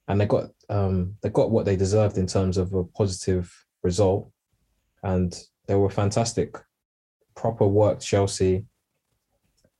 and 0.08 0.20
they 0.20 0.26
got 0.26 0.50
um, 0.68 1.16
they 1.22 1.28
got 1.30 1.50
what 1.50 1.64
they 1.64 1.76
deserved 1.76 2.18
in 2.18 2.26
terms 2.26 2.58
of 2.58 2.72
a 2.74 2.84
positive 2.84 3.52
result, 3.82 4.30
and 5.02 5.38
they 5.66 5.74
were 5.74 5.90
fantastic. 5.90 6.56
Proper 7.34 7.66
work, 7.66 8.00
Chelsea. 8.00 8.64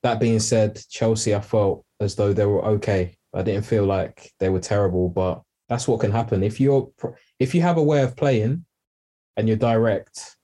That 0.03 0.21
being 0.21 0.41
said, 0.41 0.81
Chelsea, 0.89 1.35
I 1.35 1.41
felt 1.41 1.85
as 2.01 2.15
though 2.15 2.33
they 2.33 2.47
were 2.47 2.65
okay. 2.65 3.17
I 3.35 3.43
didn't 3.43 3.65
feel 3.65 3.85
like 3.85 4.33
they 4.39 4.49
were 4.49 4.61
terrible, 4.61 5.09
but 5.09 5.43
that's 5.69 5.89
what 5.89 6.01
can 6.01 6.13
happen 6.13 6.43
if 6.43 6.61
you're 6.61 6.91
if 7.39 7.55
you 7.55 7.61
have 7.63 7.77
a 7.77 7.83
way 7.83 8.03
of 8.03 8.17
playing 8.17 8.65
and 9.37 9.49
you're 9.49 9.57
direct, 9.57 10.37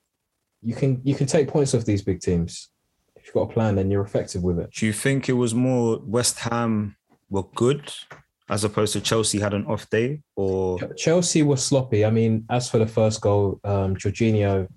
you 0.61 0.75
can 0.75 1.01
you 1.03 1.15
can 1.15 1.27
take 1.27 1.47
points 1.47 1.73
off 1.73 1.85
these 1.85 2.01
big 2.01 2.19
teams. 2.19 2.69
If 3.15 3.27
you've 3.27 3.35
got 3.35 3.51
a 3.51 3.53
plan, 3.53 3.75
then 3.75 3.89
you're 3.89 4.03
effective 4.03 4.43
with 4.43 4.59
it. 4.59 4.71
Do 4.71 4.85
you 4.85 4.93
think 4.93 5.29
it 5.29 5.33
was 5.33 5.53
more 5.53 5.99
West 6.03 6.39
Ham 6.39 6.97
were 7.29 7.43
good 7.55 7.91
as 8.49 8.63
opposed 8.63 8.93
to 8.93 9.01
Chelsea 9.01 9.39
had 9.39 9.53
an 9.53 9.65
off 9.65 9.89
day? 9.89 10.21
Or 10.35 10.79
Chelsea 10.95 11.43
was 11.43 11.63
sloppy. 11.63 12.05
I 12.05 12.09
mean, 12.09 12.45
as 12.49 12.69
for 12.69 12.77
the 12.77 12.87
first 12.87 13.21
goal, 13.21 13.59
um, 13.63 13.95
Jorginho 13.95 14.67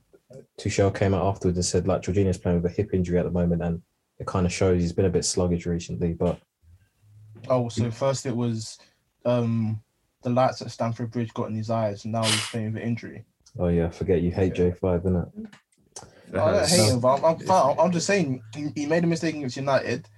Tuchel 0.61 0.95
came 0.95 1.14
out 1.14 1.27
afterwards 1.27 1.59
and 1.59 1.64
said 1.64 1.87
like 1.87 2.03
Jorginho's 2.03 2.39
playing 2.39 2.62
with 2.62 2.71
a 2.73 2.75
hip 2.75 2.91
injury 2.93 3.19
at 3.19 3.25
the 3.25 3.31
moment, 3.31 3.62
and 3.62 3.83
it 4.19 4.27
kind 4.27 4.47
of 4.47 4.53
shows 4.53 4.81
he's 4.81 4.93
been 4.93 5.05
a 5.05 5.11
bit 5.11 5.25
sluggish 5.25 5.67
recently. 5.67 6.12
But 6.12 6.39
Oh, 7.49 7.69
so 7.69 7.91
first 7.91 8.27
it 8.27 8.35
was 8.35 8.79
um 9.25 9.81
the 10.23 10.31
lights 10.31 10.62
at 10.62 10.71
Stamford 10.71 11.11
Bridge 11.11 11.33
got 11.35 11.49
in 11.49 11.55
his 11.55 11.71
eyes, 11.71 12.05
and 12.05 12.12
now 12.12 12.25
he's 12.25 12.47
playing 12.49 12.73
with 12.73 12.83
an 12.83 12.89
injury. 12.89 13.25
oh 13.59 13.69
yeah, 13.69 13.91
forget 13.91 14.23
you 14.23 14.31
hate 14.31 14.55
J 14.55 14.73
five, 14.73 15.03
innit? 15.03 15.31
I 16.33 16.53
don't 16.53 16.69
hate 16.69 16.91
him, 16.91 17.01
but 17.01 17.23
I'm, 17.23 17.51
I'm. 17.51 17.79
I'm 17.79 17.93
just 17.93 18.07
saying 18.07 18.43
he, 18.55 18.69
he 18.75 18.87
made 18.87 19.05
a 19.05 19.07
mistake 19.07 19.37
against 19.37 19.57
United. 19.57 20.09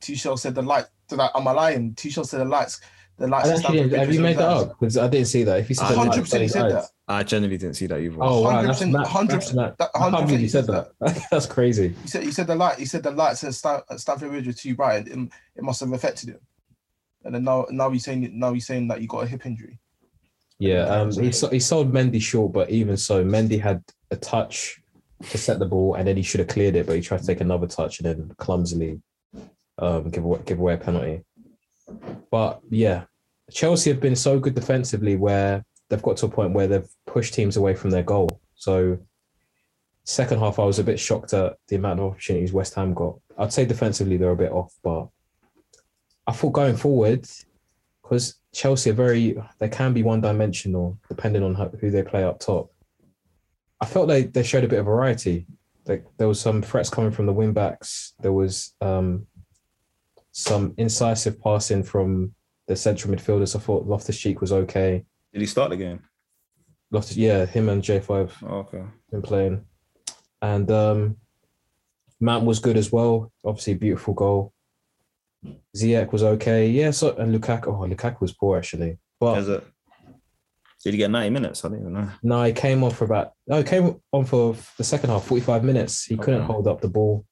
Tuchel 0.00 0.38
said 0.38 0.54
the 0.54 0.62
light. 0.62 0.84
Did 1.08 1.20
I, 1.20 1.30
am 1.34 1.46
I 1.48 1.52
lying? 1.52 1.94
Tuchel 1.94 2.26
said 2.26 2.40
the 2.40 2.44
lights. 2.44 2.80
The 3.16 3.28
lights. 3.28 3.48
at 3.48 3.58
Stamford 3.58 3.92
have 3.92 4.12
you 4.12 4.20
made 4.20 4.38
that 4.38 4.48
eyes. 4.48 4.62
up? 4.62 4.80
Because 4.80 4.96
I 4.96 5.06
didn't 5.06 5.28
see 5.28 5.44
that. 5.44 5.60
If 5.60 5.68
you 5.68 5.76
said 5.76 5.88
that, 5.88 5.96
Hundred 5.96 6.10
like, 6.10 6.20
percent, 6.22 6.42
he 6.42 6.48
said 6.48 6.70
that. 6.72 6.84
I 7.06 7.22
genuinely 7.22 7.58
didn't 7.58 7.76
see 7.76 7.86
that 7.86 8.00
either. 8.00 8.16
Oh 8.20 8.40
wow, 8.40 8.62
that's 8.62 8.82
100%, 8.82 8.90
mad. 8.90 9.06
100%, 9.06 9.28
That's 9.28 9.52
mad. 9.52 9.74
that- 9.78 9.90
I 9.94 9.98
can't 9.98 10.14
100% 10.14 10.26
believe 10.26 10.40
you 10.40 10.48
said 10.48 10.64
said 10.64 10.86
that. 11.00 11.26
That's 11.30 11.46
crazy. 11.46 11.94
He 12.02 12.08
said 12.08 12.22
he 12.24 12.32
said 12.32 12.46
the 12.48 12.56
light. 12.56 12.78
He 12.78 12.86
said 12.86 13.02
the 13.02 13.10
lights 13.12 13.44
at 13.44 13.54
Stam- 13.54 13.82
at 13.88 14.00
Stamford 14.00 14.30
Bridge 14.30 14.46
were 14.46 14.52
too 14.52 14.74
bright, 14.74 15.06
and 15.08 15.28
it, 15.28 15.32
it 15.56 15.62
must 15.62 15.80
have 15.80 15.92
affected 15.92 16.30
him. 16.30 16.40
And 17.24 17.34
then 17.34 17.44
now, 17.44 17.66
now 17.70 17.90
he's 17.90 18.04
saying 18.04 18.30
now 18.38 18.52
he's 18.52 18.66
saying 18.66 18.88
that 18.88 19.00
you 19.00 19.06
got 19.06 19.24
a 19.24 19.26
hip 19.26 19.46
injury. 19.46 19.78
Yeah, 20.58 20.84
um, 20.86 21.12
he 21.12 21.30
so- 21.30 21.50
he 21.50 21.60
sold 21.60 21.92
Mendy 21.92 22.20
short, 22.20 22.52
but 22.52 22.70
even 22.70 22.96
so, 22.96 23.24
Mendy 23.24 23.60
had 23.60 23.82
a 24.10 24.16
touch 24.16 24.80
to 25.30 25.38
set 25.38 25.58
the 25.58 25.66
ball, 25.66 25.94
and 25.94 26.08
then 26.08 26.16
he 26.16 26.22
should 26.22 26.40
have 26.40 26.48
cleared 26.48 26.74
it, 26.74 26.86
but 26.86 26.96
he 26.96 27.02
tried 27.02 27.20
to 27.20 27.26
take 27.26 27.40
another 27.40 27.66
touch 27.66 28.00
and 28.00 28.06
then 28.06 28.34
clumsily 28.38 29.00
um, 29.78 30.10
give 30.10 30.24
away, 30.24 30.40
give 30.44 30.58
away 30.58 30.74
a 30.74 30.78
penalty. 30.78 31.24
But 32.30 32.60
yeah, 32.70 33.04
Chelsea 33.50 33.90
have 33.90 34.00
been 34.00 34.16
so 34.16 34.38
good 34.38 34.54
defensively 34.54 35.16
where 35.16 35.64
they've 35.88 36.02
got 36.02 36.16
to 36.18 36.26
a 36.26 36.30
point 36.30 36.52
where 36.52 36.66
they've 36.66 36.88
pushed 37.06 37.34
teams 37.34 37.56
away 37.56 37.74
from 37.74 37.90
their 37.90 38.02
goal. 38.02 38.40
So 38.54 38.98
second 40.04 40.38
half, 40.38 40.58
I 40.58 40.64
was 40.64 40.78
a 40.78 40.84
bit 40.84 41.00
shocked 41.00 41.32
at 41.34 41.56
the 41.68 41.76
amount 41.76 42.00
of 42.00 42.06
opportunities 42.06 42.52
West 42.52 42.74
Ham 42.74 42.94
got. 42.94 43.16
I'd 43.38 43.52
say 43.52 43.64
defensively 43.64 44.16
they're 44.16 44.30
a 44.30 44.36
bit 44.36 44.52
off, 44.52 44.72
but 44.82 45.08
I 46.26 46.32
thought 46.32 46.52
going 46.52 46.76
forward, 46.76 47.28
because 48.02 48.36
Chelsea 48.52 48.90
are 48.90 48.94
very, 48.94 49.36
they 49.58 49.68
can 49.68 49.92
be 49.92 50.02
one 50.02 50.20
dimensional 50.20 50.98
depending 51.08 51.42
on 51.42 51.54
who 51.54 51.90
they 51.90 52.02
play 52.02 52.24
up 52.24 52.38
top. 52.38 52.70
I 53.80 53.86
felt 53.86 54.08
they, 54.08 54.24
they 54.24 54.42
showed 54.42 54.64
a 54.64 54.68
bit 54.68 54.78
of 54.78 54.86
variety. 54.86 55.46
Like 55.86 56.06
there 56.16 56.28
was 56.28 56.40
some 56.40 56.62
threats 56.62 56.88
coming 56.88 57.10
from 57.10 57.26
the 57.26 57.32
wing 57.32 57.52
backs. 57.52 58.14
There 58.20 58.32
was 58.32 58.74
um, 58.80 59.26
some 60.36 60.74
incisive 60.78 61.40
passing 61.40 61.84
from 61.84 62.34
the 62.66 62.74
central 62.74 63.14
midfielders. 63.14 63.54
I 63.54 63.60
thought 63.60 63.86
Loftus 63.86 64.18
Cheek 64.18 64.40
was 64.40 64.50
okay. 64.52 65.04
Did 65.32 65.40
he 65.40 65.46
start 65.46 65.70
the 65.70 65.76
game? 65.76 66.02
Loftus, 66.90 67.16
yeah, 67.16 67.46
him 67.46 67.68
and 67.68 67.80
J5 67.82 68.32
Oh, 68.42 68.56
okay. 68.58 68.82
been 69.12 69.22
playing. 69.22 69.64
And 70.42 70.68
um, 70.72 71.16
Mount 72.20 72.44
was 72.44 72.58
good 72.58 72.76
as 72.76 72.90
well. 72.90 73.32
Obviously, 73.44 73.74
beautiful 73.74 74.12
goal. 74.12 74.52
Ziyech 75.76 76.10
was 76.10 76.24
okay. 76.24 76.68
Yeah, 76.68 76.90
so 76.90 77.14
and 77.16 77.32
Lukaku. 77.34 77.68
Oh, 77.68 77.86
Lukaku 77.88 78.20
was 78.20 78.32
poor 78.32 78.58
actually. 78.58 78.98
But 79.20 79.38
it? 79.48 79.64
Did 80.82 80.94
he 80.94 80.98
get 80.98 81.10
90 81.10 81.30
minutes? 81.30 81.64
I 81.64 81.68
don't 81.68 81.80
even 81.80 81.92
know. 81.92 82.10
no, 82.22 82.42
he 82.44 82.52
came 82.52 82.82
on 82.82 82.90
for 82.90 83.04
about. 83.04 83.32
No, 83.46 83.58
he 83.58 83.62
came 83.64 84.00
on 84.12 84.24
for 84.24 84.56
the 84.78 84.84
second 84.84 85.10
half, 85.10 85.24
forty-five 85.24 85.62
minutes. 85.64 86.04
He 86.04 86.16
couldn't 86.16 86.42
hold 86.42 86.66
up 86.66 86.80
the 86.80 86.88
ball. 86.88 87.24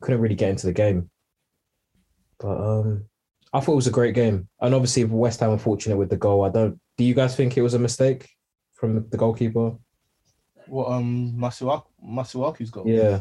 Couldn't 0.00 0.20
really 0.20 0.34
get 0.34 0.50
into 0.50 0.66
the 0.66 0.72
game. 0.72 1.10
But 2.38 2.56
um, 2.60 3.04
I 3.52 3.60
thought 3.60 3.72
it 3.72 3.76
was 3.76 3.86
a 3.86 3.90
great 3.92 4.14
game, 4.14 4.48
and 4.60 4.74
obviously 4.74 5.04
West 5.04 5.40
Ham 5.40 5.50
were 5.50 5.58
fortunate 5.58 5.96
with 5.96 6.10
the 6.10 6.16
goal. 6.16 6.44
I 6.44 6.50
don't. 6.50 6.78
Do 6.98 7.04
you 7.04 7.14
guys 7.14 7.34
think 7.36 7.56
it 7.56 7.62
was 7.62 7.74
a 7.74 7.78
mistake 7.78 8.28
from 8.74 9.06
the 9.10 9.16
goalkeeper? 9.16 9.72
What 10.66 10.90
um 10.90 11.34
Masuaku 11.36 11.84
Masuaku's 12.04 12.70
got? 12.70 12.86
Yeah, 12.86 13.20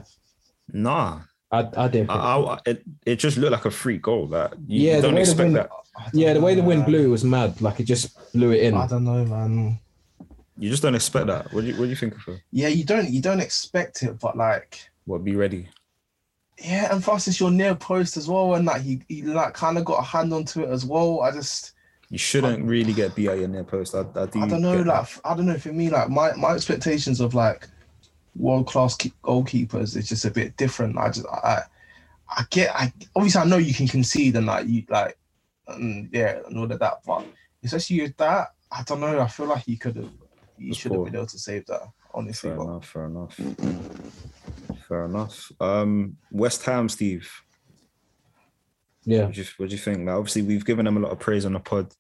Nah. 0.72 1.22
I 1.52 1.70
I 1.78 1.88
didn't. 1.88 2.10
I, 2.10 2.38
I, 2.40 2.60
it, 2.66 2.84
it 3.06 3.16
just 3.18 3.38
looked 3.38 3.52
like 3.52 3.66
a 3.66 3.72
free 3.72 3.98
goal. 4.00 4.26
That 4.28 4.56
you 4.68 4.90
Yeah, 4.90 4.96
the 4.98 5.04
don't 5.04 5.18
expect 5.18 5.40
wind- 5.40 5.56
that. 5.58 5.70
Don't 5.70 6.14
yeah, 6.14 6.34
the 6.34 6.42
way 6.42 6.56
the 6.56 6.64
wind 6.64 6.82
man. 6.82 6.90
blew, 6.90 7.06
it 7.06 7.08
was 7.10 7.24
mad. 7.24 7.62
Like 7.62 7.80
it 7.80 7.84
just 7.84 8.18
blew 8.34 8.52
it 8.52 8.64
in. 8.64 8.74
I 8.74 8.88
don't 8.88 9.06
know, 9.06 9.24
man. 9.24 9.80
You 10.58 10.70
just 10.70 10.82
don't 10.84 10.96
expect 10.96 11.28
that. 11.28 11.54
What 11.54 11.62
do 11.62 11.68
you, 11.68 11.74
what 11.74 11.84
do 11.84 11.90
you 11.90 11.96
think 11.96 12.16
of 12.16 12.28
it? 12.34 12.42
Yeah, 12.52 12.68
you 12.70 12.84
don't 12.84 13.10
you 13.10 13.22
don't 13.22 13.40
expect 13.40 14.02
it, 14.04 14.20
but 14.20 14.36
like 14.36 14.80
What, 15.06 15.24
be 15.24 15.36
ready? 15.36 15.70
Yeah, 16.64 16.94
and 16.94 17.04
plus 17.04 17.28
it's 17.28 17.40
your 17.40 17.52
near 17.52 17.76
post 17.76 18.18
as 18.18 18.28
well, 18.28 18.56
and 18.56 18.66
like 18.66 18.82
he, 18.82 19.02
he 19.08 19.22
like 19.24 19.54
kind 19.54 19.78
of 19.78 19.86
got 19.86 20.00
a 20.00 20.04
hand 20.04 20.34
onto 20.34 20.62
it 20.62 20.70
as 20.70 20.86
well. 20.86 21.22
I 21.22 21.32
just 21.32 21.74
You 22.10 22.18
shouldn't 22.18 22.64
really 22.66 22.94
get 22.94 23.16
beat 23.16 23.30
at 23.30 23.40
your 23.40 23.48
near 23.48 23.64
post. 23.64 23.94
I, 23.94 24.00
I, 24.00 24.26
do 24.26 24.42
I 24.42 24.48
don't 24.48 24.62
know, 24.62 24.78
like 24.78 24.86
that. 24.86 25.02
f- 25.02 25.22
I 25.26 25.36
don't 25.36 25.48
know. 25.48 25.58
For 25.58 25.74
me, 25.74 25.90
like 25.90 26.10
my 26.10 26.34
my 26.34 26.52
expectations 26.52 27.20
of 27.20 27.34
like 27.34 27.68
world 28.36 28.68
class 28.68 28.96
goalkeepers 28.98 29.96
is 29.96 30.08
just 30.10 30.26
a 30.26 30.32
bit 30.32 30.56
different. 30.58 30.98
I 30.98 31.10
just 31.10 31.28
I 31.28 31.62
I 32.30 32.44
get 32.50 32.74
I 32.76 32.94
obviously 33.16 33.42
I 33.42 33.46
know 33.46 33.58
you 33.58 33.74
can 33.74 33.88
concede 33.88 34.36
and 34.36 34.46
like 34.46 34.68
you 34.68 34.84
like 34.90 35.18
and 35.68 36.10
yeah 36.12 36.40
and 36.48 36.58
all 36.58 36.72
of 36.72 36.80
that, 36.80 37.02
but 37.06 37.26
especially 37.64 38.02
with 38.02 38.18
that, 38.18 38.54
I 38.72 38.84
don't 38.84 39.00
know. 39.00 39.20
I 39.20 39.28
feel 39.28 39.48
like 39.48 39.66
he 39.66 39.76
could 39.76 39.96
have 39.98 40.10
he 40.58 40.74
should 40.74 40.94
have 40.94 41.04
been 41.04 41.16
able 41.16 41.28
to 41.28 41.40
save 41.40 41.66
that. 41.68 41.82
Honestly, 42.14 42.50
Fair 42.50 42.58
but 42.58 42.64
enough. 42.64 42.88
Fair 42.88 43.06
enough. 43.06 43.40
Fair 44.88 45.06
enough. 45.06 45.52
Um, 45.60 46.18
West 46.32 46.64
Ham, 46.66 46.90
Steve. 46.90 47.30
Yeah, 49.04 49.26
What 49.26 49.34
do 49.34 49.42
you, 49.42 49.48
what 49.58 49.70
do 49.70 49.76
you 49.76 49.82
think? 49.82 50.00
Like, 50.06 50.16
obviously, 50.16 50.42
we've 50.42 50.66
given 50.66 50.86
them 50.86 50.98
a 50.98 51.00
lot 51.00 51.12
of 51.12 51.20
praise 51.20 51.46
on 51.46 51.54
the 51.54 51.60
pod. 51.60 51.92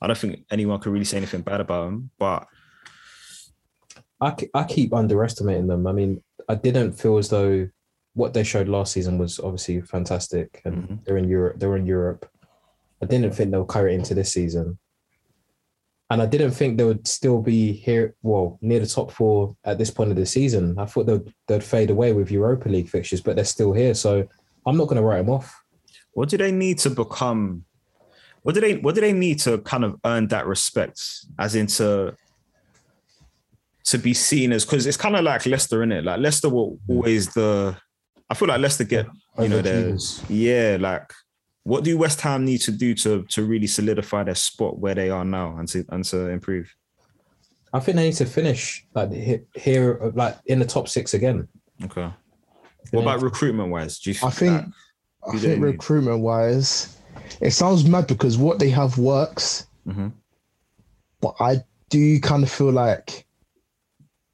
I 0.00 0.06
don't 0.06 0.18
think 0.18 0.44
anyone 0.50 0.80
could 0.80 0.92
really 0.92 1.04
say 1.04 1.16
anything 1.16 1.42
bad 1.42 1.60
about 1.60 1.86
them, 1.86 2.10
but 2.18 2.46
I, 4.20 4.34
I 4.54 4.64
keep 4.64 4.92
underestimating 4.92 5.66
them. 5.66 5.86
I 5.86 5.92
mean, 5.92 6.22
I 6.48 6.54
didn't 6.54 6.92
feel 6.92 7.18
as 7.18 7.28
though 7.28 7.68
what 8.14 8.34
they 8.34 8.44
showed 8.44 8.68
last 8.68 8.92
season 8.92 9.18
was 9.18 9.38
obviously 9.40 9.80
fantastic, 9.80 10.60
and 10.64 10.88
Mhm. 10.88 11.04
they're 11.04 11.16
in 11.16 11.28
Europe. 11.28 11.58
They're 11.58 11.76
in 11.76 11.86
Europe. 11.86 12.28
I 13.02 13.06
didn't 13.06 13.32
think 13.34 13.50
they'll 13.50 13.64
carry 13.64 13.92
it 13.94 13.98
into 13.98 14.14
this 14.14 14.32
season, 14.32 14.78
and 16.12 16.20
I 16.20 16.26
didn't 16.26 16.50
think 16.50 16.76
they 16.76 16.84
would 16.84 17.08
still 17.08 17.40
be 17.40 17.72
here. 17.72 18.14
Well, 18.22 18.58
near 18.60 18.80
the 18.80 18.86
top 18.86 19.10
four 19.10 19.56
at 19.64 19.78
this 19.78 19.90
point 19.90 20.10
of 20.10 20.16
the 20.16 20.26
season. 20.26 20.78
I 20.78 20.84
thought 20.84 21.06
they'd 21.06 21.32
they'd 21.48 21.64
fade 21.64 21.88
away 21.88 22.12
with 22.12 22.30
Europa 22.30 22.68
League 22.68 22.90
fixtures, 22.90 23.22
but 23.22 23.34
they're 23.34 23.46
still 23.46 23.72
here. 23.72 23.94
So 23.94 24.28
I'm 24.66 24.76
not 24.76 24.88
going 24.88 24.98
to 24.98 25.02
write 25.02 25.24
them 25.24 25.30
off. 25.30 25.58
what 26.12 26.28
do 26.28 26.36
they 26.36 26.52
need 26.52 26.78
to 26.80 26.90
become? 26.90 27.64
What 28.42 28.54
do 28.54 28.60
they 28.60 28.76
what 28.76 28.94
do 28.94 29.00
they 29.00 29.14
need 29.14 29.38
to 29.40 29.56
kind 29.58 29.84
of 29.84 29.98
earn 30.04 30.28
that 30.28 30.46
respect, 30.46 31.00
as 31.38 31.54
into 31.54 32.14
to 33.84 33.98
be 33.98 34.12
seen 34.12 34.52
as 34.52 34.66
because 34.66 34.86
it's 34.86 34.98
kind 34.98 35.16
of 35.16 35.24
like 35.24 35.46
Leicester 35.46 35.82
in 35.82 35.92
it. 35.92 36.04
Like 36.04 36.20
Leicester 36.20 36.50
were 36.50 36.72
always 36.88 37.32
the. 37.32 37.74
I 38.28 38.34
feel 38.34 38.48
like 38.48 38.60
Leicester 38.60 38.84
get 38.84 39.06
you 39.38 39.48
know 39.48 39.62
their 39.62 39.92
Overachievers. 39.92 40.24
yeah 40.28 40.76
like. 40.78 41.10
What 41.64 41.84
do 41.84 41.96
West 41.96 42.20
Ham 42.22 42.44
need 42.44 42.58
to 42.62 42.72
do 42.72 42.94
to 42.96 43.22
to 43.24 43.44
really 43.44 43.68
solidify 43.68 44.24
their 44.24 44.34
spot 44.34 44.78
where 44.78 44.94
they 44.94 45.10
are 45.10 45.24
now 45.24 45.56
and 45.56 45.68
to 45.68 45.84
and 45.90 46.04
to 46.06 46.28
improve? 46.28 46.74
I 47.72 47.80
think 47.80 47.96
they 47.96 48.04
need 48.06 48.16
to 48.16 48.26
finish 48.26 48.84
like 48.94 49.10
here, 49.54 50.12
like 50.14 50.36
in 50.46 50.58
the 50.58 50.66
top 50.66 50.88
six 50.88 51.14
again. 51.14 51.48
Okay. 51.84 52.10
What 52.90 53.02
about 53.02 53.22
recruitment 53.22 53.70
wise? 53.70 53.98
Do 53.98 54.10
you 54.10 54.16
I 54.22 54.30
think 54.30 54.66
I 55.26 55.30
think 55.30 55.42
they 55.42 55.54
need? 55.54 55.62
recruitment 55.62 56.20
wise, 56.20 56.98
it 57.40 57.52
sounds 57.52 57.84
mad 57.84 58.06
because 58.08 58.36
what 58.36 58.58
they 58.58 58.70
have 58.70 58.98
works, 58.98 59.66
hmm 59.84 60.08
but 61.20 61.36
I 61.38 61.62
do 61.88 62.18
kind 62.18 62.42
of 62.42 62.50
feel 62.50 62.72
like 62.72 63.24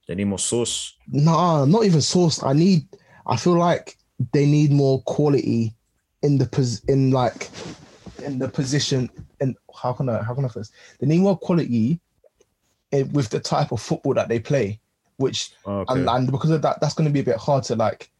they 0.08 0.14
need 0.14 0.24
more 0.24 0.38
sauce? 0.38 0.96
nah, 1.08 1.66
not 1.66 1.84
even 1.84 2.00
source. 2.00 2.42
I 2.42 2.54
need. 2.54 2.88
I 3.26 3.36
feel 3.36 3.58
like 3.58 3.98
they 4.32 4.46
need 4.46 4.72
more 4.72 5.02
quality 5.02 5.74
in 6.22 6.38
the 6.38 6.46
pos 6.46 6.80
in 6.84 7.10
like 7.10 7.50
in 8.24 8.38
the 8.38 8.48
position. 8.48 9.08
And 9.40 9.56
how 9.74 9.92
can 9.92 10.08
I 10.08 10.22
how 10.22 10.34
can 10.34 10.44
I 10.44 10.48
first? 10.48 10.72
They 10.98 11.06
need 11.06 11.20
more 11.20 11.38
quality 11.38 12.00
in, 12.92 13.12
with 13.12 13.28
the 13.30 13.40
type 13.40 13.70
of 13.72 13.80
football 13.80 14.14
that 14.14 14.28
they 14.28 14.38
play, 14.40 14.80
which 15.18 15.52
Okay. 15.66 15.92
and, 16.00 16.08
and 16.08 16.30
because 16.30 16.50
of 16.50 16.62
that, 16.62 16.80
that's 16.80 16.94
going 16.94 17.08
to 17.08 17.12
be 17.12 17.20
a 17.20 17.24
bit 17.24 17.36
hard 17.36 17.64
to 17.64 17.76
like. 17.76 18.10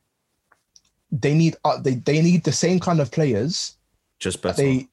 They 1.10 1.34
need 1.34 1.56
uh, 1.64 1.80
they 1.80 1.94
they 1.94 2.20
need 2.20 2.44
the 2.44 2.52
same 2.52 2.78
kind 2.78 3.00
of 3.00 3.10
players 3.10 3.76
Just 4.18 4.42
better. 4.42 4.56
they 4.62 4.88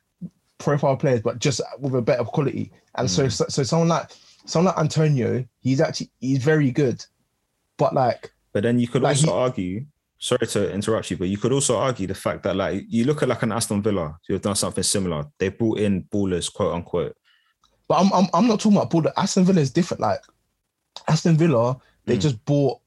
profile 0.58 0.96
players, 0.96 1.22
but 1.22 1.40
just 1.40 1.62
with 1.80 1.94
a 1.96 2.02
better 2.02 2.24
quality. 2.24 2.72
And 2.98 3.12
so, 3.12 3.26
Mm. 3.26 3.32
so, 3.32 3.46
so 3.50 3.64
someone 3.64 3.90
like 3.90 4.10
someone 4.46 4.74
like 4.74 4.82
Antonio, 4.82 5.46
he's 5.60 5.82
actually 5.82 6.10
he's 6.22 6.42
very 6.44 6.72
good, 6.72 7.06
but 7.78 7.94
like 7.94 8.32
But 8.54 8.64
then 8.64 8.80
you 8.80 8.88
could 8.88 9.02
Like, 9.02 9.18
also 9.18 9.28
he- 9.28 9.34
argue, 9.34 9.86
sorry 10.26 10.48
to 10.48 10.72
interrupt 10.74 11.12
you, 11.12 11.18
but 11.18 11.28
you 11.28 11.38
could 11.38 11.52
also 11.52 11.78
argue 11.78 12.08
the 12.08 12.16
fact 12.16 12.44
that 12.44 12.56
like 12.56 12.84
you 12.90 13.06
look 13.06 13.22
at 13.22 13.30
like 13.30 13.44
an 13.44 13.52
Aston 13.52 13.82
Villa 13.82 14.18
who 14.28 14.34
have 14.34 14.42
done 14.42 14.56
something 14.56 14.84
similar. 14.84 15.26
They 15.40 15.50
brought 15.50 15.80
in 15.80 16.04
ballers, 16.06 16.52
quote 16.52 16.74
unquote. 16.74 17.16
But 17.88 18.00
I'm 18.02 18.12
I'm, 18.14 18.28
I'm 18.34 18.48
not 18.48 18.60
talking 18.60 18.78
about 18.78 18.90
Border. 18.90 19.14
Aston 19.16 19.46
Villa 19.46 19.62
is 19.62 19.72
different. 19.72 20.02
Like 20.02 20.20
Aston 21.08 21.38
Villa, 21.38 21.78
they 22.06 22.18
Mm. 22.18 22.22
just 22.22 22.44
bought 22.46 22.80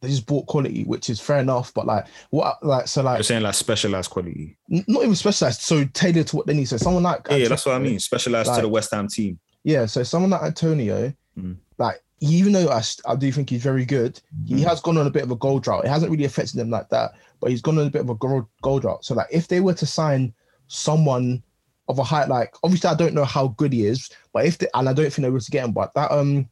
they 0.00 0.08
just 0.08 0.26
bought 0.26 0.46
quality, 0.46 0.84
which 0.84 1.10
is 1.10 1.18
fair 1.20 1.38
enough. 1.40 1.72
But 1.74 1.86
like 1.86 2.06
what 2.30 2.64
like 2.64 2.86
so 2.88 3.02
like 3.02 3.18
You're 3.18 3.24
saying 3.24 3.42
like 3.42 3.54
specialized 3.54 4.10
quality. 4.10 4.56
n- 4.70 4.84
not 4.86 5.02
even 5.02 5.16
specialized, 5.16 5.62
so 5.62 5.84
tailored 5.86 6.26
to 6.28 6.36
what 6.36 6.46
they 6.46 6.54
need. 6.54 6.68
So 6.68 6.76
someone 6.76 7.02
like 7.02 7.26
Yeah, 7.30 7.36
yeah, 7.36 7.48
that's 7.48 7.64
what 7.66 7.74
I 7.74 7.78
mean. 7.78 7.98
Specialized 7.98 8.54
to 8.54 8.60
the 8.60 8.68
West 8.68 8.92
Ham 8.92 9.08
team. 9.08 9.38
Yeah, 9.64 9.86
so 9.86 10.02
someone 10.02 10.30
like 10.30 10.42
Antonio, 10.42 11.12
Mm. 11.38 11.56
like 11.78 12.00
even 12.20 12.52
though 12.52 12.68
I, 12.68 12.82
I 13.06 13.14
do 13.16 13.30
think 13.32 13.50
he's 13.50 13.62
very 13.62 13.84
good, 13.84 14.20
he 14.46 14.54
Mm. 14.56 14.64
has 14.68 14.80
gone 14.80 14.98
on 14.98 15.06
a 15.06 15.10
bit 15.10 15.22
of 15.22 15.30
a 15.30 15.36
goal 15.36 15.60
drought. 15.60 15.84
It 15.84 15.88
hasn't 15.88 16.10
really 16.10 16.24
affected 16.24 16.58
him 16.58 16.70
like 16.70 16.88
that, 16.88 17.12
but 17.40 17.50
he's 17.50 17.62
gone 17.62 17.78
on 17.78 17.86
a 17.86 17.90
bit 17.90 18.00
of 18.02 18.10
a 18.10 18.14
goal, 18.16 18.48
goal 18.62 18.80
drought. 18.80 19.04
So 19.04 19.14
like 19.14 19.28
if 19.30 19.48
they 19.48 19.60
were 19.60 19.74
to 19.74 19.86
sign 19.86 20.32
someone 20.66 21.42
of 21.88 21.98
a 21.98 22.04
height, 22.04 22.28
like 22.28 22.54
obviously 22.62 22.90
I 22.90 22.94
don't 22.94 23.14
know 23.14 23.24
how 23.24 23.48
good 23.48 23.72
he 23.72 23.86
is, 23.86 24.10
but 24.32 24.44
if 24.46 24.58
they, 24.58 24.66
and 24.74 24.88
I 24.88 24.92
don't 24.92 25.12
think 25.12 25.24
they 25.24 25.30
were 25.30 25.40
to 25.40 25.50
get 25.50 25.64
him, 25.64 25.72
but 25.72 25.94
that 25.94 26.10
um 26.10 26.48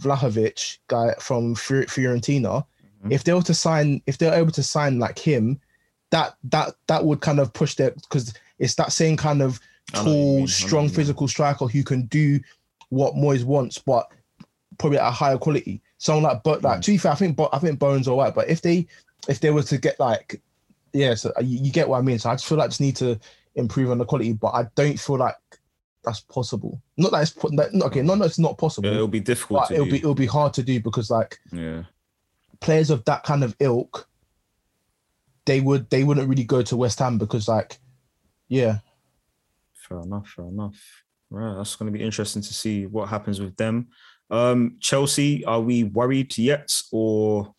Vlahovic 0.00 0.78
guy 0.88 1.14
from 1.20 1.54
Fior- 1.54 1.86
Fiorentina, 1.86 2.64
Mhm. 3.04 3.12
if 3.12 3.24
they 3.24 3.32
were 3.32 3.42
to 3.42 3.54
sign, 3.54 4.02
if 4.06 4.18
they're 4.18 4.34
able 4.34 4.50
to 4.52 4.62
sign 4.62 4.98
like 4.98 5.18
him, 5.18 5.60
that 6.10 6.36
that 6.44 6.74
that 6.88 7.04
would 7.04 7.20
kind 7.20 7.38
of 7.40 7.52
push 7.52 7.74
their 7.76 7.92
because 7.92 8.34
it's 8.58 8.74
that 8.74 8.92
same 8.92 9.16
kind 9.16 9.42
of 9.42 9.60
I 9.94 9.98
know 9.98 10.04
what 10.04 10.10
you 10.10 10.16
mean, 10.16 10.38
tall, 10.38 10.48
strong, 10.48 10.84
mean. 10.86 10.94
physical 10.94 11.28
striker 11.28 11.66
who 11.66 11.82
can 11.84 12.06
do 12.06 12.40
what 12.88 13.14
Moyes 13.14 13.44
wants, 13.44 13.78
but 13.78 14.10
probably 14.78 14.98
at 14.98 15.08
a 15.08 15.10
higher 15.10 15.38
quality. 15.38 15.82
Someone 15.98 16.24
like, 16.24 16.42
but 16.42 16.62
like 16.62 16.78
Mm. 16.80 16.82
to 16.82 16.90
be 16.92 16.98
fair, 16.98 17.12
I 17.12 17.14
think, 17.16 17.36
but 17.36 17.50
I 17.52 17.58
think 17.58 17.78
Bones 17.78 18.08
all 18.08 18.18
right. 18.18 18.34
But 18.34 18.48
if 18.48 18.60
they, 18.62 18.86
if 19.28 19.40
they 19.40 19.50
were 19.50 19.62
to 19.62 19.78
get 19.78 19.98
like, 20.00 20.40
yeah, 20.92 21.14
so 21.14 21.32
you, 21.40 21.58
you 21.64 21.72
get 21.72 21.88
what 21.88 21.98
I 21.98 22.02
mean. 22.02 22.18
So 22.18 22.30
I 22.30 22.34
just 22.34 22.46
feel 22.46 22.58
like 22.58 22.70
just 22.70 22.80
need 22.80 22.96
to 22.96 23.18
improve 23.56 23.90
on 23.90 23.98
the 23.98 24.04
quality, 24.04 24.32
but 24.32 24.48
I 24.54 24.66
don't 24.74 24.98
feel 24.98 25.16
like 25.18 25.36
that's 26.04 26.20
possible. 26.20 26.80
Not 26.96 27.12
that 27.12 27.22
it's 27.22 27.32
that, 27.32 27.80
okay, 27.86 28.02
not 28.02 28.18
that 28.18 28.26
it's 28.26 28.38
not 28.38 28.58
possible, 28.58 28.88
Yeah, 28.88 28.96
it'll 28.96 29.08
be 29.08 29.20
difficult 29.20 29.70
it'll 29.70 29.86
do. 29.86 29.90
be 29.92 29.98
it'll 29.98 30.14
be 30.14 30.26
hard 30.26 30.52
to 30.54 30.62
do 30.62 30.78
because 30.80 31.10
like 31.10 31.38
yeah. 31.52 31.84
players 32.60 32.90
of 32.90 33.04
that 33.06 33.22
kind 33.24 33.42
of 33.42 33.56
ilk, 33.60 34.06
they 35.46 35.60
would 35.60 35.88
they 35.90 36.04
wouldn't 36.04 36.28
really 36.28 36.44
go 36.44 36.62
to 36.62 36.76
West 36.76 36.98
Ham 36.98 37.18
because 37.18 37.48
like, 37.48 37.78
yeah, 38.48 38.78
Fair 39.72 40.00
enough, 40.00 40.28
fair 40.28 40.46
enough. 40.46 41.02
Right, 41.30 41.54
that's 41.56 41.76
going 41.76 41.92
to 41.92 41.98
be 41.98 42.04
interesting 42.04 42.42
to 42.42 42.54
see 42.54 42.86
what 42.86 43.08
happens 43.08 43.40
with 43.40 43.56
them. 43.56 43.88
Um, 44.34 44.76
Chelsea, 44.80 45.44
are 45.44 45.60
we 45.60 45.84
worried 45.84 46.36
yet, 46.36 46.68
or 46.90 47.54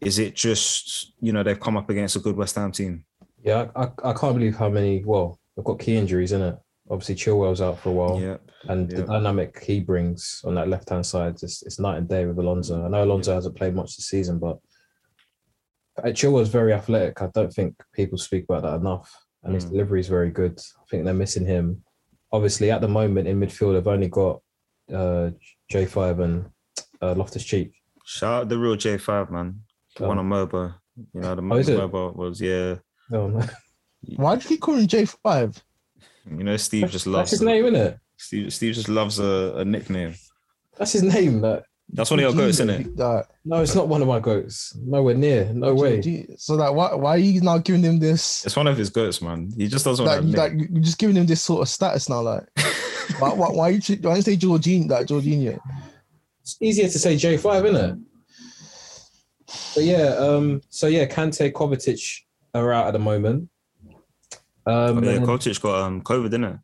is 0.00 0.20
it 0.20 0.36
just 0.36 1.12
you 1.20 1.32
know 1.32 1.42
they've 1.42 1.58
come 1.58 1.76
up 1.76 1.90
against 1.90 2.14
a 2.14 2.20
good 2.20 2.36
West 2.36 2.54
Ham 2.54 2.70
team? 2.70 3.04
Yeah, 3.42 3.68
I, 3.74 3.88
I, 4.04 4.12
can't 4.12 4.34
believe 4.34 4.56
how 4.56 4.68
many. 4.68 5.02
Well, 5.04 5.40
they've 5.56 5.64
got 5.64 5.80
key 5.80 5.96
injuries 5.96 6.30
in 6.30 6.42
it. 6.42 6.56
Obviously, 6.88 7.16
Chilwell's 7.16 7.60
out 7.60 7.80
for 7.80 7.88
a 7.88 7.92
while, 7.92 8.20
Yeah, 8.20 8.36
and 8.68 8.88
the 8.88 9.02
dynamic 9.02 9.60
he 9.64 9.80
brings 9.80 10.42
on 10.44 10.54
that 10.54 10.68
left 10.68 10.90
hand 10.90 11.04
side 11.04 11.42
is 11.42 11.64
it's 11.66 11.80
night 11.80 11.98
and 11.98 12.08
day 12.08 12.24
with 12.24 12.38
Alonso. 12.38 12.84
I 12.84 12.88
know 12.88 13.02
Alonso 13.02 13.34
hasn't 13.34 13.56
played 13.56 13.74
much 13.74 13.96
this 13.96 14.06
season, 14.06 14.38
but 14.38 14.58
Chilwell's 16.14 16.50
very 16.50 16.72
athletic. 16.72 17.20
I 17.20 17.30
don't 17.34 17.52
think 17.52 17.74
people 17.92 18.16
speak 18.16 18.44
about 18.48 18.62
that 18.62 18.76
enough, 18.76 19.12
and 19.42 19.56
his 19.56 19.66
Mm. 19.66 19.70
delivery 19.70 20.00
is 20.00 20.08
very 20.08 20.30
good. 20.30 20.60
I 20.80 20.84
think 20.88 21.04
they're 21.04 21.14
missing 21.14 21.46
him. 21.46 21.82
Obviously, 22.30 22.70
at 22.70 22.80
the 22.80 22.88
moment 22.88 23.26
in 23.26 23.40
midfield, 23.40 23.72
they've 23.72 23.88
only 23.88 24.08
got 24.08 24.40
uh, 24.94 25.30
J5 25.72 26.20
and 26.24 26.46
uh, 27.02 27.14
Loftus 27.14 27.44
Cheek. 27.44 27.72
shout 28.04 28.42
out 28.42 28.48
the 28.48 28.58
real 28.58 28.76
J5 28.76 29.30
man, 29.30 29.60
the 29.96 30.04
Oh. 30.04 30.08
one 30.08 30.18
on 30.18 30.28
MOBA. 30.28 30.74
You 31.14 31.20
know 31.20 31.34
the 31.34 31.42
Oh, 31.42 31.56
is 31.56 31.68
it? 31.68 31.92
Was 31.92 32.40
yeah. 32.40 32.76
Oh, 33.12 33.28
no. 33.28 33.46
why 34.16 34.36
do 34.36 34.42
you 34.42 34.48
keep 34.48 34.60
calling 34.60 34.86
J 34.86 35.04
five? 35.04 35.62
You 36.30 36.42
know 36.44 36.56
Steve 36.56 36.90
just 36.90 37.04
That's 37.04 37.06
loves 37.06 37.30
his 37.32 37.42
name, 37.42 37.64
isn't 37.66 37.76
it? 37.76 37.98
Steve, 38.16 38.52
Steve 38.52 38.74
just 38.74 38.88
loves 38.88 39.18
a, 39.18 39.54
a 39.58 39.64
nickname. 39.64 40.14
That's 40.78 40.92
his 40.92 41.02
name. 41.02 41.40
That 41.42 41.64
That's 41.92 42.10
one 42.10 42.18
of 42.20 42.22
your 42.24 42.32
goats, 42.32 42.60
isn't 42.60 42.70
it? 42.70 42.96
Like, 42.96 43.26
no, 43.44 43.60
it's 43.62 43.74
not 43.74 43.88
one 43.88 44.00
of 44.02 44.08
my 44.08 44.18
goats. 44.20 44.74
Nowhere 44.80 45.14
near. 45.14 45.50
No 45.52 45.74
way. 45.74 46.00
you- 46.00 46.34
so 46.38 46.54
like, 46.54 46.72
why 46.74 46.94
why 46.94 47.10
are 47.14 47.18
you 47.18 47.40
now 47.42 47.58
giving 47.58 47.82
him 47.82 47.98
this? 47.98 48.44
It's 48.46 48.56
one 48.56 48.66
of 48.66 48.76
his 48.78 48.90
goats, 48.90 49.20
man. 49.20 49.50
He 49.56 49.68
just 49.68 49.84
doesn't 49.84 50.04
Like, 50.04 50.16
want 50.20 50.26
you, 50.28 50.34
to 50.34 50.40
like 50.40 50.52
you're 50.70 50.82
just 50.82 50.98
giving 50.98 51.16
him 51.16 51.26
this 51.26 51.42
sort 51.42 51.62
of 51.62 51.68
status 51.68 52.08
now. 52.08 52.22
Like, 52.22 52.44
why, 53.18 53.32
why, 53.32 53.48
why 53.50 53.68
you 53.70 53.80
why 53.88 53.96
don't 53.96 54.16
you 54.16 54.22
say 54.22 54.36
Jorginho? 54.36 54.90
Like 54.90 55.06
Jorginho. 55.06 55.58
It's 56.42 56.56
easier 56.60 56.88
to 56.88 56.98
say 56.98 57.16
J5, 57.16 57.64
isn't 57.64 57.76
it? 57.90 57.98
But 59.74 59.84
yeah, 59.84 60.14
um, 60.18 60.60
so 60.70 60.86
yeah, 60.86 61.06
Kante, 61.06 61.52
Kovacic 61.52 62.22
are 62.54 62.72
out 62.72 62.86
at 62.88 62.92
the 62.92 62.98
moment. 62.98 63.48
Um, 63.88 63.96
Oh, 64.68 64.82
yeah, 64.92 64.96
and 64.96 65.04
then- 65.06 65.26
Kovacic 65.26 65.60
got 65.60 65.80
um 65.82 66.02
COVID, 66.02 66.24
didn't 66.30 66.44
it? 66.44 66.56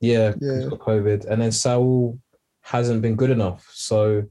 yeah, 0.00 0.34
Yeah. 0.40 0.56
he's 0.60 0.68
got 0.68 0.78
COVID, 0.78 1.26
and 1.26 1.42
then 1.42 1.50
Saul 1.52 2.18
hasn't 2.60 3.02
been 3.02 3.16
good 3.16 3.30
enough. 3.30 3.68
So 3.72 4.24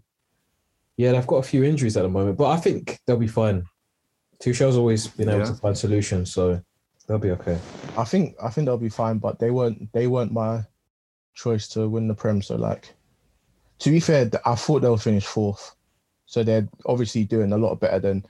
yeah, 0.95 1.11
they've 1.11 1.27
got 1.27 1.37
a 1.37 1.43
few 1.43 1.63
injuries 1.63 1.97
at 1.97 2.03
the 2.03 2.09
moment, 2.09 2.37
but 2.37 2.49
I 2.49 2.57
think 2.57 2.99
they'll 3.05 3.17
be 3.17 3.27
fine. 3.27 3.63
Tuchel's 4.39 4.77
always 4.77 5.07
been 5.07 5.29
able 5.29 5.39
Yeah. 5.39 5.45
to 5.47 5.53
find 5.55 5.77
solutions, 5.77 6.31
so 6.33 6.61
they'll 7.07 7.17
be 7.19 7.31
okay. 7.31 7.57
I 7.97 8.03
think 8.03 8.35
I 8.41 8.49
think 8.49 8.65
they'll 8.65 8.77
be 8.77 8.89
fine, 8.89 9.17
but 9.17 9.39
they 9.39 9.51
weren't 9.51 9.91
they 9.93 10.07
weren't 10.07 10.31
my 10.31 10.63
choice 11.37 11.67
to 11.69 11.87
win 11.87 12.07
the 12.07 12.15
prem. 12.15 12.41
So 12.41 12.55
like, 12.55 12.93
to 13.79 13.91
be 13.91 13.99
fair, 13.99 14.29
I 14.45 14.55
thought 14.55 14.81
they'll 14.81 14.97
finish 14.97 15.25
fourth. 15.25 15.75
So 16.25 16.43
they're 16.43 16.67
obviously 16.85 17.23
doing 17.23 17.53
a 17.53 17.57
lot 17.57 17.79
better 17.79 17.99
than 17.99 18.25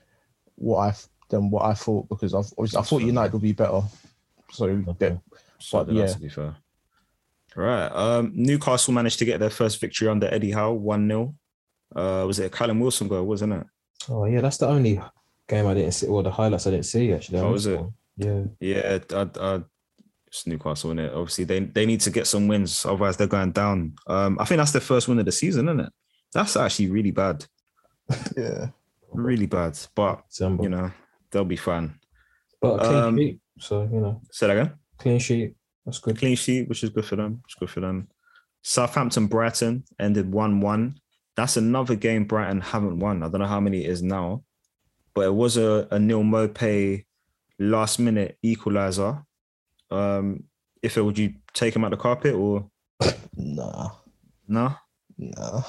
what 0.56 0.78
I 0.78 0.94
than 1.30 1.50
what 1.50 1.64
I 1.64 1.74
thought 1.74 2.08
because 2.08 2.34
I've 2.34 2.52
obviously 2.58 2.78
I 2.78 2.82
thought 2.82 2.98
fair. 3.00 3.06
United 3.06 3.32
would 3.32 3.42
be 3.42 3.52
better. 3.52 3.80
So 4.52 4.66
they- 4.98 5.18
So 5.58 5.84
But 5.84 5.94
yeah. 5.94 6.06
to 6.06 6.18
be 6.20 6.28
fair. 6.28 6.54
Right. 7.56 7.86
Um, 7.88 8.32
Newcastle 8.34 8.94
managed 8.94 9.18
to 9.18 9.24
get 9.24 9.40
their 9.40 9.50
first 9.50 9.80
victory 9.80 10.06
under 10.08 10.32
Eddie 10.32 10.52
Howe, 10.52 10.72
1 10.72 11.08
0. 11.08 11.34
Uh, 11.96 12.24
was 12.26 12.38
it 12.38 12.44
a 12.46 12.50
Callum 12.50 12.78
Wilson 12.80 13.08
goal, 13.08 13.24
wasn't 13.26 13.54
it? 13.54 13.66
Oh 14.08 14.24
yeah, 14.26 14.40
that's 14.40 14.58
the 14.58 14.68
only 14.68 15.00
game 15.48 15.66
I 15.66 15.74
didn't 15.74 15.92
see, 15.92 16.06
or 16.06 16.22
the 16.22 16.30
highlights 16.30 16.66
I 16.66 16.70
didn't 16.70 16.86
see 16.86 17.12
actually. 17.12 17.38
I 17.40 17.42
Oh, 17.42 17.52
missed 17.52 17.66
is 17.66 17.72
it? 17.72 17.80
one. 17.80 17.92
Yeah. 18.16 18.42
Yeah, 18.60 18.98
I, 19.12 19.28
I, 19.40 19.60
It's 20.28 20.46
Newcastle, 20.46 20.92
is 20.92 21.04
it? 21.06 21.12
Obviously, 21.12 21.44
they 21.44 21.60
they 21.60 21.86
need 21.86 22.00
to 22.02 22.10
get 22.10 22.26
some 22.26 22.48
wins, 22.48 22.84
otherwise 22.84 23.16
they're 23.16 23.26
going 23.26 23.52
down. 23.52 23.94
Um, 24.06 24.38
I 24.40 24.44
think 24.44 24.58
that's 24.58 24.72
their 24.72 24.80
first 24.80 25.08
win 25.08 25.18
of 25.18 25.24
the 25.26 25.32
season, 25.32 25.68
isn't 25.68 25.80
it? 25.80 25.92
That's 26.32 26.56
actually 26.56 26.90
really 26.90 27.10
bad, 27.10 27.46
Yeah. 28.36 28.68
really 29.12 29.46
bad. 29.46 29.78
But 29.94 30.22
you 30.40 30.68
know, 30.68 30.90
they'll 31.30 31.44
be 31.44 31.56
fine. 31.56 31.98
but 32.60 32.74
a 32.74 32.78
clean 32.88 32.94
um, 33.02 33.16
sheet. 33.16 33.40
So, 33.58 33.82
you 33.92 34.00
know, 34.00 34.20
Say 34.30 34.46
that 34.46 34.56
again. 34.58 34.72
clean 34.98 35.18
sheet. 35.18 35.54
That's 35.84 35.98
good. 35.98 36.18
Clean 36.18 36.36
sheet, 36.36 36.68
which 36.68 36.84
is 36.84 36.90
good 36.90 37.04
for 37.06 37.16
them. 37.16 37.40
It's 37.46 37.54
good 37.54 37.70
for 37.70 37.80
them. 37.80 38.08
Southampton 38.62 39.26
Brighton 39.26 39.84
ended 39.98 40.30
one 40.32 40.60
one. 40.60 41.00
That's 41.36 41.56
another 41.56 41.94
game 41.94 42.24
Brighton 42.24 42.60
haven't 42.60 42.98
won. 42.98 43.22
I 43.22 43.28
don't 43.28 43.40
know 43.40 43.46
how 43.46 43.60
many 43.60 43.84
it 43.84 43.90
is 43.90 44.02
now, 44.02 44.42
but 45.14 45.22
it 45.22 45.34
was 45.34 45.56
a, 45.56 45.88
a 45.90 45.98
Neal 45.98 46.22
Maupay 46.22 47.04
last 47.58 47.98
minute 47.98 48.36
equalizer. 48.42 49.22
Um, 49.90 50.44
if 50.82 50.96
it 50.96 51.02
would 51.02 51.18
you 51.18 51.34
take 51.54 51.74
him 51.74 51.84
out 51.84 51.90
the 51.90 51.96
carpet 51.96 52.34
or 52.34 52.68
Nah. 53.36 53.90
no? 54.46 54.74
Nah. 55.16 55.62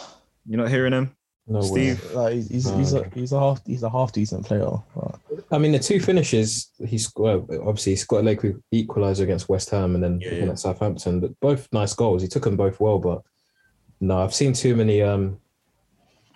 You're 0.47 0.61
not 0.61 0.69
hearing 0.69 0.93
him, 0.93 1.15
No 1.47 1.59
way. 1.59 1.65
Steve. 1.95 2.11
Like 2.13 2.33
he's 2.33 2.49
he's, 2.49 2.69
he's 2.71 2.93
a 2.93 3.09
he's 3.13 3.31
a 3.33 3.39
half 3.39 3.61
he's 3.65 3.83
a 3.83 3.89
half 3.89 4.11
decent 4.11 4.45
player. 4.45 4.69
But 4.95 5.19
I 5.51 5.57
mean, 5.57 5.71
the 5.71 5.79
two 5.79 5.99
finishes 5.99 6.69
he's 6.85 7.11
well, 7.15 7.47
obviously 7.61 7.93
he's 7.93 8.05
got 8.05 8.21
a 8.21 8.23
late 8.23 8.39
equalizer 8.71 9.23
against 9.23 9.49
West 9.49 9.69
Ham 9.71 9.95
and 9.95 10.03
then 10.03 10.19
Yeah, 10.21 10.33
yeah. 10.33 10.45
at 10.51 10.59
Southampton, 10.59 11.19
but 11.19 11.39
both 11.39 11.67
nice 11.71 11.93
goals. 11.93 12.21
He 12.21 12.27
took 12.27 12.43
them 12.43 12.57
both 12.57 12.79
well, 12.79 12.99
but 12.99 13.21
no, 13.99 14.19
I've 14.19 14.33
seen 14.33 14.53
too 14.53 14.75
many 14.75 15.01
um 15.01 15.39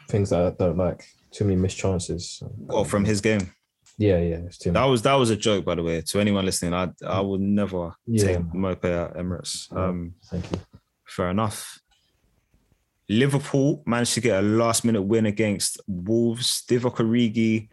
things 0.10 0.30
that 0.32 0.42
I 0.46 0.50
don't 0.52 0.78
like. 0.78 1.06
Too 1.32 1.46
many 1.46 1.56
missed 1.56 1.78
chances. 1.78 2.42
Well, 2.58 2.84
from 2.84 3.06
his 3.06 3.20
game. 3.22 3.52
Yeah, 4.04 4.20
yeah, 4.20 4.72
That 4.72 4.84
was 4.84 5.02
that 5.04 5.14
was 5.14 5.30
a 5.30 5.38
joke, 5.38 5.64
by 5.64 5.76
the 5.76 5.84
way. 5.84 6.02
To 6.02 6.20
anyone 6.20 6.44
listening, 6.46 6.74
I 6.74 6.90
I 7.08 7.22
would 7.22 7.40
never 7.40 7.94
Yeah. 8.06 8.26
take 8.26 8.40
Maupay 8.64 8.94
at 9.06 9.16
Emirates. 9.16 9.72
Um, 9.76 10.16
Thank 10.30 10.52
you. 10.52 10.60
Fair 11.06 11.30
enough. 11.30 11.80
Liverpool 13.10 13.82
managed 13.86 14.14
to 14.16 14.22
get 14.22 14.40
a 14.44 14.46
last 14.46 14.84
minute 14.84 15.02
win 15.04 15.26
against 15.26 15.80
Wolves. 15.88 16.64
Divock 16.68 16.96
Origi, 16.98 17.72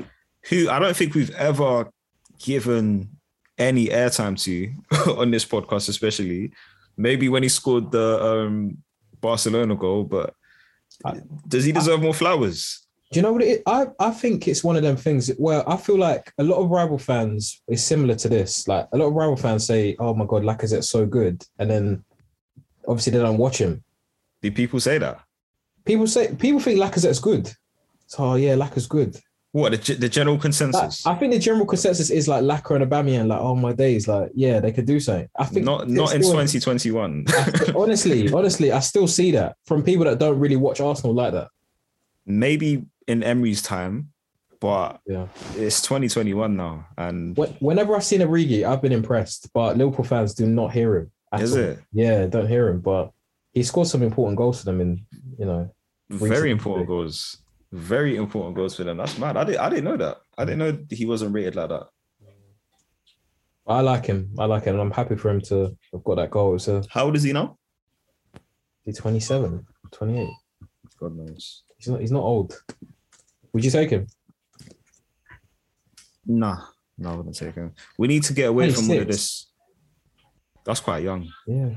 who 0.48 0.68
I 0.68 0.78
don't 0.78 0.96
think 0.96 1.14
we've 1.14 1.34
ever 1.34 1.90
given 2.38 3.08
any 3.58 3.86
airtime 3.88 4.36
to 4.44 4.52
on 5.20 5.30
this 5.30 5.44
podcast, 5.44 5.88
especially. 5.88 6.52
Maybe 6.96 7.28
when 7.28 7.42
he 7.42 7.48
scored 7.48 7.90
the 7.90 8.22
um, 8.22 8.78
Barcelona 9.20 9.74
goal, 9.74 10.04
but 10.04 10.34
does 11.48 11.64
he 11.64 11.72
deserve 11.72 12.02
more 12.02 12.14
flowers? 12.14 12.86
Do 13.10 13.18
you 13.18 13.22
know 13.22 13.32
what 13.32 13.42
it 13.42 13.48
is? 13.48 13.62
I, 13.66 13.86
I 13.98 14.10
think 14.12 14.46
it's 14.46 14.62
one 14.62 14.76
of 14.76 14.82
them 14.82 14.96
things 14.96 15.28
where 15.36 15.68
I 15.68 15.76
feel 15.76 15.98
like 15.98 16.32
a 16.38 16.44
lot 16.44 16.62
of 16.62 16.70
rival 16.70 16.98
fans 16.98 17.60
is 17.68 17.84
similar 17.84 18.14
to 18.14 18.28
this. 18.28 18.68
Like 18.68 18.86
a 18.92 18.98
lot 18.98 19.06
of 19.06 19.14
rival 19.14 19.36
fans 19.36 19.66
say, 19.66 19.96
"Oh 19.98 20.14
my 20.14 20.26
god, 20.26 20.44
Lacazette's 20.44 20.90
so 20.90 21.06
good," 21.06 21.44
and 21.58 21.68
then 21.68 22.04
obviously 22.86 23.12
they 23.12 23.18
don't 23.18 23.36
watch 23.38 23.58
him. 23.58 23.82
Do 24.42 24.52
people 24.52 24.78
say 24.78 24.98
that? 24.98 25.20
People 25.84 26.06
say 26.06 26.34
people 26.36 26.60
think 26.60 26.78
Lacazette's 26.78 27.18
good. 27.18 27.52
So 28.06 28.24
oh, 28.24 28.34
yeah, 28.36 28.54
Laca's 28.54 28.86
good. 28.86 29.16
What 29.52 29.72
the, 29.72 29.94
the 29.94 30.08
general 30.08 30.36
Like, 30.36 30.42
consensus? 30.42 31.04
I 31.04 31.16
think 31.16 31.32
the 31.32 31.38
general 31.40 31.66
consensus 31.66 32.10
is 32.10 32.28
like 32.28 32.44
Lacquer 32.44 32.76
and 32.76 32.88
Aubameyang. 32.88 33.26
Like, 33.26 33.40
oh 33.40 33.56
my 33.56 33.72
days, 33.72 34.06
like 34.06 34.30
yeah, 34.34 34.60
they 34.60 34.70
could 34.70 34.86
do 34.86 35.00
something. 35.00 35.28
I 35.36 35.46
think 35.46 35.66
not 35.66 35.88
not 35.88 36.14
in 36.14 36.22
2021. 36.22 37.26
honestly, 37.74 38.32
honestly, 38.32 38.70
I 38.70 38.78
still 38.78 39.08
see 39.08 39.32
that 39.32 39.56
from 39.66 39.82
people 39.82 40.04
that 40.04 40.20
don't 40.20 40.38
really 40.38 40.54
watch 40.54 40.80
Arsenal 40.80 41.14
like 41.14 41.32
that. 41.32 41.48
Maybe 42.24 42.84
in 43.06 43.22
Emery's 43.22 43.62
time, 43.62 44.12
but 44.60 45.00
Yeah. 45.06 45.28
it's 45.56 45.80
2021 45.82 46.56
now, 46.56 46.86
and 46.96 47.36
Whenever 47.60 47.96
I've 47.96 48.04
seen 48.04 48.20
Origi, 48.20 48.64
I've 48.64 48.82
been 48.82 48.92
impressed. 48.92 49.50
But 49.52 49.76
Liverpool 49.76 50.04
fans 50.04 50.34
do 50.34 50.46
not 50.46 50.72
hear 50.72 50.96
him. 50.96 51.12
is 51.38 51.52
all. 51.56 51.62
it 51.62 51.78
Yeah, 51.92 52.26
don't 52.26 52.48
hear 52.48 52.68
him. 52.68 52.80
But 52.80 53.12
he 53.52 53.62
scored 53.62 53.88
some 53.88 54.02
important 54.02 54.36
goals 54.36 54.58
for 54.60 54.66
them. 54.66 54.80
In 54.80 55.06
you 55.38 55.46
know, 55.46 55.74
very 56.10 56.50
important 56.50 56.86
goals? 56.88 57.38
Very 57.72 58.16
important 58.16 58.56
goals 58.56 58.74
for 58.76 58.84
them. 58.84 58.96
That's 58.96 59.16
mad. 59.18 59.36
I 59.36 59.44
didn't 59.44 59.60
I 59.60 59.68
didn't 59.70 59.84
know 59.84 59.96
that. 59.96 60.18
I 60.36 60.44
didn't 60.44 60.58
know 60.58 60.78
he 60.90 61.06
wasn't 61.06 61.32
rated 61.34 61.54
like 61.56 61.68
that. 61.68 61.86
I 63.66 63.80
like 63.82 64.06
him. 64.06 64.34
I 64.38 64.46
like 64.46 64.64
him, 64.64 64.74
and 64.74 64.82
I'm 64.82 64.90
happy 64.90 65.14
for 65.14 65.30
him 65.30 65.40
to 65.42 65.76
have 65.92 66.02
got 66.02 66.16
that 66.16 66.30
goal. 66.32 66.58
So 66.58 66.82
How 66.90 67.04
old 67.04 67.14
is 67.16 67.22
he 67.22 67.32
now? 67.32 67.56
he's 68.84 68.98
27, 68.98 69.64
28. 69.92 70.28
God 70.98 71.16
knows. 71.16 71.62
He's 71.76 71.88
not. 71.88 72.00
He's 72.00 72.10
not 72.10 72.22
old. 72.22 72.60
Would 73.52 73.64
you 73.64 73.70
take 73.70 73.90
him? 73.90 74.06
Nah, 76.26 76.58
no, 76.98 77.10
I 77.10 77.14
wouldn't 77.16 77.36
take 77.36 77.54
him. 77.54 77.72
We 77.98 78.08
need 78.08 78.22
to 78.24 78.32
get 78.32 78.48
away 78.48 78.70
from 78.70 78.90
all 78.90 78.98
of 79.00 79.06
this. 79.08 79.50
That's 80.64 80.80
quite 80.80 81.02
young. 81.02 81.28
Yeah. 81.46 81.70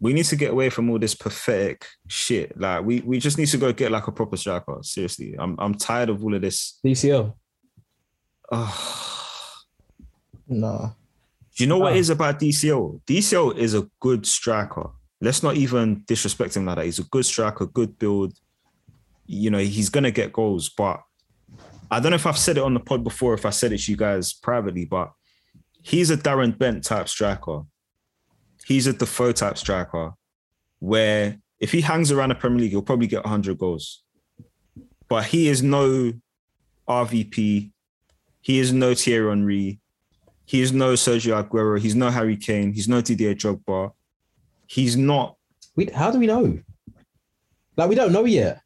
We 0.00 0.12
need 0.12 0.26
to 0.26 0.36
get 0.36 0.52
away 0.52 0.70
from 0.70 0.88
all 0.90 0.98
this 0.98 1.14
pathetic 1.16 1.84
shit. 2.06 2.58
Like 2.58 2.84
we 2.84 3.00
we 3.00 3.18
just 3.18 3.36
need 3.36 3.48
to 3.48 3.58
go 3.58 3.72
get 3.72 3.90
like 3.90 4.06
a 4.06 4.12
proper 4.12 4.36
striker. 4.36 4.78
Seriously, 4.82 5.34
I'm 5.38 5.56
I'm 5.58 5.74
tired 5.74 6.08
of 6.08 6.22
all 6.22 6.34
of 6.34 6.40
this. 6.40 6.78
DCL. 6.86 7.34
Ah. 8.52 9.56
nah. 10.46 10.90
Do 11.56 11.64
you 11.64 11.66
know 11.66 11.78
what 11.78 11.92
Ah. 11.92 11.96
it 11.96 11.98
is 11.98 12.10
about 12.10 12.38
DCL? 12.38 13.00
DCL 13.06 13.58
is 13.58 13.74
a 13.74 13.88
good 14.00 14.24
striker. 14.24 14.90
Let's 15.20 15.42
not 15.42 15.56
even 15.56 16.04
disrespect 16.06 16.56
him 16.56 16.66
like 16.66 16.76
that. 16.76 16.84
He's 16.84 17.00
a 17.00 17.04
good 17.04 17.26
striker, 17.26 17.66
good 17.66 17.98
build. 17.98 18.32
You 19.26 19.50
know, 19.50 19.58
he's 19.58 19.88
gonna 19.88 20.12
get 20.12 20.32
goals, 20.32 20.68
but 20.70 21.00
I 21.90 22.00
don't 22.00 22.10
know 22.10 22.16
if 22.16 22.26
I've 22.26 22.38
said 22.38 22.58
it 22.58 22.62
on 22.62 22.74
the 22.74 22.80
pod 22.80 23.02
before, 23.02 23.34
if 23.34 23.46
I 23.46 23.50
said 23.50 23.72
it 23.72 23.78
to 23.80 23.90
you 23.90 23.96
guys 23.96 24.32
privately, 24.32 24.84
but 24.84 25.12
he's 25.82 26.10
a 26.10 26.16
Darren 26.16 26.56
Bent 26.56 26.84
type 26.84 27.08
striker. 27.08 27.62
He's 28.66 28.86
a 28.86 28.92
Defoe 28.92 29.32
type 29.32 29.56
striker, 29.56 30.12
where 30.78 31.38
if 31.58 31.72
he 31.72 31.80
hangs 31.80 32.12
around 32.12 32.28
the 32.28 32.34
Premier 32.34 32.60
League, 32.60 32.70
he'll 32.70 32.82
probably 32.82 33.06
get 33.06 33.24
100 33.24 33.56
goals. 33.58 34.02
But 35.08 35.24
he 35.26 35.48
is 35.48 35.62
no 35.62 36.12
RVP. 36.86 37.70
He 38.40 38.58
is 38.58 38.72
no 38.72 38.94
Thierry 38.94 39.30
Henry. 39.30 39.80
He 40.44 40.60
is 40.60 40.72
no 40.72 40.94
Sergio 40.94 41.42
Aguero. 41.42 41.78
He's 41.78 41.94
no 41.94 42.10
Harry 42.10 42.36
Kane. 42.36 42.72
He's 42.72 42.88
no 42.88 43.00
Didier 43.00 43.34
Drogba. 43.34 43.92
He's 44.66 44.96
not. 44.96 45.36
We, 45.76 45.86
how 45.86 46.10
do 46.10 46.18
we 46.18 46.26
know? 46.26 46.58
Like 47.76 47.88
we 47.88 47.94
don't 47.94 48.12
know 48.12 48.24
yet. 48.24 48.62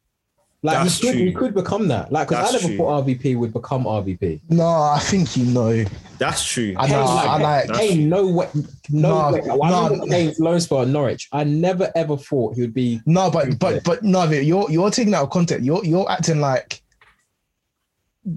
Like 0.65 0.77
That's 0.77 0.97
he 0.99 1.07
could, 1.07 1.13
true. 1.17 1.25
he 1.25 1.33
could 1.33 1.53
become 1.53 1.89
that. 1.89 2.09
Like 2.09 2.29
because 2.29 2.49
I 2.49 2.51
never 2.53 2.67
true. 2.69 2.77
thought 2.77 3.05
RVP 3.05 3.37
would 3.37 3.51
become 3.51 3.83
RVP. 3.83 4.39
No, 4.49 4.65
I 4.65 4.97
think 4.99 5.35
you 5.35 5.45
know. 5.47 5.83
That's 6.19 6.45
true. 6.45 6.73
I 6.77 6.87
Kane, 6.87 6.95
know, 6.95 7.05
like, 7.05 7.27
I 7.27 7.37
like- 7.37 7.67
That's- 7.67 7.77
Kane, 7.89 8.07
no 8.09 8.27
way, 8.27 8.47
no, 8.89 9.09
No, 9.29 9.31
way. 9.33 9.41
I 9.41 9.69
no. 9.69 9.83
remember 9.89 10.07
Kane's 10.07 10.39
loan 10.39 10.59
spell 10.61 10.83
at 10.83 10.87
Norwich. 10.87 11.27
I 11.33 11.43
never 11.43 11.91
ever 11.95 12.15
thought 12.15 12.55
he 12.55 12.61
would 12.61 12.73
be. 12.73 13.01
No, 13.05 13.29
but 13.29 13.59
but 13.59 13.83
but 13.83 14.03
no, 14.03 14.23
you're 14.23 14.71
you're 14.71 14.89
taking 14.89 15.11
that 15.11 15.17
out 15.17 15.23
of 15.25 15.29
context. 15.31 15.65
You're 15.65 15.83
you're 15.83 16.09
acting 16.09 16.39
like 16.39 16.81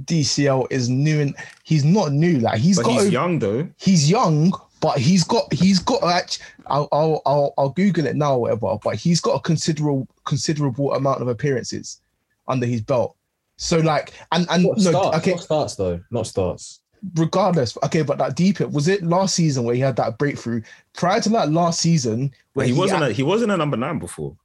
DCL 0.05 0.67
is 0.71 0.89
new 0.89 1.21
and 1.21 1.37
he's 1.63 1.85
not 1.85 2.13
new. 2.13 2.39
Like 2.41 2.59
he's 2.59 2.77
but 2.77 2.87
got 2.87 2.93
he's 2.93 3.03
over- 3.03 3.11
young 3.11 3.39
though. 3.39 3.69
he's 3.79 4.11
young, 4.11 4.53
but 4.81 4.99
he's 4.99 5.23
got 5.23 5.53
he's 5.53 5.79
got 5.79 6.03
actually 6.03 6.45
I'll, 6.67 6.89
I'll 6.91 7.23
I'll 7.25 7.55
I'll 7.57 7.69
Google 7.71 8.07
it 8.07 8.17
now 8.17 8.35
or 8.35 8.41
whatever. 8.41 8.79
But 8.83 8.97
he's 8.97 9.21
got 9.21 9.35
a 9.37 9.41
considerable 9.41 10.09
considerable 10.25 10.93
amount 10.95 11.23
of 11.23 11.29
appearances 11.29 12.01
under 12.49 12.67
his 12.67 12.81
belt. 12.83 13.17
So 13.57 13.79
like 13.79 14.13
and 14.33 14.47
and 14.51 14.65
What 14.65 14.79
no 14.79 14.91
starts? 14.91 15.17
okay 15.19 15.31
Not 15.33 15.41
starts 15.41 15.77
though. 15.77 16.01
Not 16.11 16.27
starts. 16.27 16.81
regardless 17.15 17.77
okay 17.85 18.03
but 18.03 18.19
that 18.19 18.35
deep 18.37 18.61
it 18.61 18.71
was 18.71 18.89
it 18.89 19.03
last 19.03 19.35
season 19.35 19.65
where 19.65 19.75
he 19.75 19.81
had 19.81 19.97
that 19.97 20.19
breakthrough 20.19 20.61
prior 20.95 21.21
to 21.21 21.29
that 21.31 21.51
last 21.53 21.81
season 21.81 22.29
But 22.55 22.61
where 22.61 22.67
he 22.67 22.73
wasn't. 22.73 23.03
act- 23.03 23.11
A, 23.13 23.15
he 23.15 23.23
wasn't 23.23 23.53
a 23.53 23.57
number 23.57 23.77
nine 23.77 23.99
before. 23.99 24.37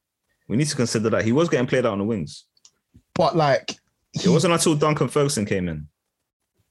We 0.48 0.58
need 0.58 0.68
to 0.68 0.76
consider 0.76 1.10
that 1.12 1.24
he 1.26 1.32
was 1.32 1.50
getting 1.50 1.66
played 1.68 1.86
out 1.86 1.94
on 1.94 2.00
the 2.00 2.06
wings. 2.06 2.46
but 3.16 3.36
like 3.36 3.72
It 4.14 4.22
he, 4.22 4.30
wasn't 4.30 4.54
until 4.54 4.76
Duncan 4.76 5.08
Ferguson 5.08 5.46
came 5.46 5.68
in. 5.70 5.88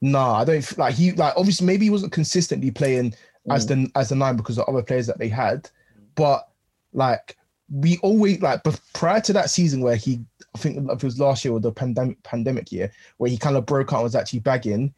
Nah, 0.03 0.35
I 0.41 0.45
don't 0.45 0.59
f- 0.59 0.79
like 0.79 0.95
he 0.95 1.13
like 1.13 1.35
obviously 1.37 1.67
maybe 1.67 1.85
he 1.87 1.91
wasn't 1.91 2.13
consistently 2.13 2.71
playing 2.71 3.15
as 3.51 3.67
Mm. 3.67 3.69
the 3.93 3.99
as 4.01 4.09
the 4.11 4.15
nine 4.17 4.37
because 4.37 4.59
of 4.59 4.67
other 4.69 4.83
players 4.83 5.07
that 5.07 5.19
they 5.19 5.29
had, 5.29 5.69
but 6.15 6.49
like 6.93 7.37
we 7.71 7.99
always 7.99 8.41
like 8.43 8.63
bef- 8.65 8.81
prior 8.93 9.21
to 9.21 9.33
that 9.33 9.51
season 9.51 9.81
where 9.81 9.97
he 9.97 10.21
I 10.55 10.59
think 10.59 10.77
it 10.91 11.03
was 11.05 11.21
last 11.21 11.45
year 11.45 11.55
or 11.55 11.61
the 11.61 11.73
pandemic 11.73 12.23
pandemic 12.23 12.73
year 12.73 12.91
where 13.19 13.31
he 13.31 13.39
kind 13.39 13.57
of 13.57 13.67
broke 13.67 13.93
out 13.93 13.97
and 13.99 14.05
was 14.05 14.17
actually 14.17 14.41
bagging. 14.41 14.93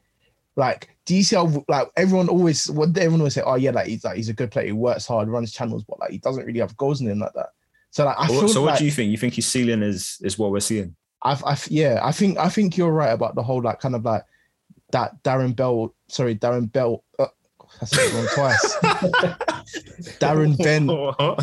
Like 0.57 0.95
DCL, 1.07 1.65
like 1.69 1.89
everyone 1.97 2.29
always, 2.29 2.71
what 2.71 2.97
everyone 2.97 3.21
always 3.21 3.35
say, 3.35 3.43
oh 3.45 3.55
yeah, 3.55 3.71
like 3.71 3.87
he's 3.87 4.05
like 4.05 4.17
he's 4.17 4.29
a 4.29 4.35
good 4.35 4.51
player, 4.51 4.67
he 4.67 4.73
works 4.73 5.07
hard, 5.07 5.29
runs 5.29 5.53
channels, 5.53 5.83
but 5.85 5.99
like 6.01 6.11
he 6.11 6.19
doesn't 6.19 6.45
really 6.45 6.61
have 6.61 6.77
goals 6.77 7.01
in 7.01 7.09
him 7.09 7.21
like 7.21 7.33
that. 7.35 7.51
So 7.91 8.05
like 8.05 8.17
I 8.19 8.27
So, 8.27 8.41
feel 8.41 8.49
so 8.49 8.61
what 8.63 8.71
like 8.71 8.79
do 8.79 8.85
you 8.85 8.91
think? 8.91 9.11
You 9.11 9.17
think 9.19 9.35
his 9.35 9.47
ceiling 9.47 9.83
is 9.83 10.19
is 10.23 10.39
what 10.39 10.51
we're 10.51 10.61
seeing? 10.61 10.95
I've, 11.23 11.45
I've 11.45 11.67
yeah, 11.71 12.01
I 12.03 12.13
think 12.13 12.39
I 12.39 12.49
think 12.49 12.77
you're 12.77 12.91
right 12.93 13.13
about 13.13 13.35
the 13.35 13.43
whole 13.43 13.63
like 13.63 13.81
kind 13.81 13.95
of 13.95 14.05
like 14.05 14.25
that 14.93 15.23
Darren 15.23 15.55
Bell, 15.57 15.95
sorry, 16.09 16.35
Darren 16.37 16.71
Bell. 16.71 17.05
Uh, 17.19 17.27
I 17.83 17.85
said 17.85 18.07
it 18.07 18.15
wrong 18.15 18.29
twice. 18.35 18.77
Darren 20.21 20.57
Bent. 20.57 20.87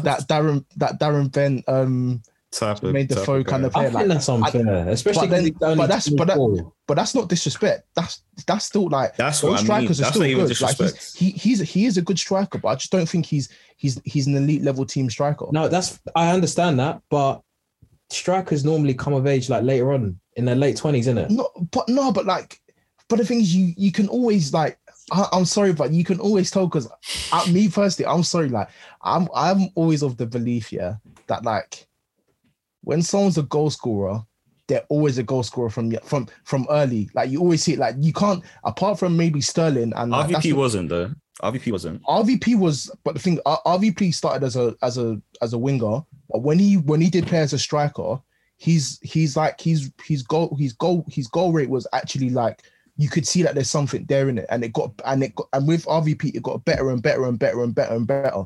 that 0.04 0.26
Darren 0.28 0.66
that 0.78 1.00
Darren 1.00 1.32
Ben 1.32 1.64
um 1.68 2.22
type 2.52 2.82
of 2.82 2.94
made 2.94 3.10
the 3.10 3.16
type 3.16 3.26
foe 3.26 3.36
of 3.36 3.46
guy. 3.46 3.52
kind 3.52 3.66
of 3.66 3.76
I 3.76 3.80
player. 3.80 3.86
think 3.90 3.96
Like, 4.00 4.08
that's 4.08 4.30
unfair, 4.30 4.90
especially 4.90 5.28
but 5.28 5.36
then- 5.36 5.44
because 5.44 5.58
he's 5.60 5.64
only 5.64 5.76
but 5.78 5.88
that's- 5.88 6.10
but 6.10 6.28
that- 6.28 6.72
but 6.88 6.94
that's 6.96 7.14
not 7.14 7.30
disrespect. 7.30 7.84
That's 7.96 8.24
that's 8.48 8.66
still 8.66 8.90
like 8.90 9.16
That's 9.18 9.42
those 9.42 9.52
what 9.52 9.54
I 9.54 9.62
mean. 9.62 9.66
strikers 9.66 10.00
are 10.00 10.04
That's 10.04 10.16
still 10.16 10.22
not 10.24 10.30
even 10.30 10.48
good. 10.48 10.62
Like 10.62 10.78
he's, 10.78 10.92
disrespect. 10.94 11.18
he 11.18 11.30
he's 11.32 11.60
he 11.60 11.86
is 11.86 11.98
a 11.98 12.02
good 12.02 12.18
striker, 12.18 12.58
but 12.58 12.70
I 12.70 12.76
just 12.76 12.92
don't 12.92 13.08
think 13.08 13.26
he's 13.28 13.50
he's 13.78 14.02
he's 14.06 14.26
an 14.26 14.36
elite 14.36 14.64
level 14.64 14.86
team 14.86 15.10
striker. 15.10 15.46
No, 15.52 15.68
that's 15.68 16.00
I 16.16 16.32
understand 16.32 16.80
that, 16.80 17.02
but 17.12 17.42
strikers 18.10 18.66
normally 18.66 18.96
come 18.96 19.14
of 19.14 19.28
age 19.28 19.50
like 19.50 19.64
later 19.64 19.94
on 19.94 20.20
in 20.36 20.46
their 20.46 20.56
late 20.56 20.78
twenties, 20.78 21.06
isn't 21.06 21.18
it? 21.20 21.30
No, 21.30 21.50
but 21.72 21.88
no, 21.88 22.12
but 22.12 22.26
like, 22.26 22.60
but 23.10 23.18
the 23.20 23.26
thing 23.26 23.42
is, 23.42 23.56
you 23.56 23.74
you 23.78 23.92
can 23.92 24.08
always 24.08 24.52
like. 24.54 24.79
I, 25.12 25.28
I'm 25.32 25.46
sorry, 25.46 25.74
but 25.74 25.92
you 25.92 26.04
can 26.04 26.20
always 26.20 26.52
tell 26.52 26.68
because 26.68 26.90
uh, 27.32 27.46
me 27.52 27.70
personally, 27.70 28.12
I'm 28.12 28.24
sorry. 28.24 28.50
Like, 28.50 28.70
I'm 29.02 29.28
I'm 29.36 29.70
always 29.76 30.04
of 30.04 30.18
the 30.18 30.26
belief, 30.26 30.72
yeah, 30.72 30.96
that 31.28 31.44
like 31.44 31.88
when 32.82 33.02
someone's 33.02 33.38
a 33.38 33.44
goal 33.44 33.70
scorer, 33.70 34.22
they're 34.68 34.86
always 34.90 35.18
a 35.18 35.24
goal 35.24 35.44
scorer 35.44 35.70
from 35.70 35.92
from 36.04 36.28
from 36.44 36.68
early. 36.70 37.10
Like 37.14 37.30
you 37.30 37.40
always 37.40 37.64
see 37.64 37.74
it. 37.74 37.80
Like 37.80 37.96
you 38.00 38.14
can't 38.14 38.44
apart 38.64 39.00
from 39.00 39.18
maybe 39.18 39.42
Sterling 39.42 39.94
and 39.96 40.12
like, 40.12 40.30
RVP 40.30 40.54
wasn't 40.54 40.90
though. 40.90 41.12
RVP 41.42 41.72
wasn't. 41.72 42.04
RVP 42.04 42.60
was, 42.60 42.92
but 43.04 43.14
the 43.14 43.20
thing, 43.20 43.40
uh, 43.46 43.58
RVP 43.66 44.14
started 44.14 44.46
as 44.46 44.56
a 44.56 44.76
as 44.82 44.98
a 44.98 45.22
as 45.42 45.54
a 45.54 45.58
winger, 45.58 46.02
but 46.30 46.44
when 46.44 46.60
he 46.60 46.78
when 46.78 47.02
he 47.02 47.10
did 47.10 47.28
play 47.28 47.40
as 47.40 47.54
a 47.54 47.60
striker, 47.60 48.20
he's 48.58 49.00
he's 49.02 49.38
like 49.38 49.60
he's 49.60 49.92
his 50.04 50.22
goal 50.22 50.56
his 50.60 50.74
goal 50.74 51.06
his 51.10 51.28
goal 51.28 51.54
rate 51.54 51.70
was 51.70 51.88
actually 51.94 52.30
like 52.30 52.64
you 53.00 53.08
could 53.08 53.26
see 53.26 53.42
that 53.44 53.56
there's 53.56 53.70
something 53.70 54.04
there 54.10 54.28
in 54.28 54.38
it, 54.40 54.46
and 54.50 54.62
it 54.62 54.74
got 54.74 54.92
and 55.06 55.24
it 55.24 55.34
got 55.34 55.48
and 55.54 55.66
with 55.66 55.86
RVP 55.86 56.36
it 56.36 56.44
got 56.44 56.66
better 56.66 56.90
and 56.90 57.02
better 57.02 57.24
and 57.24 57.40
better 57.40 57.64
and 57.64 57.74
better 57.74 57.96
and 57.96 58.06
better, 58.06 58.44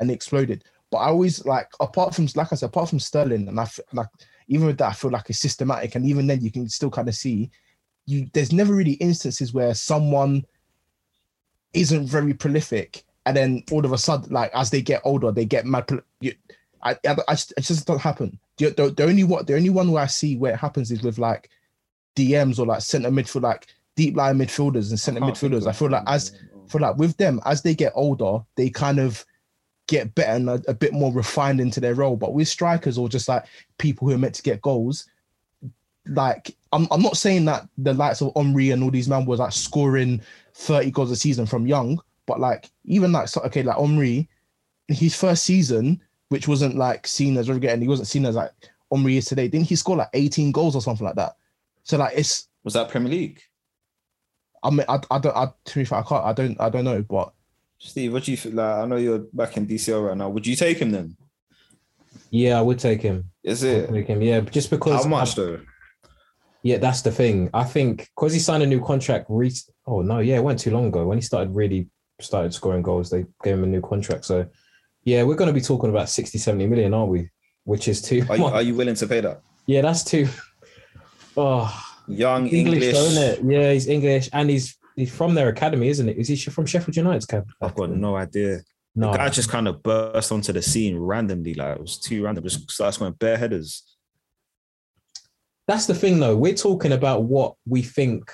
and 0.00 0.10
exploded. 0.10 0.64
But 0.90 0.98
I 0.98 1.08
always 1.08 1.44
like 1.44 1.68
apart 1.80 2.14
from 2.14 2.26
like 2.34 2.50
I 2.50 2.56
said, 2.56 2.70
apart 2.70 2.88
from 2.88 2.98
Sterling, 2.98 3.46
and 3.46 3.60
I 3.60 3.64
f- 3.64 3.78
like 3.92 4.08
even 4.48 4.66
with 4.66 4.78
that, 4.78 4.88
I 4.88 4.92
feel 4.94 5.10
like 5.10 5.28
it's 5.28 5.38
systematic, 5.38 5.96
and 5.96 6.06
even 6.06 6.26
then 6.26 6.40
you 6.40 6.50
can 6.50 6.66
still 6.70 6.88
kind 6.88 7.10
of 7.10 7.14
see 7.14 7.50
you. 8.06 8.26
There's 8.32 8.52
never 8.52 8.74
really 8.74 8.92
instances 8.92 9.52
where 9.52 9.74
someone 9.74 10.46
isn't 11.74 12.06
very 12.06 12.32
prolific, 12.32 13.04
and 13.26 13.36
then 13.36 13.64
all 13.70 13.84
of 13.84 13.92
a 13.92 13.98
sudden, 13.98 14.32
like 14.32 14.50
as 14.54 14.70
they 14.70 14.80
get 14.80 15.02
older, 15.04 15.30
they 15.30 15.44
get 15.44 15.66
mad. 15.66 15.86
You, 16.22 16.32
I, 16.82 16.92
I, 17.06 17.16
I 17.28 17.34
just, 17.34 17.52
it 17.58 17.64
just 17.64 17.86
doesn't 17.86 18.00
happen. 18.00 18.38
The, 18.56 18.70
the, 18.70 18.90
the 18.92 19.04
only 19.04 19.24
what 19.24 19.46
the 19.46 19.56
only 19.56 19.68
one 19.68 19.92
where 19.92 20.04
I 20.04 20.06
see 20.06 20.38
where 20.38 20.54
it 20.54 20.58
happens 20.58 20.90
is 20.90 21.02
with 21.02 21.18
like 21.18 21.50
DMs 22.16 22.58
or 22.58 22.64
like 22.64 22.80
center 22.80 23.10
midfield, 23.10 23.42
like 23.42 23.66
deep 24.00 24.16
line 24.16 24.38
midfielders 24.38 24.88
and 24.88 24.98
center 24.98 25.20
midfielders. 25.20 25.66
I 25.66 25.72
feel 25.72 25.90
like 25.90 26.04
as 26.06 26.32
for 26.68 26.80
like 26.80 26.96
with 26.96 27.18
them 27.18 27.38
as 27.44 27.60
they 27.60 27.74
get 27.74 27.92
older, 27.94 28.38
they 28.56 28.70
kind 28.70 28.98
of 28.98 29.26
get 29.88 30.14
better 30.14 30.32
and 30.32 30.48
a, 30.48 30.62
a 30.68 30.72
bit 30.72 30.94
more 30.94 31.12
refined 31.12 31.60
into 31.60 31.80
their 31.80 31.94
role. 31.94 32.16
But 32.16 32.32
with 32.32 32.48
strikers 32.48 32.96
or 32.96 33.10
just 33.10 33.28
like 33.28 33.44
people 33.76 34.08
who 34.08 34.14
are 34.14 34.18
meant 34.18 34.36
to 34.36 34.42
get 34.42 34.62
goals, 34.62 35.06
like 36.06 36.56
I'm, 36.72 36.88
I'm 36.90 37.02
not 37.02 37.18
saying 37.18 37.44
that 37.44 37.68
the 37.76 37.92
likes 37.92 38.22
of 38.22 38.34
Omri 38.36 38.70
and 38.70 38.82
all 38.82 38.90
these 38.90 39.08
men 39.08 39.26
was 39.26 39.38
like 39.38 39.52
scoring 39.52 40.22
30 40.54 40.90
goals 40.92 41.10
a 41.10 41.16
season 41.16 41.44
from 41.44 41.66
young, 41.66 42.00
but 42.24 42.40
like 42.40 42.70
even 42.86 43.12
like 43.12 43.28
so, 43.28 43.42
okay, 43.42 43.62
like 43.62 43.76
Omri, 43.76 44.26
in 44.88 44.94
his 44.94 45.14
first 45.14 45.44
season, 45.44 46.00
which 46.30 46.48
wasn't 46.48 46.74
like 46.74 47.06
seen 47.06 47.36
as 47.36 47.48
very 47.48 47.60
good, 47.60 47.68
and 47.68 47.82
he 47.82 47.88
wasn't 47.88 48.08
seen 48.08 48.24
as 48.24 48.34
like 48.34 48.52
Omri 48.90 49.18
is 49.18 49.26
today, 49.26 49.48
didn't 49.48 49.68
he 49.68 49.76
score 49.76 49.98
like 49.98 50.08
18 50.14 50.52
goals 50.52 50.74
or 50.74 50.80
something 50.80 51.04
like 51.04 51.16
that? 51.16 51.36
So 51.82 51.98
like 51.98 52.16
it's 52.16 52.48
Was 52.64 52.72
that 52.72 52.88
Premier 52.88 53.10
League? 53.10 53.42
I 54.62 54.70
mean 54.70 54.84
I, 54.88 55.00
I 55.10 55.18
don't 55.18 55.36
I 55.36 55.48
to 55.64 55.78
be 55.78 55.84
fair, 55.84 55.98
I 55.98 56.02
can't 56.02 56.24
I 56.24 56.32
don't 56.32 56.60
I 56.60 56.68
don't 56.68 56.84
know, 56.84 57.02
but 57.02 57.32
Steve, 57.78 58.12
what 58.12 58.24
do 58.24 58.30
you 58.30 58.36
feel 58.36 58.52
like? 58.52 58.76
I 58.78 58.84
know 58.84 58.96
you're 58.96 59.20
back 59.32 59.56
in 59.56 59.66
DCL 59.66 60.08
right 60.08 60.16
now. 60.16 60.28
Would 60.28 60.46
you 60.46 60.54
take 60.54 60.78
him 60.78 60.90
then? 60.90 61.16
Yeah, 62.30 62.58
I 62.58 62.62
would 62.62 62.78
take 62.78 63.00
him. 63.00 63.30
Is 63.42 63.62
it? 63.62 63.88
take 63.90 64.06
him. 64.06 64.20
Yeah, 64.20 64.40
just 64.40 64.68
because 64.70 65.02
How 65.04 65.08
much 65.08 65.38
I- 65.38 65.42
though? 65.42 65.60
Yeah, 66.62 66.76
that's 66.76 67.00
the 67.00 67.10
thing. 67.10 67.48
I 67.54 67.64
think 67.64 68.10
because 68.14 68.34
he 68.34 68.38
signed 68.38 68.62
a 68.62 68.66
new 68.66 68.84
contract. 68.84 69.26
Re- 69.30 69.50
oh 69.86 70.02
no, 70.02 70.18
yeah, 70.18 70.36
it 70.36 70.44
went 70.44 70.58
too 70.58 70.70
long 70.70 70.88
ago. 70.88 71.06
When 71.06 71.16
he 71.16 71.22
started 71.22 71.54
really 71.54 71.88
started 72.20 72.52
scoring 72.52 72.82
goals, 72.82 73.08
they 73.08 73.24
gave 73.42 73.54
him 73.54 73.64
a 73.64 73.66
new 73.66 73.80
contract. 73.80 74.26
So 74.26 74.46
yeah, 75.04 75.22
we're 75.22 75.36
going 75.36 75.48
to 75.48 75.54
be 75.54 75.62
talking 75.62 75.88
about 75.88 76.10
60, 76.10 76.36
70 76.36 76.66
million, 76.66 76.92
aren't 76.92 77.10
we? 77.10 77.30
Which 77.64 77.88
is 77.88 78.02
too. 78.02 78.26
Are 78.28 78.36
you, 78.36 78.42
much. 78.42 78.52
are 78.52 78.62
you 78.62 78.74
willing 78.74 78.94
to 78.94 79.06
pay 79.06 79.20
that? 79.22 79.40
yeah, 79.66 79.80
that's 79.80 80.04
too. 80.04 80.28
Oh, 81.36 81.72
Young 82.10 82.48
English, 82.48 82.82
English. 82.82 82.94
though, 82.94 83.04
isn't 83.04 83.22
it? 83.22 83.52
Yeah, 83.52 83.72
he's 83.72 83.86
English, 83.88 84.28
and 84.32 84.50
he's 84.50 84.76
he's 84.96 85.14
from 85.14 85.34
their 85.34 85.48
academy, 85.48 85.88
isn't 85.88 86.08
it? 86.08 86.16
Is 86.18 86.28
he 86.28 86.36
from 86.36 86.66
Sheffield 86.66 86.96
United's 86.96 87.24
academy? 87.24 87.52
I've 87.60 87.74
got 87.74 87.90
no 87.90 88.16
idea. 88.16 88.60
No, 88.94 89.12
The 89.12 89.18
guy 89.18 89.28
just 89.28 89.48
kind 89.48 89.68
of 89.68 89.82
burst 89.82 90.32
onto 90.32 90.52
the 90.52 90.62
scene 90.62 90.98
randomly. 90.98 91.54
Like 91.54 91.76
it 91.76 91.80
was 91.80 91.98
too 91.98 92.24
random. 92.24 92.42
Just 92.44 92.70
starts 92.70 92.96
going 92.96 93.12
bare 93.12 93.36
headers. 93.38 93.82
that's 95.66 95.86
the 95.86 95.94
thing, 95.94 96.18
though. 96.18 96.36
We're 96.36 96.54
talking 96.54 96.92
about 96.92 97.22
what 97.24 97.54
we 97.66 97.82
think 97.82 98.32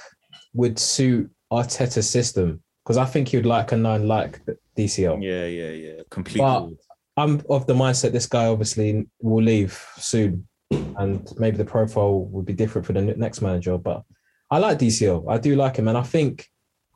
would 0.55 0.79
suit 0.79 1.31
Arteta's 1.53 2.09
system 2.09 2.63
because 2.83 2.97
I 2.97 3.05
think 3.05 3.29
he 3.29 3.37
would 3.37 3.45
like 3.47 3.73
a 3.73 3.77
nine 3.77 4.09
like 4.09 4.41
DCL. 4.79 5.23
Yeah, 5.23 5.47
yeah, 5.47 5.71
yeah. 5.71 6.03
Completely. 6.11 6.41
But- 6.41 6.71
I'm 7.19 7.43
of 7.49 7.67
the 7.67 7.73
mindset 7.73 8.13
this 8.13 8.27
guy 8.27 8.45
obviously 8.47 9.07
will 9.23 9.43
leave 9.43 9.83
soon, 9.97 10.47
and 10.71 11.29
maybe 11.39 11.57
the 11.57 11.65
profile 11.65 12.25
would 12.27 12.45
be 12.45 12.53
different 12.53 12.87
for 12.87 12.93
the 12.93 13.03
next 13.03 13.41
manager. 13.43 13.79
But 13.79 14.03
I 14.51 14.59
like 14.59 14.79
DCL. 14.79 15.31
I 15.31 15.39
do 15.39 15.57
like 15.57 15.77
him, 15.77 15.89
and 15.89 15.99
I 15.99 16.03
think 16.03 16.49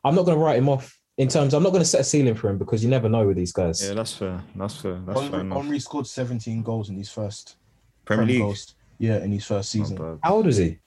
I'm 0.04 0.14
not 0.14 0.24
going 0.24 0.38
to 0.38 0.44
write 0.44 0.58
him 0.58 0.68
off 0.68 0.98
in 1.18 1.28
terms. 1.28 1.54
I'm 1.54 1.62
not 1.62 1.70
going 1.70 1.82
to 1.82 1.88
set 1.88 2.00
a 2.00 2.04
ceiling 2.04 2.34
for 2.34 2.48
him 2.48 2.58
because 2.58 2.82
you 2.82 2.90
never 2.90 3.08
know 3.08 3.26
with 3.26 3.36
these 3.36 3.52
guys. 3.52 3.86
yeah, 3.86 3.94
that's 3.94 4.14
fair. 4.14 4.42
That's 4.56 4.76
fair. 4.76 5.00
That's 5.06 5.20
fair 5.20 5.30
Henry, 5.30 5.40
enough. 5.40 5.62
Henry 5.62 5.78
scored 5.80 6.06
17 6.06 6.62
goals 6.62 6.88
in 6.90 6.96
his 6.96 7.10
first 7.10 7.56
Premier 8.04 8.26
League. 8.26 8.40
goals. 8.40 8.74
Yeah, 8.98 9.18
in 9.18 9.32
his 9.32 9.46
first 9.46 9.70
season. 9.70 10.18
How 10.22 10.34
old 10.34 10.46
is 10.46 10.58
he? 10.58 10.78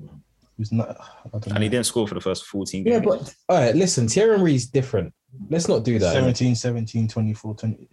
He 0.00 0.62
was 0.62 0.72
not, 0.72 0.88
I 0.88 1.28
don't 1.30 1.46
know. 1.48 1.54
And 1.54 1.62
he 1.62 1.68
didn't 1.68 1.86
score 1.86 2.08
for 2.08 2.14
the 2.14 2.20
first 2.20 2.46
14 2.46 2.82
games. 2.82 2.94
Yeah, 2.94 3.00
but 3.00 3.34
all 3.48 3.58
right. 3.58 3.76
Listen, 3.76 4.08
Thierry 4.08 4.36
Henry's 4.36 4.66
different. 4.66 5.12
Let's 5.50 5.68
not 5.68 5.84
do 5.84 5.98
that. 5.98 6.12
17, 6.12 6.54
17, 6.54 7.08
24, 7.08 7.54
20. 7.54 7.88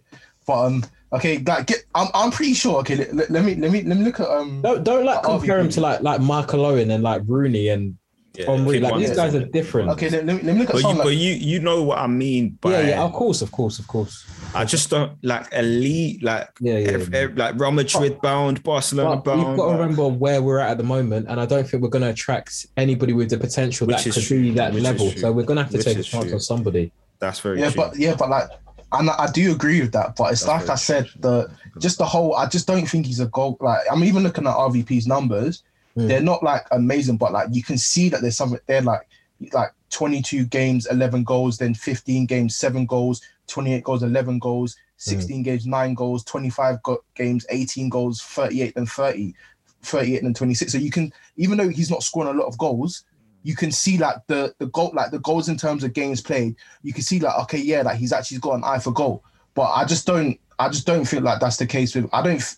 But 0.46 0.64
um, 0.66 0.84
okay, 1.12 1.38
that 1.38 1.66
get. 1.66 1.84
I'm, 1.94 2.08
I'm 2.14 2.30
pretty 2.30 2.54
sure. 2.54 2.78
Okay, 2.80 2.96
let, 2.96 3.14
let- 3.14 3.30
let 3.30 3.44
me 3.44 3.54
let 3.56 3.70
me 3.70 3.82
let 3.82 3.96
me 3.98 4.04
look 4.04 4.20
at 4.20 4.28
um. 4.28 4.62
Don't 4.62 4.84
don't 4.84 5.04
like 5.04 5.22
compare 5.22 5.58
him 5.58 5.68
to 5.70 5.80
like 5.80 6.00
like 6.02 6.20
Michael 6.20 6.64
Owen 6.66 6.90
and 6.90 7.02
like 7.02 7.22
Rooney 7.26 7.68
and 7.68 7.96
Yeah, 8.36 8.46
Henry. 8.54 8.78
Like 8.80 8.98
these 8.98 9.16
guys 9.16 9.34
are 9.34 9.44
different. 9.46 9.88
Okay, 9.90 10.08
let, 10.10 10.24
let 10.26 10.36
me 10.36 10.42
let 10.42 10.54
me 10.54 10.60
look 10.60 10.70
at 10.70 10.72
But 10.74 10.78
you, 10.82 10.88
someone 10.88 11.06
but 11.06 11.16
you, 11.16 11.32
you 11.32 11.58
know 11.60 11.82
what 11.82 11.98
I 11.98 12.06
mean 12.06 12.58
by 12.60 12.70
yeah, 12.72 12.88
yeah. 12.88 13.02
Of 13.02 13.12
course, 13.12 13.40
of 13.42 13.50
course, 13.50 13.78
of 13.78 13.86
course. 13.88 14.24
I 14.54 14.64
just 14.64 14.88
don't 14.90 15.12
like 15.24 15.48
elite, 15.52 16.22
like 16.22 16.48
Yeah, 16.60 16.78
yeah. 16.78 16.88
ev- 16.90 17.12
ev- 17.14 17.36
like 17.36 17.58
Real 17.58 17.72
Madrid 17.72 18.20
bound, 18.22 18.62
Barcelona 18.62 19.16
But 19.16 19.24
bound. 19.24 19.38
we've 19.48 19.56
got 19.56 19.64
to 19.64 19.70
like- 19.70 19.80
remember 19.80 20.06
where 20.08 20.40
we're 20.42 20.58
at 20.60 20.70
at 20.72 20.78
the 20.78 20.84
moment, 20.84 21.26
and 21.28 21.40
I 21.40 21.46
don't 21.46 21.66
think 21.68 21.82
we're 21.82 21.88
going 21.88 22.04
to 22.04 22.10
attract 22.10 22.66
anybody 22.76 23.12
with 23.14 23.30
the 23.30 23.38
potential 23.38 23.86
Which 23.86 23.96
that 24.04 24.06
is 24.06 24.14
could 24.14 24.24
true. 24.24 24.42
be 24.42 24.50
that 24.52 24.74
level. 24.74 25.10
So 25.12 25.32
we're 25.32 25.42
going 25.44 25.56
to 25.56 25.62
have 25.64 25.72
to 25.72 25.82
take 25.82 25.98
a 25.98 26.02
chance 26.02 26.26
true. 26.26 26.34
on 26.34 26.40
somebody. 26.40 26.92
That's 27.18 27.40
very 27.40 27.58
yeah, 27.60 27.70
true. 27.70 27.82
but 27.82 27.96
yeah, 27.98 28.14
but 28.14 28.28
like, 28.30 28.48
and 28.92 29.10
I, 29.10 29.24
I 29.24 29.30
do 29.30 29.52
agree 29.52 29.80
with 29.80 29.92
that. 29.92 30.16
But 30.16 30.32
it's 30.32 30.44
That's 30.44 30.66
like 30.66 30.70
I 30.70 30.76
said, 30.76 31.08
the 31.18 31.50
just 31.78 31.98
the 31.98 32.04
whole. 32.04 32.34
I 32.36 32.46
just 32.46 32.66
don't 32.66 32.86
think 32.86 33.06
he's 33.06 33.20
a 33.20 33.26
goal. 33.26 33.56
Like 33.60 33.80
I'm 33.90 34.04
even 34.04 34.22
looking 34.22 34.46
at 34.46 34.54
RVP's 34.54 35.06
numbers. 35.06 35.62
Mm. 35.96 36.08
They're 36.08 36.20
not 36.20 36.42
like 36.42 36.66
amazing, 36.70 37.16
but 37.16 37.32
like 37.32 37.48
you 37.52 37.62
can 37.62 37.78
see 37.78 38.08
that 38.10 38.20
there's 38.20 38.36
something 38.36 38.60
They're 38.66 38.82
Like 38.82 39.08
like 39.52 39.72
22 39.90 40.46
games, 40.46 40.86
11 40.86 41.24
goals, 41.24 41.58
then 41.58 41.74
15 41.74 42.26
games, 42.26 42.56
seven 42.56 42.86
goals, 42.86 43.22
28 43.48 43.84
goals, 43.84 44.02
11 44.02 44.38
goals, 44.38 44.76
16 44.96 45.42
games, 45.42 45.66
nine 45.66 45.94
goals, 45.94 46.24
25 46.24 46.82
go- 46.82 47.04
games, 47.14 47.46
18 47.50 47.88
goals, 47.88 48.22
38 48.22 48.76
and 48.76 48.88
30, 48.88 49.34
38 49.82 50.22
and 50.22 50.36
26. 50.36 50.72
So 50.72 50.78
you 50.78 50.90
can, 50.90 51.12
even 51.36 51.58
though 51.58 51.68
he's 51.68 51.90
not 51.90 52.02
scoring 52.02 52.34
a 52.34 52.38
lot 52.38 52.46
of 52.46 52.58
goals, 52.58 53.04
you 53.46 53.54
can 53.54 53.70
see 53.70 53.96
like 53.96 54.16
the 54.26 54.52
the 54.58 54.66
goal, 54.66 54.90
like 54.92 55.12
the 55.12 55.20
goals 55.20 55.48
in 55.48 55.56
terms 55.56 55.84
of 55.84 55.92
games 55.92 56.20
played. 56.20 56.56
You 56.82 56.92
can 56.92 57.02
see 57.02 57.20
like 57.20 57.38
okay, 57.42 57.58
yeah, 57.58 57.82
like 57.82 57.96
he's 57.96 58.12
actually 58.12 58.38
got 58.38 58.54
an 58.54 58.64
eye 58.64 58.80
for 58.80 58.90
goal. 58.90 59.22
But 59.54 59.70
I 59.70 59.84
just 59.84 60.04
don't, 60.04 60.36
I 60.58 60.68
just 60.68 60.84
don't 60.84 61.04
feel 61.04 61.22
like 61.22 61.38
that's 61.38 61.56
the 61.56 61.64
case 61.64 61.94
with. 61.94 62.10
I 62.12 62.22
don't, 62.22 62.56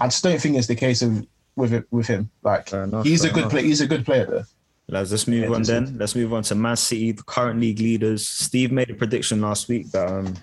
I 0.00 0.08
just 0.08 0.24
don't 0.24 0.40
think 0.40 0.56
it's 0.56 0.66
the 0.66 0.74
case 0.74 1.00
of 1.00 1.24
with 1.54 1.72
it 1.72 1.86
with 1.92 2.08
him. 2.08 2.28
Like 2.42 2.72
enough, 2.72 3.04
he's 3.04 3.22
a 3.22 3.28
good 3.28 3.38
enough. 3.38 3.50
player. 3.52 3.62
He's 3.62 3.80
a 3.80 3.86
good 3.86 4.04
player 4.04 4.26
though. 4.26 4.44
Let's 4.88 5.10
just 5.10 5.28
move 5.28 5.44
Yeah, 5.44 5.54
on 5.54 5.60
this 5.60 5.68
then. 5.68 5.96
Let's 5.96 6.16
move 6.16 6.32
on 6.32 6.42
to 6.42 6.56
Man 6.56 6.76
City, 6.76 7.12
the 7.12 7.22
current 7.22 7.60
league 7.60 7.78
leaders. 7.78 8.26
Steve 8.26 8.72
made 8.72 8.90
a 8.90 8.94
prediction 8.94 9.40
last 9.40 9.68
week 9.68 9.92
that 9.92 10.08
um, 10.08 10.34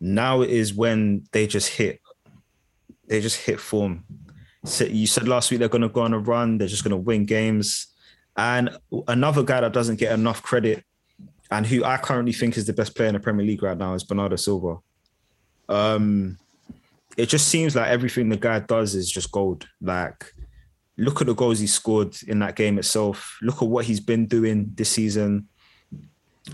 now 0.00 0.42
is 0.42 0.74
when 0.74 1.26
they 1.32 1.46
just 1.46 1.70
hit, 1.70 2.02
they 3.08 3.22
just 3.22 3.38
hit 3.38 3.58
form. 3.58 4.04
So 4.64 4.84
you 4.84 5.06
said 5.06 5.28
last 5.28 5.50
week 5.50 5.60
they're 5.60 5.68
going 5.70 5.80
to 5.80 5.88
go 5.88 6.02
on 6.02 6.12
a 6.12 6.18
run. 6.18 6.58
They're 6.58 6.68
just 6.68 6.84
going 6.84 6.90
to 6.90 6.98
win 6.98 7.24
games. 7.24 7.86
And 8.36 8.70
another 9.08 9.42
guy 9.42 9.60
that 9.60 9.72
doesn't 9.72 9.96
get 10.00 10.12
enough 10.12 10.42
credit, 10.42 10.84
and 11.50 11.64
who 11.66 11.84
I 11.84 11.96
currently 11.98 12.32
think 12.32 12.56
is 12.56 12.66
the 12.66 12.72
best 12.72 12.96
player 12.96 13.08
in 13.08 13.14
the 13.14 13.20
Premier 13.20 13.46
League 13.46 13.62
right 13.62 13.78
now, 13.78 13.94
is 13.94 14.02
Bernardo 14.04 14.36
Silva. 14.36 14.78
Um, 15.68 16.38
it 17.16 17.26
just 17.26 17.48
seems 17.48 17.76
like 17.76 17.88
everything 17.88 18.28
the 18.28 18.36
guy 18.36 18.58
does 18.60 18.94
is 18.94 19.10
just 19.10 19.30
gold. 19.30 19.66
Like 19.80 20.32
look 20.96 21.20
at 21.20 21.26
the 21.26 21.34
goals 21.34 21.58
he 21.58 21.66
scored 21.66 22.16
in 22.28 22.38
that 22.40 22.54
game 22.56 22.78
itself. 22.78 23.36
Look 23.42 23.62
at 23.62 23.68
what 23.68 23.84
he's 23.84 24.00
been 24.00 24.26
doing 24.26 24.70
this 24.74 24.90
season. 24.90 25.48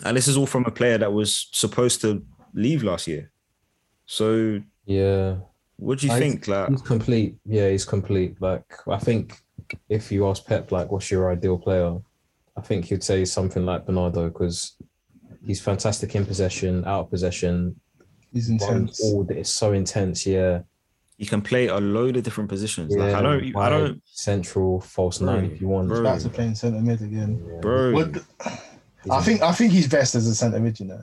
And 0.05 0.16
this 0.16 0.28
is 0.28 0.37
all 0.37 0.47
from 0.47 0.64
a 0.66 0.70
player 0.70 0.97
that 0.99 1.12
was 1.12 1.49
supposed 1.53 2.01
to 2.03 2.24
leave 2.55 2.83
last 2.83 3.07
year. 3.09 3.31
So 4.07 4.61
Yeah, 4.87 5.37
What 5.76 5.99
do 5.99 6.07
you 6.07 6.12
I- 6.12 6.18
think? 6.18 6.47
Like, 6.49 6.68
He's 6.70 6.83
complete. 6.83 7.37
Yeah, 7.45 7.68
he's 7.70 7.85
complete. 7.85 8.41
Like 8.41 8.64
I 8.87 8.99
think 8.99 9.39
if 9.89 10.11
you 10.12 10.27
ask 10.29 10.45
Pep, 10.47 10.73
like, 10.73 10.91
what's 10.91 11.11
your 11.11 11.31
ideal 11.33 11.59
player? 11.59 11.97
I 12.57 12.61
think 12.61 12.87
he'd 12.87 13.03
say 13.03 13.25
something 13.25 13.64
like 13.64 13.87
Bernardo 13.87 14.29
because 14.29 14.77
he's 15.45 15.61
fantastic 15.61 16.14
in 16.14 16.27
possession, 16.27 16.85
out 16.85 17.01
of 17.03 17.11
possession, 17.11 17.81
He's 18.33 18.49
runs 18.51 18.62
intense. 18.62 19.01
all. 19.03 19.27
It's 19.31 19.51
so 19.51 19.73
intense. 19.73 20.25
Yeah, 20.27 20.61
he 21.16 21.27
can 21.27 21.43
play 21.43 21.66
a 21.66 21.79
load 21.79 22.16
of 22.16 22.23
different 22.23 22.49
positions. 22.49 22.95
yeah. 22.95 23.05
like, 23.05 23.14
I 23.14 23.23
don't, 23.23 23.57
I 23.57 23.68
don't, 23.68 24.03
central 24.07 24.81
false 24.81 25.21
nine 25.21 25.47
if 25.47 25.61
you 25.61 25.68
want. 25.68 25.89
bro. 25.89 26.03
Back 26.03 26.21
to 26.21 26.29
playing 26.29 26.55
centre 26.55 26.81
mid 26.81 27.03
again. 27.03 27.45
Yeah. 27.47 27.61
bro. 27.61 27.93
Would- 27.93 28.25
I 29.11 29.23
think 29.23 29.41
I 29.41 29.53
think 29.53 29.73
he's 29.73 29.89
best 29.89 30.14
as 30.14 30.27
a 30.27 30.35
centre 30.35 30.61
mid. 30.61 30.79
You 30.79 30.87
know, 30.87 31.03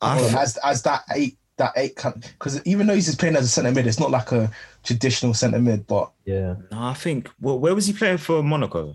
I, 0.00 0.20
as 0.40 0.56
as 0.58 0.82
that 0.82 1.02
eight 1.14 1.36
that 1.58 1.72
eight 1.76 1.94
because 2.22 2.60
even 2.64 2.86
though 2.86 2.94
he's 2.94 3.06
just 3.06 3.18
playing 3.18 3.36
as 3.36 3.44
a 3.44 3.48
centre 3.48 3.70
mid, 3.72 3.86
it's 3.86 4.00
not 4.00 4.10
like 4.10 4.32
a 4.32 4.50
traditional 4.84 5.34
centre 5.34 5.58
mid, 5.60 5.86
but 5.86 6.10
Yeah, 6.24 6.54
no, 6.70 6.78
I 6.82 6.94
think. 6.94 7.30
Well, 7.40 7.58
where 7.58 7.74
was 7.74 7.86
he 7.86 7.92
playing 7.92 8.18
for 8.18 8.42
Monaco? 8.42 8.94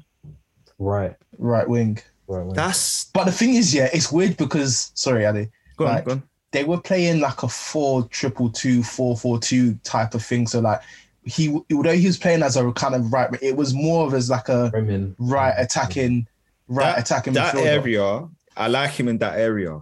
right, 0.79 1.15
right 1.37 1.67
wing. 1.67 1.99
right. 2.27 2.39
right. 2.39 2.55
That's 2.55 3.05
But 3.05 3.25
the 3.25 3.31
thing 3.31 3.53
is, 3.55 3.73
yeah, 3.73 3.89
it's 3.93 4.11
weird 4.11 4.37
because 4.37 4.91
sorry, 4.95 5.25
Adi, 5.25 5.49
go 5.77 5.85
on, 5.87 5.93
Like, 5.95 6.05
go 6.05 6.11
on. 6.13 6.23
they 6.51 6.63
were 6.63 6.79
playing 6.79 7.19
like 7.19 7.43
a 7.43 7.47
four 7.47 8.03
triple 8.07 8.49
two, 8.49 8.83
four 8.83 9.15
four 9.17 9.39
two 9.39 9.75
type 9.83 10.13
of 10.13 10.23
thing. 10.23 10.47
So 10.47 10.59
like 10.59 10.81
he, 11.25 11.57
although 11.73 11.93
he 11.95 12.05
was 12.07 12.17
playing 12.17 12.43
as 12.43 12.57
a 12.57 12.71
kind 12.73 12.95
of 12.95 13.13
right, 13.13 13.29
it 13.41 13.55
was 13.55 13.73
more 13.73 14.05
of 14.07 14.13
as 14.13 14.29
like 14.29 14.49
a 14.49 14.69
Bremen. 14.71 15.15
right 15.19 15.53
attacking, 15.57 16.27
right 16.67 16.95
That- 16.95 16.99
attacking 16.99 17.33
That 17.33 17.55
midfielder. 17.55 17.65
area, 17.65 18.27
I 18.57 18.67
like 18.67 18.91
him 18.91 19.07
in 19.07 19.17
that 19.19 19.39
area. 19.39 19.79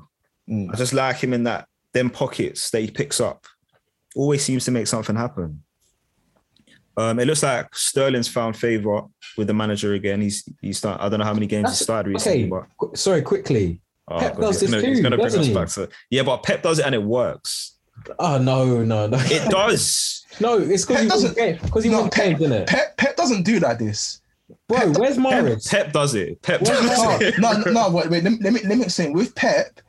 Mm. 0.50 0.72
I 0.74 0.76
just 0.78 0.94
like 0.94 1.18
him 1.18 1.34
in 1.34 1.44
that 1.46 1.68
them 1.94 2.10
pockets 2.10 2.70
that 2.72 2.82
he 2.82 2.92
picks 2.92 3.20
up. 3.20 3.46
Always 4.16 4.44
seems 4.44 4.66
to 4.66 4.72
make 4.72 4.88
something 4.88 5.16
happen. 5.16 5.64
Um, 6.98 7.20
it 7.20 7.26
looks 7.26 7.44
like 7.44 7.74
Sterling's 7.74 8.28
found 8.28 8.58
favor 8.58 9.02
with 9.38 9.48
the 9.48 9.54
manager 9.54 9.94
again. 9.94 10.22
He's 10.22 10.44
he's 10.62 10.78
start, 10.78 11.00
I 11.02 11.08
don't 11.10 11.20
know 11.20 11.26
how 11.26 11.34
many 11.34 11.48
games 11.48 11.64
That's- 11.64 11.80
he 11.80 11.84
started 11.84 12.10
recently, 12.12 12.52
Okay, 12.52 12.68
but 12.80 12.98
sorry, 12.98 13.22
quickly. 13.22 13.80
oh, 14.10 14.20
Pep 14.20 14.34
God, 14.36 14.42
does 14.42 14.60
this 14.60 14.70
gonna, 14.72 14.82
too, 14.84 15.02
gonna 15.02 15.16
bring 15.18 15.28
us 15.38 15.46
he? 15.46 15.54
back 15.54 15.70
to 15.70 15.89
yeah, 16.10 16.24
but 16.24 16.44
Pep 16.44 16.62
does 16.62 16.80
it 16.80 16.86
and 16.86 16.94
it 16.94 17.02
works. 17.04 17.78
Oh 18.20 18.38
no, 18.38 18.84
no, 18.84 19.08
no. 19.08 19.18
It 19.22 19.50
does. 19.50 20.26
no, 20.42 20.58
it's 20.60 20.86
because 20.86 21.02
he 21.04 21.08
doesn't- 21.08 21.62
because 21.64 21.84
he 21.86 21.89
No, 21.89 22.02
won 22.02 22.10
Pep- 22.10 22.26
games, 22.26 22.42
isn't 22.42 22.54
it? 22.54 22.68
Pep, 22.68 22.98
Pep 22.98 23.16
doesn't 23.16 23.44
do 23.44 23.60
like 23.60 23.80
this. 23.80 24.22
Bro, 24.68 24.78
Pep- 24.80 24.98
where's 24.98 25.16
Pep, 25.16 25.24
Maris? 25.24 25.68
Pep 25.68 25.94
does 25.94 26.14
it. 26.16 26.42
Pep 26.42 26.60
does 26.62 26.98
No, 26.98 27.18
it. 27.22 27.39
no, 27.39 27.54
no, 27.72 27.89
wait, 27.89 28.10
wait, 28.10 28.24
let 28.24 28.34
me, 28.34 28.39
let 28.42 28.52
me 28.54 28.60
let 28.66 28.78
me 28.78 28.84
explain. 28.84 29.14
With 29.14 29.34
Pep, 29.34 29.80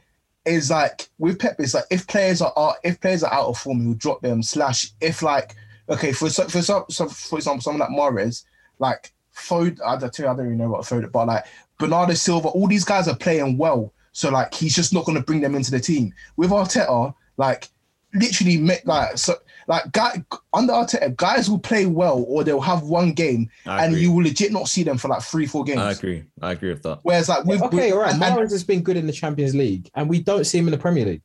is 0.45 0.71
like 0.71 1.09
with 1.19 1.39
Pep, 1.39 1.57
it's 1.59 1.75
like 1.75 1.85
if 1.91 2.07
players 2.07 2.43
are, 2.43 2.53
are 2.57 2.77
if 2.85 3.01
players 3.01 3.23
are 3.23 3.33
out 3.33 3.47
of 3.47 3.59
form, 3.59 3.85
he'll 3.85 3.95
drop 3.95 4.21
them. 4.23 4.43
Slash, 4.43 4.91
if 5.01 5.23
like 5.23 5.55
okay, 5.89 6.13
for 6.13 6.31
so- 6.31 6.49
for 6.49 6.63
some, 6.63 6.85
some 6.91 7.09
for 7.09 7.39
example, 7.39 7.61
someone 7.61 7.81
like 7.81 7.99
Mahrez, 7.99 8.45
like 8.79 9.13
Fode, 9.35 9.79
I 9.85 9.97
don't, 9.97 10.21
I 10.21 10.35
don't 10.35 10.47
even 10.47 10.59
know 10.59 10.69
what 10.69 10.83
Fode, 10.83 11.11
but 11.11 11.27
like 11.27 11.45
Bernardo 11.79 12.15
Silva, 12.15 12.49
all 12.49 12.67
these 12.69 12.85
guys 12.85 13.09
are 13.09 13.17
playing 13.17 13.57
well. 13.57 13.93
So 14.13 14.31
like 14.31 14.55
he's 14.55 14.75
just 14.75 14.93
not 14.93 15.05
going 15.05 15.17
to 15.17 15.25
bring 15.25 15.41
them 15.41 15.55
into 15.55 15.71
the 15.71 15.81
team. 15.81 16.13
With 16.37 16.51
Arteta, 16.51 17.15
like 17.37 17.69
literally, 18.15 18.59
make 18.59 18.85
like 18.87 19.17
so 19.19 19.35
like 19.69 19.91
guy 19.93 20.25
under 20.53 20.73
Arteta, 20.73 21.15
guys 21.17 21.49
will 21.49 21.59
play 21.59 21.87
well 21.87 22.25
or 22.29 22.43
they'll 22.45 22.61
have 22.61 22.83
one 22.83 23.13
game, 23.13 23.49
I 23.67 23.85
and 23.85 23.93
agree. 23.93 24.03
you 24.03 24.13
will 24.13 24.25
legit 24.25 24.53
not 24.53 24.69
see 24.69 24.83
them 24.83 24.99
for 24.99 25.09
like 25.09 25.23
three, 25.23 25.47
four 25.47 25.63
games. 25.65 25.81
I 25.81 25.93
agree. 25.93 26.25
I 26.41 26.53
agree 26.53 26.71
with 26.71 26.83
that. 26.83 26.99
Whereas 27.03 27.29
like 27.29 27.45
with 27.45 27.63
okay, 27.63 27.77
with, 27.77 27.93
all 27.95 28.01
right. 28.01 28.13
and- 28.15 28.23
and- 28.23 28.41
has 28.51 28.65
been 28.65 28.83
good 28.83 28.97
in 28.97 29.07
the 29.07 29.13
Champions 29.13 29.55
League, 29.55 29.89
and 29.95 30.09
we 30.09 30.21
don't 30.21 30.45
see 30.45 30.59
him 30.59 30.67
in 30.67 30.73
the 30.73 30.79
Premier 30.79 31.05
League. 31.07 31.23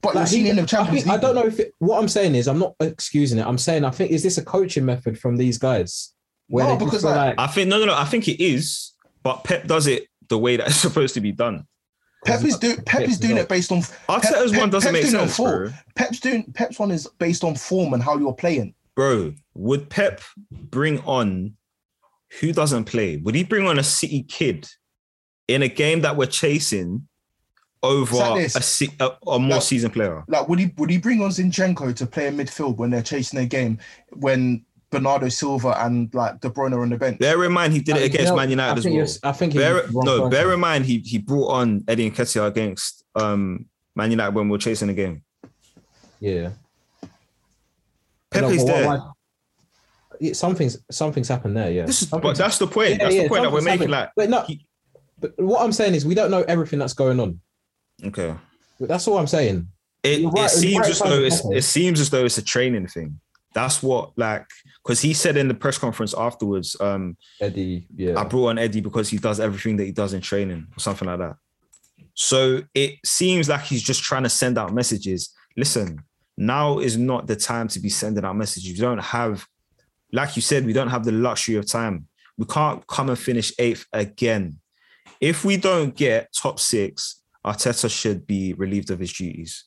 but 0.00 0.14
you're 0.14 0.22
Like, 0.22 0.28
seeing 0.28 0.44
he- 0.44 0.50
in 0.50 0.56
the 0.56 0.62
I, 0.62 0.66
Champions 0.66 1.04
think, 1.04 1.14
I 1.14 1.18
don't 1.18 1.34
know 1.34 1.44
if 1.46 1.58
it, 1.58 1.74
what 1.78 1.98
I'm 2.00 2.08
saying 2.08 2.34
is 2.34 2.46
I'm 2.48 2.58
not 2.58 2.74
excusing 2.80 3.38
it. 3.38 3.46
I'm 3.46 3.58
saying 3.58 3.84
I 3.84 3.90
think 3.90 4.10
is 4.10 4.22
this 4.22 4.38
a 4.38 4.44
coaching 4.44 4.84
method 4.84 5.18
from 5.18 5.36
these 5.36 5.58
guys 5.58 6.12
where 6.48 6.66
No, 6.66 6.76
because, 6.76 7.04
like, 7.04 7.16
like, 7.16 7.34
I 7.38 7.46
think 7.48 7.68
no, 7.68 7.78
no, 7.78 7.86
no. 7.86 7.94
I 7.94 8.04
think 8.04 8.28
it 8.28 8.42
is, 8.42 8.92
but 9.22 9.44
Pep 9.44 9.66
does 9.66 9.86
it 9.86 10.06
the 10.28 10.38
way 10.38 10.56
that 10.56 10.68
it's 10.68 10.76
supposed 10.88 11.14
to 11.14 11.20
be 11.20 11.32
done. 11.32 11.66
Pep 12.28 12.44
is 12.44 12.58
doing 12.58 12.76
Pep 12.84 13.02
is 13.02 13.18
doing 13.18 13.36
it 13.36 13.48
based 13.48 13.72
on 13.72 13.78
Arteta's 14.08 14.52
Pep- 14.52 14.60
one 14.60 14.70
doesn't 14.70 14.92
Pep's 14.92 15.04
make 15.04 15.10
doing 15.10 15.14
it 15.14 15.20
on 15.20 15.28
sense, 15.28 15.36
bro. 15.38 15.70
Pep's 15.96 16.20
doing 16.20 16.52
Pep's 16.54 16.78
one 16.78 16.90
is 16.90 17.06
based 17.18 17.44
on 17.44 17.54
form 17.54 17.94
and 17.94 18.02
how 18.02 18.16
you're 18.18 18.32
playing. 18.34 18.74
Bro, 18.94 19.34
would 19.54 19.88
Pep 19.90 20.20
bring 20.50 20.98
on 21.00 21.54
who 22.40 22.52
doesn't 22.52 22.84
play? 22.84 23.16
Would 23.18 23.34
he 23.34 23.44
bring 23.44 23.66
on 23.66 23.78
a 23.78 23.82
City 23.84 24.22
kid 24.22 24.68
in 25.48 25.62
a 25.62 25.68
game 25.68 26.02
that 26.02 26.16
we're 26.16 26.26
chasing 26.26 27.08
over 27.82 28.16
like 28.16 28.46
a, 28.46 28.50
se- 28.60 28.88
a, 29.00 29.10
a 29.26 29.38
more 29.38 29.50
Like- 29.56 29.62
seasoned 29.62 29.92
player? 29.94 30.24
Like 30.28 30.48
would 30.48 30.58
he 30.58 30.72
would 30.76 30.90
he 30.90 30.98
bring 30.98 31.22
on 31.22 31.30
Zinchenko 31.30 31.94
to 31.96 32.06
play 32.06 32.26
in 32.26 32.36
midfield 32.36 32.76
when 32.76 32.90
they're 32.90 33.02
chasing 33.02 33.38
a 33.38 33.46
game 33.46 33.78
when 34.12 34.64
Bernardo 34.90 35.28
Silva 35.28 35.84
and 35.84 36.12
like 36.14 36.40
De 36.40 36.48
Bruyne 36.48 36.72
are 36.72 36.80
on 36.82 36.88
the 36.90 36.96
bench? 36.96 37.18
Bear 37.18 37.44
in 37.44 37.52
mind 37.52 37.72
he 37.72 37.80
did 37.80 37.96
it 37.96 38.00
You 38.00 38.06
against 38.06 38.30
know, 38.30 38.36
Man 38.36 38.48
I 38.48 38.50
United 38.50 38.78
as 38.78 38.84
well. 39.22 39.30
I 39.30 39.32
think 39.36 39.52
he's 39.52 39.60
Bear, 39.62 39.74
wrong 39.92 40.04
no, 40.04 40.16
person. 40.18 40.30
bear 40.30 40.52
in 40.54 40.60
mind 40.60 40.86
he 40.86 40.98
he 40.98 41.18
brought 41.18 41.48
on 41.48 41.84
Eddie 41.88 42.10
Nketiah 42.10 42.46
against 42.46 43.04
um, 43.14 43.66
Man 43.94 44.10
United 44.10 44.34
when 44.34 44.46
we 44.48 44.52
were 44.52 44.58
chasing 44.58 44.88
the 44.88 44.94
game. 44.94 45.22
yeah. 46.20 46.50
Pepe's 48.30 48.64
No, 48.64 48.64
there. 48.66 48.86
why- 48.86 48.96
why- 48.98 49.10
Yeah, 50.20 50.32
something's 50.32 50.76
something's 50.90 51.28
happened 51.28 51.56
there. 51.56 51.70
Yeah, 51.70 51.86
This 51.86 52.02
is, 52.02 52.08
but 52.08 52.36
that's 52.36 52.58
the 52.58 52.66
point. 52.66 52.90
Yeah, 52.90 52.96
that's 52.98 53.14
yeah, 53.14 53.22
the 53.24 53.28
point 53.28 53.42
that 53.42 53.52
we're 53.52 53.60
making. 53.60 53.90
happened. 53.90 53.92
Like, 53.92 54.10
But 54.16 54.30
no, 54.30 54.42
he- 54.42 54.66
but 55.20 55.32
what 55.38 55.62
I'm 55.62 55.72
saying 55.72 55.94
is 55.94 56.04
we 56.04 56.14
don't 56.14 56.30
know 56.30 56.42
everything 56.42 56.78
that's 56.78 56.92
going 56.94 57.20
on. 57.20 57.40
okay, 58.04 58.34
But 58.80 58.88
that's 58.88 59.06
all 59.08 59.16
I'm 59.18 59.26
saying. 59.26 59.68
it, 60.02 60.24
right- 60.26 60.46
it 60.46 60.50
seems 60.50 60.78
right 60.80 60.90
as 60.90 60.98
though 60.98 61.22
it's, 61.22 61.44
it 61.44 61.62
seems 61.64 62.00
as 62.00 62.10
though 62.10 62.24
it's 62.24 62.38
a 62.38 62.42
training 62.42 62.86
thing. 62.88 63.20
That's 63.58 63.82
what 63.82 64.16
like 64.16 64.46
because 64.84 65.00
he 65.00 65.12
said 65.12 65.36
in 65.36 65.48
the 65.48 65.54
press 65.54 65.78
conference 65.78 66.14
afterwards, 66.16 66.76
um, 66.80 67.16
Eddie, 67.40 67.88
yeah, 67.96 68.16
I 68.16 68.22
brought 68.22 68.50
on 68.50 68.58
Eddie 68.58 68.80
because 68.80 69.08
he 69.08 69.18
does 69.18 69.40
everything 69.40 69.76
that 69.78 69.84
he 69.84 69.90
does 69.90 70.12
in 70.14 70.20
training 70.20 70.68
or 70.76 70.78
something 70.78 71.08
like 71.08 71.18
that. 71.18 71.34
So 72.14 72.62
it 72.72 72.94
seems 73.04 73.48
like 73.48 73.62
he's 73.62 73.82
just 73.82 74.04
trying 74.04 74.22
to 74.22 74.28
send 74.28 74.58
out 74.58 74.72
messages. 74.72 75.34
Listen, 75.56 76.04
now 76.36 76.78
is 76.78 76.96
not 76.96 77.26
the 77.26 77.34
time 77.34 77.66
to 77.68 77.80
be 77.80 77.88
sending 77.88 78.24
out 78.24 78.36
messages. 78.36 78.70
We 78.70 78.78
don't 78.78 79.02
have, 79.02 79.44
like 80.12 80.36
you 80.36 80.42
said, 80.42 80.64
we 80.64 80.72
don't 80.72 80.90
have 80.90 81.04
the 81.04 81.10
luxury 81.10 81.56
of 81.56 81.66
time. 81.66 82.06
We 82.36 82.44
can't 82.44 82.86
come 82.86 83.08
and 83.08 83.18
finish 83.18 83.52
eighth 83.58 83.86
again. 83.92 84.60
If 85.20 85.44
we 85.44 85.56
don't 85.56 85.96
get 85.96 86.32
top 86.32 86.60
six, 86.60 87.24
Arteta 87.44 87.90
should 87.90 88.24
be 88.24 88.52
relieved 88.52 88.92
of 88.92 89.00
his 89.00 89.12
duties. 89.12 89.64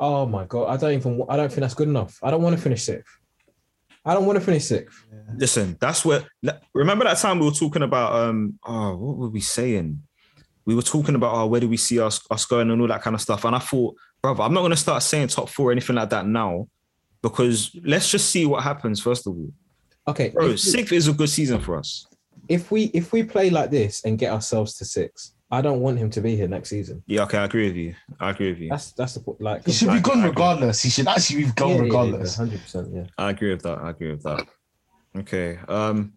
Oh 0.00 0.26
my 0.26 0.44
god, 0.44 0.68
I 0.68 0.76
don't 0.76 0.92
even. 0.92 1.24
I 1.28 1.36
don't 1.36 1.48
think 1.48 1.60
that's 1.60 1.74
good 1.74 1.88
enough. 1.88 2.18
I 2.22 2.30
don't 2.30 2.42
want 2.42 2.56
to 2.56 2.62
finish 2.62 2.82
sixth. 2.82 3.17
I 4.08 4.14
don't 4.14 4.26
want 4.26 4.38
to 4.38 4.44
finish 4.44 4.64
sixth. 4.64 5.04
Listen, 5.36 5.76
that's 5.80 6.04
where. 6.04 6.22
Remember 6.74 7.04
that 7.04 7.18
time 7.18 7.38
we 7.38 7.44
were 7.46 7.52
talking 7.52 7.82
about? 7.82 8.12
Um, 8.14 8.58
oh, 8.66 8.96
what 8.96 9.16
were 9.18 9.28
we 9.28 9.40
saying? 9.40 10.02
We 10.64 10.74
were 10.74 10.82
talking 10.82 11.14
about, 11.14 11.34
oh, 11.34 11.46
where 11.46 11.60
do 11.60 11.68
we 11.68 11.76
see 11.76 12.00
us 12.00 12.20
us 12.30 12.44
going 12.46 12.70
and 12.70 12.80
all 12.80 12.88
that 12.88 13.02
kind 13.02 13.14
of 13.14 13.20
stuff. 13.20 13.44
And 13.44 13.54
I 13.54 13.58
thought, 13.58 13.94
brother, 14.22 14.42
I'm 14.42 14.54
not 14.54 14.60
going 14.60 14.70
to 14.70 14.76
start 14.76 15.02
saying 15.02 15.28
top 15.28 15.48
four 15.48 15.68
or 15.68 15.72
anything 15.72 15.96
like 15.96 16.10
that 16.10 16.26
now, 16.26 16.68
because 17.22 17.70
let's 17.84 18.10
just 18.10 18.30
see 18.30 18.46
what 18.46 18.62
happens 18.62 19.00
first 19.00 19.26
of 19.26 19.34
all. 19.34 19.52
Okay, 20.08 20.30
Bro, 20.30 20.44
if, 20.46 20.50
we- 20.52 20.56
sixth 20.56 20.92
is 20.92 21.08
a 21.08 21.12
good 21.12 21.28
season 21.28 21.60
for 21.60 21.76
us. 21.78 22.06
if 22.48 22.70
we 22.70 22.84
if 22.94 23.12
we 23.12 23.22
play 23.22 23.50
like 23.50 23.70
this 23.70 24.04
and 24.04 24.18
get 24.18 24.32
ourselves 24.32 24.74
to 24.78 24.84
six, 24.86 25.34
I 25.50 25.62
don't 25.62 25.80
want 25.80 25.98
him 25.98 26.10
to 26.10 26.20
be 26.20 26.36
here 26.36 26.46
next 26.46 26.68
season. 26.68 27.02
Yeah, 27.06 27.22
okay, 27.22 27.38
I 27.38 27.44
agree 27.44 27.68
with 27.68 27.76
you. 27.76 27.94
I 28.20 28.30
agree 28.30 28.50
with 28.50 28.58
you. 28.58 28.68
That's 28.68 28.92
that's 28.92 29.14
the 29.14 29.20
point. 29.20 29.40
Like 29.40 29.64
He 29.64 29.72
should 29.72 29.90
be 29.92 30.00
gone 30.00 30.22
regardless. 30.22 30.82
He 30.82 30.90
should 30.90 31.08
actually 31.08 31.44
be 31.44 31.52
gone 31.52 31.78
regardless. 31.78 32.36
Hundred 32.36 32.60
percent. 32.60 32.88
Yeah. 32.92 33.06
I 33.16 33.30
agree 33.30 33.50
with 33.50 33.62
that. 33.62 33.78
I 33.78 33.90
agree 33.90 34.10
with 34.10 34.22
that. 34.24 34.46
Okay. 35.16 35.58
Um, 35.66 36.12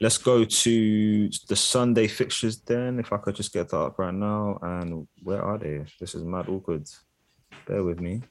let's 0.00 0.16
go 0.16 0.44
to 0.44 1.28
the 1.48 1.56
Sunday 1.56 2.06
fixtures 2.06 2.60
then. 2.60 2.98
If 2.98 3.12
I 3.12 3.18
could 3.18 3.34
just 3.34 3.52
get 3.52 3.68
that 3.68 3.78
up 3.78 3.98
right 3.98 4.14
now. 4.14 4.58
And 4.62 5.06
where 5.22 5.42
are 5.42 5.58
they? 5.58 5.84
This 6.00 6.14
is 6.14 6.24
mad 6.24 6.48
awkward. 6.48 6.88
Bear 7.66 7.84
with 7.84 8.00
me. 8.00 8.22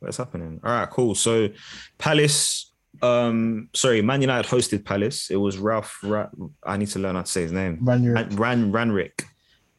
What's 0.00 0.16
happening? 0.16 0.60
All 0.64 0.72
right, 0.72 0.90
cool. 0.90 1.14
So 1.14 1.50
Palace, 1.98 2.69
um, 3.02 3.68
sorry, 3.74 4.02
Man 4.02 4.20
United 4.20 4.48
hosted 4.50 4.84
Palace. 4.84 5.30
It 5.30 5.36
was 5.36 5.58
Ralph. 5.58 5.98
Ra- 6.02 6.28
I 6.64 6.76
need 6.76 6.88
to 6.88 6.98
learn 6.98 7.14
how 7.16 7.22
to 7.22 7.30
say 7.30 7.42
his 7.42 7.52
name. 7.52 7.78
Ranieri. 7.82 8.14
Ran, 8.14 8.36
Ran 8.36 8.72
Ranrick. 8.72 9.24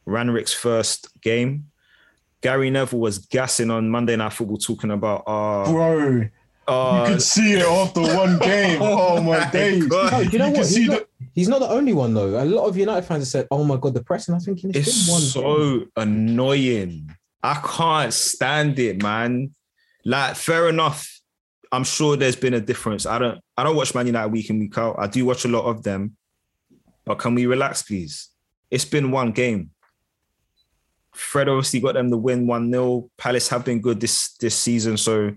Ranrick's 0.06 0.52
first 0.52 1.08
game. 1.20 1.66
Gary 2.40 2.70
Neville 2.70 2.98
was 2.98 3.18
gassing 3.18 3.70
on 3.70 3.88
Monday 3.88 4.16
Night 4.16 4.32
Football, 4.32 4.58
talking 4.58 4.90
about 4.90 5.22
uh, 5.28 5.70
Bro, 5.70 6.28
uh 6.66 7.04
you 7.06 7.12
could 7.14 7.22
see 7.22 7.52
it 7.52 7.62
after 7.64 8.00
one 8.00 8.38
game. 8.38 8.80
Oh 8.82 9.22
my 9.22 9.48
days. 9.50 9.86
God. 9.86 10.12
No, 10.12 10.18
you 10.20 10.38
know 10.38 10.46
You 10.48 10.52
what? 10.54 10.66
see 10.66 10.80
He's 10.80 10.88
the- 10.88 10.94
not, 10.94 11.02
he's 11.34 11.48
not 11.48 11.60
the 11.60 11.68
only 11.68 11.92
one 11.92 12.14
though. 12.14 12.42
A 12.42 12.44
lot 12.44 12.64
of 12.66 12.76
United 12.76 13.02
fans 13.02 13.20
have 13.22 13.28
said, 13.28 13.46
"Oh 13.52 13.62
my 13.62 13.76
god, 13.76 13.94
the 13.94 14.02
press!" 14.02 14.26
And 14.26 14.34
I 14.34 14.36
was 14.38 14.44
thinking 14.46 14.70
it's 14.70 14.88
It's 14.88 15.06
been 15.06 15.12
one. 15.12 15.20
game. 15.22 15.28
so 15.30 16.02
annoying. 16.02 17.14
I 17.44 17.54
can't 17.64 18.12
stand 18.12 18.78
it, 18.80 19.00
man. 19.02 19.54
Like, 20.04 20.34
fair 20.36 20.68
enough. 20.68 21.20
I'm 21.72 21.84
sure 21.84 22.16
there's 22.16 22.36
been 22.36 22.54
a 22.54 22.60
difference. 22.60 23.06
I 23.06 23.18
don't 23.18 23.40
I 23.56 23.64
don't 23.64 23.74
watch 23.74 23.94
Man 23.94 24.06
United 24.06 24.30
week 24.30 24.50
in, 24.50 24.58
week 24.58 24.76
out. 24.76 24.96
I 24.98 25.06
do 25.06 25.24
watch 25.24 25.46
a 25.46 25.48
lot 25.48 25.64
of 25.64 25.82
them. 25.82 26.16
But 27.04 27.18
can 27.18 27.34
we 27.34 27.46
relax, 27.46 27.82
please? 27.82 28.28
It's 28.70 28.84
been 28.84 29.10
one 29.10 29.32
game. 29.32 29.70
Fred 31.12 31.48
obviously 31.48 31.80
got 31.80 31.94
them 31.94 32.10
the 32.10 32.16
win 32.16 32.46
1-0. 32.46 33.08
Palace 33.18 33.48
have 33.48 33.64
been 33.64 33.80
good 33.80 34.00
this 34.00 34.34
this 34.36 34.54
season. 34.54 34.96
So, 34.96 35.32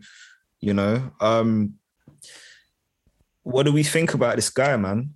you 0.60 0.74
know, 0.74 1.12
um, 1.20 1.76
what 3.44 3.64
do 3.64 3.72
we 3.72 3.84
think 3.84 4.14
about 4.14 4.36
this 4.36 4.50
guy, 4.50 4.76
man? 4.78 5.12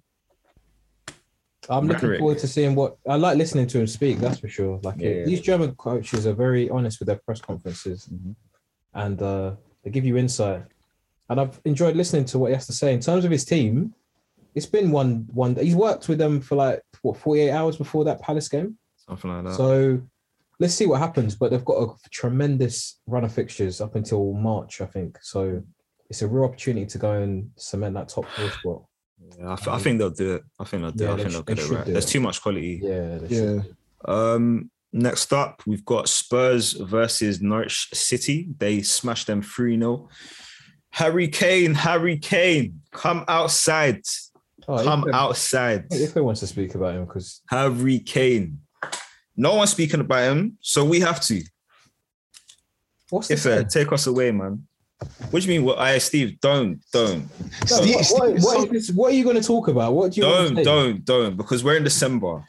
I'm 1.70 1.88
looking 1.88 2.18
forward 2.18 2.40
to 2.40 2.48
seeing 2.48 2.74
what 2.76 2.98
I 3.08 3.16
like 3.16 3.38
listening 3.38 3.68
to 3.68 3.80
him 3.80 3.88
speak. 3.88 4.18
That's 4.20 4.40
for 4.40 4.48
sure. 4.48 4.80
Like 4.82 5.00
Yeah. 5.00 5.24
these 5.26 5.42
German 5.42 5.76
coaches 5.76 6.26
are 6.26 6.34
very 6.34 6.70
honest 6.70 7.00
with 7.00 7.08
their 7.08 7.20
press 7.24 7.42
conferences, 7.42 8.10
and 8.94 9.22
uh, 9.22 9.56
they 9.84 9.92
give 9.92 10.06
you 10.06 10.18
insight. 10.18 10.64
And 11.30 11.40
I've 11.40 11.60
enjoyed 11.66 11.96
listening 11.96 12.26
to 12.26 12.40
what 12.40 12.48
he 12.48 12.54
has 12.56 12.66
to 12.68 12.74
say 12.74 12.94
in 12.94 13.00
terms 13.00 13.26
of 13.26 13.32
his 13.32 13.46
team. 13.46 13.94
It's 14.56 14.66
been 14.66 14.90
one 14.92 15.28
one. 15.32 15.56
He's 15.56 15.76
worked 15.76 16.10
with 16.10 16.18
them 16.18 16.42
for 16.42 16.56
like 16.56 16.82
what 17.04 17.18
48 17.18 17.52
hours 17.52 17.78
before 17.78 18.04
that 18.06 18.22
Palace 18.22 18.50
game. 18.50 18.78
Something 18.98 19.32
like 19.32 19.44
that. 19.46 19.54
So 19.56 20.02
let's 20.60 20.74
see 20.74 20.88
what 20.88 21.00
happens. 21.00 21.36
But 21.36 21.52
they've 21.52 21.64
got 21.64 21.84
a 21.84 22.10
tremendous 22.10 23.00
run 23.06 23.24
of 23.24 23.32
fixtures 23.32 23.80
up 23.80 23.96
until 23.96 24.34
March, 24.34 24.82
I 24.82 24.86
think. 24.88 25.20
So 25.22 25.62
it's 26.10 26.24
a 26.24 26.28
real 26.28 26.46
opportunity 26.46 26.88
to 26.88 26.98
go 26.98 27.22
and 27.22 27.52
cement 27.58 27.94
that 27.94 28.10
top 28.10 28.26
four 28.26 28.50
spot. 28.50 28.82
yeah, 29.38 29.52
I, 29.54 29.56
th- 29.56 29.68
I 29.68 29.78
think 29.78 30.00
they'll 30.00 30.10
do 30.10 30.36
it. 30.36 30.44
I 30.60 30.64
think 30.64 30.82
they'll 30.82 30.92
do 30.92 31.04
Yeah, 31.04 31.10
it. 31.12 31.14
I 31.14 31.16
they 31.18 31.24
think 31.24 31.32
sh- 31.32 31.34
they'll 31.36 31.44
they 31.44 31.56
get 31.56 31.64
it 31.64 31.70
right. 31.76 31.86
There's 31.86 32.06
it. 32.06 32.10
too 32.10 32.20
much 32.22 32.42
quality. 32.42 32.80
Yeah. 32.82 33.18
they 33.20 33.36
Yeah. 33.36 33.62
Um, 34.06 34.72
next 34.92 35.32
up, 35.32 35.62
we've 35.68 35.86
got 35.86 36.10
Spurs 36.10 36.74
versus 36.74 37.40
Norwich 37.40 37.90
City. 37.94 38.50
They 38.58 38.82
smashed 38.82 39.28
them 39.28 39.44
3 39.44 39.78
0. 39.78 40.10
Harry 40.92 41.28
Kane, 41.28 41.74
Harry 41.76 42.18
Kane, 42.18 42.82
come 42.92 43.24
outside. 43.28 44.02
Oh, 44.68 44.84
Come 44.84 45.08
if- 45.08 45.14
outside. 45.16 45.86
If 45.92 46.14
he 46.14 46.20
wants 46.20 46.42
to 46.42 46.48
speak 46.48 46.76
about 46.76 46.96
him, 46.96 47.06
because 47.06 47.42
Harry 47.48 48.00
Kane. 48.00 48.60
No 49.36 49.56
one's 49.56 49.72
speaking 49.72 50.02
about 50.02 50.32
him, 50.32 50.58
so 50.62 50.84
we 50.84 51.00
have 51.00 51.22
to. 51.22 51.42
what's 53.10 53.30
the 53.30 53.34
If 53.36 53.46
uh, 53.46 53.64
take 53.64 53.92
us 53.92 54.06
away, 54.08 54.32
man. 54.32 54.68
What 55.32 55.42
do 55.44 55.48
you 55.52 55.60
mean? 55.60 55.66
What 55.66 55.80
I 55.80 55.98
Steve, 56.00 56.40
don't, 56.42 56.82
don't, 56.92 57.22
No, 57.72 57.78
Steve- 57.78 57.96
what, 58.12 58.34
what- 58.42 58.42
what 58.68 58.76
is 58.76 58.92
what 58.92 59.12
are 59.14 59.16
you 59.16 59.24
going 59.24 59.38
to 59.38 59.44
talk 59.44 59.70
about? 59.70 59.94
What 59.94 60.12
do 60.12 60.18
you 60.22 60.28
don't, 60.28 60.50
to 60.50 60.56
say? 60.58 60.64
don't, 60.64 61.06
don't, 61.06 61.38
because 61.38 61.64
we're 61.64 61.78
in 61.78 61.84
December. 61.86 62.44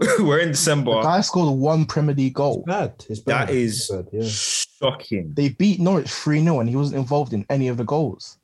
we're 0.20 0.40
in 0.40 0.48
December. 0.48 0.90
The 0.92 0.96
December. 0.98 1.02
guy 1.02 1.20
scored 1.20 1.58
one 1.58 1.84
Premier 1.86 2.14
League 2.14 2.34
goal. 2.34 2.58
It's 2.58 2.66
bad. 2.66 3.04
It's 3.08 3.20
bad. 3.20 3.48
That 3.48 3.54
is 3.54 3.74
It's 3.80 3.90
bad, 3.90 4.06
yeah. 4.12 4.28
shocking. 4.28 5.32
They 5.34 5.48
beat 5.50 5.80
Norwich 5.80 6.10
3 6.10 6.42
0 6.42 6.60
and 6.60 6.68
he 6.68 6.76
wasn't 6.76 6.98
involved 6.98 7.32
in 7.32 7.44
any 7.50 7.68
of 7.68 7.76
the 7.76 7.84
goals. 7.84 8.38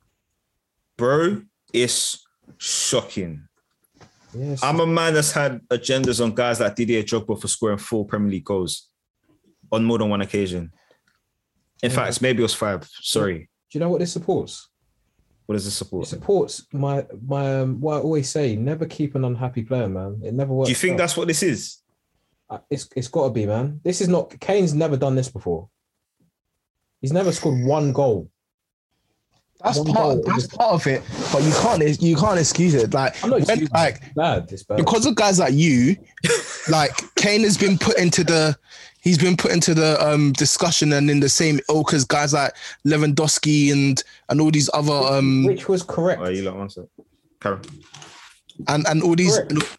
Bro, 0.97 1.43
it's 1.73 2.23
shocking. 2.57 3.47
Yeah, 4.33 4.43
it's- 4.53 4.63
I'm 4.63 4.79
a 4.79 4.87
man 4.87 5.13
that's 5.13 5.31
had 5.31 5.61
agendas 5.69 6.23
on 6.23 6.33
guys 6.33 6.59
like 6.59 6.75
Didier 6.75 7.03
Drogba 7.03 7.39
for 7.39 7.47
scoring 7.47 7.77
four 7.77 8.05
Premier 8.05 8.31
League 8.31 8.45
goals 8.45 8.89
on 9.71 9.83
more 9.85 9.97
than 9.97 10.09
one 10.09 10.21
occasion. 10.21 10.71
In 11.81 11.89
Yeah. 11.91 11.95
fact, 11.95 12.21
maybe 12.21 12.39
it 12.39 12.43
was 12.43 12.53
five. 12.53 12.87
Sorry. 13.01 13.49
do 13.71 13.77
you 13.77 13.79
know 13.79 13.89
what 13.89 13.99
this 13.99 14.13
supports? 14.13 14.69
What 15.45 15.55
does 15.55 15.65
It 15.67 15.71
support? 15.71 16.07
supports 16.07 16.65
my 16.71 17.05
my 17.25 17.59
um, 17.61 17.81
what 17.81 17.97
I 17.97 17.99
always 17.99 18.29
say: 18.29 18.55
never 18.55 18.85
keep 18.85 19.15
an 19.15 19.25
unhappy 19.25 19.63
player, 19.63 19.89
man. 19.89 20.21
It 20.23 20.33
never 20.33 20.53
works. 20.53 20.67
Do 20.67 20.71
you 20.71 20.75
think 20.75 20.93
out. 20.93 20.97
that's 20.99 21.17
what 21.17 21.27
this 21.27 21.43
is? 21.43 21.79
Uh, 22.49 22.59
it's 22.69 22.87
it's 22.95 23.07
got 23.09 23.25
to 23.25 23.29
be, 23.33 23.45
man? 23.45 23.81
This 23.83 23.99
is 24.01 24.07
not. 24.07 24.39
Kane's 24.39 24.73
never 24.73 24.95
done 24.97 25.15
this 25.15 25.29
before. 25.29 25.69
He's 27.01 27.11
never 27.11 27.31
scored 27.33 27.65
one 27.65 27.91
goal. 27.91 28.29
That's 29.63 29.77
One 29.79 29.87
part. 29.93 30.15
goal. 30.15 30.23
That's 30.25 30.47
part 30.47 30.71
of 30.73 30.87
it, 30.87 31.01
but 31.31 31.41
you 31.41 31.51
can't. 31.53 32.01
You 32.01 32.15
can't 32.17 32.37
excuse 32.39 32.73
it. 32.73 32.93
Like, 32.93 33.23
I'm 33.23 33.29
not 33.29 33.47
when, 33.47 33.59
like 33.73 34.01
bad. 34.13 34.49
Bad. 34.49 34.75
because 34.75 35.05
of 35.05 35.15
guys 35.15 35.39
like 35.39 35.53
you, 35.53 35.95
like 36.69 36.91
Kane 37.15 37.43
has 37.43 37.57
been 37.57 37.77
put 37.77 37.97
into 37.97 38.23
the. 38.23 38.57
He's 39.01 39.17
been 39.17 39.35
put 39.35 39.51
into 39.51 39.73
the 39.73 40.01
um, 40.05 40.31
discussion 40.33 40.93
and 40.93 41.09
in 41.09 41.19
the 41.19 41.27
same 41.27 41.59
ilk 41.69 41.93
as 41.93 42.05
guys 42.05 42.33
like 42.33 42.53
Lewandowski 42.87 43.71
and 43.73 44.01
and 44.29 44.39
all 44.39 44.49
these 44.51 44.69
other 44.73 44.93
um 44.93 45.43
Which 45.45 45.67
was 45.67 45.83
correct. 45.83 46.21
Oh, 46.21 46.29
you 46.29 46.43
like 46.43 46.55
one 46.55 46.69
sec. 46.69 46.85
Karen. 47.41 47.61
and 48.67 48.85
and 48.87 49.01
all 49.03 49.15
these. 49.15 49.37
Correct. 49.37 49.77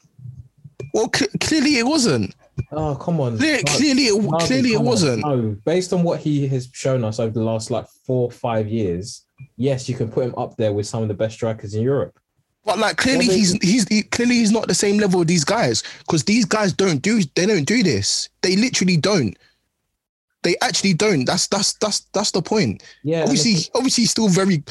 Well, 0.92 1.10
cl- 1.14 1.30
clearly 1.40 1.78
it 1.78 1.86
wasn't. 1.86 2.34
Oh 2.72 2.94
come 2.94 3.20
on. 3.20 3.36
Clear, 3.38 3.56
No, 3.56 3.72
clearly, 3.72 4.02
it, 4.04 4.22
Marvin, 4.22 4.46
clearly 4.46 4.72
it 4.74 4.80
wasn't. 4.80 5.24
No, 5.24 5.56
based 5.64 5.92
on 5.92 6.02
what 6.02 6.20
he 6.20 6.46
has 6.48 6.68
shown 6.72 7.02
us 7.04 7.18
over 7.18 7.32
the 7.32 7.42
last 7.42 7.70
like 7.70 7.86
four 8.06 8.30
five 8.30 8.68
years, 8.68 9.23
yes, 9.56 9.88
you 9.88 9.94
can 9.94 10.10
put 10.10 10.24
him 10.24 10.34
up 10.36 10.56
there 10.56 10.72
with 10.72 10.86
some 10.86 11.02
of 11.02 11.08
the 11.08 11.14
best 11.14 11.34
strikers 11.34 11.74
in 11.74 11.82
Europe. 11.82 12.18
But 12.64 12.78
like 12.78 12.96
clearly 12.96 13.26
Well, 13.28 13.34
they- 13.34 13.38
he's 13.40 13.52
he's 13.62 13.88
he, 13.88 14.02
clearly 14.04 14.36
he's 14.36 14.50
not 14.52 14.68
the 14.68 14.74
same 14.74 14.96
level 14.98 15.20
of 15.20 15.26
these 15.26 15.44
guys 15.44 15.82
because 16.00 16.24
these 16.24 16.44
guys 16.46 16.72
don't 16.72 17.02
do 17.02 17.22
they 17.34 17.46
don't 17.46 17.64
do 17.64 17.82
this. 17.82 18.28
They 18.42 18.56
literally 18.56 18.96
don't. 18.96 19.36
They 20.42 20.56
actually 20.62 20.94
don't. 20.94 21.24
That's 21.24 21.46
that's 21.48 21.74
that's 21.74 22.00
that's 22.12 22.30
the 22.30 22.42
point. 22.42 22.82
Yeah, 23.02 23.20
and 23.20 23.24
obviously, 23.28 23.70
obviously 23.74 24.02
he's 24.02 24.10
still 24.10 24.28
very. 24.28 24.62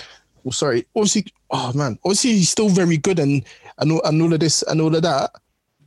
Well, 0.44 0.52
sorry. 0.52 0.86
Obviously, 0.96 1.26
oh 1.52 1.72
man. 1.74 1.98
Obviously 2.04 2.32
he's 2.34 2.50
still 2.50 2.70
very 2.70 2.98
good 2.98 3.18
and 3.20 3.44
and 3.80 3.92
all, 3.92 4.02
and 4.04 4.22
all 4.22 4.34
of 4.34 4.40
this 4.40 4.62
and 4.64 4.82
all 4.82 4.96
of 4.96 5.02
that. 5.04 5.32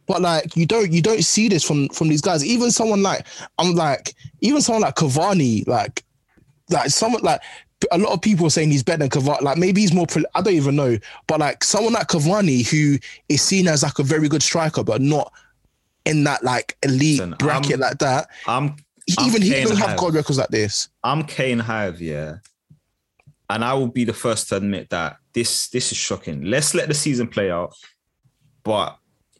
But 0.06 0.22
like 0.22 0.56
you 0.56 0.66
don't 0.66 0.92
you 0.92 1.02
don't 1.02 1.24
see 1.24 1.48
this 1.48 1.64
from 1.64 1.88
from 1.90 2.08
these 2.08 2.20
guys. 2.20 2.44
Even 2.44 2.70
someone 2.70 3.02
like 3.02 3.26
I'm 3.58 3.74
like 3.74 4.14
even 4.40 4.60
someone 4.60 4.82
like 4.82 4.94
Cavani 4.96 5.66
like 5.68 6.04
like 6.70 6.90
someone 6.90 7.22
like 7.22 7.40
a 7.92 7.98
lot 7.98 8.12
of 8.12 8.22
people 8.22 8.46
are 8.46 8.50
saying 8.50 8.70
he's 8.70 8.82
better 8.82 9.06
than 9.06 9.10
Cavani. 9.10 9.42
Like 9.42 9.58
maybe 9.58 9.82
he's 9.82 9.92
more. 9.92 10.06
I 10.34 10.40
don't 10.42 10.54
even 10.54 10.76
know. 10.76 10.96
But 11.26 11.40
like 11.40 11.62
someone 11.62 11.92
like 11.92 12.08
Cavani, 12.08 12.66
who 12.68 12.98
is 13.28 13.42
seen 13.42 13.68
as 13.68 13.82
like 13.82 13.98
a 13.98 14.02
very 14.02 14.28
good 14.28 14.42
striker, 14.42 14.82
but 14.82 15.00
not 15.00 15.32
in 16.04 16.24
that 16.24 16.42
like 16.42 16.76
elite 16.82 17.18
Listen, 17.18 17.34
bracket 17.38 17.72
I'm- 17.72 17.80
like 17.80 17.98
that. 17.98 18.28
I'm 18.46 18.76
He- 19.06 19.14
I'm 19.18 19.26
even 19.28 19.42
he 19.42 19.50
don't 19.50 19.76
have 19.76 19.96
goal 19.98 20.10
records 20.10 20.38
like 20.38 20.48
this. 20.48 20.88
I'm 21.04 21.22
Kane 21.24 21.58
Hive, 21.60 22.00
yeah. 22.00 22.36
And 23.48 23.64
I 23.64 23.74
will 23.74 23.88
be 23.88 24.04
the 24.04 24.12
first 24.12 24.48
to 24.48 24.56
admit 24.56 24.90
that 24.90 25.18
this 25.32 25.68
this 25.68 25.92
is 25.92 25.98
shocking. 25.98 26.42
Let's 26.44 26.74
let 26.74 26.88
the 26.88 26.94
season 26.94 27.28
play 27.28 27.50
out. 27.50 27.74
But 28.64 28.98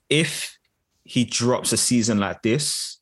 if 0.09 0.57
he 1.05 1.24
drops 1.24 1.72
a 1.72 1.76
season 1.76 2.18
like 2.18 2.43
this, 2.43 2.99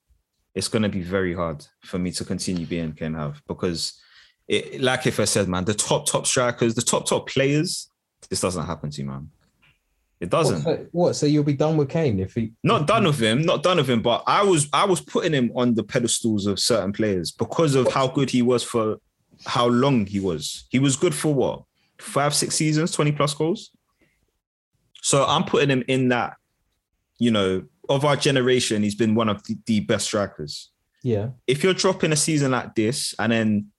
it's 0.54 0.68
gonna 0.68 0.88
be 0.88 1.02
very 1.02 1.34
hard 1.34 1.66
for 1.82 1.98
me 1.98 2.10
to 2.12 2.24
continue 2.24 2.64
being 2.66 2.92
Kane 2.92 3.12
Hive 3.14 3.42
because 3.46 4.00
it 4.48 4.80
like 4.80 5.06
if 5.06 5.20
I 5.20 5.24
said, 5.24 5.48
man, 5.48 5.64
the 5.64 5.74
top 5.74 6.06
top 6.06 6.26
strikers, 6.26 6.74
the 6.74 6.82
top 6.82 7.06
top 7.06 7.28
players, 7.28 7.88
this 8.28 8.40
doesn't 8.40 8.66
happen 8.66 8.90
to 8.90 9.02
you, 9.02 9.08
man. 9.08 9.30
It 10.20 10.30
doesn't. 10.30 10.62
so, 10.62 10.86
what? 10.92 11.16
So 11.16 11.26
you'll 11.26 11.44
be 11.44 11.54
done 11.54 11.76
with 11.76 11.88
Kane 11.90 12.18
if 12.20 12.34
he 12.34 12.52
Not 12.62 12.86
done 12.86 13.04
with 13.04 13.20
him, 13.20 13.42
not 13.42 13.62
done 13.62 13.78
with 13.78 13.90
him, 13.90 14.00
but 14.00 14.22
I 14.26 14.42
was 14.42 14.68
I 14.72 14.84
was 14.84 15.00
putting 15.00 15.32
him 15.32 15.50
on 15.54 15.74
the 15.74 15.82
pedestals 15.82 16.46
of 16.46 16.58
certain 16.58 16.92
players 16.92 17.30
because 17.30 17.74
of 17.74 17.92
how 17.92 18.08
good 18.08 18.30
he 18.30 18.42
was 18.42 18.62
for 18.62 18.98
how 19.44 19.66
long 19.66 20.06
he 20.06 20.20
was. 20.20 20.66
He 20.70 20.78
was 20.78 20.96
good 20.96 21.14
for 21.14 21.34
what? 21.34 21.64
Five, 21.98 22.34
six 22.34 22.54
seasons, 22.54 22.92
20 22.92 23.12
plus 23.12 23.34
goals. 23.34 23.70
So 25.02 25.24
I'm 25.26 25.44
putting 25.44 25.68
him 25.68 25.84
in 25.88 26.08
that, 26.08 26.36
you 27.18 27.30
know, 27.30 27.64
of 27.88 28.04
our 28.04 28.16
generation, 28.16 28.82
he's 28.82 28.94
been 28.94 29.14
one 29.14 29.28
of 29.28 29.42
the, 29.44 29.58
the 29.66 29.80
best 29.80 30.06
strikers. 30.06 30.70
Yeah. 31.02 31.30
If 31.46 31.62
you're 31.62 31.74
dropping 31.74 32.12
a 32.12 32.16
season 32.16 32.52
like 32.52 32.74
this 32.74 33.14
and 33.18 33.30
then 33.30 33.72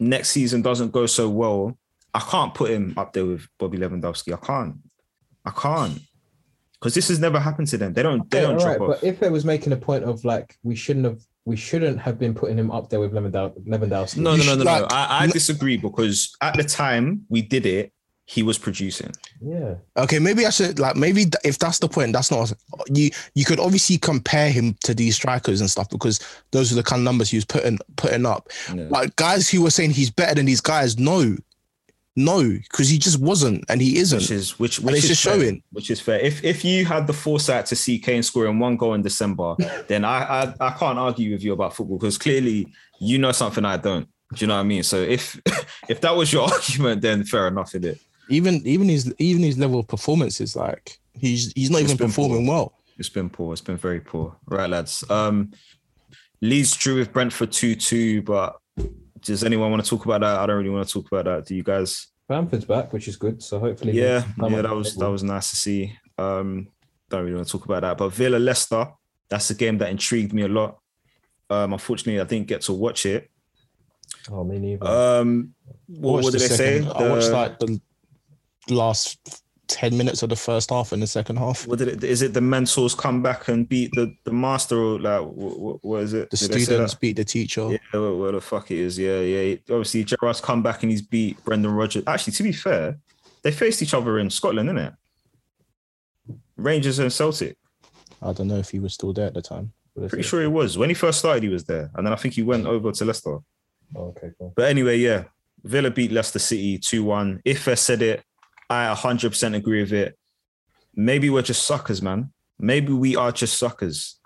next 0.00 0.30
season 0.30 0.62
doesn't 0.62 0.90
go 0.90 1.06
so 1.06 1.28
well, 1.28 1.78
I 2.12 2.20
can't 2.20 2.52
put 2.54 2.70
him 2.70 2.94
up 2.96 3.12
there 3.12 3.26
with 3.26 3.46
Bobby 3.58 3.78
Lewandowski. 3.78 4.32
I 4.32 4.44
can't. 4.44 4.76
I 5.44 5.50
can't. 5.50 6.00
Because 6.80 6.94
this 6.94 7.08
has 7.08 7.20
never 7.20 7.38
happened 7.38 7.68
to 7.68 7.78
them. 7.78 7.92
They 7.92 8.02
don't 8.02 8.28
they 8.30 8.38
Okay, 8.38 8.46
don't 8.46 8.54
all 8.54 8.60
drop 8.60 8.80
right, 8.80 8.80
off. 8.94 9.00
but 9.00 9.06
if 9.06 9.22
it 9.22 9.30
was 9.30 9.44
making 9.44 9.72
a 9.72 9.76
point 9.76 10.04
of 10.04 10.24
like 10.24 10.56
we 10.62 10.74
shouldn't 10.74 11.04
have 11.04 11.20
we 11.44 11.56
shouldn't 11.56 11.98
have 12.00 12.18
been 12.18 12.34
putting 12.34 12.58
him 12.58 12.70
up 12.70 12.88
there 12.90 13.00
with 13.00 13.12
Lewandowski. 13.12 14.16
No, 14.18 14.36
no, 14.36 14.44
no, 14.44 14.54
no, 14.56 14.64
no. 14.64 14.64
like- 14.64 14.92
I, 14.92 15.24
I 15.24 15.26
disagree 15.26 15.76
because 15.76 16.34
at 16.40 16.56
the 16.56 16.64
time 16.64 17.22
we 17.28 17.42
did 17.42 17.66
it, 17.66 17.92
he 18.30 18.44
was 18.44 18.58
producing. 18.58 19.10
Yeah. 19.40 19.74
Okay, 19.96 20.20
maybe 20.20 20.46
I 20.46 20.50
should 20.50 20.78
like 20.78 20.94
maybe 20.94 21.22
th- 21.24 21.34
if 21.42 21.58
that's 21.58 21.80
the 21.80 21.88
point, 21.88 22.12
that's 22.12 22.30
not 22.30 22.52
you. 22.86 23.10
You 23.34 23.44
could 23.44 23.58
obviously 23.58 23.98
compare 23.98 24.52
him 24.52 24.76
to 24.84 24.94
these 24.94 25.16
strikers 25.16 25.60
and 25.60 25.68
stuff 25.68 25.90
because 25.90 26.20
those 26.52 26.70
are 26.70 26.76
the 26.76 26.84
kind 26.84 27.00
of 27.00 27.04
numbers 27.04 27.28
he 27.28 27.38
was 27.38 27.44
putting 27.44 27.80
putting 27.96 28.26
up. 28.26 28.48
Yeah. 28.72 28.86
Like 28.88 29.16
guys 29.16 29.50
who 29.50 29.62
were 29.62 29.70
saying 29.70 29.90
he's 29.90 30.12
better 30.12 30.36
than 30.36 30.46
these 30.46 30.60
guys, 30.60 30.96
no, 30.96 31.36
no, 32.14 32.40
because 32.48 32.88
he 32.88 32.98
just 32.98 33.18
wasn't 33.18 33.64
and 33.68 33.82
he 33.82 33.98
isn't. 33.98 34.20
Which 34.20 34.30
is 34.30 34.60
which, 34.60 34.78
which 34.78 34.98
is 34.98 35.08
just 35.08 35.24
fair, 35.24 35.34
showing. 35.34 35.62
Which 35.72 35.90
is 35.90 36.00
fair. 36.00 36.20
If 36.20 36.44
if 36.44 36.64
you 36.64 36.84
had 36.84 37.08
the 37.08 37.12
foresight 37.12 37.66
to 37.66 37.74
see 37.74 37.98
Kane 37.98 38.22
scoring 38.22 38.60
one 38.60 38.76
goal 38.76 38.94
in 38.94 39.02
December, 39.02 39.56
then 39.88 40.04
I 40.04 40.44
I, 40.44 40.54
I 40.60 40.70
can't 40.70 41.00
argue 41.00 41.32
with 41.32 41.42
you 41.42 41.52
about 41.52 41.74
football 41.74 41.98
because 41.98 42.16
clearly 42.16 42.68
you 43.00 43.18
know 43.18 43.32
something 43.32 43.64
I 43.64 43.76
don't. 43.76 44.08
Do 44.34 44.44
you 44.44 44.46
know 44.46 44.54
what 44.54 44.60
I 44.60 44.64
mean? 44.64 44.84
So 44.84 44.98
if 44.98 45.40
if 45.88 46.00
that 46.02 46.14
was 46.14 46.32
your 46.32 46.44
argument, 46.52 47.02
then 47.02 47.24
fair 47.24 47.48
enough, 47.48 47.74
is 47.74 47.84
it? 47.84 48.00
Even 48.30 48.62
even 48.66 48.88
his 48.88 49.12
even 49.18 49.42
his 49.42 49.58
level 49.58 49.80
of 49.80 49.88
performance 49.88 50.40
is 50.40 50.56
like 50.56 50.98
he's 51.12 51.52
he's 51.54 51.70
not 51.70 51.80
It's 51.82 51.90
even 51.90 51.96
been 51.98 52.06
performing 52.08 52.46
well. 52.46 52.74
It's 52.98 53.08
been 53.08 53.30
poor. 53.30 53.52
It's 53.52 53.62
been 53.62 53.76
very 53.76 54.00
poor. 54.00 54.36
Right, 54.46 54.68
lads. 54.68 55.04
Um, 55.10 55.52
Leeds 56.42 56.76
drew 56.76 56.96
with 56.96 57.12
Brentford 57.12 57.52
two 57.52 57.74
two, 57.74 58.22
but 58.22 58.56
does 59.20 59.44
anyone 59.44 59.70
want 59.70 59.82
to 59.84 59.88
talk 59.90 60.04
about 60.04 60.20
that? 60.22 60.38
I 60.38 60.46
don't 60.46 60.56
really 60.56 60.70
want 60.70 60.86
to 60.86 60.92
talk 60.92 61.06
about 61.10 61.24
that. 61.26 61.46
Do 61.46 61.54
you 61.54 61.62
guys? 61.62 62.08
Bamford's 62.28 62.64
back, 62.64 62.92
which 62.92 63.08
is 63.08 63.16
good. 63.16 63.42
So 63.42 63.58
hopefully, 63.58 63.92
Yeah, 63.92 64.22
come 64.38 64.52
yeah, 64.52 64.62
that 64.62 64.74
was 64.74 64.94
that 64.96 65.10
was 65.10 65.22
nice 65.22 65.50
to 65.50 65.56
see. 65.56 65.96
Um, 66.16 66.68
don't 67.08 67.22
really 67.24 67.34
want 67.34 67.46
to 67.46 67.52
talk 67.52 67.64
about 67.64 67.82
that, 67.82 67.98
but 67.98 68.10
Villa 68.10 68.36
Leicester, 68.38 68.86
that's 69.28 69.50
a 69.50 69.54
game 69.54 69.78
that 69.78 69.90
intrigued 69.90 70.32
me 70.32 70.42
a 70.42 70.48
lot. 70.48 70.78
Um, 71.50 71.72
unfortunately, 71.72 72.20
I 72.20 72.24
didn't 72.24 72.46
get 72.46 72.60
to 72.62 72.72
watch 72.72 73.04
it. 73.06 73.28
Oh, 74.30 74.44
me 74.44 74.58
neither. 74.58 74.86
Um, 74.86 75.54
what, 75.88 76.22
what 76.22 76.32
did 76.32 76.40
the 76.42 76.48
they 76.48 76.54
say? 76.54 76.78
second- 76.82 76.92
I 76.92 77.08
watched 77.10 77.26
The- 77.28 77.32
like 77.32 77.58
the 77.58 77.80
last 78.70 79.42
ten 79.70 79.96
minutes 79.96 80.22
of 80.22 80.28
the 80.28 80.36
first 80.36 80.70
half 80.70 80.92
and 80.92 81.00
the 81.00 81.06
second 81.06 81.36
half. 81.36 81.66
what 81.66 81.78
did 81.78 81.88
it? 81.88 82.04
Is 82.04 82.22
it 82.22 82.34
the 82.34 82.40
mentors 82.40 82.94
come 82.94 83.22
back 83.22 83.48
and 83.48 83.68
beat 83.68 83.90
the 83.94 84.14
the 84.24 84.32
master? 84.32 84.76
Or 84.76 84.98
like, 84.98 85.22
what, 85.22 85.84
what 85.84 86.02
is 86.02 86.12
it? 86.12 86.30
The 86.30 86.36
Did 86.36 86.62
students 86.62 86.94
beat 86.94 87.16
the 87.16 87.24
teacher. 87.24 87.70
Yeah, 87.70 87.78
where, 88.00 88.14
where 88.14 88.32
the 88.32 88.40
fuck 88.40 88.70
it 88.70 88.78
is? 88.78 88.98
Yeah, 88.98 89.20
yeah. 89.20 89.56
Obviously, 89.70 90.04
Gerrard's 90.04 90.40
come 90.40 90.62
back 90.62 90.82
and 90.82 90.90
he's 90.90 91.02
beat 91.02 91.42
Brendan 91.44 91.72
Rodgers. 91.72 92.04
Actually, 92.06 92.32
to 92.34 92.42
be 92.42 92.52
fair, 92.52 92.98
they 93.42 93.52
faced 93.52 93.82
each 93.82 93.94
other 93.94 94.18
in 94.18 94.28
Scotland, 94.28 94.68
didn't 94.68 94.84
it? 94.86 94.94
Rangers 96.56 96.98
and 96.98 97.12
Celtic. 97.12 97.56
I 98.22 98.32
don't 98.32 98.48
know 98.48 98.58
if 98.58 98.70
he 98.70 98.80
was 98.80 98.92
still 98.92 99.12
there 99.12 99.26
at 99.26 99.34
the 99.34 99.42
time. 99.42 99.72
Pretty 99.96 100.22
sure 100.22 100.40
he 100.40 100.46
was 100.46 100.78
when 100.78 100.88
he 100.88 100.94
first 100.94 101.18
started. 101.18 101.42
He 101.42 101.48
was 101.48 101.64
there, 101.64 101.90
and 101.94 102.06
then 102.06 102.12
I 102.12 102.16
think 102.16 102.34
he 102.34 102.42
went 102.42 102.66
over 102.66 102.92
to 102.92 103.04
Leicester. 103.04 103.38
Oh, 103.94 104.08
okay, 104.08 104.30
cool. 104.38 104.52
But 104.54 104.68
anyway, 104.68 104.98
yeah, 104.98 105.24
Villa 105.64 105.90
beat 105.90 106.12
Leicester 106.12 106.38
City 106.38 106.78
2 106.78 107.04
1. 107.04 107.42
If 107.44 107.66
I 107.68 107.74
said 107.74 108.02
it, 108.02 108.22
I 108.70 108.94
100% 108.94 109.54
agree 109.56 109.80
with 109.82 109.92
it. 109.92 110.16
Maybe 110.94 111.28
we're 111.28 111.42
just 111.42 111.66
suckers, 111.66 112.00
man. 112.00 112.32
Maybe 112.58 112.92
we 112.92 113.16
are 113.16 113.32
just 113.32 113.58
suckers. 113.58 114.18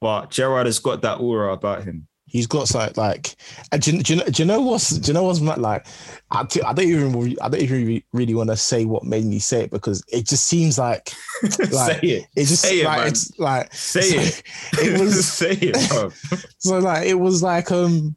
But 0.00 0.30
Gerrard 0.30 0.66
has 0.66 0.80
got 0.80 1.00
that 1.02 1.20
aura 1.20 1.52
about 1.52 1.84
him. 1.84 2.08
He's 2.26 2.46
got 2.48 2.74
like 2.74 2.96
like. 2.96 3.36
And 3.70 3.80
do, 3.80 3.92
you, 3.96 4.02
do, 4.02 4.14
you 4.14 4.18
know, 4.20 4.26
do 4.26 4.42
you 4.42 4.46
know 4.46 4.60
what's 4.60 4.90
do 4.90 5.06
you 5.08 5.14
know 5.14 5.22
what's 5.22 5.40
mad? 5.40 5.58
like? 5.58 5.86
I, 6.32 6.42
do- 6.42 6.62
I 6.66 6.72
don't 6.72 6.86
even 6.88 7.36
I 7.40 7.48
don't 7.48 7.60
even 7.60 8.02
really, 8.12 8.34
want 8.34 8.50
to 8.50 8.56
say 8.56 8.84
what 8.86 9.04
made 9.04 9.24
me 9.24 9.38
say 9.38 9.62
it 9.64 9.70
because 9.70 10.02
it 10.08 10.26
just 10.26 10.44
seems 10.46 10.76
like 10.76 11.08
Say 11.50 12.00
it. 12.02 12.26
it 12.34 12.46
just 12.46 12.62
Say 12.62 12.80
it, 12.80 12.84
like 12.86 12.98
man. 12.98 13.06
it's 13.08 13.38
like 13.38 13.72
Say 13.72 14.00
so 14.02 14.18
it. 14.18 14.42
It 14.84 15.00
was 15.00 15.28
Say 15.32 15.52
it, 15.52 15.90
bro. 15.90 16.10
so 16.58 16.78
like 16.78 17.06
it 17.06 17.14
was 17.14 17.40
like 17.42 17.70
um 17.70 18.16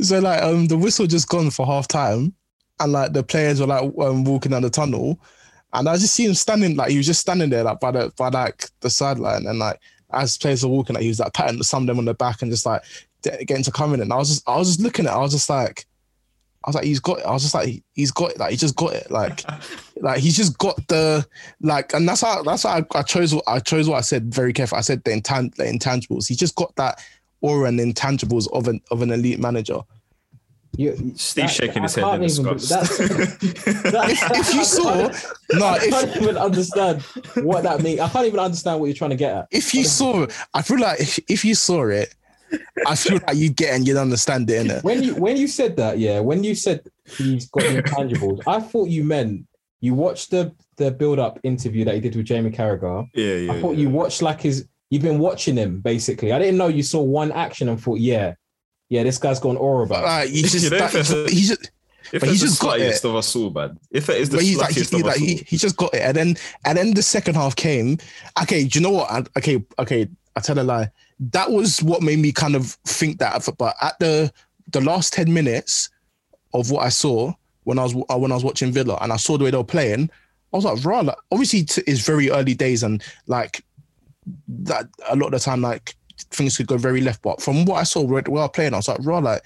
so 0.00 0.18
like 0.18 0.42
um 0.42 0.66
the 0.66 0.76
whistle 0.76 1.06
just 1.06 1.28
gone 1.28 1.50
for 1.50 1.64
half 1.64 1.88
time 1.88 2.34
and 2.80 2.92
like 2.92 3.12
the 3.12 3.22
players 3.22 3.60
were 3.60 3.66
like 3.66 3.82
um, 4.00 4.24
walking 4.24 4.52
down 4.52 4.62
the 4.62 4.70
tunnel. 4.70 5.20
And 5.72 5.88
I 5.88 5.96
just 5.96 6.14
see 6.14 6.24
him 6.26 6.34
standing 6.34 6.76
like 6.76 6.90
he 6.90 6.96
was 6.96 7.06
just 7.06 7.20
standing 7.20 7.50
there 7.50 7.64
like 7.64 7.80
by 7.80 7.90
the 7.90 8.12
by 8.16 8.28
like 8.28 8.68
the 8.80 8.90
sideline. 8.90 9.46
And 9.46 9.58
like 9.58 9.80
as 10.12 10.38
players 10.38 10.64
were 10.64 10.70
walking 10.70 10.94
like 10.94 11.02
he 11.02 11.08
was 11.08 11.20
like 11.20 11.34
patting 11.34 11.62
some 11.62 11.82
of 11.82 11.86
them 11.88 11.98
on 11.98 12.04
the 12.04 12.14
back 12.14 12.42
and 12.42 12.50
just 12.50 12.66
like 12.66 12.82
getting 13.22 13.62
to 13.62 13.72
come 13.72 13.94
in. 13.94 14.00
And 14.00 14.12
I 14.12 14.16
was 14.16 14.28
just 14.28 14.48
I 14.48 14.56
was 14.56 14.68
just 14.68 14.80
looking 14.80 15.06
at 15.06 15.12
it. 15.12 15.16
I 15.16 15.20
was 15.20 15.32
just 15.32 15.50
like 15.50 15.86
I 16.64 16.70
was 16.70 16.76
like 16.76 16.84
he's 16.84 17.00
got 17.00 17.18
it. 17.18 17.26
I 17.26 17.32
was 17.32 17.42
just 17.42 17.54
like 17.54 17.82
he's 17.94 18.10
got 18.10 18.32
it. 18.32 18.38
Like 18.38 18.50
he 18.50 18.56
just 18.56 18.76
got 18.76 18.94
it. 18.94 19.10
Like 19.10 19.44
like 19.96 20.20
he's 20.20 20.36
just 20.36 20.56
got 20.58 20.76
the 20.88 21.26
like 21.60 21.92
and 21.94 22.08
that's 22.08 22.20
how 22.20 22.42
that's 22.42 22.64
why 22.64 22.78
I, 22.78 22.98
I 22.98 23.02
chose 23.02 23.34
what 23.34 23.44
I 23.46 23.58
chose 23.58 23.88
what 23.88 23.98
I 23.98 24.02
said 24.02 24.32
very 24.34 24.52
careful 24.52 24.78
I 24.78 24.82
said 24.82 25.02
the, 25.04 25.10
intan- 25.10 25.54
the 25.56 25.64
intangibles. 25.64 26.28
He 26.28 26.36
just 26.36 26.54
got 26.54 26.74
that 26.76 27.02
aura 27.40 27.68
and 27.68 27.80
intangibles 27.80 28.50
of 28.52 28.68
an 28.68 28.80
of 28.90 29.02
an 29.02 29.10
elite 29.10 29.38
manager 29.38 29.80
You, 30.76 31.12
Steve 31.16 31.50
shaking 31.50 31.82
his 31.82 31.94
head 31.94 32.04
in 32.14 32.24
even- 32.24 32.56
disgust. 32.56 32.68
that's- 32.68 33.00
if 34.38 34.54
you 34.54 34.64
saw 34.64 35.10
no 35.52 35.66
I 35.66 35.76
if 35.76 35.90
can't 35.90 36.16
even 36.16 36.36
understand 36.36 37.02
what 37.42 37.62
that 37.62 37.82
means. 37.82 38.00
I 38.00 38.08
can't 38.08 38.26
even 38.26 38.40
understand 38.40 38.80
what 38.80 38.86
you're 38.86 38.94
trying 38.94 39.10
to 39.10 39.16
get 39.16 39.36
at. 39.36 39.48
if 39.50 39.74
you 39.74 39.84
saw 39.84 40.26
I 40.52 40.62
feel 40.62 40.78
like 40.78 41.00
if, 41.00 41.18
if 41.28 41.44
you 41.44 41.54
saw 41.54 41.86
it 41.86 42.14
I 42.86 42.94
feel 42.94 43.18
like 43.26 43.36
you 43.36 43.50
get 43.50 43.74
and 43.74 43.86
you'd 43.86 43.96
understand 43.96 44.48
it 44.50 44.66
innit? 44.66 44.84
When 44.84 45.02
you 45.02 45.14
when 45.16 45.36
you 45.36 45.48
said 45.48 45.76
that, 45.76 45.98
yeah, 45.98 46.20
when 46.20 46.44
you 46.44 46.54
said 46.54 46.86
he's 47.04 47.48
got 47.48 47.64
the 47.64 47.82
intangibles, 47.82 48.42
I 48.46 48.60
thought 48.60 48.88
you 48.88 49.04
meant 49.04 49.46
you 49.80 49.94
watched 49.94 50.30
the 50.30 50.54
the 50.76 50.90
build 50.90 51.18
up 51.18 51.40
interview 51.42 51.84
that 51.84 51.94
he 51.94 52.00
did 52.00 52.16
with 52.16 52.26
Jamie 52.26 52.50
Carragher. 52.50 53.08
yeah, 53.14 53.34
yeah. 53.34 53.52
I 53.52 53.60
thought 53.60 53.76
yeah. 53.76 53.82
you 53.82 53.90
watched 53.90 54.22
like 54.22 54.40
his. 54.40 54.68
You've 54.90 55.02
been 55.02 55.18
watching 55.18 55.56
him 55.56 55.80
basically. 55.80 56.32
I 56.32 56.38
didn't 56.38 56.58
know 56.58 56.68
you 56.68 56.84
saw 56.84 57.02
one 57.02 57.32
action 57.32 57.68
and 57.68 57.80
thought, 57.80 57.98
yeah, 57.98 58.34
yeah, 58.88 59.02
this 59.02 59.18
guy's 59.18 59.40
gone 59.40 59.52
an 59.52 59.56
aura 59.58 59.84
about. 59.86 59.98
him. 59.98 60.04
like 60.04 60.30
you 60.30 60.42
just 60.42 60.54
You 60.64 60.70
know, 60.70 60.76
like, 60.78 60.94
if 60.94 61.10
it's- 61.10 61.32
he's 61.32 61.48
just 61.48 61.70
If 62.12 62.20
but 62.20 62.28
it's 62.28 62.30
he's 62.30 62.40
the 62.40 62.46
just 62.46 62.60
got 62.62 62.78
it. 62.80 63.04
of 63.04 63.16
us 63.16 63.34
all, 63.36 63.50
man. 63.50 63.78
If 63.90 64.08
it 64.08 64.20
is 64.20 64.30
the 64.30 64.36
but 64.36 64.44
he's 64.44 64.58
like 64.58 64.74
he, 64.74 64.80
sluttiest 64.82 64.90
he, 64.94 65.00
of 65.00 65.06
like 65.06 65.14
us 65.16 65.20
he, 65.20 65.32
all. 65.38 65.40
he 65.48 65.56
just 65.56 65.76
got 65.76 65.94
it, 65.94 66.02
and 66.02 66.16
then 66.16 66.36
and 66.64 66.78
then 66.78 66.94
the 66.94 67.02
second 67.02 67.34
half 67.34 67.56
came. 67.56 67.98
Okay, 68.42 68.64
do 68.64 68.78
you 68.78 68.82
know 68.82 68.92
what? 68.92 69.10
I, 69.10 69.24
okay, 69.38 69.64
okay, 69.80 70.08
I 70.36 70.40
tell 70.40 70.58
a 70.58 70.62
lie. 70.62 70.90
That 71.18 71.50
was 71.50 71.82
what 71.82 72.02
made 72.02 72.18
me 72.20 72.30
kind 72.30 72.54
of 72.54 72.66
think 72.84 73.18
that. 73.18 73.48
But 73.58 73.74
at 73.82 73.98
the 73.98 74.32
the 74.70 74.80
last 74.82 75.12
ten 75.14 75.32
minutes 75.32 75.90
of 76.54 76.70
what 76.70 76.84
I 76.84 76.90
saw 76.90 77.32
when 77.64 77.78
I 77.80 77.82
was 77.82 77.96
uh, 78.08 78.16
when 78.18 78.30
I 78.30 78.36
was 78.36 78.44
watching 78.44 78.70
Villa, 78.70 78.98
and 79.00 79.12
I 79.12 79.16
saw 79.16 79.36
the 79.36 79.42
way 79.44 79.50
they 79.50 79.56
were 79.56 79.64
playing, 79.64 80.08
I 80.52 80.56
was 80.56 80.64
like, 80.64 80.84
"Rah!" 80.84 81.00
Like, 81.00 81.16
obviously, 81.32 81.66
it's 81.88 82.06
very 82.06 82.30
early 82.30 82.54
days, 82.54 82.84
and 82.84 83.02
like 83.26 83.64
that 84.48 84.86
a 85.08 85.16
lot 85.16 85.26
of 85.26 85.32
the 85.32 85.38
time, 85.40 85.60
like 85.62 85.96
things 86.30 86.56
could 86.56 86.66
go 86.66 86.76
very 86.76 87.00
left. 87.00 87.22
But 87.22 87.40
from 87.40 87.64
what 87.64 87.76
I 87.76 87.84
saw 87.84 88.02
where 88.02 88.22
they 88.22 88.30
were 88.30 88.48
playing, 88.48 88.74
I 88.74 88.78
was 88.78 88.88
like, 88.88 88.98
"Rah!" 89.02 89.18
Like. 89.18 89.42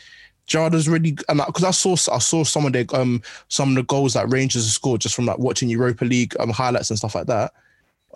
Gerrard's 0.47 0.89
really 0.89 1.17
and 1.29 1.41
because 1.47 1.63
I 1.63 1.71
saw 1.71 1.93
I 2.13 2.19
saw 2.19 2.43
some 2.43 2.67
of 2.67 2.73
the 2.73 2.85
um 2.93 3.23
some 3.47 3.69
of 3.69 3.75
the 3.77 3.85
goals 3.85 4.15
that 4.15 4.29
Rangers 4.33 4.65
have 4.65 4.73
scored 4.73 5.01
just 5.01 5.15
from 5.15 5.27
like 5.27 5.39
watching 5.39 5.69
Europa 5.69 6.05
League 6.05 6.35
um 6.41 6.51
highlights 6.51 6.91
and 6.91 6.99
stuff 6.99 7.15
like 7.15 7.29
that, 7.29 7.53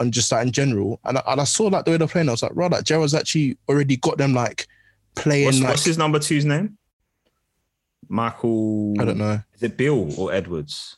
and 0.00 0.12
just 0.12 0.32
like 0.32 0.44
in 0.44 0.50
general. 0.50 0.98
And 1.04 1.18
I, 1.18 1.22
and 1.28 1.40
I 1.40 1.44
saw 1.44 1.66
like 1.66 1.84
the 1.84 1.92
way 1.92 1.96
they're 1.96 2.08
playing. 2.08 2.28
I 2.28 2.32
was 2.32 2.42
like, 2.42 2.50
right, 2.54 2.72
like 2.72 2.82
Gerrard's 2.82 3.14
actually 3.14 3.56
already 3.68 3.98
got 3.98 4.18
them 4.18 4.34
like 4.34 4.66
playing 5.14 5.44
What's, 5.46 5.60
like 5.60 5.68
what's 5.68 5.84
his 5.84 5.98
number 5.98 6.18
two's 6.18 6.44
name? 6.44 6.76
Michael. 8.08 8.94
I 9.00 9.04
don't 9.04 9.18
know. 9.18 9.40
Is 9.54 9.62
it 9.62 9.76
Beale 9.76 10.12
or 10.18 10.32
Edwards? 10.32 10.96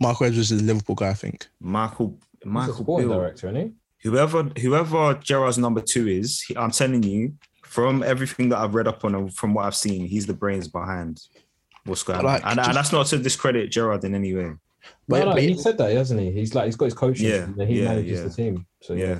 Michael 0.00 0.26
Edwards 0.26 0.50
is 0.50 0.60
a 0.60 0.64
Liverpool 0.64 0.94
guy, 0.94 1.08
I 1.08 1.14
think. 1.14 1.46
Michael. 1.60 2.18
He's 2.34 2.44
a 2.44 2.48
Michael 2.48 2.74
sporting 2.74 3.08
Beale. 3.08 3.18
director, 3.18 3.48
isn't 3.48 3.60
he? 3.62 3.72
Whoever 4.02 4.44
whoever 4.60 5.14
Gerrard's 5.14 5.58
number 5.58 5.80
two 5.80 6.06
is, 6.08 6.40
he- 6.42 6.56
I'm 6.56 6.70
telling 6.70 7.02
you, 7.02 7.34
from 7.64 8.02
everything 8.02 8.48
that 8.50 8.58
I've 8.58 8.74
read 8.74 8.88
up 8.88 9.04
on 9.04 9.14
and 9.14 9.34
from 9.34 9.54
what 9.54 9.66
I've 9.66 9.74
seen, 9.76 10.06
he's 10.06 10.26
the 10.26 10.34
brains 10.34 10.68
behind 10.68 11.20
what's 11.84 12.02
going 12.02 12.24
Like, 12.24 12.44
on. 12.44 12.50
And, 12.50 12.56
just- 12.58 12.68
and 12.68 12.76
that's 12.76 12.92
not 12.92 13.06
to 13.08 13.18
discredit 13.18 13.70
Gerrard 13.70 14.04
in 14.04 14.14
any 14.14 14.34
way. 14.34 14.52
But, 15.08 15.18
no, 15.20 15.24
no, 15.26 15.32
but, 15.32 15.42
he 15.42 15.56
said 15.58 15.76
that, 15.78 15.90
hasn't 15.92 16.20
he? 16.20 16.30
He's 16.30 16.54
like 16.54 16.66
he's 16.66 16.76
got 16.76 16.86
his 16.86 16.94
coaching, 16.94 17.26
Yeah, 17.28 17.44
and 17.44 17.62
he 17.62 17.80
yeah, 17.80 17.88
manages 17.88 18.18
yeah. 18.20 18.24
the 18.24 18.30
team. 18.30 18.66
So 18.82 18.94
yeah. 18.94 19.06
Yeah. 19.06 19.18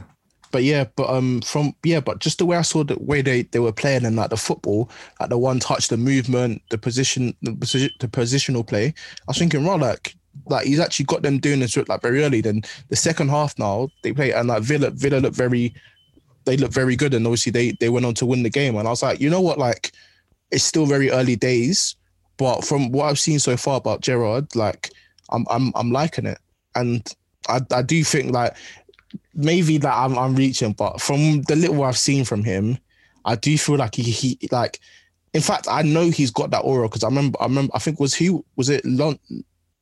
but 0.52 0.62
yeah, 0.62 0.84
but 0.96 1.10
um 1.10 1.40
from 1.42 1.74
yeah, 1.84 2.00
but 2.00 2.20
just 2.20 2.38
the 2.38 2.46
way 2.46 2.56
I 2.56 2.62
saw 2.62 2.84
the 2.84 2.96
way 3.00 3.20
they, 3.20 3.42
they 3.42 3.58
were 3.58 3.72
playing 3.72 4.04
and 4.06 4.16
like 4.16 4.30
the 4.30 4.36
football, 4.36 4.90
like 5.20 5.28
the 5.28 5.36
one 5.36 5.58
touch, 5.58 5.88
the 5.88 5.96
movement, 5.96 6.62
the 6.70 6.78
position, 6.78 7.34
the, 7.42 7.52
position, 7.54 7.90
the 8.00 8.08
positional 8.08 8.66
play, 8.66 8.86
I 8.86 8.94
was 9.26 9.38
thinking, 9.38 9.66
right, 9.66 9.78
like 9.80 10.14
like 10.48 10.66
he's 10.66 10.80
actually 10.80 11.06
got 11.06 11.22
them 11.22 11.38
doing 11.38 11.60
this 11.60 11.76
like 11.76 12.02
very 12.02 12.22
early. 12.24 12.40
Then 12.40 12.62
the 12.88 12.96
second 12.96 13.28
half 13.28 13.58
now 13.58 13.88
they 14.02 14.12
play 14.12 14.32
and 14.32 14.48
like 14.48 14.62
Villa 14.62 14.90
Villa 14.90 15.18
look 15.18 15.34
very 15.34 15.74
they 16.44 16.56
look 16.56 16.72
very 16.72 16.96
good 16.96 17.14
and 17.14 17.26
obviously 17.26 17.52
they 17.52 17.72
they 17.80 17.88
went 17.88 18.06
on 18.06 18.14
to 18.14 18.26
win 18.26 18.42
the 18.42 18.50
game. 18.50 18.76
And 18.76 18.86
I 18.86 18.90
was 18.90 19.02
like, 19.02 19.20
you 19.20 19.30
know 19.30 19.40
what, 19.40 19.58
like 19.58 19.92
it's 20.50 20.64
still 20.64 20.86
very 20.86 21.10
early 21.10 21.36
days, 21.36 21.96
but 22.36 22.64
from 22.64 22.90
what 22.90 23.04
I've 23.06 23.18
seen 23.18 23.38
so 23.38 23.56
far 23.56 23.76
about 23.76 24.00
Gerrard, 24.00 24.54
like 24.54 24.90
I'm 25.30 25.46
I'm 25.50 25.72
I'm 25.74 25.90
liking 25.90 26.26
it. 26.26 26.38
And 26.74 27.06
I, 27.48 27.60
I 27.72 27.82
do 27.82 28.02
think 28.04 28.32
like 28.32 28.56
maybe 29.34 29.78
that 29.78 29.94
I'm 29.94 30.18
I'm 30.18 30.34
reaching, 30.34 30.72
but 30.72 31.00
from 31.00 31.42
the 31.42 31.56
little 31.56 31.82
I've 31.82 31.98
seen 31.98 32.24
from 32.24 32.44
him, 32.44 32.78
I 33.24 33.36
do 33.36 33.56
feel 33.58 33.76
like 33.76 33.94
he 33.94 34.02
he 34.02 34.38
like 34.50 34.80
in 35.34 35.42
fact 35.42 35.66
I 35.68 35.82
know 35.82 36.10
he's 36.10 36.30
got 36.30 36.50
that 36.50 36.60
aura 36.60 36.88
because 36.88 37.04
I 37.04 37.08
remember 37.08 37.40
I 37.40 37.44
remember 37.44 37.72
I 37.74 37.78
think 37.78 38.00
was 38.00 38.14
he 38.14 38.38
was 38.56 38.68
it 38.68 38.84
Lon- 38.84 39.18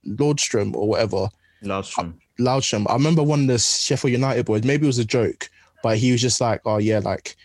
Lordstrom 0.06 0.74
or 0.74 0.88
whatever 0.88 1.28
Lundstram. 1.62 2.14
Lundstram. 2.38 2.86
I 2.88 2.94
remember 2.94 3.22
one 3.22 3.40
of 3.42 3.46
the 3.46 3.58
Sheffield 3.58 4.12
United 4.12 4.46
boys, 4.46 4.64
maybe 4.64 4.84
it 4.84 4.88
was 4.88 4.98
a 4.98 5.04
joke, 5.04 5.48
but 5.82 5.96
he 5.98 6.12
was 6.12 6.20
just 6.20 6.40
like, 6.40 6.60
oh 6.64 6.78
yeah, 6.78 6.98
like 6.98 7.36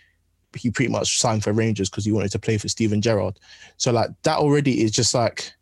he 0.54 0.70
pretty 0.70 0.92
much 0.92 1.18
signed 1.18 1.42
for 1.42 1.52
Rangers 1.52 1.88
because 1.88 2.04
he 2.04 2.12
wanted 2.12 2.30
to 2.32 2.38
play 2.38 2.58
for 2.58 2.68
Steven 2.68 3.00
Gerrard. 3.00 3.38
So 3.78 3.90
like 3.92 4.10
that 4.24 4.38
already 4.38 4.82
is 4.82 4.90
just 4.90 5.14
like 5.14 5.52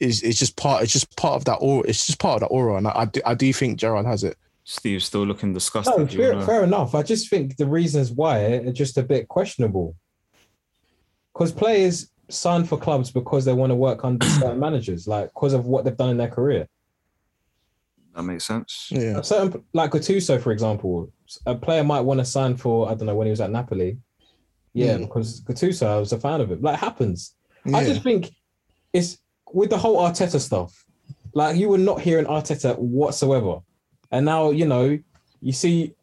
is 0.00 0.22
it's 0.22 0.38
just 0.38 0.56
part 0.56 0.82
it's 0.82 0.92
just 0.92 1.16
part 1.16 1.34
of 1.34 1.44
that 1.46 1.56
aura. 1.56 1.88
It's 1.88 2.06
just 2.06 2.18
part 2.18 2.42
of 2.42 2.48
that 2.48 2.54
aura, 2.54 2.76
and 2.76 2.86
I, 2.86 2.92
I 2.94 3.04
do 3.06 3.20
I 3.24 3.34
do 3.34 3.52
think 3.52 3.78
Gerrard 3.78 4.04
has 4.06 4.22
it. 4.24 4.36
Steve's 4.64 5.04
still 5.06 5.24
looking 5.24 5.54
disgusted. 5.54 5.96
No, 5.96 6.06
fair, 6.06 6.32
wanna- 6.34 6.46
fair 6.46 6.64
enough. 6.64 6.94
I 6.94 7.02
just 7.02 7.30
think 7.30 7.56
the 7.56 7.66
reasons 7.66 8.10
why 8.12 8.40
are 8.40 8.72
just 8.72 8.98
a 8.98 9.02
bit 9.02 9.28
questionable. 9.28 9.96
Because 11.32 11.52
players 11.52 12.10
sign 12.28 12.64
for 12.64 12.78
clubs 12.78 13.10
because 13.10 13.44
they 13.44 13.52
want 13.52 13.70
to 13.70 13.74
work 13.76 14.04
under 14.04 14.26
certain 14.40 14.58
managers, 14.60 15.06
like 15.06 15.32
because 15.34 15.52
of 15.52 15.66
what 15.66 15.84
they've 15.84 15.96
done 15.96 16.10
in 16.10 16.16
their 16.16 16.28
career. 16.28 16.68
That 18.14 18.22
makes 18.22 18.44
sense. 18.44 18.88
Yeah. 18.90 19.20
Certain, 19.20 19.62
like 19.74 19.90
Gattuso, 19.90 20.40
for 20.40 20.50
example, 20.50 21.12
a 21.44 21.54
player 21.54 21.84
might 21.84 22.00
want 22.00 22.18
to 22.20 22.24
sign 22.24 22.56
for 22.56 22.88
I 22.90 22.94
don't 22.94 23.06
know 23.06 23.14
when 23.14 23.26
he 23.26 23.30
was 23.30 23.40
at 23.40 23.50
Napoli. 23.50 23.98
Yeah, 24.72 24.96
Mm. 24.96 25.06
because 25.06 25.40
Gattuso, 25.42 25.86
I 25.86 25.98
was 25.98 26.12
a 26.12 26.18
fan 26.20 26.40
of 26.40 26.50
it. 26.50 26.62
Like 26.62 26.74
it 26.74 26.80
happens. 26.80 27.34
I 27.74 27.82
just 27.84 28.02
think 28.02 28.30
it's 28.92 29.18
with 29.52 29.70
the 29.70 29.78
whole 29.78 29.96
Arteta 29.98 30.38
stuff. 30.40 30.84
Like 31.34 31.56
you 31.56 31.68
were 31.68 31.78
not 31.78 32.00
hearing 32.00 32.26
Arteta 32.26 32.78
whatsoever, 32.78 33.58
and 34.10 34.24
now 34.24 34.50
you 34.50 34.66
know 34.66 34.98
you 35.40 35.52
see 35.52 35.94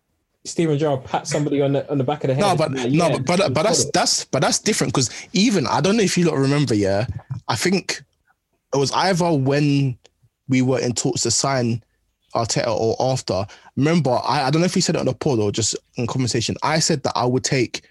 Steven 0.46 0.78
Gerrard 0.78 1.06
pat 1.06 1.26
somebody 1.28 1.62
on 1.62 1.74
the 1.74 1.90
on 1.90 1.98
the 1.98 2.04
back 2.04 2.24
of 2.24 2.28
the 2.28 2.36
head. 2.36 2.42
No, 2.42 2.56
but 2.56 2.72
Like, 2.72 2.92
no, 2.92 3.08
yeah, 3.08 3.18
but 3.20 3.38
but, 3.40 3.54
but 3.54 3.64
that's 3.64 3.86
it. 3.86 3.94
that's 3.94 4.26
but 4.26 4.42
that's 4.42 4.60
different 4.60 4.94
because 4.94 5.10
even 5.32 5.66
I 5.68 5.80
don't 5.80 5.96
know 5.96 6.04
if 6.04 6.18
you 6.18 6.26
lot 6.26 6.38
remember, 6.38 6.76
yeah. 6.76 7.06
I 7.48 7.56
think 7.56 8.04
it 8.74 8.78
was 8.78 8.92
either 8.92 9.32
when 9.32 9.98
we 10.50 10.62
were 10.62 10.80
in 10.80 10.94
talks 10.94 11.22
to 11.22 11.32
sign 11.32 11.82
Arteta 12.36 12.68
or 12.68 12.96
after. 13.00 13.46
Remember, 13.78 14.20
I, 14.24 14.44
I 14.44 14.52
don't 14.52 14.62
know 14.62 14.66
if 14.66 14.74
he 14.74 14.82
said 14.82 14.96
it 14.96 15.00
on 15.00 15.06
the 15.06 15.14
pod 15.14 15.40
or 15.40 15.52
just 15.52 15.76
in 15.96 16.08
conversation. 16.08 16.56
I 16.64 16.80
said 16.80 17.04
that 17.04 17.14
I 17.16 17.26
would 17.26 17.44
take, 17.44 17.88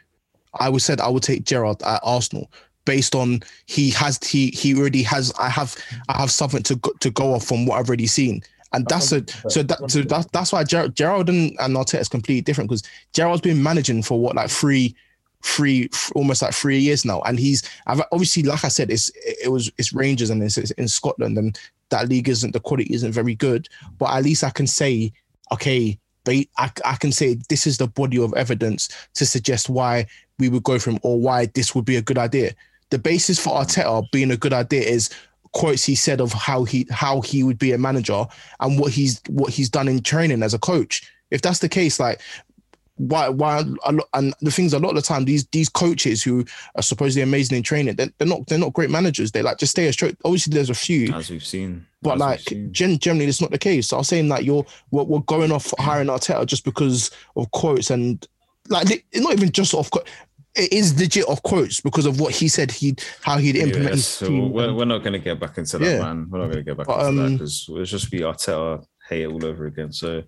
I 0.55 0.69
would 0.69 0.83
said 0.83 1.01
I 1.01 1.09
would 1.09 1.23
take 1.23 1.45
Gerrard 1.45 1.83
at 1.83 2.01
Arsenal 2.03 2.51
based 2.85 3.15
on 3.15 3.41
he 3.67 3.91
has 3.91 4.19
he 4.23 4.49
he 4.49 4.75
already 4.77 5.03
has 5.05 5.33
I 5.39 5.49
have 5.49 5.77
I 6.09 6.19
have 6.19 6.31
something 6.31 6.63
to 6.65 6.77
go, 6.77 6.91
to 7.01 7.11
go 7.11 7.35
off 7.35 7.45
from 7.45 7.65
what 7.65 7.79
I've 7.79 7.89
already 7.89 8.07
seen. 8.07 8.43
And 8.73 8.87
that's 8.89 9.13
a 9.13 9.25
so 9.49 9.63
that 9.63 9.91
so 9.91 10.03
that, 10.03 10.33
that's 10.33 10.53
why 10.53 10.65
Gerrard, 10.65 10.97
Gerrard 10.97 11.29
and, 11.29 11.55
and 11.61 11.77
Arteta 11.77 12.01
is 12.01 12.09
completely 12.09 12.41
different 12.41 12.71
because 12.71 12.83
Gerrard's 13.13 13.43
been 13.43 13.63
managing 13.63 14.03
for 14.03 14.19
what 14.19 14.37
like 14.37 14.51
three 14.51 14.95
three 15.43 15.91
almost 16.15 16.43
like 16.43 16.55
three 16.55 16.79
years 16.79 17.05
now. 17.05 17.21
And 17.23 17.39
he's 17.39 17.63
I've, 17.87 18.01
obviously 18.13 18.45
like 18.45 18.65
i 18.65 18.69
said 18.69 18.91
it's 18.91 19.11
it 19.15 19.51
was 19.51 19.71
it's 19.77 19.93
rangers 19.93 20.31
and 20.31 20.43
it's, 20.43 20.57
it's 20.57 20.71
in 20.73 20.87
scotland 20.87 21.37
and 21.37 21.59
that 21.89 22.09
league 22.09 22.29
isn't 22.29 22.53
the 22.53 22.61
quality 22.61 22.95
isn't 22.95 23.13
very 23.13 23.35
good. 23.35 23.69
But 23.99 24.15
at 24.15 24.23
least 24.23 24.45
i 24.45 24.51
can 24.51 24.67
say 24.67 25.13
okay 25.51 25.99
they, 26.25 26.49
I, 26.59 26.71
I 26.85 26.97
can 26.97 27.13
say 27.13 27.37
this 27.49 27.67
is 27.67 27.79
the 27.79 27.89
body 27.89 28.19
of 28.23 28.33
evidence 28.35 28.89
to 29.15 29.27
suggest 29.27 29.69
why 29.69 30.07
we 30.39 30.49
would 30.49 30.63
go 30.63 30.79
from 30.79 30.99
or 31.03 31.21
why 31.21 31.47
this 31.47 31.75
would 31.75 31.85
be 31.85 31.97
a 31.97 32.03
good 32.03 32.19
idea. 32.19 32.55
The 32.91 32.99
basis 32.99 33.39
for 33.39 33.61
arteta 33.61 34.09
being 34.13 34.31
a 34.31 34.37
good 34.37 34.53
idea 34.53 34.83
is 34.83 35.11
quotes 35.53 35.85
he 35.85 35.95
said 35.95 36.21
of 36.21 36.33
how 36.33 36.65
he 36.65 36.87
how 36.91 37.21
he 37.21 37.43
would 37.43 37.59
be 37.59 37.73
a 37.73 37.79
manager 37.79 38.27
and 38.61 38.79
what 38.79 38.93
he's 38.93 39.21
what 39.29 39.53
he's 39.53 39.69
done 39.69 39.89
in 39.89 40.01
training 40.03 40.43
as 40.43 40.55
a 40.55 40.59
coach 40.59 41.11
if 41.31 41.43
that's 41.43 41.59
the 41.59 41.69
case 41.69 42.01
like 42.01 42.21
why 42.97 43.29
why 43.29 43.63
a 43.85 43.93
lot, 43.93 44.09
and 44.15 44.35
the 44.41 44.51
things 44.51 44.73
a 44.73 44.79
lot 44.79 44.91
of 44.91 44.97
the 44.97 45.03
time 45.03 45.25
these 45.25 45.47
these 45.47 45.69
coaches 45.69 46.23
who 46.23 46.45
are 46.77 46.83
supposedly 46.83 47.23
amazing 47.23 47.57
in 47.57 47.63
training 47.63 47.97
they're, 47.97 48.11
they're 48.19 48.29
not 48.29 48.47
they're 48.47 48.59
not 48.59 48.73
great 48.73 48.91
managers 48.91 49.33
they 49.33 49.43
like 49.43 49.59
just 49.59 49.73
stay 49.73 49.89
a 49.89 49.93
straight 49.93 50.17
obviously 50.25 50.53
there's 50.53 50.71
a 50.71 50.75
few 50.75 51.13
as 51.13 51.31
we've 51.31 51.45
seen. 51.45 51.87
but 52.03 52.19
like 52.19 52.41
seen. 52.41 52.73
gen- 52.73 52.99
generally 52.99 53.27
it's 53.27 53.41
not 53.41 53.51
the 53.51 53.59
case 53.59 53.89
so 53.89 53.97
i 53.97 54.01
was 54.01 54.09
saying 54.09 54.29
that 54.29 54.45
you're 54.45 54.65
we're, 54.91 55.05
we're 55.05 55.21
going 55.21 55.51
off 55.51 55.73
hiring 55.79 56.09
Arteta 56.09 56.45
just 56.47 56.65
because 56.65 57.11
of 57.37 57.51
quotes 57.51 57.91
and 57.91 58.27
like 58.69 58.91
it's 58.91 59.21
not 59.21 59.33
even 59.33 59.51
just 59.51 59.75
off 59.75 59.91
it 60.55 60.73
is 60.73 60.99
legit 60.99 61.27
of 61.29 61.43
quotes 61.43 61.81
because 61.81 62.05
of 62.07 62.21
what 62.21 62.35
he 62.35 62.47
said 62.49 62.71
he 62.71 62.95
how 63.23 63.39
he'd 63.39 63.57
implement 63.57 63.85
Yeah, 63.85 63.91
his 63.97 64.07
so 64.07 64.27
team 64.27 64.53
we're, 64.53 64.73
we're 64.75 64.85
not 64.85 64.99
going 64.99 65.15
to 65.15 65.19
get 65.19 65.41
back 65.41 65.57
into 65.59 65.79
that, 65.79 65.85
Yeah. 65.85 66.03
man. 66.03 66.29
We're 66.31 66.39
not 66.41 66.47
going 66.53 66.59
to 66.59 66.63
get 66.65 66.77
back 66.77 66.87
But, 66.87 67.07
into 67.07 67.21
that 67.21 67.27
um, 67.27 67.33
because 67.37 67.67
it'll 67.71 67.85
just 67.85 68.11
be 68.11 68.21
Arteta 68.21 68.85
hate 69.09 69.27
all 69.27 69.45
over 69.45 69.67
again. 69.67 69.93
So 69.93 70.23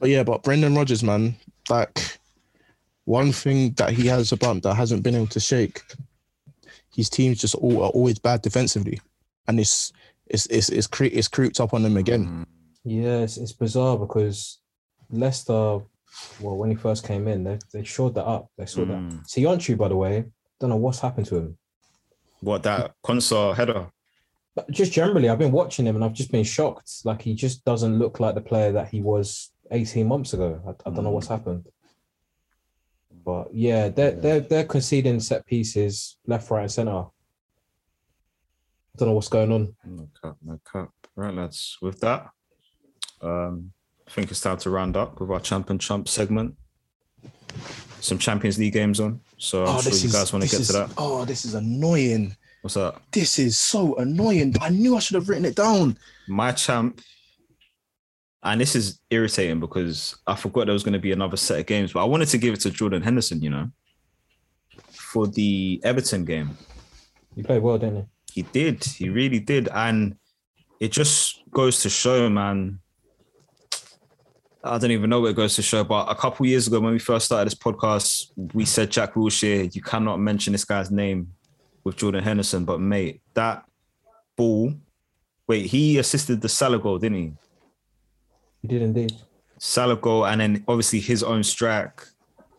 But 0.00 0.10
yeah, 0.10 0.22
but 0.24 0.42
Brendan 0.42 0.74
Rodgers, 0.74 1.02
man, 1.04 1.36
like 1.70 2.18
one 3.04 3.32
thing 3.32 3.72
that 3.74 3.92
he 3.92 4.06
has 4.08 4.32
about 4.32 4.62
that 4.62 4.74
hasn't 4.74 5.02
been 5.02 5.14
able 5.14 5.26
to 5.28 5.40
shake, 5.40 5.80
his 6.94 7.08
teams 7.08 7.38
just 7.40 7.54
all 7.54 7.82
are 7.84 7.90
always 7.90 8.18
bad 8.18 8.42
defensively, 8.42 9.00
and 9.46 9.58
it's 9.60 9.92
it's 10.26 10.46
it's 10.46 10.68
it's, 10.68 10.86
cre- 10.86 11.04
it's 11.04 11.28
creeped 11.28 11.60
up 11.60 11.72
on 11.72 11.82
them 11.82 11.96
again. 11.96 12.26
mm, 12.26 12.46
Yeah, 12.84 13.18
it's, 13.20 13.36
it's 13.38 13.52
bizarre 13.52 13.96
because 13.96 14.58
Leicester, 15.10 15.80
well, 16.40 16.56
when 16.56 16.70
he 16.70 16.76
first 16.76 17.06
came 17.06 17.28
in, 17.28 17.44
they, 17.44 17.58
they 17.72 17.84
shored 17.84 18.14
that 18.14 18.26
up. 18.26 18.50
They 18.56 18.66
saw 18.66 18.84
that. 18.84 18.98
mm. 18.98 19.26
Söyüncü, 19.26 19.76
by 19.76 19.88
the 19.88 19.96
way, 19.96 20.24
don't 20.60 20.70
know 20.70 20.76
what's 20.76 21.00
happened 21.00 21.26
to 21.26 21.36
him. 21.36 21.58
what 22.40 22.62
that 22.62 22.94
Konsa 23.04 23.54
header. 23.54 23.90
But 24.54 24.70
just 24.70 24.92
generally, 24.92 25.28
I've 25.28 25.38
been 25.38 25.52
watching 25.52 25.86
him 25.86 25.96
and 25.96 26.04
I've 26.04 26.14
just 26.14 26.32
been 26.32 26.44
shocked. 26.44 26.90
Like 27.04 27.22
he 27.22 27.34
just 27.34 27.64
doesn't 27.64 27.98
look 27.98 28.20
like 28.20 28.34
the 28.34 28.40
player 28.40 28.72
that 28.72 28.88
he 28.88 29.00
was 29.00 29.52
18 29.70 30.06
months 30.06 30.32
ago. 30.32 30.60
I, 30.66 30.88
I 30.88 30.92
don't 30.92 31.04
know 31.04 31.10
what's 31.10 31.28
happened. 31.28 31.66
But 33.24 33.54
yeah, 33.54 33.88
they're 33.88 34.12
they're 34.12 34.40
they're 34.40 34.64
conceding 34.64 35.20
set 35.20 35.46
pieces 35.46 36.16
left, 36.26 36.50
right, 36.50 36.62
and 36.62 36.72
center. 36.72 36.90
I 36.90 37.04
don't 38.96 39.08
know 39.08 39.14
what's 39.14 39.28
going 39.28 39.52
on. 39.52 39.76
No 39.84 40.08
cap, 40.20 40.36
no 40.42 40.58
cap. 40.70 40.90
Right, 41.14 41.34
lads. 41.34 41.76
With 41.82 42.00
that, 42.00 42.30
um, 43.20 43.72
I 44.08 44.10
think 44.10 44.30
it's 44.30 44.40
time 44.40 44.56
to 44.58 44.70
round 44.70 44.96
up 44.96 45.20
with 45.20 45.30
our 45.30 45.38
champion 45.38 45.78
chump 45.78 46.08
segment. 46.08 46.56
Some 48.00 48.16
Champions 48.16 48.58
League 48.58 48.72
games 48.72 49.00
on, 49.00 49.20
so 49.36 49.64
I'm 49.64 49.76
oh, 49.76 49.80
sure 49.80 49.92
you 49.92 50.10
guys 50.10 50.32
want 50.32 50.44
to 50.44 50.50
get 50.50 50.60
is- 50.60 50.68
to 50.68 50.72
that. 50.74 50.90
Oh, 50.96 51.24
this 51.24 51.44
is 51.44 51.54
annoying. 51.54 52.34
What's 52.62 52.74
that? 52.74 52.94
This 53.12 53.38
is 53.38 53.58
so 53.58 53.96
annoying. 53.96 54.54
I 54.60 54.70
knew 54.70 54.96
I 54.96 55.00
should 55.00 55.16
have 55.16 55.28
written 55.28 55.44
it 55.44 55.56
down. 55.56 55.98
My 56.26 56.52
champ, 56.52 57.00
and 58.42 58.60
this 58.60 58.74
is 58.74 59.00
irritating 59.10 59.60
because 59.60 60.16
I 60.26 60.36
forgot 60.36 60.66
there 60.66 60.72
was 60.72 60.84
going 60.84 60.94
to 60.94 60.98
be 60.98 61.12
another 61.12 61.36
set 61.36 61.60
of 61.60 61.66
games, 61.66 61.92
but 61.92 62.00
I 62.00 62.04
wanted 62.04 62.28
to 62.28 62.38
give 62.38 62.54
it 62.54 62.60
to 62.60 62.70
Jordan 62.70 63.02
Henderson. 63.02 63.42
You 63.42 63.50
know, 63.50 63.70
for 65.12 65.26
the 65.26 65.80
Everton 65.84 66.24
game. 66.24 66.56
He 67.34 67.42
played 67.42 67.62
well, 67.62 67.78
didn't 67.78 68.08
he? 68.32 68.42
He 68.42 68.42
did. 68.42 68.84
He 68.84 69.08
really 69.08 69.40
did. 69.40 69.68
And 69.68 70.16
it 70.80 70.92
just 70.92 71.42
goes 71.50 71.80
to 71.80 71.90
show, 71.90 72.28
man. 72.28 72.80
I 74.64 74.76
don't 74.78 74.90
even 74.90 75.08
know 75.08 75.20
where 75.20 75.30
it 75.30 75.36
goes 75.36 75.54
to 75.56 75.62
show, 75.62 75.84
but 75.84 76.10
a 76.10 76.14
couple 76.14 76.44
years 76.44 76.66
ago 76.66 76.80
when 76.80 76.92
we 76.92 76.98
first 76.98 77.26
started 77.26 77.46
this 77.46 77.54
podcast, 77.54 78.32
we 78.54 78.64
said 78.64 78.90
Jack 78.90 79.14
Wilshere, 79.14 79.74
you 79.74 79.80
cannot 79.80 80.18
mention 80.18 80.52
this 80.52 80.64
guy's 80.64 80.90
name 80.90 81.32
with 81.84 81.96
Jordan 81.96 82.24
Henderson. 82.24 82.64
But 82.64 82.80
mate, 82.80 83.22
that 83.34 83.64
ball, 84.36 84.74
wait, 85.46 85.66
he 85.66 85.98
assisted 85.98 86.40
the 86.40 86.48
Salah 86.48 86.78
goal, 86.78 86.98
didn't 86.98 87.18
he? 87.18 87.32
He 88.62 88.68
did 88.68 88.82
indeed. 88.82 89.12
Salah 89.58 89.96
goal, 89.96 90.26
and 90.26 90.40
then 90.40 90.64
obviously 90.66 91.00
his 91.00 91.22
own 91.22 91.44
strike. 91.44 92.02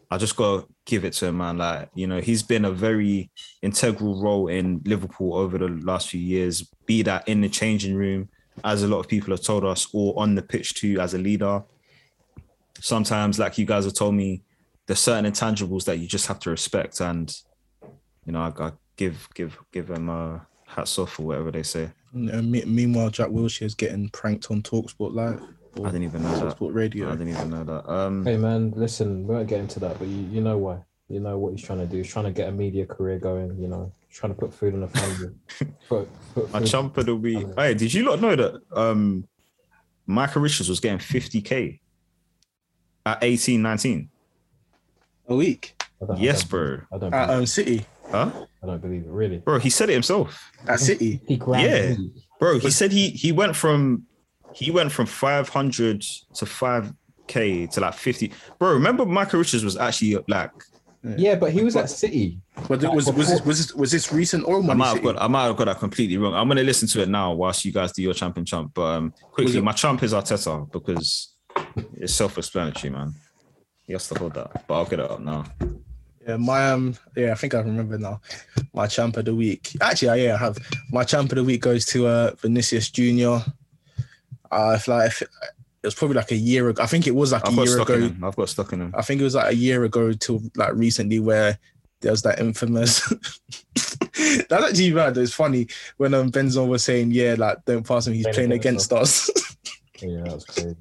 I 0.09 0.17
just 0.17 0.35
gotta 0.35 0.65
give 0.85 1.05
it 1.05 1.13
to 1.13 1.27
him, 1.27 1.38
man. 1.38 1.57
Like, 1.57 1.89
you 1.93 2.07
know, 2.07 2.19
he's 2.21 2.41
been 2.41 2.65
a 2.65 2.71
very 2.71 3.30
integral 3.61 4.21
role 4.21 4.47
in 4.47 4.81
Liverpool 4.85 5.35
over 5.35 5.57
the 5.57 5.67
last 5.67 6.09
few 6.09 6.19
years, 6.19 6.63
be 6.85 7.03
that 7.03 7.27
in 7.27 7.41
the 7.41 7.49
changing 7.49 7.95
room, 7.95 8.30
as 8.63 8.84
a 8.84 8.88
lot 8.88 8.99
of 8.99 9.07
people 9.07 9.31
have 9.31 9.43
told 9.43 9.65
us, 9.65 9.88
or 9.93 10.17
on 10.17 10.35
the 10.35 10.41
pitch 10.41 10.73
too, 10.76 10.99
as 10.99 11.13
a 11.13 11.17
leader. 11.17 11.61
Sometimes, 12.81 13.39
like 13.39 13.57
you 13.57 13.65
guys 13.65 13.85
have 13.85 13.93
told 13.93 14.15
me, 14.15 14.43
there's 14.88 14.99
certain 14.99 15.31
intangibles 15.31 15.85
that 15.85 15.99
you 15.99 16.07
just 16.07 16.27
have 16.27 16.39
to 16.39 16.49
respect. 16.49 16.99
And, 16.99 17.34
you 18.26 18.31
know, 18.31 18.41
I, 18.41 18.64
I 18.68 18.72
give 18.95 19.27
give 19.35 19.57
give 19.72 19.89
him 19.89 20.10
a 20.10 20.45
hats 20.65 20.97
off 20.99 21.19
or 21.19 21.23
whatever 21.23 21.51
they 21.51 21.64
say. 21.64 21.89
And 22.14 22.51
meanwhile, 22.51 23.10
Jack 23.10 23.30
Wilshere 23.30 23.64
is 23.64 23.76
getting 23.76 24.10
pranked 24.10 24.49
on 24.49 24.61
Talksport 24.64 25.14
Live. 25.14 25.41
I 25.77 25.91
didn't 25.91 26.03
even 26.03 26.23
know 26.23 26.39
that. 26.39 26.57
Talksport 26.57 26.73
Radio. 26.73 27.07
I 27.07 27.11
didn't 27.11 27.30
even 27.30 27.49
know 27.51 27.64
that. 27.64 27.89
Um 27.89 28.26
Hey 28.26 28.38
man, 28.38 28.73
listen, 28.76 29.27
we 29.27 29.35
won't 29.35 29.47
get 29.47 29.60
into 29.60 29.80
that, 29.81 29.99
but 29.99 30.07
you, 30.07 30.22
you 30.31 30.41
know 30.41 30.57
why. 30.57 30.80
You 31.07 31.19
know 31.19 31.38
what 31.38 31.53
he's 31.53 31.64
trying 31.64 31.80
to 31.80 31.85
do. 31.85 31.97
He's 31.97 32.11
trying 32.11 32.26
to 32.26 32.31
get 32.31 32.49
a 32.49 32.51
media 32.51 32.85
career 32.85 33.18
going, 33.19 33.57
you 33.60 33.68
know, 33.68 33.91
trying 34.11 34.34
to 34.34 34.39
put 34.39 34.53
food 34.53 34.73
on 34.73 34.81
the 34.81 34.88
family. 34.88 35.34
put, 35.89 36.10
put 36.34 36.51
My 36.51 36.60
food- 36.60 36.68
chump 36.68 36.97
of 36.97 37.06
the 37.06 37.15
week. 37.15 37.47
Hey, 37.56 37.73
did 37.76 37.93
you 37.93 38.03
not 38.03 38.19
know 38.19 38.35
that 38.35 38.61
um 38.76 39.27
Michael 40.07 40.41
Richards 40.41 40.68
was 40.69 40.80
getting 40.80 40.97
50k 40.97 41.80
at 43.18 43.23
18, 43.23 43.61
19? 43.61 44.10
A 45.30 45.36
week 45.36 45.76
I 46.02 46.14
I 46.14 46.18
Yes, 46.18 46.41
don't- 46.41 46.49
bro. 46.49 46.80
I 46.94 46.98
don't, 46.98 47.14
at 47.14 47.30
um, 47.30 47.45
City. 47.45 47.86
Huh? 48.10 48.31
I 48.64 48.65
don't 48.65 48.81
believe 48.81 49.03
it, 49.03 49.10
really. 49.10 49.38
Bro, 49.38 49.60
he 49.60 49.69
said 49.69 49.90
it 49.90 49.94
himself. 49.94 50.52
At 50.68 50.80
City. 50.80 51.22
He 51.27 51.36
Yeah. 51.36 51.95
me. 51.95 52.11
Bro, 52.40 52.60
he 52.60 52.72
said 52.72 52.91
he 52.91 53.10
he 53.10 53.31
went 53.31 53.56
from 53.56 54.03
he 54.53 54.72
went 54.72 54.91
from 54.91 55.06
500 55.06 56.02
to 56.02 56.45
5k 56.45 57.69
to 57.72 57.80
like 57.81 57.94
50. 57.94 58.31
Bro, 58.57 58.73
remember 58.73 59.06
Michael 59.06 59.40
Richards 59.40 59.64
was 59.64 59.77
actually 59.77 60.18
like 60.27 60.52
Yeah, 61.18 61.36
but 61.36 61.52
he 61.52 61.64
was 61.64 61.76
at 61.76 61.90
City. 61.90 62.40
But 62.68 62.84
it 62.84 62.91
was 62.91 63.06
was 63.11 63.30
this, 63.30 63.41
was 63.45 63.57
this 63.60 63.76
was 63.76 63.91
this 63.91 64.11
recent 64.11 64.45
oil 64.48 64.64
I 64.64 64.68
money? 64.68 64.80
might 64.80 64.86
have 64.88 64.94
City? 64.95 65.06
got 65.14 65.22
I 65.22 65.27
might 65.27 65.44
have 65.45 65.56
got 65.57 65.65
that 65.65 65.80
completely 65.80 66.18
wrong. 66.18 66.34
I'm 66.34 66.48
gonna 66.48 66.64
listen 66.64 66.88
to 66.90 67.02
it 67.03 67.10
now 67.10 67.34
whilst 67.34 67.64
you 67.65 67.72
guys 67.72 67.91
do 67.91 68.02
your 68.02 68.14
champion 68.15 68.45
chump. 68.45 68.73
But 68.73 68.88
um 68.98 69.14
quickly, 69.31 69.61
my 69.61 69.73
chump 69.73 70.02
is 70.02 70.14
Arteta 70.14 70.72
because 70.72 71.36
it's 71.94 72.14
self-explanatory, 72.14 72.91
man. 72.91 73.14
He 73.86 73.94
has 73.94 74.07
to 74.10 74.19
hold 74.19 74.34
that. 74.36 74.68
But 74.68 74.73
I'll 74.76 74.86
get 74.86 74.99
it 74.99 75.10
up 75.10 75.19
now. 75.19 75.45
Yeah, 76.27 76.38
my 76.38 76.69
um, 76.72 76.95
yeah, 77.15 77.31
I 77.31 77.36
think 77.36 77.56
I 77.56 77.60
remember 77.60 77.98
now. 77.98 78.22
My 78.73 78.86
champ 78.88 79.18
of 79.18 79.26
the 79.26 79.34
week. 79.34 79.72
Actually, 79.81 80.10
I- 80.10 80.15
yeah, 80.15 80.36
I 80.36 80.38
have. 80.38 80.57
My 80.91 81.03
champ 81.03 81.31
of 81.31 81.38
the 81.38 81.44
week 81.44 81.61
goes 81.61 81.86
to 81.88 82.07
uh 82.07 82.31
Vinicius 82.40 82.90
Junior. 82.91 83.44
Uh, 84.52 84.73
if 84.76 84.88
like 84.88 85.07
if, 85.07 85.22
it 85.22 85.30
was 85.88 85.95
probably 85.95 86.15
like 86.18 86.31
a 86.31 86.36
year 86.36 86.69
ago. 86.69 86.84
I 86.84 86.88
think 86.88 87.07
it 87.07 87.15
was 87.15 87.31
like 87.31 87.48
I've 87.48 87.57
a 87.57 87.65
year 87.65 87.81
ago. 87.81 88.11
I've 88.23 88.36
got 88.36 88.49
stuck 88.49 88.73
in 88.73 88.81
him. 88.81 88.94
I 88.98 89.02
think 89.02 89.22
it 89.22 89.23
was 89.23 89.36
like 89.36 89.52
a 89.53 89.56
year 89.56 89.84
ago 89.86 90.11
till 90.14 90.41
like 90.56 90.73
recently 90.73 91.19
where 91.19 91.57
there 92.02 92.11
was 92.11 92.22
that 92.23 92.40
infamous. 92.40 93.02
That's 94.49 94.52
actually 94.52 94.91
bad. 94.91 95.18
It's 95.18 95.34
funny 95.34 95.68
when 95.98 96.14
um 96.14 96.31
Benzema 96.31 96.68
was 96.68 96.84
saying, 96.84 97.11
"Yeah, 97.11 97.36
like 97.38 97.64
don't 97.65 97.88
pass 97.88 98.06
him. 98.07 98.14
He's 98.14 98.23
Playing 98.26 98.36
playing 98.36 98.52
against 98.52 98.91
against 98.91 99.30
us." 99.30 99.56
Yeah, 100.02 100.23
that 100.23 100.34
was 100.34 100.45
crazy. 100.45 100.76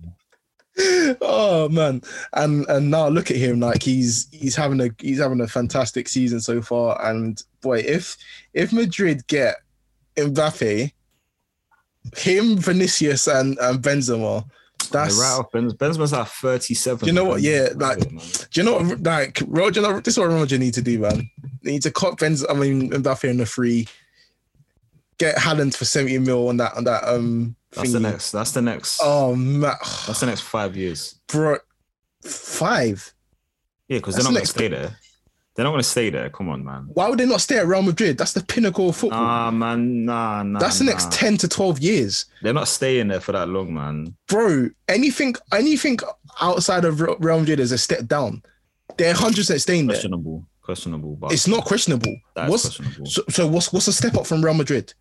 Oh 1.21 1.69
man. 1.71 2.03
And 2.33 2.67
and 2.69 2.91
now 2.91 3.09
look 3.09 3.31
at 3.31 3.37
him. 3.37 3.61
Like 3.61 3.83
he's 3.83 4.29
he's 4.33 4.57
having 4.57 4.81
a 4.81 4.91
he's 4.99 5.19
having 5.19 5.41
a 5.41 5.49
fantastic 5.49 6.09
season 6.09 6.41
so 6.41 6.63
far. 6.63 7.05
And 7.05 7.43
boy 7.61 7.79
if 7.81 8.17
if 8.55 8.73
madrid 8.73 9.27
get 9.27 9.57
mbappe 10.17 10.93
him 12.17 12.57
vinicius 12.57 13.27
and 13.27 13.59
and 13.61 13.83
benzema 13.83 14.45
that's 14.91 15.19
right 15.19 15.39
off 15.39 15.51
Benzema's 15.53 16.13
at 16.13 16.29
37. 16.29 17.07
You 17.07 17.13
know 17.13 17.25
what? 17.25 17.43
Yeah, 17.43 17.71
like- 17.75 17.99
do 17.99 18.61
you 18.61 18.63
know 18.63 18.79
what 18.79 19.03
like 19.03 19.43
roger 19.49 20.01
this 20.01 20.15
is 20.15 20.19
what 20.19 20.31
roger 20.31 20.57
need 20.57 20.75
to 20.75 20.83
do 20.83 21.01
man. 21.01 21.29
They 21.63 21.73
need 21.73 21.83
to 21.83 21.91
cut 21.91 22.19
benz 22.19 22.47
i 22.49 22.55
mean 22.55 22.91
mbappe 22.91 23.29
in 23.29 23.39
the 23.39 23.47
free 23.47 23.87
get 25.19 25.37
Haaland 25.37 25.75
for 25.75 25.85
70 25.85 26.19
mil 26.21 26.49
on 26.49 26.57
that 26.59 26.75
on 26.77 26.85
that 26.85 27.05
um 27.05 27.57
That's 27.73 27.93
the 27.93 28.01
next. 28.01 28.31
That's 28.33 28.53
the 28.53 28.63
next. 28.63 29.01
Oh 29.03 29.35
man, 29.35 29.75
That's 30.07 30.21
the 30.21 30.27
next 30.27 30.41
five 30.43 30.77
years. 30.77 31.21
bro, 31.29 31.59
five. 32.25 33.13
Yeah, 33.89 33.99
because 33.99 34.15
they're 34.17 34.25
not 34.25 34.31
the 34.31 34.35
gonna 34.41 34.47
stay 34.47 34.69
there. 34.69 34.97
They're 35.55 35.65
not 35.65 35.73
gonna 35.73 35.83
stay 35.83 36.11
there. 36.11 36.31
Come 36.31 36.49
on, 36.51 36.65
man. 36.65 36.89
Why 36.93 37.09
would 37.09 37.19
they 37.19 37.27
not 37.27 37.41
stay 37.41 37.59
at 37.59 37.67
Real 37.67 37.83
Madrid? 37.83 38.17
That's 38.17 38.33
the 38.33 38.45
pinnacle 38.45 38.91
of 38.91 38.97
football. 38.97 39.21
Nah, 39.21 39.51
man. 39.51 40.05
Nah, 40.05 40.43
nah. 40.45 40.59
That's 40.59 40.79
the 40.79 40.85
next 40.85 41.11
ten 41.11 41.37
to 41.39 41.49
twelve 41.49 41.79
years, 41.81 42.27
They're 42.43 42.53
not 42.55 42.69
staying 42.69 43.09
there 43.09 43.21
for 43.21 43.33
that 43.33 43.49
long, 43.49 43.75
man. 43.75 44.15
bro. 44.29 44.71
Anything, 44.89 45.35
anything 45.53 45.99
outside 46.41 46.85
of 46.85 47.01
Real 47.01 47.41
Madrid 47.41 47.61
is 47.61 47.73
a 47.73 47.79
step 47.79 48.07
down. 48.07 48.43
They're 48.97 49.15
hundred 49.15 49.39
percent 49.39 49.61
staying 49.61 49.87
there. 49.89 49.97
Questionable. 49.97 50.47
Questionable. 50.63 51.17
But 51.17 51.33
It's 51.33 51.47
not 51.49 51.65
questionable. 51.65 52.15
What's 52.35 52.77
questionable. 52.77 53.07
so, 53.07 53.23
so? 53.29 53.47
What's 53.49 53.73
what's 53.73 53.89
a 53.89 53.93
step 53.93 54.15
up 54.17 54.27
from 54.27 54.45
Real 54.45 54.55
Madrid? 54.55 54.93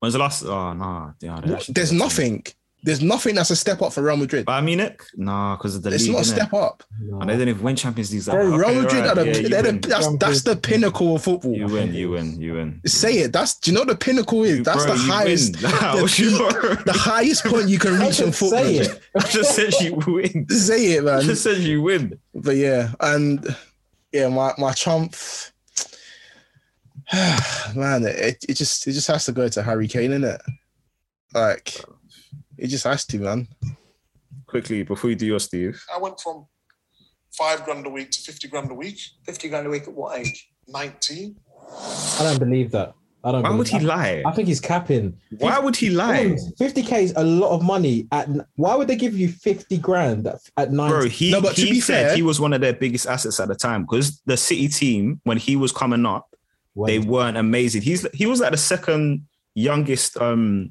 When's 0.00 0.14
the 0.14 0.18
last? 0.18 0.44
Oh, 0.44 0.72
nah. 0.72 1.12
Yeah, 1.20 1.40
they 1.40 1.50
What- 1.50 1.60
actually- 1.60 1.74
There's 1.74 1.92
nothing. 1.92 2.44
There's 2.82 3.02
nothing 3.02 3.34
that's 3.34 3.50
a 3.50 3.56
step 3.56 3.82
up 3.82 3.92
for 3.92 4.02
Real 4.02 4.16
Madrid. 4.16 4.46
Bayern 4.46 4.64
Munich? 4.64 5.02
Nah, 5.14 5.54
because 5.54 5.76
of 5.76 5.82
the 5.82 5.90
It's 5.92 6.04
league. 6.04 6.12
not 6.12 6.20
a 6.20 6.24
innit? 6.24 6.34
step 6.34 6.54
up, 6.54 6.82
And 7.20 7.28
they 7.28 7.34
didn't 7.34 7.50
even 7.50 7.62
win 7.62 7.76
Champions 7.76 8.10
League. 8.10 8.24
bro. 8.24 8.56
Real 8.56 8.74
Madrid 8.80 9.04
are 9.04 9.14
the, 9.14 9.26
yeah, 9.26 9.36
you 9.36 9.48
the 9.50 9.86
that's 9.86 10.08
that's 10.16 10.42
the 10.44 10.56
pinnacle 10.56 11.14
of 11.16 11.22
football. 11.22 11.54
You 11.54 11.66
win, 11.66 11.92
you 11.92 12.08
win, 12.12 12.40
you 12.40 12.54
win. 12.54 12.80
Say 12.86 13.18
it. 13.18 13.34
That's 13.34 13.56
do 13.60 13.70
you 13.70 13.74
know 13.74 13.82
what 13.82 13.88
the 13.88 13.96
pinnacle 13.96 14.44
is? 14.44 14.56
You- 14.56 14.64
that's 14.64 14.86
bro, 14.86 14.94
the 14.94 14.98
highest. 14.98 15.60
win. 15.62 15.70
How 15.74 15.96
the, 15.96 16.06
peak- 16.76 16.84
the 16.86 16.92
highest 16.94 17.44
point 17.44 17.68
you 17.68 17.78
can 17.78 17.98
reach 17.98 18.18
in 18.20 18.28
just 18.28 18.38
football. 18.38 18.62
say 18.64 18.76
it. 18.78 19.00
I 19.14 19.28
just 19.28 19.54
said 19.54 19.74
you 19.82 19.96
win. 20.06 20.48
Say 20.48 20.92
it, 20.94 21.04
man. 21.04 21.12
I 21.12 21.16
man. 21.18 21.26
just 21.26 21.42
said 21.42 21.58
you 21.58 21.82
win. 21.82 22.18
But 22.34 22.56
yeah, 22.56 22.92
and 23.00 23.44
yeah, 24.10 24.28
my 24.28 24.54
my 24.56 24.72
trump, 24.72 25.14
man, 27.74 28.04
it, 28.04 28.44
it 28.48 28.54
just 28.54 28.86
it 28.86 28.92
just 28.92 29.08
has 29.08 29.24
to 29.24 29.32
go 29.32 29.48
to 29.48 29.62
Harry 29.62 29.88
Kane, 29.88 30.10
innit? 30.12 30.40
Like, 31.34 31.82
it 32.58 32.68
just 32.68 32.84
has 32.84 33.04
to, 33.06 33.18
man. 33.18 33.48
Quickly, 34.46 34.82
before 34.82 35.10
you 35.10 35.16
do 35.16 35.26
your 35.26 35.40
Steve. 35.40 35.82
I 35.94 35.98
went 35.98 36.20
from 36.20 36.46
five 37.32 37.64
grand 37.64 37.86
a 37.86 37.90
week 37.90 38.10
to 38.10 38.20
50 38.20 38.48
grand 38.48 38.70
a 38.70 38.74
week, 38.74 38.98
50 39.24 39.48
grand 39.48 39.66
a 39.66 39.70
week 39.70 39.84
at 39.84 39.92
what 39.94 40.18
age? 40.18 40.50
19. 40.68 41.36
I 42.18 42.22
don't 42.22 42.38
believe 42.38 42.70
that. 42.72 42.94
I 43.22 43.32
don't. 43.32 43.42
Why 43.42 43.50
would 43.50 43.68
he 43.68 43.78
that. 43.78 43.84
lie? 43.84 44.22
I 44.24 44.32
think 44.32 44.48
he's 44.48 44.60
capping. 44.60 45.18
Why 45.38 45.58
would 45.58 45.76
he 45.76 45.90
lie? 45.90 46.36
Fifty 46.56 46.82
k 46.82 47.04
is 47.04 47.12
a 47.16 47.22
lot 47.24 47.50
of 47.50 47.62
money. 47.62 48.08
At 48.12 48.28
why 48.56 48.74
would 48.74 48.88
they 48.88 48.96
give 48.96 49.14
you 49.16 49.28
fifty 49.28 49.76
grand 49.76 50.26
at, 50.26 50.40
at 50.56 50.72
nine? 50.72 50.90
Bro, 50.90 51.04
he, 51.08 51.30
No, 51.30 51.42
but 51.42 51.54
to 51.56 51.60
he 51.60 51.72
be 51.72 51.80
said 51.80 52.06
fair- 52.06 52.16
he 52.16 52.22
was 52.22 52.40
one 52.40 52.54
of 52.54 52.62
their 52.62 52.72
biggest 52.72 53.06
assets 53.06 53.38
at 53.38 53.48
the 53.48 53.54
time 53.54 53.82
because 53.82 54.22
the 54.24 54.38
City 54.38 54.68
team, 54.68 55.20
when 55.24 55.36
he 55.36 55.54
was 55.54 55.70
coming 55.70 56.06
up, 56.06 56.29
they 56.86 56.98
weren't 56.98 57.36
amazing. 57.36 57.82
He's 57.82 58.06
he 58.12 58.26
was 58.26 58.40
like 58.40 58.50
the 58.52 58.56
second 58.56 59.26
youngest 59.54 60.16
um 60.18 60.70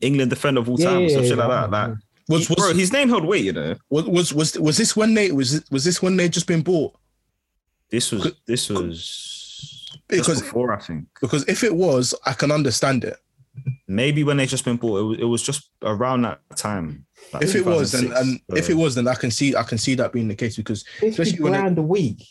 England 0.00 0.30
defender 0.30 0.60
of 0.60 0.68
all 0.68 0.76
time, 0.78 0.98
or 0.98 1.00
yeah, 1.02 1.08
some 1.14 1.22
shit 1.24 1.36
yeah, 1.38 1.46
like 1.46 1.70
that. 1.70 1.88
Like, 1.88 1.98
Was 2.28 2.48
was, 2.50 2.56
bro, 2.58 2.72
his 2.74 2.92
name 2.92 3.08
held 3.08 3.24
weight, 3.24 3.44
you 3.44 3.52
know. 3.52 3.74
was 3.90 4.06
was 4.06 4.32
was 4.34 4.58
was 4.58 4.76
this 4.76 4.96
when 4.96 5.14
they 5.14 5.30
was 5.32 5.54
it- 5.54 5.64
was 5.70 5.84
this 5.84 6.00
when 6.02 6.16
they 6.16 6.28
just 6.28 6.46
been 6.46 6.62
bought? 6.62 6.94
This 7.90 8.10
was 8.12 8.32
this 8.46 8.68
was 8.70 9.98
Because- 10.08 10.26
just 10.26 10.42
before, 10.44 10.72
I 10.72 10.80
think. 10.80 11.06
Because 11.20 11.46
if 11.48 11.62
it 11.64 11.74
was, 11.74 12.14
I 12.26 12.32
can 12.32 12.50
understand 12.50 13.04
it. 13.04 13.16
Maybe 13.86 14.24
when 14.24 14.36
they 14.38 14.46
just 14.46 14.64
been 14.64 14.76
bought, 14.76 14.98
it 14.98 15.02
was, 15.04 15.18
it 15.20 15.24
was 15.24 15.42
just 15.42 15.70
around 15.82 16.22
that 16.22 16.40
time. 16.56 17.06
like 17.32 17.44
If 17.44 17.54
it 17.54 17.64
was, 17.64 17.92
then 17.92 18.02
2006, 18.08 18.20
and 18.48 18.58
if 18.58 18.68
it 18.68 18.74
was, 18.74 18.94
then 18.96 19.06
I 19.06 19.14
can 19.14 19.30
see 19.30 19.54
I 19.54 19.62
can 19.62 19.78
see 19.78 19.94
that 19.94 20.12
being 20.12 20.28
the 20.28 20.34
case 20.34 20.56
because 20.56 20.82
fifty 20.98 21.08
especially 21.08 21.40
when 21.40 21.52
they- 21.52 21.58
grand 21.58 21.78
a 21.78 21.82
week. 21.82 22.26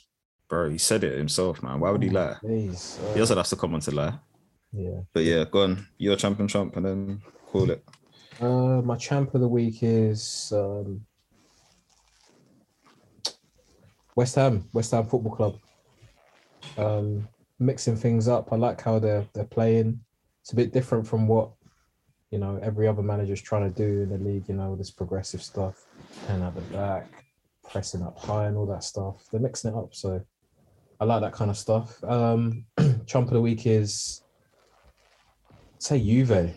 Bro, 0.50 0.70
he 0.70 0.78
said 0.78 1.04
it 1.04 1.18
himself, 1.18 1.62
man. 1.64 1.80
Why 1.80 1.92
would 1.92 2.04
he 2.04 2.10
lie? 2.10 2.36
Please, 2.42 3.00
He 3.14 3.20
also 3.20 3.36
has 3.36 3.50
to 3.50 3.56
come 3.56 3.74
on 3.74 3.80
to 3.82 3.92
lie. 3.92 4.14
yeah. 4.72 5.02
But 5.14 5.24
yeah, 5.24 5.46
go 5.50 5.64
on. 5.64 5.88
You're 5.98 6.16
champion 6.16 6.48
Trump, 6.48 6.76
and 6.78 6.86
then 6.86 7.22
call 7.48 7.70
it. 7.72 7.84
Uh, 8.42 8.82
my 8.82 8.96
champ 8.98 9.34
of 9.36 9.42
the 9.42 9.48
week 9.48 9.80
is 9.84 10.52
um, 10.56 11.06
West 14.16 14.36
Ham, 14.36 14.68
West 14.74 14.92
Ham 14.92 15.06
Football 15.06 15.36
Club. 15.36 15.56
Um, 16.78 17.28
mixing 17.60 17.96
things 17.96 18.28
up. 18.28 18.52
I 18.52 18.56
like 18.56 18.82
how 18.82 19.00
they're 19.00 19.26
they're 19.34 19.46
playing. 19.46 20.00
It's 20.42 20.52
a 20.52 20.56
bit 20.56 20.74
different 20.74 21.08
from 21.08 21.28
what 21.28 21.52
you 22.32 22.40
know 22.40 22.60
every 22.62 22.88
other 22.88 23.02
manager's 23.04 23.42
trying 23.42 23.72
to 23.72 23.76
do 23.76 24.02
in 24.04 24.10
the 24.10 24.18
league. 24.18 24.48
You 24.48 24.56
know 24.56 24.76
this 24.76 24.92
progressive 24.92 25.42
stuff, 25.42 25.86
and 26.30 26.44
at 26.44 26.56
the 26.56 26.62
back, 26.62 27.08
pressing 27.70 28.02
up 28.04 28.18
high, 28.18 28.48
and 28.48 28.58
all 28.58 28.66
that 28.68 28.84
stuff. 28.84 29.26
They're 29.32 29.42
mixing 29.42 29.72
it 29.72 29.78
up, 29.78 29.94
so 29.94 30.22
I 31.00 31.06
like 31.06 31.22
that 31.22 31.34
kind 31.34 31.52
of 31.52 31.58
stuff. 31.58 32.02
Um, 32.04 32.66
champ 33.06 33.28
of 33.28 33.34
the 33.34 33.42
week 33.42 33.66
is 33.66 34.22
I'd 35.52 35.84
say 35.84 36.00
Juve. 36.00 36.30
Yeah, 36.30 36.50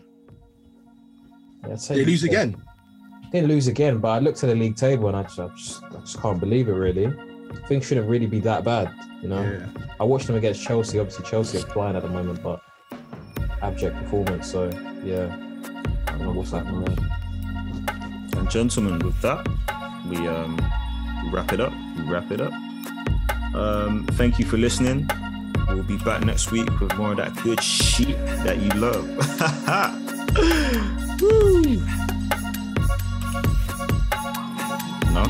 I'd 1.73 1.81
say 1.81 1.97
they 1.97 2.05
lose 2.05 2.21
Juve. 2.23 2.31
again. 2.31 2.63
They 3.33 3.43
lose 3.43 3.67
again, 3.67 3.99
but 3.99 4.09
I 4.09 4.19
looked 4.21 4.43
at 4.45 4.49
the 4.49 4.55
league 4.55 4.77
table 4.77 5.09
and 5.09 5.17
I 5.17 5.25
just, 5.25 5.39
I 5.41 5.49
just, 5.49 5.83
I 5.85 5.99
just 6.01 6.21
can't 6.21 6.39
believe 6.39 6.69
it. 6.69 6.73
Really, 6.73 7.13
things 7.67 7.87
shouldn't 7.87 8.09
really 8.09 8.27
be 8.27 8.39
that 8.41 8.65
bad. 8.65 8.93
You 9.23 9.29
know, 9.29 9.43
Yeah. 9.43 9.67
I 9.99 10.05
watched 10.05 10.27
them 10.29 10.37
against 10.37 10.63
Chelsea. 10.63 10.99
Obviously, 11.01 11.25
Chelsea 11.25 11.59
are 11.59 11.63
flying 11.63 11.97
at 11.97 12.03
the 12.03 12.09
moment, 12.09 12.43
but 12.43 12.61
abject 13.63 13.97
performance. 13.97 14.51
So 14.51 14.71
yeah, 15.05 15.35
I 16.07 16.11
don't 16.13 16.23
know 16.23 16.33
what's 16.33 16.53
happening 16.53 16.85
there. 16.85 18.41
And 18.41 18.51
gentlemen, 18.51 18.99
with 19.01 19.21
that, 19.23 19.47
we 20.09 20.17
um 20.29 20.57
we 21.25 21.31
wrap 21.31 21.53
it 21.53 21.61
up. 21.61 21.73
We 21.97 22.05
wrap 22.05 22.31
it 22.31 22.41
up. 22.41 22.53
Um, 23.57 24.05
thank 24.13 24.39
you 24.39 24.45
for 24.45 24.59
listening. 24.59 25.09
We'll 25.69 25.83
be 25.83 25.97
back 25.97 26.23
next 26.25 26.53
week 26.53 26.69
with 26.79 26.95
more 26.97 27.13
of 27.13 27.17
that 27.17 27.35
good 27.43 27.61
shit 27.63 28.17
that 28.45 28.59
you 28.61 28.69
love. 28.79 29.07
Woo. 31.23 31.81
No, 35.13 35.23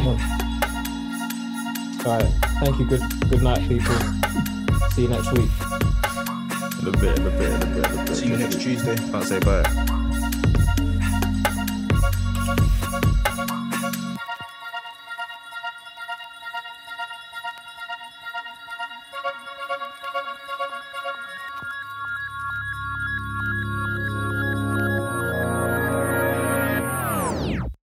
All 2.04 2.18
right, 2.18 2.34
thank 2.60 2.78
you. 2.80 2.86
Good, 2.86 3.02
good 3.30 3.42
night, 3.42 3.66
people. 3.68 3.94
See 4.90 5.02
you 5.02 5.08
next 5.08 5.32
week. 5.32 5.50
in 6.82 6.88
a 6.88 6.90
bit, 6.98 7.18
in 7.18 7.26
a 7.26 7.30
bit, 7.30 7.50
in 7.50 7.62
a 7.62 7.66
bit, 7.66 7.90
in 7.92 7.98
a 7.98 8.04
bit. 8.04 8.16
See 8.16 8.26
you 8.26 8.36
next 8.36 8.60
Tuesday. 8.60 8.96
Can't 8.96 9.24
say 9.24 9.38
bye. 9.38 10.05